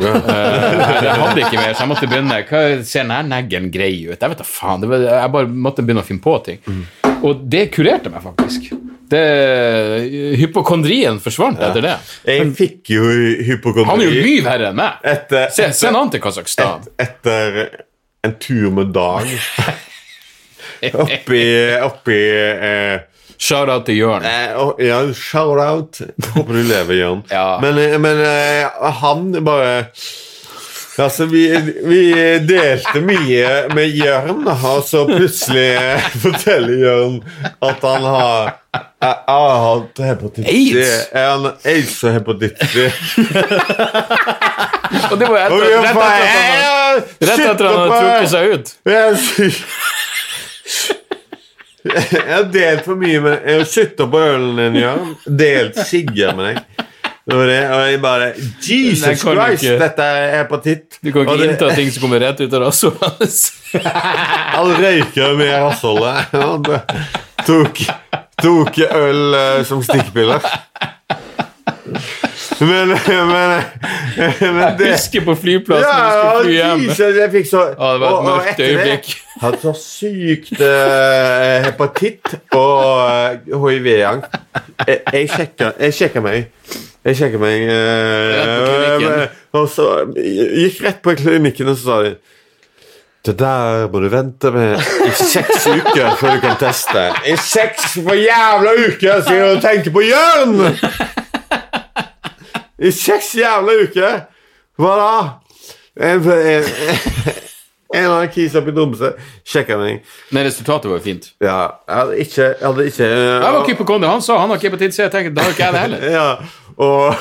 Eh, 0.00 1.04
jeg 1.04 1.16
hadde 1.20 1.42
ikke 1.42 1.58
mer, 1.60 1.74
så 1.76 1.82
jeg 1.84 1.90
måtte 1.90 2.06
begynne 2.08 2.38
Hva 2.48 2.60
Ser 2.88 3.02
denne 3.04 3.18
neglen 3.28 3.66
grei 3.74 3.90
ut? 4.06 4.16
Jeg 4.16 4.32
vet 4.32 4.40
da 4.40 4.46
faen. 4.48 4.86
Var, 4.88 5.04
jeg 5.04 5.32
bare 5.34 5.50
måtte 5.52 5.84
begynne 5.84 6.00
å 6.04 6.06
finne 6.08 6.24
på 6.24 6.36
ting. 6.46 6.62
Og 7.22 7.42
det 7.52 7.66
kurerte 7.74 8.10
meg 8.12 8.24
faktisk. 8.24 8.70
Det, 9.12 9.20
hypokondrien 10.40 11.18
forsvant 11.20 11.60
etter 11.60 11.84
det. 11.84 11.94
Jeg 12.24 12.48
fikk 12.56 12.94
jo 12.94 13.04
hypokondri 13.44 13.90
Han 13.90 14.00
er 14.00 14.08
jo 14.08 14.22
mye 14.24 14.44
verre 14.46 14.70
enn 14.72 14.78
meg. 14.80 15.02
etter, 15.04 15.50
Se, 15.52 15.66
etter, 15.66 15.76
Send 15.76 15.98
han 16.00 16.12
til 16.14 16.22
Kasakhstan. 16.24 16.86
etter 17.04 17.58
en 18.24 18.36
tur 18.40 18.70
med 18.72 18.94
Dag 18.96 19.28
oppi, 21.04 21.42
oppi 21.84 22.18
eh, 22.32 23.02
Shout-out 23.42 23.86
til 23.88 23.96
Jørn. 23.98 24.22
eh, 24.24 24.50
Ja, 24.86 24.98
shout-out. 25.12 26.00
Håper 26.34 26.52
du 26.52 26.62
lever, 26.62 26.94
Jørn. 26.94 27.22
Ja. 27.30 27.58
Men, 27.62 27.78
eh, 27.78 27.98
men 28.00 28.20
eh, 28.22 28.66
han 29.02 29.44
bare 29.44 29.84
Altså, 31.00 31.24
vi, 31.26 31.48
vi 31.88 32.12
delte 32.44 33.00
mye 33.00 33.68
med 33.74 33.86
Jørn, 33.96 34.44
og 34.46 34.82
så 34.84 35.06
plutselig 35.08 35.70
eh, 35.80 36.00
forteller 36.24 36.76
Jørn 36.84 37.22
at 37.64 37.80
han 37.88 38.02
har 38.04 38.52
jeg 39.02 39.14
har 39.26 39.56
hatt 39.64 39.98
hepatitt 40.04 40.46
AIDS? 40.48 41.08
Han 41.12 41.46
AIDS 41.66 42.04
og 42.06 42.12
hepatitt 42.14 42.58
C. 42.70 42.74
Og 45.10 45.16
det 45.20 45.26
var 45.28 45.38
jo 45.42 45.46
Og 45.56 45.60
rett 45.64 45.72
etter 45.82 45.88
at 45.88 45.94
han, 45.98 46.06
«Eh, 46.92 46.96
etter 47.50 47.64
han 47.66 47.76
hadde 47.80 47.98
trukket 47.98 48.30
seg 48.32 48.44
ut. 48.52 48.66
jeg 52.12 52.22
har 52.28 52.44
delt 52.54 52.84
for 52.86 52.98
mye 53.00 53.20
med 53.24 53.46
Jeg 53.48 53.58
har 53.58 53.68
sutta 53.68 54.06
på 54.10 54.20
ølen 54.22 54.56
din, 54.60 54.76
Jørn. 54.84 55.12
Delt 55.26 55.78
sigger 55.88 56.36
med 56.38 56.52
deg. 56.52 56.88
Det 57.22 57.36
var 57.38 57.46
det, 57.46 57.58
og 57.70 57.80
jeg 57.86 57.98
bare 58.02 58.28
Jesus 58.66 59.20
Christ, 59.20 59.62
ikke. 59.62 59.74
dette 59.78 60.06
er 60.10 60.32
hepatitt. 60.40 60.96
Du 61.02 61.12
kan 61.14 61.22
ikke 61.22 61.36
det- 61.38 61.50
innta 61.52 61.68
ting 61.78 61.90
som 61.94 62.02
kommer 62.02 62.18
rett 62.24 62.40
ut 62.42 62.54
av 62.58 62.64
rasshølet 62.64 63.04
hans. 63.20 63.36
Han 64.56 64.72
røyker 64.82 65.36
med 65.38 65.52
rassholdet. 65.62 66.32
Han 66.32 66.66
tok, 67.46 67.78
tok 68.42 68.80
øl 68.88 69.38
eh, 69.38 69.62
som 69.70 69.84
stikkpiller. 69.86 70.42
Men, 72.62 72.88
men, 72.88 73.62
men 74.40 74.76
det 74.78 74.92
Husker 74.92 75.24
på 75.26 75.34
flyplassen 75.34 75.88
Ja, 75.88 76.04
vi 76.06 76.12
skulle 76.12 76.44
fly 76.44 76.54
hjem. 76.56 76.82
Jesus, 76.86 77.16
jeg 77.18 77.30
fikk 77.32 77.48
så 77.50 77.62
Ja, 77.72 77.88
det 77.94 78.02
var 78.02 78.12
et 78.12 78.26
mørkt 78.28 78.50
etter 78.52 78.62
det 78.62 78.76
øyeblikk. 78.76 79.12
Hadde 79.42 79.60
så 79.62 79.72
sykt 79.78 80.60
uh, 80.60 81.66
hepatitt 81.66 82.34
og 82.54 83.46
uh, 83.50 83.64
hiv-angst. 83.66 84.36
Jeg, 84.86 84.98
jeg, 85.12 85.30
sjekka, 85.32 85.70
jeg 85.80 85.96
sjekka 85.96 86.22
meg. 86.22 86.52
Jeg 87.02 87.18
sjekka 87.18 87.40
meg 87.42 87.64
eh, 87.66 88.42
klinikken. 88.62 89.32
Og 89.58 89.66
så 89.72 89.88
gikk 90.14 90.84
rett 90.84 91.00
på 91.02 91.16
klinikken, 91.18 91.72
og 91.72 91.80
så 91.80 91.88
sa 91.88 91.96
de 92.04 92.12
Det 93.26 93.34
der 93.38 93.88
må 93.90 94.02
du 94.04 94.08
vente 94.12 94.52
med 94.54 94.76
i 95.06 95.10
seks 95.16 95.66
uker 95.66 96.14
før 96.20 96.36
du 96.36 96.44
kan 96.44 96.60
teste. 96.60 97.08
I 97.26 97.34
seks 97.38 97.96
for 97.96 98.18
jævla 98.18 98.76
uker 98.86 99.26
siden 99.26 99.56
du 99.56 99.66
tenker 99.66 99.94
på 99.94 100.06
Jørn! 100.06 101.21
I 102.82 102.90
seks 102.94 103.34
jævla 103.38 103.72
uker! 103.84 104.20
Hva 104.80 104.92
da? 104.98 105.12
En, 106.02 106.22
en, 106.24 106.64
en 107.92 108.00
eller 108.00 108.14
annen 108.16 108.30
kis 108.32 108.54
oppe 108.58 108.72
i 108.72 108.74
Tromsø 108.76 109.12
sjekka 109.46 109.76
meg. 109.78 110.00
Men 110.32 110.46
resultatet 110.48 110.88
var 110.90 110.98
jo 110.98 111.04
fint. 111.04 111.28
Ja, 111.44 111.58
jeg 111.86 111.98
hadde 112.00 112.18
ikke, 112.24 112.46
jeg 112.48 112.66
hadde 112.66 112.86
ikke 112.88 113.08
Jeg 113.12 113.52
var 113.58 113.68
hypokonder. 113.68 114.08
Han 114.16 114.24
sa 114.24 114.38
han 114.40 114.50
har 114.54 114.62
hepatitt 114.62 114.96
C. 114.96 115.04
Jeg 115.04 115.12
tenkte 115.14 115.36
da 115.36 115.44
har 115.46 115.54
ikke 115.54 115.68
jeg 115.68 115.72
det 115.76 115.84
heller. 115.86 116.00
Ja, 116.10 116.28
og 116.80 117.14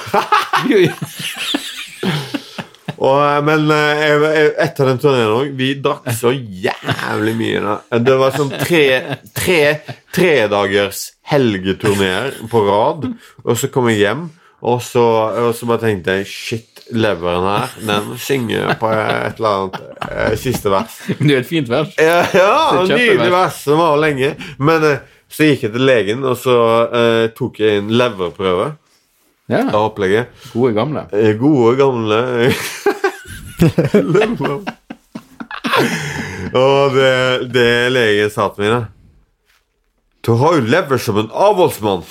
Og, 3.01 3.17
eh, 3.25 3.39
men 3.45 3.71
eh, 3.73 4.51
etter 4.61 4.91
den 4.91 4.99
turneen 5.01 5.31
òg 5.33 5.55
Vi 5.57 5.71
drakk 5.81 6.05
så 6.13 6.29
jævlig 6.35 7.33
mye. 7.39 7.77
Det 8.05 8.17
var 8.19 8.35
sånn 8.35 8.51
tre, 8.61 8.83
tre 9.37 9.61
tredagers 10.13 11.07
helgeturneer 11.31 12.43
på 12.51 12.61
rad. 12.67 13.09
Og 13.45 13.57
så 13.57 13.71
kom 13.73 13.89
jeg 13.89 14.03
hjem, 14.03 14.27
og 14.61 14.81
så, 14.85 15.03
og 15.47 15.55
så 15.57 15.65
bare 15.69 15.81
tenkte 15.87 16.19
jeg 16.19 16.27
Shit, 16.29 16.67
leveren 16.91 17.45
her, 17.47 17.71
den 17.87 18.11
synger 18.19 18.73
på 18.79 18.89
et 18.91 19.39
eller 19.39 19.49
annet 19.55 19.77
eh, 20.11 20.35
siste 20.39 20.71
vers. 20.73 20.97
Det 21.21 21.31
er 21.31 21.39
et 21.39 21.47
fint 21.49 21.69
vers. 21.71 21.93
Ja, 21.97 22.19
ja 22.35 22.83
nydelig 22.83 23.31
vers. 23.31 23.61
Den 23.67 23.79
varer 23.79 24.01
lenge. 24.03 24.31
Men 24.59 24.85
eh, 24.87 25.03
så 25.31 25.47
gikk 25.47 25.65
jeg 25.67 25.73
til 25.77 25.85
legen, 25.87 26.25
og 26.27 26.35
så 26.39 26.55
eh, 26.91 27.25
tok 27.37 27.61
jeg 27.63 27.79
en 27.79 27.91
leverprøve 27.95 28.73
Ja, 29.51 29.63
av 29.69 29.85
opplegget. 29.89 30.31
Gode 30.51 30.73
gamle. 30.75 31.05
Eh, 31.15 31.31
Gode, 31.39 31.77
gamle 31.79 32.19
Lever. 34.15 34.61
Og 36.57 36.95
det, 36.97 37.13
det 37.53 37.71
legen 37.93 38.31
sa 38.33 38.49
til 38.51 38.65
meg, 38.65 38.73
da 38.73 38.81
Du 40.25 40.33
har 40.41 40.57
jo 40.57 40.67
lever 40.67 40.99
som 41.01 41.19
en 41.21 41.31
avholdsmann. 41.31 42.03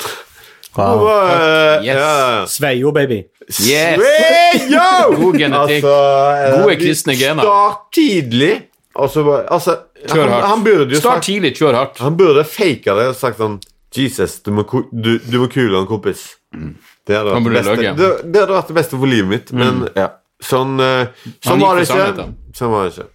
Wow. 0.77 1.05
Uh, 1.07 1.85
Yes. 1.85 1.97
ja. 1.97 2.45
Sveio, 2.47 2.93
baby. 2.95 3.25
Yes! 3.49 3.99
Sveio! 3.99 5.17
God 5.21 5.39
genetikk. 5.41 5.85
eh, 5.85 6.61
Gode 6.63 6.77
kristne 6.79 7.17
gener. 7.19 7.43
Start 7.43 7.89
tidlig. 7.97 8.53
Altså, 8.95 9.25
Altså, 9.51 9.77
Kjør 10.07 10.23
han, 10.23 10.31
hardt. 10.33 10.47
han 10.49 10.63
burde 10.65 10.95
jo 10.95 11.01
Start 11.01 11.19
sagt 11.21 11.27
tidlig, 11.27 11.53
kjør 11.59 11.75
hardt. 11.79 11.99
Han 11.99 12.17
burde 12.17 12.45
faka 12.49 12.95
det 12.99 13.09
og 13.13 13.17
sagt 13.19 13.39
sånn 13.43 13.59
Jesus, 13.97 14.39
du 14.47 14.53
må, 14.55 14.63
du, 14.95 15.17
du 15.19 15.37
må 15.43 15.49
kule 15.51 15.81
en 15.81 15.87
kompis. 15.91 16.37
Det 16.55 17.17
hadde, 17.17 17.33
vært 17.35 17.45
det, 17.45 17.55
beste, 17.59 17.75
det, 17.99 18.11
det 18.31 18.43
hadde 18.45 18.55
vært 18.55 18.69
det 18.71 18.77
beste 18.79 18.99
for 19.01 19.11
livet 19.11 19.31
mitt, 19.33 19.51
men 19.57 19.81
ja. 19.99 20.07
Sånn, 20.41 20.77
uh, 20.81 21.11
sånn 21.45 21.61
var 21.61 21.77
det 21.77 21.89
ikke. 21.89 22.29
Sånn 22.57 22.71
var 22.73 22.87
det 22.87 22.93
ikke. 22.95 23.09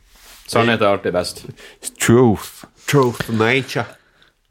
Sannhet 0.52 0.84
er 0.84 0.92
alltid 0.92 1.16
best. 1.16 1.40
Truth. 1.98 2.66
Truth 2.92 3.32
nature. 3.34 3.88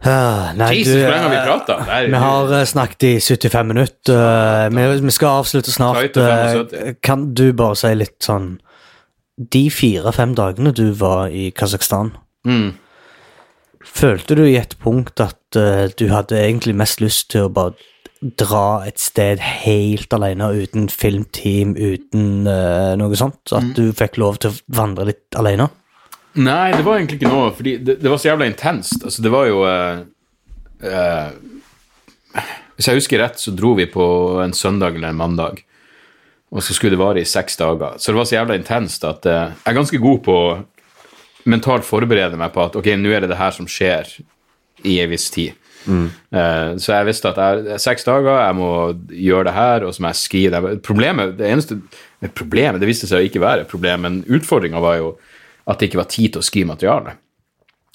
Ah, 0.04 0.52
nei, 0.56 0.70
Jesus, 0.82 0.98
hvor 1.00 1.10
lenge 1.14 1.22
har 1.24 1.30
vi 1.32 1.36
eh, 1.38 1.46
prata? 1.46 1.76
Vi 2.10 2.18
har 2.20 2.52
eh, 2.58 2.64
snakket 2.68 3.06
i 3.08 3.12
75 3.20 3.66
minutter. 3.70 4.18
eh, 4.68 5.00
vi, 5.04 5.10
skal 5.16 5.40
avslutte 5.40 5.72
snart. 5.72 5.96
Tighte 6.02 6.26
eh, 6.28 6.52
75. 6.58 6.96
kan 7.02 7.26
du 7.34 7.46
bare 7.56 7.76
si 7.80 7.94
litt 7.96 8.18
sånn 8.24 8.58
De 9.36 9.64
fire-fem 9.70 10.34
dagene 10.38 10.70
du 10.76 10.92
var 10.92 11.28
i 11.32 11.50
Kasakhstan, 11.50 12.12
Mm. 12.46 12.74
følte 13.84 14.36
du 14.36 14.42
i 14.44 14.56
et 14.60 14.76
punkt 14.82 15.18
at 15.20 15.56
uh, 15.56 15.88
du 15.98 16.08
hadde 16.12 16.36
egentlig 16.38 16.74
mest 16.76 17.00
lyst 17.00 17.30
til 17.32 17.46
å 17.46 17.52
bare 17.52 17.74
dra 18.40 18.84
et 18.86 18.98
sted 19.00 19.40
helt 19.40 20.12
alene, 20.16 20.46
uten 20.62 20.86
filmteam, 20.88 21.74
uten 21.76 22.46
eh, 22.48 22.94
noe 22.96 23.16
sånt? 23.20 23.42
At 23.52 23.62
Mm. 23.64 23.72
du 23.76 23.92
fikk 23.92 24.16
lov 24.16 24.38
til 24.40 24.50
å 24.50 24.60
vandre 24.72 25.04
litt 25.10 25.36
alene? 25.36 25.66
Nei, 26.34 26.72
det 26.74 26.82
var 26.82 26.98
egentlig 26.98 27.20
ikke 27.20 27.30
noe, 27.30 27.50
fordi 27.54 27.76
det, 27.78 27.98
det 28.02 28.10
var 28.10 28.18
så 28.18 28.32
jævla 28.32 28.48
intenst. 28.50 29.04
Altså, 29.04 29.22
det 29.22 29.30
var 29.30 29.46
jo 29.46 29.60
eh, 29.68 30.00
eh, 30.90 32.42
Hvis 32.74 32.88
jeg 32.90 32.98
husker 32.98 33.22
rett, 33.22 33.38
så 33.38 33.54
dro 33.54 33.74
vi 33.78 33.86
på 33.90 34.06
en 34.42 34.54
søndag 34.56 34.98
eller 34.98 35.12
en 35.12 35.20
mandag. 35.20 35.62
Og 36.54 36.62
så 36.62 36.74
skulle 36.74 36.94
det 36.94 37.02
vare 37.02 37.22
i 37.22 37.28
seks 37.28 37.58
dager. 37.58 37.98
Så 37.98 38.10
det 38.10 38.18
var 38.18 38.30
så 38.30 38.38
jævla 38.38 38.58
intenst 38.58 39.06
at 39.06 39.26
eh, 39.30 39.52
jeg 39.54 39.70
er 39.72 39.78
ganske 39.78 40.02
god 40.02 40.22
på 40.26 40.38
å 40.38 40.54
mentalt 41.50 41.84
forberede 41.86 42.38
meg 42.40 42.54
på 42.54 42.62
at 42.64 42.78
ok, 42.78 42.88
nå 42.98 43.12
er 43.12 43.24
det 43.24 43.34
det 43.34 43.38
her 43.38 43.54
som 43.54 43.68
skjer 43.68 44.08
i 44.84 44.98
en 45.02 45.12
viss 45.12 45.28
tid. 45.34 45.54
Eh, 45.84 46.70
så 46.80 46.94
jeg 46.94 47.08
visste 47.10 47.30
at 47.30 47.40
jeg, 47.40 47.78
seks 47.82 48.06
dager, 48.06 48.40
jeg 48.40 48.56
må 48.58 48.70
gjøre 49.12 49.48
det 49.50 49.54
her, 49.56 49.84
og 49.84 49.94
så 49.94 50.02
må 50.02 50.10
jeg 50.12 50.22
skrive 50.22 50.62
det. 50.64 50.78
Problemet, 50.86 51.36
det 51.38 51.50
eneste 51.50 51.78
problemet, 52.34 52.80
det 52.80 52.88
viste 52.88 53.08
seg 53.10 53.20
å 53.20 53.28
ikke 53.28 53.42
være 53.44 53.66
et 53.66 53.70
problem, 53.70 54.06
men 54.06 54.20
utfordringa 54.26 54.82
var 54.82 54.98
jo 55.00 55.12
at 55.64 55.80
det 55.80 55.88
ikke 55.88 56.00
var 56.02 56.10
tid 56.12 56.34
til 56.34 56.42
å 56.42 56.46
skrive 56.46 56.70
materiale. 56.72 57.16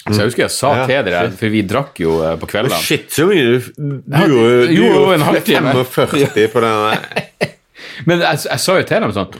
Så 0.07 0.15
jeg 0.15 0.29
husker 0.29 0.45
jeg 0.45 0.53
sa 0.55 0.69
Ja, 0.77 0.85
til 0.87 1.05
dere, 1.05 1.29
for 1.37 1.53
vi 1.53 1.61
drakk 1.67 1.99
jo 2.01 2.15
eh, 2.25 2.35
på 2.39 2.47
kveldene 2.49 2.79
Shit, 2.81 3.11
så 3.13 3.25
mye 3.29 3.59
du 3.59 3.59
Du 3.75 4.73
gjorde 4.73 5.17
en 5.17 5.25
halvtime. 5.27 5.73
45 5.83 6.47
på 6.53 6.63
den 6.63 6.83
der. 6.85 7.51
Men 8.07 8.23
jeg, 8.23 8.39
jeg 8.47 8.63
sa 8.63 8.77
jo 8.79 8.87
til 8.87 9.03
dem 9.03 9.13
sånn 9.13 9.35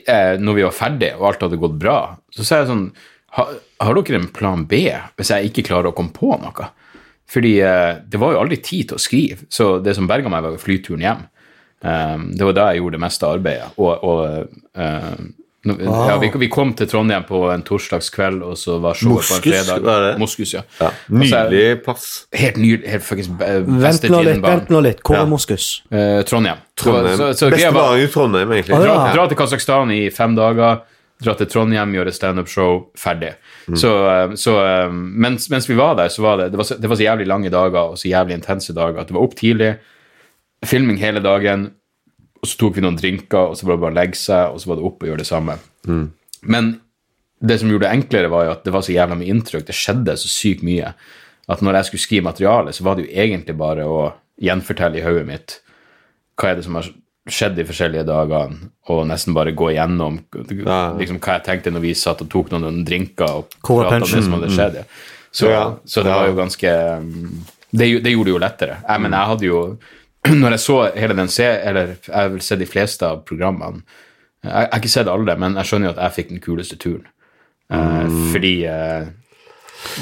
eh, 0.00 0.34
Når 0.40 0.56
vi 0.56 0.64
var 0.66 0.74
ferdige 0.74 1.18
og 1.20 1.28
alt 1.28 1.44
hadde 1.46 1.60
gått 1.60 1.76
bra, 1.78 1.98
så 2.32 2.46
sa 2.48 2.62
jeg 2.62 2.70
sånn 2.72 2.86
ha, 3.36 3.46
Har 3.84 4.00
dere 4.00 4.22
en 4.22 4.30
plan 4.34 4.64
B 4.66 4.82
hvis 4.88 5.34
jeg 5.36 5.52
ikke 5.52 5.68
klarer 5.68 5.92
å 5.92 5.96
komme 5.96 6.16
på 6.16 6.32
noe? 6.40 6.70
Fordi 7.30 7.52
eh, 7.62 8.00
det 8.10 8.18
var 8.18 8.34
jo 8.34 8.40
aldri 8.40 8.58
tid 8.64 8.90
til 8.90 8.98
å 8.98 9.02
skrive, 9.02 9.44
så 9.52 9.76
det 9.84 9.94
som 9.94 10.08
berga 10.10 10.32
meg, 10.32 10.42
var 10.42 10.58
flyturen 10.58 11.04
hjem. 11.04 11.20
Um, 11.80 12.24
det 12.34 12.44
var 12.44 12.56
da 12.56 12.64
jeg 12.70 12.80
gjorde 12.80 12.98
det 12.98 13.02
meste 13.04 13.28
av 13.28 13.36
arbeidet. 13.36 13.68
Og, 13.78 14.02
og 14.02 14.80
eh, 14.82 15.20
nå- 15.66 15.76
ja, 16.08 16.16
vi, 16.18 16.30
vi 16.38 16.48
kom 16.48 16.72
til 16.74 16.86
Trondheim 16.88 17.24
på 17.28 17.40
en 17.52 17.62
torsdagskveld, 17.62 18.42
og 18.42 18.56
så 18.56 18.78
var 18.80 18.94
showet 18.94 19.26
på 19.28 19.34
en 19.36 19.42
fredag. 19.42 19.82
var 19.84 20.00
det? 20.06 20.18
Moskus, 20.18 20.54
ja. 20.54 20.62
Ja, 20.80 20.86
Og 20.86 20.92
så 21.26 21.36
er- 21.36 21.50
nydelig 21.50 21.82
plass. 21.84 22.06
Helt 22.32 22.56
nydelig. 22.56 22.88
Helt 22.88 23.02
faktisk 23.04 23.30
Vent 23.38 23.68
beste 23.82 24.08
nå 24.08 24.22
litt, 24.24 24.40
barn. 24.40 24.60
vent 24.60 24.68
nå 24.70 24.80
litt. 24.82 25.02
Hvor 25.04 25.16
Ja. 25.16 25.22
er 25.22 25.26
Moskus? 25.26 25.82
Eh, 25.92 26.22
Trondheim. 26.22 26.56
Trondheim. 26.76 27.16
Så, 27.18 27.32
så, 27.32 27.38
så 27.46 27.50
Beste 27.50 27.74
var- 27.74 27.96
i 27.98 28.06
Trondheim, 28.06 28.48
egentlig. 28.52 28.74
Ah, 28.74 28.80
Dra, 28.86 28.94
ja. 29.08 29.12
dra 29.14 29.26
til 29.28 29.36
Kasakhstan 29.36 29.90
i 29.92 30.08
fem 30.10 30.34
dager, 30.34 30.80
dra 31.22 31.34
til 31.34 31.46
Trondheim, 31.46 31.92
gjøre 31.92 32.12
standup-show, 32.16 32.86
ferdig. 32.96 33.34
Så, 33.76 33.90
eh, 34.08 34.34
så 34.40 34.56
eh, 34.64 34.88
mens, 34.90 35.50
mens 35.50 35.68
vi 35.68 35.74
var 35.76 35.94
der, 35.96 36.08
så 36.08 36.22
var 36.22 36.36
det, 36.38 36.50
det, 36.52 36.56
var 36.56 36.64
så, 36.64 36.80
det 36.80 36.88
var 36.88 36.96
så 36.96 37.04
jævlig 37.04 37.26
lange 37.26 37.50
dager 37.50 37.90
og 37.92 37.98
så 37.98 38.08
jævlig 38.08 38.34
intense 38.40 38.72
dager 38.72 38.98
at 39.00 39.08
det 39.08 39.14
var 39.14 39.22
opp 39.22 39.34
tidlig, 39.36 39.76
filming 40.64 40.96
hele 40.98 41.20
dagen, 41.20 41.70
og 42.40 42.48
så 42.48 42.60
tok 42.60 42.78
vi 42.78 42.84
noen 42.84 42.96
drinker, 42.96 43.50
og 43.50 43.58
så 43.58 43.66
var 43.66 43.76
det 43.76 43.84
bare 43.84 43.94
å 43.94 43.98
legge 44.00 44.20
seg, 44.20 44.54
og 44.54 44.62
så 44.62 44.70
var 44.70 44.78
det 44.78 44.86
opp 44.88 45.02
og 45.02 45.10
gjøre 45.10 45.22
det 45.22 45.28
samme. 45.28 45.56
Men 46.40 46.70
det 47.40 47.58
som 47.60 47.72
gjorde 47.72 47.86
det 47.86 47.96
enklere, 47.98 48.30
var 48.32 48.46
jo 48.46 48.54
at 48.54 48.64
det 48.64 48.72
var 48.74 48.84
så 48.84 48.94
jævla 48.94 49.18
mye 49.20 49.34
inntrykk, 49.34 49.66
det 49.68 49.76
skjedde 49.76 50.16
så 50.20 50.30
sykt 50.32 50.64
mye, 50.66 50.94
at 51.50 51.62
når 51.64 51.80
jeg 51.80 51.90
skulle 51.90 52.06
skrive 52.06 52.28
materiale, 52.28 52.72
så 52.76 52.86
var 52.86 52.96
det 52.96 53.06
jo 53.06 53.14
egentlig 53.24 53.56
bare 53.60 53.84
å 53.88 54.00
gjenfortelle 54.40 55.00
i 55.00 55.04
hodet 55.04 55.28
mitt 55.28 55.60
hva 56.40 56.52
er 56.52 56.56
det 56.56 56.64
som 56.64 56.78
har 56.78 56.88
skjedd 57.30 57.56
de 57.58 57.66
forskjellige 57.68 58.06
dagene, 58.08 58.70
og 58.90 59.02
nesten 59.08 59.36
bare 59.36 59.52
gå 59.56 59.70
igjennom 59.74 60.18
liksom, 60.32 61.18
hva 61.20 61.36
jeg 61.36 61.44
tenkte 61.46 61.72
når 61.74 61.84
vi 61.84 61.94
satt 61.98 62.22
og 62.24 62.30
tok 62.32 62.52
noen 62.54 62.80
drinker 62.86 63.42
og 63.42 63.56
pratet 63.60 64.06
om 64.06 64.08
det 64.08 64.22
som 64.24 64.36
hadde 64.38 64.52
skjedd. 64.54 64.78
Ja. 64.80 64.86
Så, 65.30 65.50
så 65.86 66.02
det 66.02 66.14
var 66.14 66.26
jo 66.26 66.38
ganske 66.40 66.70
mm, 67.04 67.26
det, 67.70 67.86
det 68.02 68.14
gjorde 68.14 68.30
det 68.30 68.32
jo 68.32 68.40
lettere. 68.42 68.78
Jeg, 68.82 69.02
men 69.04 69.14
jeg 69.14 69.30
hadde 69.30 69.46
jo 69.46 69.60
Når 70.40 70.50
jeg 70.50 70.60
så 70.60 70.78
hele 70.96 71.14
den 71.16 71.28
se, 71.32 71.44
eller 71.44 71.94
jeg 72.06 72.14
har 72.14 72.28
vel 72.28 72.40
sett 72.44 72.58
de 72.60 72.66
fleste 72.68 73.06
av 73.08 73.22
programmene 73.24 73.82
Jeg 74.44 74.52
har 74.52 74.78
ikke 74.80 74.88
sett 74.92 75.08
alle, 75.08 75.36
men 75.36 75.54
jeg 75.56 75.64
skjønner 75.70 75.90
jo 75.90 75.94
at 75.96 76.02
jeg 76.04 76.16
fikk 76.18 76.28
den 76.34 76.40
kuleste 76.44 76.76
turen. 76.80 77.06
Mm. 77.70 78.32
fordi 78.32 78.64
eh, 78.66 79.04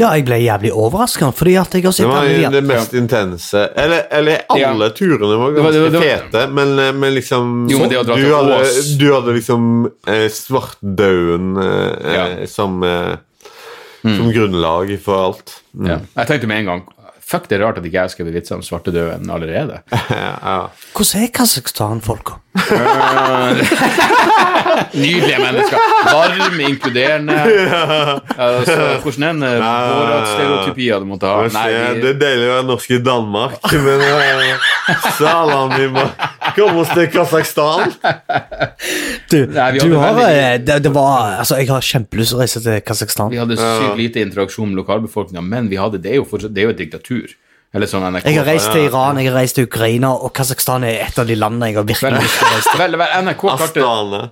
Ja, 0.01 0.09
jeg 0.17 0.25
ble 0.27 0.39
jævlig 0.41 0.71
overraska, 0.73 1.29
fordi 1.37 1.53
at 1.61 1.75
jeg 1.77 1.85
har 1.85 1.93
Det 1.93 2.07
var 2.09 2.23
alle 2.25 2.39
jo 2.47 2.51
det 2.55 2.63
mest 2.67 2.95
intense 2.97 3.61
Eller, 3.77 4.07
eller 4.11 4.41
alle 4.51 4.89
Ja. 4.89 4.95
turene 4.97 5.37
var 5.39 5.53
Det 5.53 5.63
var- 5.63 5.69
ganske 5.69 5.73
det 5.73 5.83
var- 5.83 5.91
det 5.91 6.01
var- 6.01 6.31
fete, 6.33 6.47
men, 6.51 6.79
eh, 6.79 6.93
men 6.93 7.15
liksom 7.15 7.69
Jo, 7.71 7.79
men 7.79 7.89
du, 7.91 7.97
hadde, 7.97 8.97
du 8.99 9.13
hadde 9.13 9.35
liksom 9.37 9.91
eh, 10.07 10.29
svartdauden 10.29 11.57
eh, 11.63 12.15
Ja. 12.15 12.27
eh, 12.29 12.47
som, 12.47 12.83
eh, 12.83 13.17
som 14.03 14.33
grunnlag 14.33 14.99
for 15.03 15.25
alt. 15.27 15.63
ja. 15.85 15.99
Jeg 16.17 16.27
tenkte 16.27 16.47
med 16.47 16.59
en 16.59 16.65
gang 16.65 16.83
Fuck, 17.29 17.51
det 17.51 17.59
er 17.59 17.67
rart 17.67 17.77
at 17.77 17.85
ikke 17.85 17.99
jeg 17.99 18.07
har 18.07 18.13
skrevet 18.13 18.33
vitser 18.39 18.57
om 18.57 18.63
svartedauden 18.65 19.29
allerede. 19.31 19.83
ja. 20.17 20.59
Hvordan 20.97 21.27
er 21.27 21.33
Kasakhstan-folka? 21.37 22.39
Nydelige 24.93 25.39
mennesker. 25.39 25.79
Varme, 26.13 26.63
inkluderende. 26.69 27.35
Altså, 28.39 28.99
hvordan 29.03 29.43
en 29.43 29.63
Borat-stereotypi 29.63 30.89
hadde 30.93 31.05
måttet 31.09 31.29
ha. 31.29 31.35
Nei, 31.53 31.71
vi, 31.73 31.79
Det 32.03 32.09
er 32.13 32.19
deilig 32.21 32.47
å 32.47 32.49
være 32.53 32.67
norsk 32.69 32.91
i 32.95 32.99
Danmark, 33.03 33.73
men 33.87 34.01
uh, 34.05 34.11
Salam, 35.19 35.71
vi 35.75 35.87
må 35.93 36.05
komme 36.57 36.79
oss 36.85 36.93
til 36.95 37.07
Kasakhstan. 37.13 37.81
Du, 39.33 39.39
Nei, 39.51 39.71
du 39.81 39.97
har 39.99 40.15
veldig- 40.17 40.39
eh, 40.45 40.59
det, 40.63 40.77
det 40.87 40.93
var 40.95 41.35
Altså, 41.41 41.55
jeg 41.61 41.69
har 41.73 41.81
kjempelyst 41.85 42.31
til 42.33 42.39
å 42.39 42.41
reise 42.45 42.61
til 42.65 42.77
Kasakhstan. 42.87 43.31
vi 43.35 43.41
hadde 43.43 43.57
sykt 43.59 43.97
lite 43.99 44.19
interaksjon 44.25 44.69
med 44.71 44.77
lokalbefolkninga, 44.85 45.43
men 45.45 45.69
vi 45.73 45.77
hadde, 45.83 45.99
det, 46.03 46.11
er 46.15 46.19
jo 46.23 46.27
fortsatt, 46.31 46.55
det 46.55 46.61
er 46.63 46.67
jo 46.71 46.75
et 46.77 46.83
diktatur. 46.85 47.27
Eller 47.75 47.87
som 47.87 48.01
NRK. 48.01 48.25
Jeg 48.25 48.39
har 48.39 48.47
reist 48.49 48.71
til 48.73 48.87
Iran, 48.87 49.19
jeg 49.21 49.29
har 49.29 49.35
reist 49.37 49.59
til 49.59 49.67
Ukraina, 49.69 50.15
og 50.25 50.31
Kasakhstan 50.33 50.87
er 50.89 51.03
et 51.05 51.19
av 51.21 51.27
de 51.29 51.35
landene 51.37 51.69
jeg 51.69 51.77
har 51.77 51.85
virkelig 51.85 52.23
lyst 52.23 52.39
til 52.39 52.47
å 52.47 52.53
reise 52.55 52.71
til. 52.71 52.81
vel, 52.81 52.97
vel, 53.03 53.11
NRK, 53.27 53.45
kalte, 53.61 54.23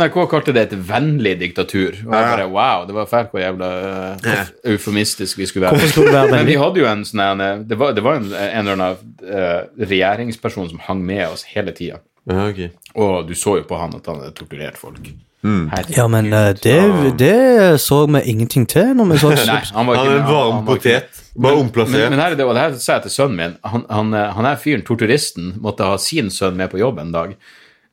NRK 0.00 0.16
kalte 0.30 0.54
det 0.56 0.62
et 0.70 0.72
vennlig 0.88 1.34
diktatur. 1.42 1.98
Og 2.06 2.16
jeg 2.16 2.30
bare, 2.30 2.46
wow, 2.54 2.86
det 2.88 2.96
var 2.96 3.10
fælt 3.10 3.34
hvor 3.34 3.42
jævla 3.42 3.68
uh, 4.16 4.40
eufemistisk 4.72 5.42
vi 5.42 5.50
skulle 5.50 5.66
være. 5.66 5.76
Hvorfor 5.76 5.92
skulle 5.92 6.14
være 6.14 6.32
Men 6.38 6.48
vi 6.48 6.56
hadde 6.62 6.80
jo 6.80 6.88
en 6.88 7.04
sånn 7.04 7.44
Det 7.68 7.78
var, 7.82 7.92
det 7.98 8.06
var 8.06 8.22
en, 8.22 8.32
en 8.32 8.62
eller 8.62 8.78
annen 8.78 9.04
uh, 9.28 9.84
regjeringsperson 9.92 10.72
som 10.72 10.80
hang 10.88 11.04
med 11.04 11.26
oss 11.28 11.44
hele 11.52 11.76
tida. 11.76 12.00
Ja, 12.26 12.48
okay. 12.48 12.72
Og 12.96 13.28
du 13.28 13.36
så 13.36 13.58
jo 13.60 13.68
på 13.68 13.76
han 13.76 13.92
at 14.00 14.08
han 14.08 14.24
hadde 14.24 14.32
torturert 14.40 14.80
folk. 14.80 15.12
Mm. 15.44 15.68
Ja, 15.92 16.08
men 16.08 16.32
uh, 16.32 16.48
det, 16.64 16.80
det 17.20 17.76
så 17.84 18.06
vi 18.08 18.24
ingenting 18.24 18.64
til 18.64 18.96
når 18.96 19.12
vi 19.12 19.20
så 19.20 19.36
Nei, 19.52 19.60
han 19.76 19.92
var 19.92 20.00
Han 20.00 20.12
en 20.16 20.28
varm 20.32 20.66
potet. 20.72 21.25
Bare 21.36 21.56
Men, 21.56 21.66
omplassert. 21.66 22.10
men 22.10 22.20
her 22.20 22.32
er 22.32 22.38
det, 22.38 22.46
og 22.48 22.54
det 22.56 22.64
her 22.64 22.74
sa 22.80 22.96
jeg 22.96 23.06
til 23.06 23.14
sønnen 23.18 23.36
min. 23.36 23.54
Han, 23.68 23.84
han, 23.92 24.14
eh, 24.16 24.32
han 24.36 24.48
er 24.48 24.60
fyren, 24.60 24.84
torturisten, 24.86 25.54
måtte 25.60 25.84
ha 25.84 25.98
sin 26.00 26.30
sønn 26.32 26.56
med 26.56 26.72
på 26.72 26.80
jobb 26.80 27.02
en 27.02 27.14
dag 27.14 27.36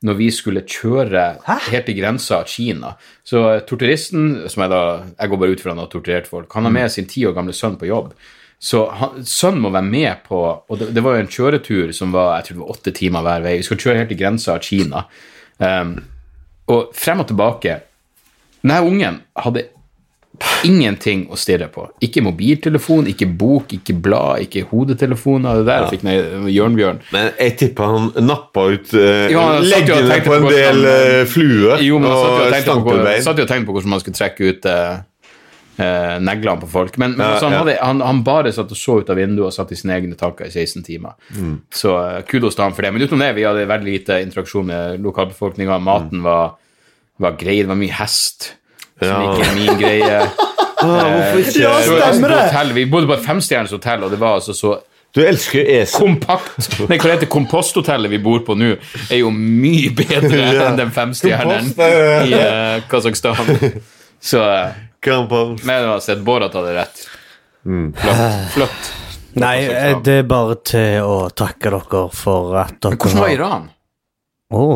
når 0.04 0.16
vi 0.18 0.26
skulle 0.36 0.66
kjøre 0.68 1.20
helt 1.70 1.86
til 1.88 1.96
grensa 1.96 2.42
av 2.42 2.48
Kina. 2.50 2.94
Så 3.24 3.42
eh, 3.54 3.60
torturisten, 3.68 4.48
som 4.52 4.64
jeg 4.64 4.72
da 4.72 4.80
Jeg 5.18 5.32
går 5.32 5.40
bare 5.40 5.56
ut 5.56 5.62
fra 5.64 5.72
han 5.72 5.80
har 5.80 5.92
torturert 5.92 6.28
folk, 6.28 6.52
han 6.52 6.68
har 6.68 6.74
med 6.76 6.92
sin 6.92 7.08
ti 7.08 7.24
år 7.28 7.36
gamle 7.36 7.56
sønn 7.56 7.78
på 7.80 7.88
jobb. 7.88 8.12
Så 8.64 8.84
han, 8.96 9.24
sønnen 9.28 9.64
må 9.64 9.72
være 9.74 9.90
med 9.90 10.24
på 10.28 10.40
Og 10.40 10.78
det, 10.80 10.92
det 10.96 11.02
var 11.04 11.16
jo 11.16 11.24
en 11.24 11.32
kjøretur 11.32 11.92
som 11.92 12.12
var 12.14 12.38
jeg 12.38 12.46
tror 12.46 12.56
det 12.56 12.64
var 12.64 12.76
åtte 12.76 12.92
timer 12.96 13.24
hver 13.26 13.44
vei. 13.44 13.56
Vi 13.60 13.66
skulle 13.66 13.84
kjøre 13.84 14.02
helt 14.02 14.12
til 14.12 14.20
grensa 14.20 14.54
av 14.54 14.64
Kina. 14.64 15.04
Um, 15.58 15.98
og 16.72 16.94
frem 16.96 17.20
og 17.20 17.28
tilbake 17.28 17.80
denne 18.64 18.80
ungen 18.80 19.18
hadde 19.36 19.66
ingenting 20.66 21.26
å 21.30 21.38
stirre 21.38 21.68
på. 21.72 21.86
Ikke 22.04 22.22
mobiltelefon, 22.24 23.08
ikke 23.10 23.28
bok, 23.40 23.74
ikke 23.76 23.94
blad, 24.04 24.44
ikke 24.46 24.64
hodetelefoner. 24.70 25.60
Det 25.60 25.68
der 25.68 25.88
fikk 25.92 26.04
jeg 26.08 26.52
Jørnbjørn. 26.56 27.00
Men 27.14 27.30
jeg 27.38 27.56
tipper 27.62 27.94
han 27.94 28.10
nappa 28.26 28.66
ut 28.74 28.94
uh, 28.96 29.24
Ja, 29.30 29.46
jo 29.60 29.70
leggene 29.70 30.20
på 30.26 30.36
en 30.38 30.46
del 30.50 30.84
uh, 30.84 30.92
eh, 30.92 31.24
fluer 31.30 31.78
og 31.78 32.54
stankelbein. 32.60 33.24
satt 33.24 33.40
jo 33.40 33.46
og 33.46 33.50
tenkte 33.52 33.68
på 33.70 33.76
hvordan 33.76 33.94
man 33.94 34.02
skulle 34.02 34.18
trekke 34.18 34.50
ut 34.50 34.70
uh, 34.70 35.02
eh, 35.76 36.16
neglene 36.20 36.60
på 36.60 36.66
folk. 36.70 36.96
Men, 36.96 37.16
men 37.16 37.26
Ja, 37.26 37.32
altså, 37.32 37.46
han, 37.46 37.52
ja. 37.52 37.62
hadde, 37.62 37.76
han, 37.80 38.00
han 38.00 38.24
bare 38.26 38.52
satt 38.54 38.72
og 38.72 38.78
så 38.78 38.98
ut 39.00 39.10
av 39.10 39.18
vinduet 39.18 39.48
og 39.48 39.54
satt 39.56 39.72
i 39.74 39.78
sine 39.78 39.96
egne 39.98 40.18
tanker 40.18 40.48
i 40.48 40.52
16 40.52 40.84
timer. 40.86 41.16
Mm. 41.36 41.56
Så 41.74 41.94
eh, 42.00 42.20
kudos 42.30 42.58
til 42.58 42.66
han 42.66 42.76
for 42.76 42.86
det. 42.86 42.92
Men 42.94 43.06
utenom 43.06 43.24
det, 43.24 43.32
vi 43.38 43.46
hadde 43.48 43.70
veldig 43.70 43.90
lite 43.90 44.20
interaksjon 44.24 44.68
med 44.70 45.00
lokalbefolkninga. 45.04 45.80
Maten 45.84 46.24
var, 46.26 46.56
var 47.22 47.40
grei, 47.40 47.62
det 47.62 47.72
var 47.72 47.80
mye 47.80 47.98
hest. 48.00 48.54
Som 49.00 49.08
Ja. 49.08 49.20
ikke 49.32 49.46
er 49.50 49.54
min 49.54 49.78
greie. 49.80 50.18
Ah. 50.84 51.32
Ja, 51.56 51.70
stemmer 51.80 52.28
det! 52.28 52.74
Vi 52.76 52.82
bodde 52.92 53.06
på 53.08 53.14
et 53.14 53.22
femstjerners 53.24 53.70
hotell, 53.72 54.02
og 54.04 54.10
det 54.12 54.18
var 54.20 54.34
altså 54.36 54.52
så 54.52 54.74
Du 55.16 55.22
elsker 55.24 55.62
jo 55.62 55.78
esel. 55.80 56.00
kompakt. 56.02 56.66
Nei, 56.90 56.98
hva 57.00 57.14
heter 57.14 57.28
komposthotellet 57.30 58.10
vi 58.12 58.18
bor 58.20 58.42
på 58.44 58.56
nå, 58.58 58.74
er 59.08 59.20
jo 59.22 59.30
mye 59.32 59.94
bedre 59.96 60.40
Ja. 60.42 60.66
enn 60.66 60.76
den 60.76 60.90
femstjerneren 60.92 61.70
Kompost, 61.70 61.78
ja. 61.78 62.18
i 62.26 62.34
uh, 62.34 62.82
Kasakhstan. 62.90 63.80
Så 64.20 64.42
eh, 64.44 64.74
Kampost. 65.00 65.64
Men 65.64 65.86
uansett, 65.88 66.20
Borat 66.26 66.52
hadde 66.58 66.74
rett. 66.76 67.06
Flott. 67.64 68.52
flott. 68.52 68.90
Nei, 69.40 69.54
eh, 69.64 69.94
det 70.04 70.18
er 70.18 70.28
bare 70.28 70.58
til 70.68 71.00
å 71.06 71.30
takke 71.32 71.70
dere 71.78 72.02
for 72.12 72.58
at 72.60 72.76
dere 72.82 72.92
Men 72.92 73.00
hvordan 73.06 73.22
var 73.24 73.32
Iran? 73.38 73.70
Å, 74.52 74.68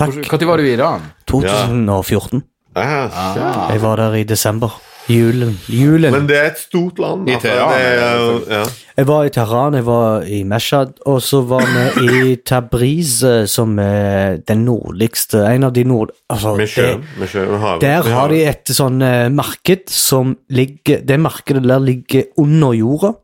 takk. 0.00 0.16
Når 0.32 0.48
var 0.48 0.62
du 0.62 0.70
i 0.70 0.72
Iran? 0.78 1.04
2014. 1.28 2.40
Ja, 2.76 3.08
ja. 3.36 3.52
Jeg 3.72 3.82
var 3.82 3.96
der 3.96 4.14
i 4.14 4.24
desember. 4.24 4.80
Julen. 5.10 5.56
Julen. 5.68 6.12
Men 6.14 6.28
det 6.28 6.36
er 6.38 6.50
et 6.52 6.58
stort 6.60 6.98
land. 7.02 7.26
I 7.28 7.34
altså. 7.34 7.48
Teheran, 7.48 7.72
Det 7.74 8.52
er, 8.52 8.58
ja. 8.58 8.64
Jeg 8.96 9.06
var 9.08 9.24
i 9.24 9.30
Teheran, 9.34 9.74
jeg 9.74 9.86
var 9.86 10.22
i 10.22 10.42
Meshad, 10.42 10.92
og 11.06 11.22
så 11.22 11.40
var 11.48 11.64
vi 11.96 12.32
i 12.32 12.36
Tabriz, 12.46 13.22
eh, 13.26 13.46
som 13.46 13.78
er 13.78 14.38
den 14.48 14.64
nordligste 14.68 15.42
En 15.54 15.64
av 15.64 15.72
de 15.74 15.84
nord... 15.84 16.12
Altså, 16.30 16.54
Med 16.56 16.70
sjøen. 16.70 17.04
Med 17.18 17.28
sjøen 17.28 17.58
havet. 17.58 17.82
der 17.82 18.10
har 18.14 18.28
de 18.28 18.44
et 18.46 18.74
sånn 18.76 19.02
uh, 19.02 19.28
marked 19.32 19.90
som 19.90 20.36
ligger 20.48 21.02
Det 21.08 21.18
markedet 21.20 21.64
der 21.66 21.82
ligger 21.82 22.30
under 22.38 22.72
jorda. 22.72 23.14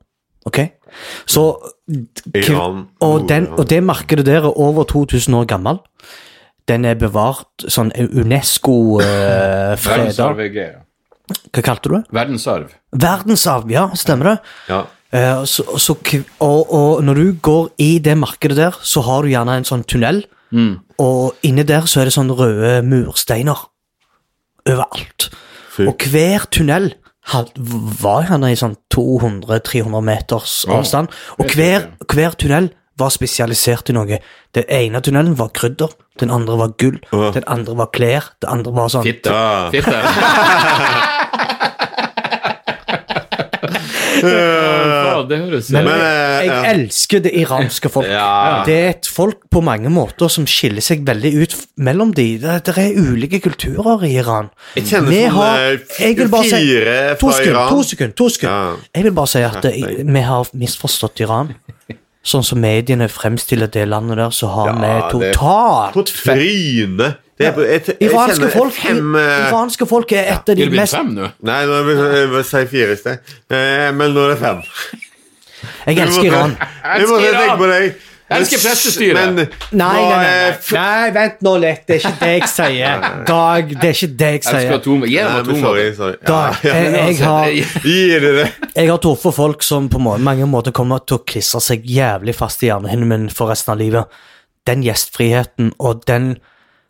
Ok? 0.46 0.64
Så 1.26 1.52
Iran, 2.34 2.88
og, 3.00 3.28
den, 3.28 3.46
og 3.54 3.68
det 3.70 3.82
markedet 3.84 4.26
der 4.26 4.42
er 4.42 4.58
over 4.58 4.84
2000 4.88 5.34
år 5.36 5.44
gammel. 5.44 5.78
Den 6.68 6.84
er 6.84 6.98
bevart 7.00 7.64
sånn 7.70 7.90
UNESCO-freda 7.96 9.76
Verdensarvgreier. 9.88 10.76
Hva 11.52 11.64
kalte 11.64 11.90
du 11.90 11.94
det? 11.98 12.04
Verdensarv. 12.16 12.70
Verdensarv, 12.96 13.72
ja, 13.72 13.88
stemmer 13.98 14.30
det? 14.32 14.36
Ja. 14.70 14.82
Eh, 15.12 15.42
så, 15.48 15.64
så, 15.80 15.96
og, 16.44 16.72
og 16.72 17.02
når 17.04 17.20
du 17.20 17.26
går 17.44 17.68
i 17.84 17.90
det 18.04 18.16
markedet 18.20 18.56
der, 18.60 18.76
så 18.84 19.02
har 19.04 19.24
du 19.24 19.32
gjerne 19.32 19.58
en 19.60 19.68
sånn 19.68 19.84
tunnel, 19.88 20.22
og 21.04 21.44
inni 21.44 21.64
der 21.68 21.84
så 21.88 22.00
er 22.00 22.08
det 22.08 22.14
sånn 22.16 22.32
røde 22.32 22.78
mursteiner 22.86 23.66
overalt. 24.68 25.28
Fy. 25.74 25.84
Og 25.90 26.08
hver 26.12 26.48
tunnel 26.52 26.94
var 28.00 28.24
gjerne 28.24 28.52
i 28.54 28.56
sånn 28.56 28.78
200-300 28.94 30.04
meters 30.04 30.54
avstand. 30.64 30.78
avstand, 30.78 31.18
og 31.36 31.44
er 31.44 31.58
hver, 31.58 31.88
hver 32.08 32.36
tunnel 32.40 32.70
var 32.98 33.10
spesialisert 33.14 33.90
i 33.90 33.96
noe. 33.96 34.18
Den 34.56 34.64
ene 34.68 35.00
tunnelen 35.04 35.36
var 35.38 35.52
krydder, 35.54 35.92
den 36.20 36.30
andre 36.34 36.58
var 36.58 36.74
gull, 36.80 36.98
oh. 37.12 37.28
den 37.34 37.46
andre 37.46 37.76
var 37.78 37.92
klær, 37.94 38.32
det 38.42 38.48
andre 38.50 38.72
var 38.74 38.88
sånn 38.92 39.06
Fitte. 39.06 39.30
Ja. 39.30 39.70
Fitte. 39.72 41.08
uh, 44.24 45.22
det 45.28 45.38
høres 45.42 45.70
Men, 45.74 45.86
Men, 45.88 46.00
uh, 46.00 46.06
jeg 46.42 46.50
ja. 46.50 46.58
elsker 46.72 47.22
det 47.24 47.32
iranske 47.38 47.90
folk. 47.92 48.08
Ja. 48.10 48.62
Det 48.66 48.76
er 48.78 48.88
et 48.94 49.10
folk 49.10 49.44
på 49.52 49.62
mange 49.64 49.90
måter 49.92 50.30
som 50.32 50.46
skiller 50.50 50.84
seg 50.84 51.04
veldig 51.08 51.32
ut 51.42 51.56
mellom 51.88 52.12
de. 52.16 52.26
Det, 52.42 52.58
det 52.68 52.76
er 52.82 52.98
ulike 52.98 53.40
kulturer 53.44 54.04
i 54.08 54.14
Iran. 54.22 54.50
Jeg 54.78 54.88
kjenner 54.90 55.12
Vi 55.12 55.22
sånn, 55.22 55.36
har- 55.38 55.62
eh, 55.62 55.96
jeg 56.00 56.18
vil 56.18 56.32
bare 56.32 56.50
si- 56.50 56.56
fire 56.56 56.98
To 57.20 57.30
fra 57.30 57.44
Iran. 57.44 57.68
to 57.68 57.82
sekunder. 57.92 58.14
to 58.16 58.28
sekunder. 58.28 58.58
Ja. 58.58 58.76
Jeg 58.98 59.08
vil 59.08 59.16
bare 59.20 59.32
si 59.34 59.42
at 59.42 59.62
det, 59.62 59.74
vi 60.06 60.20
har 60.30 60.52
misforstått 60.54 61.20
Iran. 61.26 61.54
Sånn 62.24 62.42
som 62.44 62.58
mediene 62.60 63.06
fremstiller 63.08 63.70
det 63.72 63.86
landet 63.88 64.18
der, 64.18 64.30
så 64.34 64.48
har 64.52 64.66
Ja, 64.66 64.72
vi 64.74 65.20
det- 65.20 65.32
totalt 65.34 65.94
På 65.94 66.02
trynet. 66.04 67.16
Det 67.38 67.46
er, 67.46 67.52
jeg, 67.54 67.68
jeg, 67.86 67.96
jeg 68.00 68.10
Iranske 68.10 68.48
folk, 68.50 68.72
fem 68.74 69.14
eh, 69.14 69.48
iranske 69.48 69.86
folk 69.86 70.12
er 70.12 70.24
et 70.34 70.48
av 70.50 70.50
Er 70.50 70.54
de 70.58 70.70
mest 70.74 70.94
fem 70.96 71.12
nå? 71.14 71.28
Nei, 71.46 71.60
nå 71.70 71.76
jeg 71.86 72.44
si 72.48 72.64
fire 72.66 72.96
i 72.96 72.96
sted. 72.98 73.18
Eh, 73.48 73.92
men 73.94 74.10
nå 74.12 74.24
er 74.26 74.32
det 74.34 74.38
fem. 74.42 74.62
Jeg 75.86 75.98
elsker 76.02 76.26
Iran. 76.32 76.56
Jeg 76.58 77.06
må 77.06 77.20
elsker 77.20 77.28
Iran. 77.30 77.92
Jeg 78.28 78.42
elsker 78.42 78.60
prestestyret. 78.60 79.34
Men 79.34 79.36
Nei, 79.38 79.48
nei, 79.72 80.08
nei, 80.10 80.32
nei, 80.52 80.56
nei, 80.76 81.10
vent 81.16 81.38
nå 81.46 81.52
litt. 81.62 81.86
Det 81.88 81.96
er 81.96 82.02
ikke 82.02 82.18
det 82.20 82.28
jeg 82.34 82.48
sier. 82.52 83.06
Dag, 83.28 83.70
det 83.72 83.88
er 83.88 83.94
ikke 83.96 84.10
det 84.20 84.30
jeg 84.34 84.42
sier. 84.44 84.74
Gi 85.08 85.16
dem 85.16 85.38
atomer. 85.38 85.60
sorry, 85.62 85.86
sorry. 85.96 86.16
Dag, 86.28 86.58
jeg, 86.62 86.92
jeg 86.92 87.16
har. 87.24 87.48
Jeg 88.76 88.90
har 88.90 89.00
truffet 89.02 89.34
folk 89.34 89.62
som 89.64 89.88
på 89.88 89.98
må- 90.02 90.18
mange 90.20 90.46
måter 90.46 90.72
kommer 90.76 91.00
til 91.08 91.18
å 91.18 91.24
klistre 91.24 91.60
seg 91.64 91.84
jævlig 91.88 92.34
fast 92.36 92.62
i 92.62 92.68
hjernehinnen 92.68 93.08
min 93.08 93.28
for 93.32 93.48
resten 93.52 93.72
av 93.74 93.80
livet. 93.80 94.20
Den 94.68 94.82
gjestfriheten 94.84 95.72
og 95.80 96.04
den, 96.06 96.34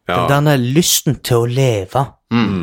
Ja. 0.09 0.27
den 0.31 0.47
der 0.49 0.57
lysten 0.57 1.19
til 1.23 1.37
å 1.43 1.47
leve 1.47 2.07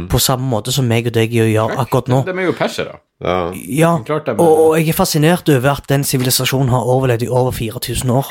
på 0.09 0.19
samme 0.21 0.45
måte 0.49 0.71
som 0.73 0.85
meg 0.87 1.07
og 1.09 1.13
deg 1.13 1.31
gjør 1.33 1.71
akkurat 1.81 2.07
nå. 2.11 2.19
De 2.25 2.33
er 2.37 2.45
jo 2.45 2.53
persere. 2.57 2.99
Ja. 3.23 3.51
Ja, 3.55 3.91
det, 4.05 4.33
og, 4.33 4.37
men- 4.37 4.45
og 4.45 4.75
jeg 4.77 4.89
er 4.89 4.93
fascinert 4.97 5.49
over 5.49 5.71
at 5.77 5.87
den 5.89 6.03
sivilisasjonen 6.03 6.69
har 6.69 6.83
overlevd 6.85 7.23
i 7.23 7.29
over 7.29 7.51
4000 7.55 8.09
år. 8.11 8.27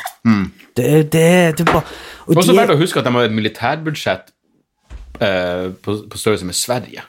Det, 0.77 0.85
er- 0.85 1.03
det, 1.03 1.57
det 1.57 1.63
er 1.67 1.71
bare 1.71 1.81
og 2.27 2.37
Også 2.37 2.55
verdt 2.55 2.71
å 2.75 2.77
huske 2.79 2.99
at 2.99 3.05
de 3.05 3.11
har 3.11 3.23
et 3.27 3.31
militærbudsjett 3.35 4.31
eh, 5.21 5.71
på, 5.83 5.97
på 6.11 6.17
størrelse 6.17 6.45
med 6.45 6.55
Sverige. 6.55 7.03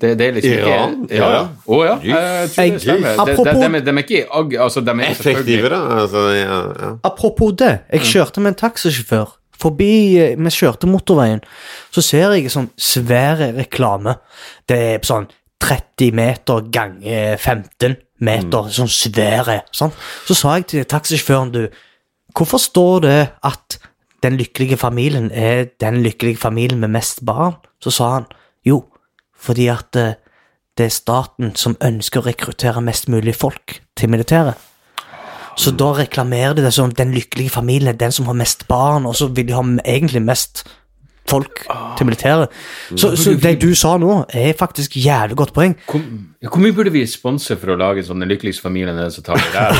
Det, 0.00 0.16
det 0.18 0.26
er 0.26 0.32
liksom 0.34 0.52
Iran? 0.58 0.94
ikke 1.06 1.14
Ja, 1.20 1.28
ja. 1.30 1.42
Å 1.70 1.76
ja. 1.84 1.94
Jeg 2.02 2.50
tror 2.50 2.64
Jeg- 2.64 2.72
det 2.72 2.80
stemmer. 2.82 3.12
De, 3.14 3.20
apropos- 3.22 3.60
de, 3.62 3.68
de, 3.72 3.80
de 3.86 3.90
er 3.90 4.02
ikke 4.02 4.24
ag... 4.40 4.56
Altså, 4.64 4.80
de 4.80 4.90
er 4.90 5.10
Effektive, 5.10 5.68
da. 5.70 5.80
Altså, 6.00 6.24
ja, 6.34 6.56
ja. 6.82 6.90
Apropos 7.04 7.52
det, 7.60 7.72
jeg 7.92 8.00
kjørte 8.00 8.40
med 8.42 8.54
en 8.54 8.60
taxisjåfør 8.68 9.36
forbi 9.60 10.18
eh, 10.20 10.36
Vi 10.38 10.52
kjørte 10.52 10.90
motorveien, 10.90 11.42
så 11.94 12.04
ser 12.04 12.34
jeg 12.34 12.52
sånn 12.52 12.70
svære 12.76 13.52
reklame. 13.58 14.18
Det 14.68 14.78
er 14.94 15.06
sånn 15.06 15.28
30 15.64 16.12
meter 16.12 16.66
ganger 16.72 17.36
15 17.38 17.96
meter, 18.24 18.70
sånn 18.74 18.90
svære. 18.90 19.62
Sånn. 19.74 19.94
Så 20.28 20.36
sa 20.36 20.58
jeg 20.58 20.68
til 20.70 20.88
taxisjåføren, 20.88 21.52
du, 21.54 21.62
hvorfor 22.36 22.60
står 22.62 23.04
det 23.06 23.20
at 23.46 23.78
den 24.24 24.38
lykkelige 24.40 24.78
familien 24.80 25.30
er 25.32 25.68
den 25.80 26.02
lykkelige 26.04 26.40
familien 26.42 26.80
med 26.82 26.94
mest 26.96 27.24
barn? 27.24 27.56
Så 27.82 27.92
sa 27.94 28.10
han, 28.18 28.28
jo, 28.64 28.82
fordi 29.36 29.68
at 29.72 29.96
eh, 30.00 30.14
det 30.78 30.88
er 30.88 30.94
staten 30.94 31.54
som 31.58 31.76
ønsker 31.84 32.20
å 32.20 32.28
rekruttere 32.28 32.82
mest 32.82 33.08
mulig 33.12 33.36
folk 33.38 33.78
til 33.96 34.10
militæret. 34.10 34.58
Så 35.56 35.74
da 35.78 35.92
reklamerer 35.98 36.56
de 36.56 36.64
det 36.64 36.72
som 36.74 36.92
den 36.92 37.12
lykkelige 37.14 37.52
familien 37.52 37.92
er 37.92 37.98
den 37.98 38.12
som 38.12 38.26
har 38.26 38.38
mest 38.38 38.66
barn, 38.68 39.06
og 39.06 39.16
så 39.16 39.28
vil 39.30 39.46
de 39.48 39.56
ha 39.56 39.62
egentlig 39.84 40.22
mest 40.24 40.64
folk 41.28 41.62
til 41.98 42.06
militæret. 42.06 42.48
Så, 42.96 43.16
så 43.16 43.32
det 43.42 43.56
du 43.62 43.74
sa 43.74 43.96
nå, 44.00 44.24
er 44.28 44.52
faktisk 44.58 44.96
jævlig 44.96 45.36
godt 45.36 45.54
poeng. 45.56 45.76
Hvor, 45.90 46.02
hvor 46.50 46.60
mye 46.60 46.76
burde 46.76 46.92
vi 46.92 47.06
sponse 47.08 47.56
for 47.56 47.72
å 47.72 47.78
lage 47.80 48.02
en 48.02 48.10
sånn 48.10 48.24
Den 48.24 48.32
lykkeligste 48.34 48.66
familien 48.66 48.92
er 48.92 49.06
den 49.06 49.14
som 49.14 49.24
tar 49.24 49.40
det 49.40 49.50
der? 49.54 49.72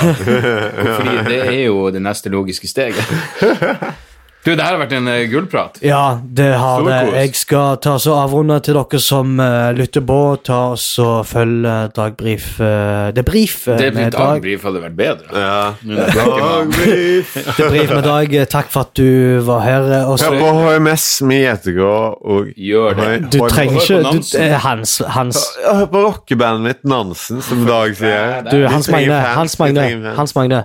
Fordi 0.96 1.16
det 1.28 1.40
er 1.44 1.62
jo 1.66 1.90
det 1.92 2.02
neste 2.02 2.32
logiske 2.32 2.70
steget. 2.70 3.14
Du, 4.44 4.50
det 4.52 4.60
her 4.60 4.74
har 4.74 4.80
vært 4.82 4.92
en 4.92 5.06
uh, 5.08 5.22
gullprat. 5.32 5.78
Ja, 5.80 6.18
det 6.20 6.50
har 6.60 6.82
det. 6.84 6.96
Jeg 7.16 7.30
skal 7.40 7.78
ta 7.80 7.94
så 7.96 8.12
avrunde 8.20 8.58
til 8.60 8.76
dere 8.76 8.98
som 9.00 9.38
uh, 9.40 9.70
lytter 9.72 10.02
på. 10.04 10.18
Ta 10.44 10.58
så 10.76 11.22
følg 11.24 11.64
uh, 11.64 11.86
Dagbrif 11.96 12.50
uh, 12.60 13.08
Det 13.16 13.24
uh, 13.24 13.78
Det 13.80 13.88
med 13.96 14.12
Dag 14.12 14.18
Dagbrif 14.18 14.66
hadde 14.68 14.82
vært 14.82 14.98
bedre. 14.98 15.30
Ja. 15.32 15.62
Er. 15.80 16.12
Dagbrif. 16.18 17.32
Det 17.56 17.70
er 17.70 17.94
med 17.94 18.04
Dag. 18.04 18.36
Takk 18.52 18.68
for 18.74 18.84
at 18.84 18.92
du 19.00 19.40
var 19.46 19.64
her. 19.64 19.88
Også. 20.10 20.28
Hør 20.28 20.42
på 20.42 20.50
HMS 20.58 21.06
med 21.24 21.40
Gjetegård 21.46 22.20
og 22.20 22.50
Gjør 22.60 22.98
det. 23.00 23.08
du 23.32 23.38
trenger 23.48 23.80
ikke 23.80 24.02
du, 24.04 24.44
Hans, 24.60 24.98
hans 25.08 25.40
Hør 25.64 25.88
på 25.88 26.04
rockebandet 26.04 26.68
mitt 26.68 26.84
Nansen, 26.84 27.40
som 27.40 27.64
Dag 27.64 27.96
sier. 27.96 28.44
Du, 28.50 28.60
Hans 28.68 28.92
Magne. 28.92 29.22
Hans 29.40 29.56
Magne. 29.58 29.88
Hans 30.20 30.36
Magne. 30.36 30.62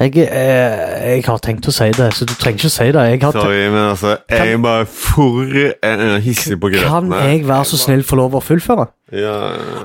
Jeg, 0.00 0.16
eh, 0.16 1.12
jeg 1.12 1.24
har 1.26 1.40
tenkt 1.44 1.66
å 1.68 1.72
si 1.74 1.90
det, 1.92 2.06
så 2.16 2.24
du 2.24 2.32
trenger 2.32 2.62
ikke 2.62 2.70
å 2.70 2.72
si 2.72 2.86
det. 2.96 3.02
Jeg 3.10 3.19
har 3.22 3.32
Sorry, 3.36 3.66
men 3.68 3.82
altså, 3.90 4.16
jeg 4.30 4.52
er 4.54 4.62
bare 4.62 4.86
for 4.86 5.60
eh, 5.60 6.16
hissig 6.24 6.58
på 6.60 6.70
kan 6.74 7.12
jeg 7.12 7.44
være 7.48 7.64
så 7.68 7.78
snill 7.80 8.04
få 8.06 8.18
lov 8.20 8.38
å 8.38 8.42
fullføre? 8.44 8.86
Ja. 9.12 9.36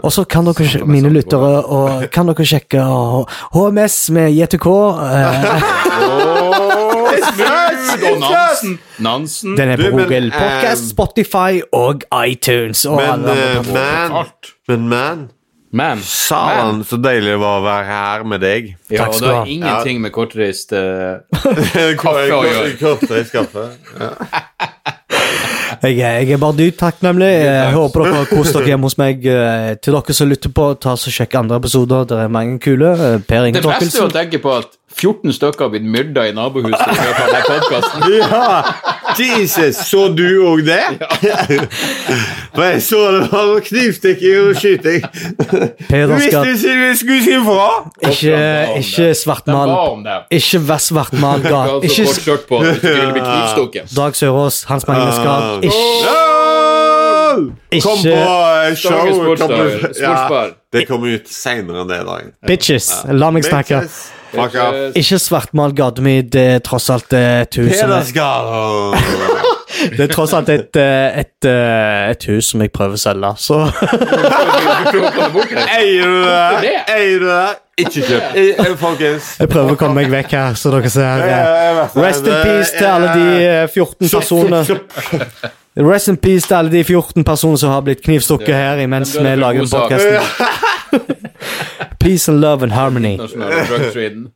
Og 0.06 0.12
så 0.14 0.26
kan 0.30 0.46
dere, 0.46 0.86
mine 0.86 1.10
lyttere, 1.10 1.64
og 1.66 2.06
kan 2.16 2.30
dere 2.30 2.46
sjekke 2.46 2.84
HMS 3.56 3.98
med 4.16 4.36
JTK. 4.38 4.70
eh, 5.12 5.86
Nansen. 8.20 8.80
Nansen. 9.00 9.58
Den 9.58 9.70
er 9.70 9.78
på 9.78 9.84
Du, 9.84 9.96
men, 9.96 10.00
Google 10.00 10.32
Podcast, 10.32 10.84
um, 10.84 10.90
Spotify 10.90 11.62
og 11.74 12.06
iTunes. 12.28 12.86
Og 12.86 13.02
Men, 13.02 13.26
eh, 13.30 13.74
man, 13.74 14.26
men 14.68 14.88
man, 14.90 15.28
Man. 15.76 16.00
Salen, 16.08 16.84
så 16.88 16.96
deilig 17.04 17.34
det 17.34 17.40
var 17.42 17.58
å 17.60 17.64
være 17.66 17.86
her 17.90 18.24
med 18.32 18.40
deg. 18.46 18.70
Ja, 18.88 19.04
Takk 19.06 19.16
og 19.18 19.20
det 19.26 19.28
har 19.34 19.42
ha. 19.42 19.46
ingenting 19.58 20.00
med 20.06 20.14
kortreist 20.16 20.72
eh, 20.72 21.18
Kaffe 22.00 22.30
å 22.32 22.44
gjøre. 22.46 22.70
Kortreist 22.80 23.36
kaffe. 23.36 23.66
Jeg, 25.86 25.98
er- 26.00 26.22
jeg 26.24 26.32
er 26.32 26.40
bare 26.40 26.56
dypt 26.58 26.78
takknemlig. 26.80 27.28
Jeg 27.44 27.74
håper 27.76 28.06
dere 28.06 28.16
har 28.22 28.30
kost 28.30 28.56
dere 28.56 28.70
hjemme 28.72 28.88
hos 28.88 28.96
meg. 28.98 29.26
Eh, 29.28 29.74
Til 29.84 29.94
dere 29.98 30.16
som 30.16 30.30
lytter 30.32 30.54
på, 30.56 30.70
ta 30.82 30.94
og 30.96 31.02
sjekk 31.14 31.36
andre 31.42 31.60
episoder. 31.60 32.06
Det 32.10 32.20
er 32.24 32.32
mange 32.32 32.58
kule. 32.64 32.94
Eh, 32.96 33.18
Per 33.28 33.46
Inge 33.50 33.60
Det 33.60 33.68
beste 33.68 34.00
er 34.00 34.08
å 34.08 34.14
tenke 34.14 34.40
på 34.42 34.54
at 34.56 34.75
14 34.96 35.34
stykker 35.36 35.66
har 35.66 35.70
blitt 35.74 35.86
myrda 35.92 36.24
i 36.30 36.32
nabohuset 36.36 36.88
i 36.88 36.96
løpet 36.96 37.22
av 37.22 37.32
denne 37.34 37.44
podkasten. 37.50 38.02
Ja! 38.26 38.64
Jesus, 39.16 39.76
så 39.88 40.08
du 40.12 40.26
òg 40.44 40.64
det? 40.68 40.82
For 42.56 42.64
jeg 42.64 42.82
så 42.84 43.00
det 43.16 43.28
var 43.32 43.60
knivstikking 43.64 44.50
og 44.50 44.56
skyting. 44.60 45.06
Peder 45.88 46.20
skal 46.24 46.48
Hvis 46.50 46.64
du 46.66 46.96
skulle 47.00 47.22
si 47.24 47.36
ifra! 47.38 47.68
ikke, 48.10 48.42
ikke 48.82 49.08
svartmal. 49.16 49.74
Ikke 50.36 50.62
vær 50.68 50.82
svartmal 50.84 51.46
så 51.52 51.80
Ikke 51.84 52.08
ikke. 53.64 53.86
Dag 53.96 54.16
Sørås, 54.16 54.64
Hans 54.72 54.88
Magne 54.88 55.12
Skad. 55.12 55.64
Ikke 55.64 56.24
Kom 57.36 57.98
Ikke- 58.00 58.16
på 58.16 58.20
eh, 58.70 58.76
show. 58.76 58.92
Kom 59.36 59.50
på- 59.50 59.92
ja, 60.02 60.50
det 60.74 60.88
kommer 60.88 61.08
ut 61.16 61.28
seinere 61.30 61.82
enn 61.84 61.90
det 61.90 61.98
i 62.02 62.06
dag. 62.08 62.22
bitches. 62.48 63.06
La 63.12 63.30
meg 63.32 63.44
snakke. 63.44 63.82
Bitches. 63.82 64.12
Fuck 64.36 64.56
off. 64.62 64.76
Ikke 65.00 65.18
svartmal 65.22 65.72
gata. 65.78 66.02
Det 66.06 66.46
er 66.56 66.60
tross 66.66 66.90
alt 66.94 67.10
et 67.16 67.56
hus 67.62 67.72
som 67.80 67.90
er. 67.96 68.04
Det 69.76 70.00
er 70.06 70.08
tross 70.12 70.34
alt 70.34 70.50
et, 70.50 70.76
eh, 70.80 71.20
et, 71.20 71.46
eh, 71.46 72.10
et 72.12 72.24
hus 72.30 72.46
som 72.52 72.62
jeg 72.64 72.72
prøver 72.74 72.94
å 72.96 72.98
selge, 73.02 73.32
så 73.42 73.56
Eier 75.76 76.06
du 76.06 76.24
det? 76.64 76.76
Eier 76.96 77.20
du 77.20 77.26
det? 77.28 77.50
Ikke 77.84 78.02
kjøp. 78.08 78.24
Eh, 78.40 78.76
Folkens. 78.80 79.24
Jeg 79.42 79.50
prøver 79.52 79.72
å 79.76 79.78
komme 79.80 79.96
meg 80.00 80.10
vekk 80.14 80.32
her, 80.38 80.54
så 80.60 80.68
dere 80.74 80.90
ser. 80.92 81.16
Ja, 81.28 81.40
eh. 81.74 81.80
Rest 82.00 82.26
in 82.28 82.34
peace 82.40 82.72
til 82.78 82.88
alle 82.88 83.10
de 83.18 83.28
eh, 83.44 83.68
14 83.68 84.08
personene 84.08 84.62
Rest 85.76 86.08
in 86.08 86.16
peace 86.24 86.48
til 86.48 86.56
alle 86.56 86.72
de 86.72 86.84
14 86.88 87.24
personene 87.28 87.60
som 87.60 87.70
har 87.74 87.82
blitt 87.84 88.00
knivstukket 88.06 88.56
her 88.56 88.80
imens 88.86 89.12
vi 89.18 89.36
lager 89.36 89.60
god 89.66 89.72
podkasten. 89.76 90.16
Peace 92.00 92.28
and 92.28 92.42
love 92.42 92.64
and 92.64 92.72
harmony. 92.72 93.18
Nasjonale 93.18 93.66
drugtraden. 93.66 94.32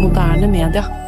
Moderne 0.00 0.50
media. 0.50 1.01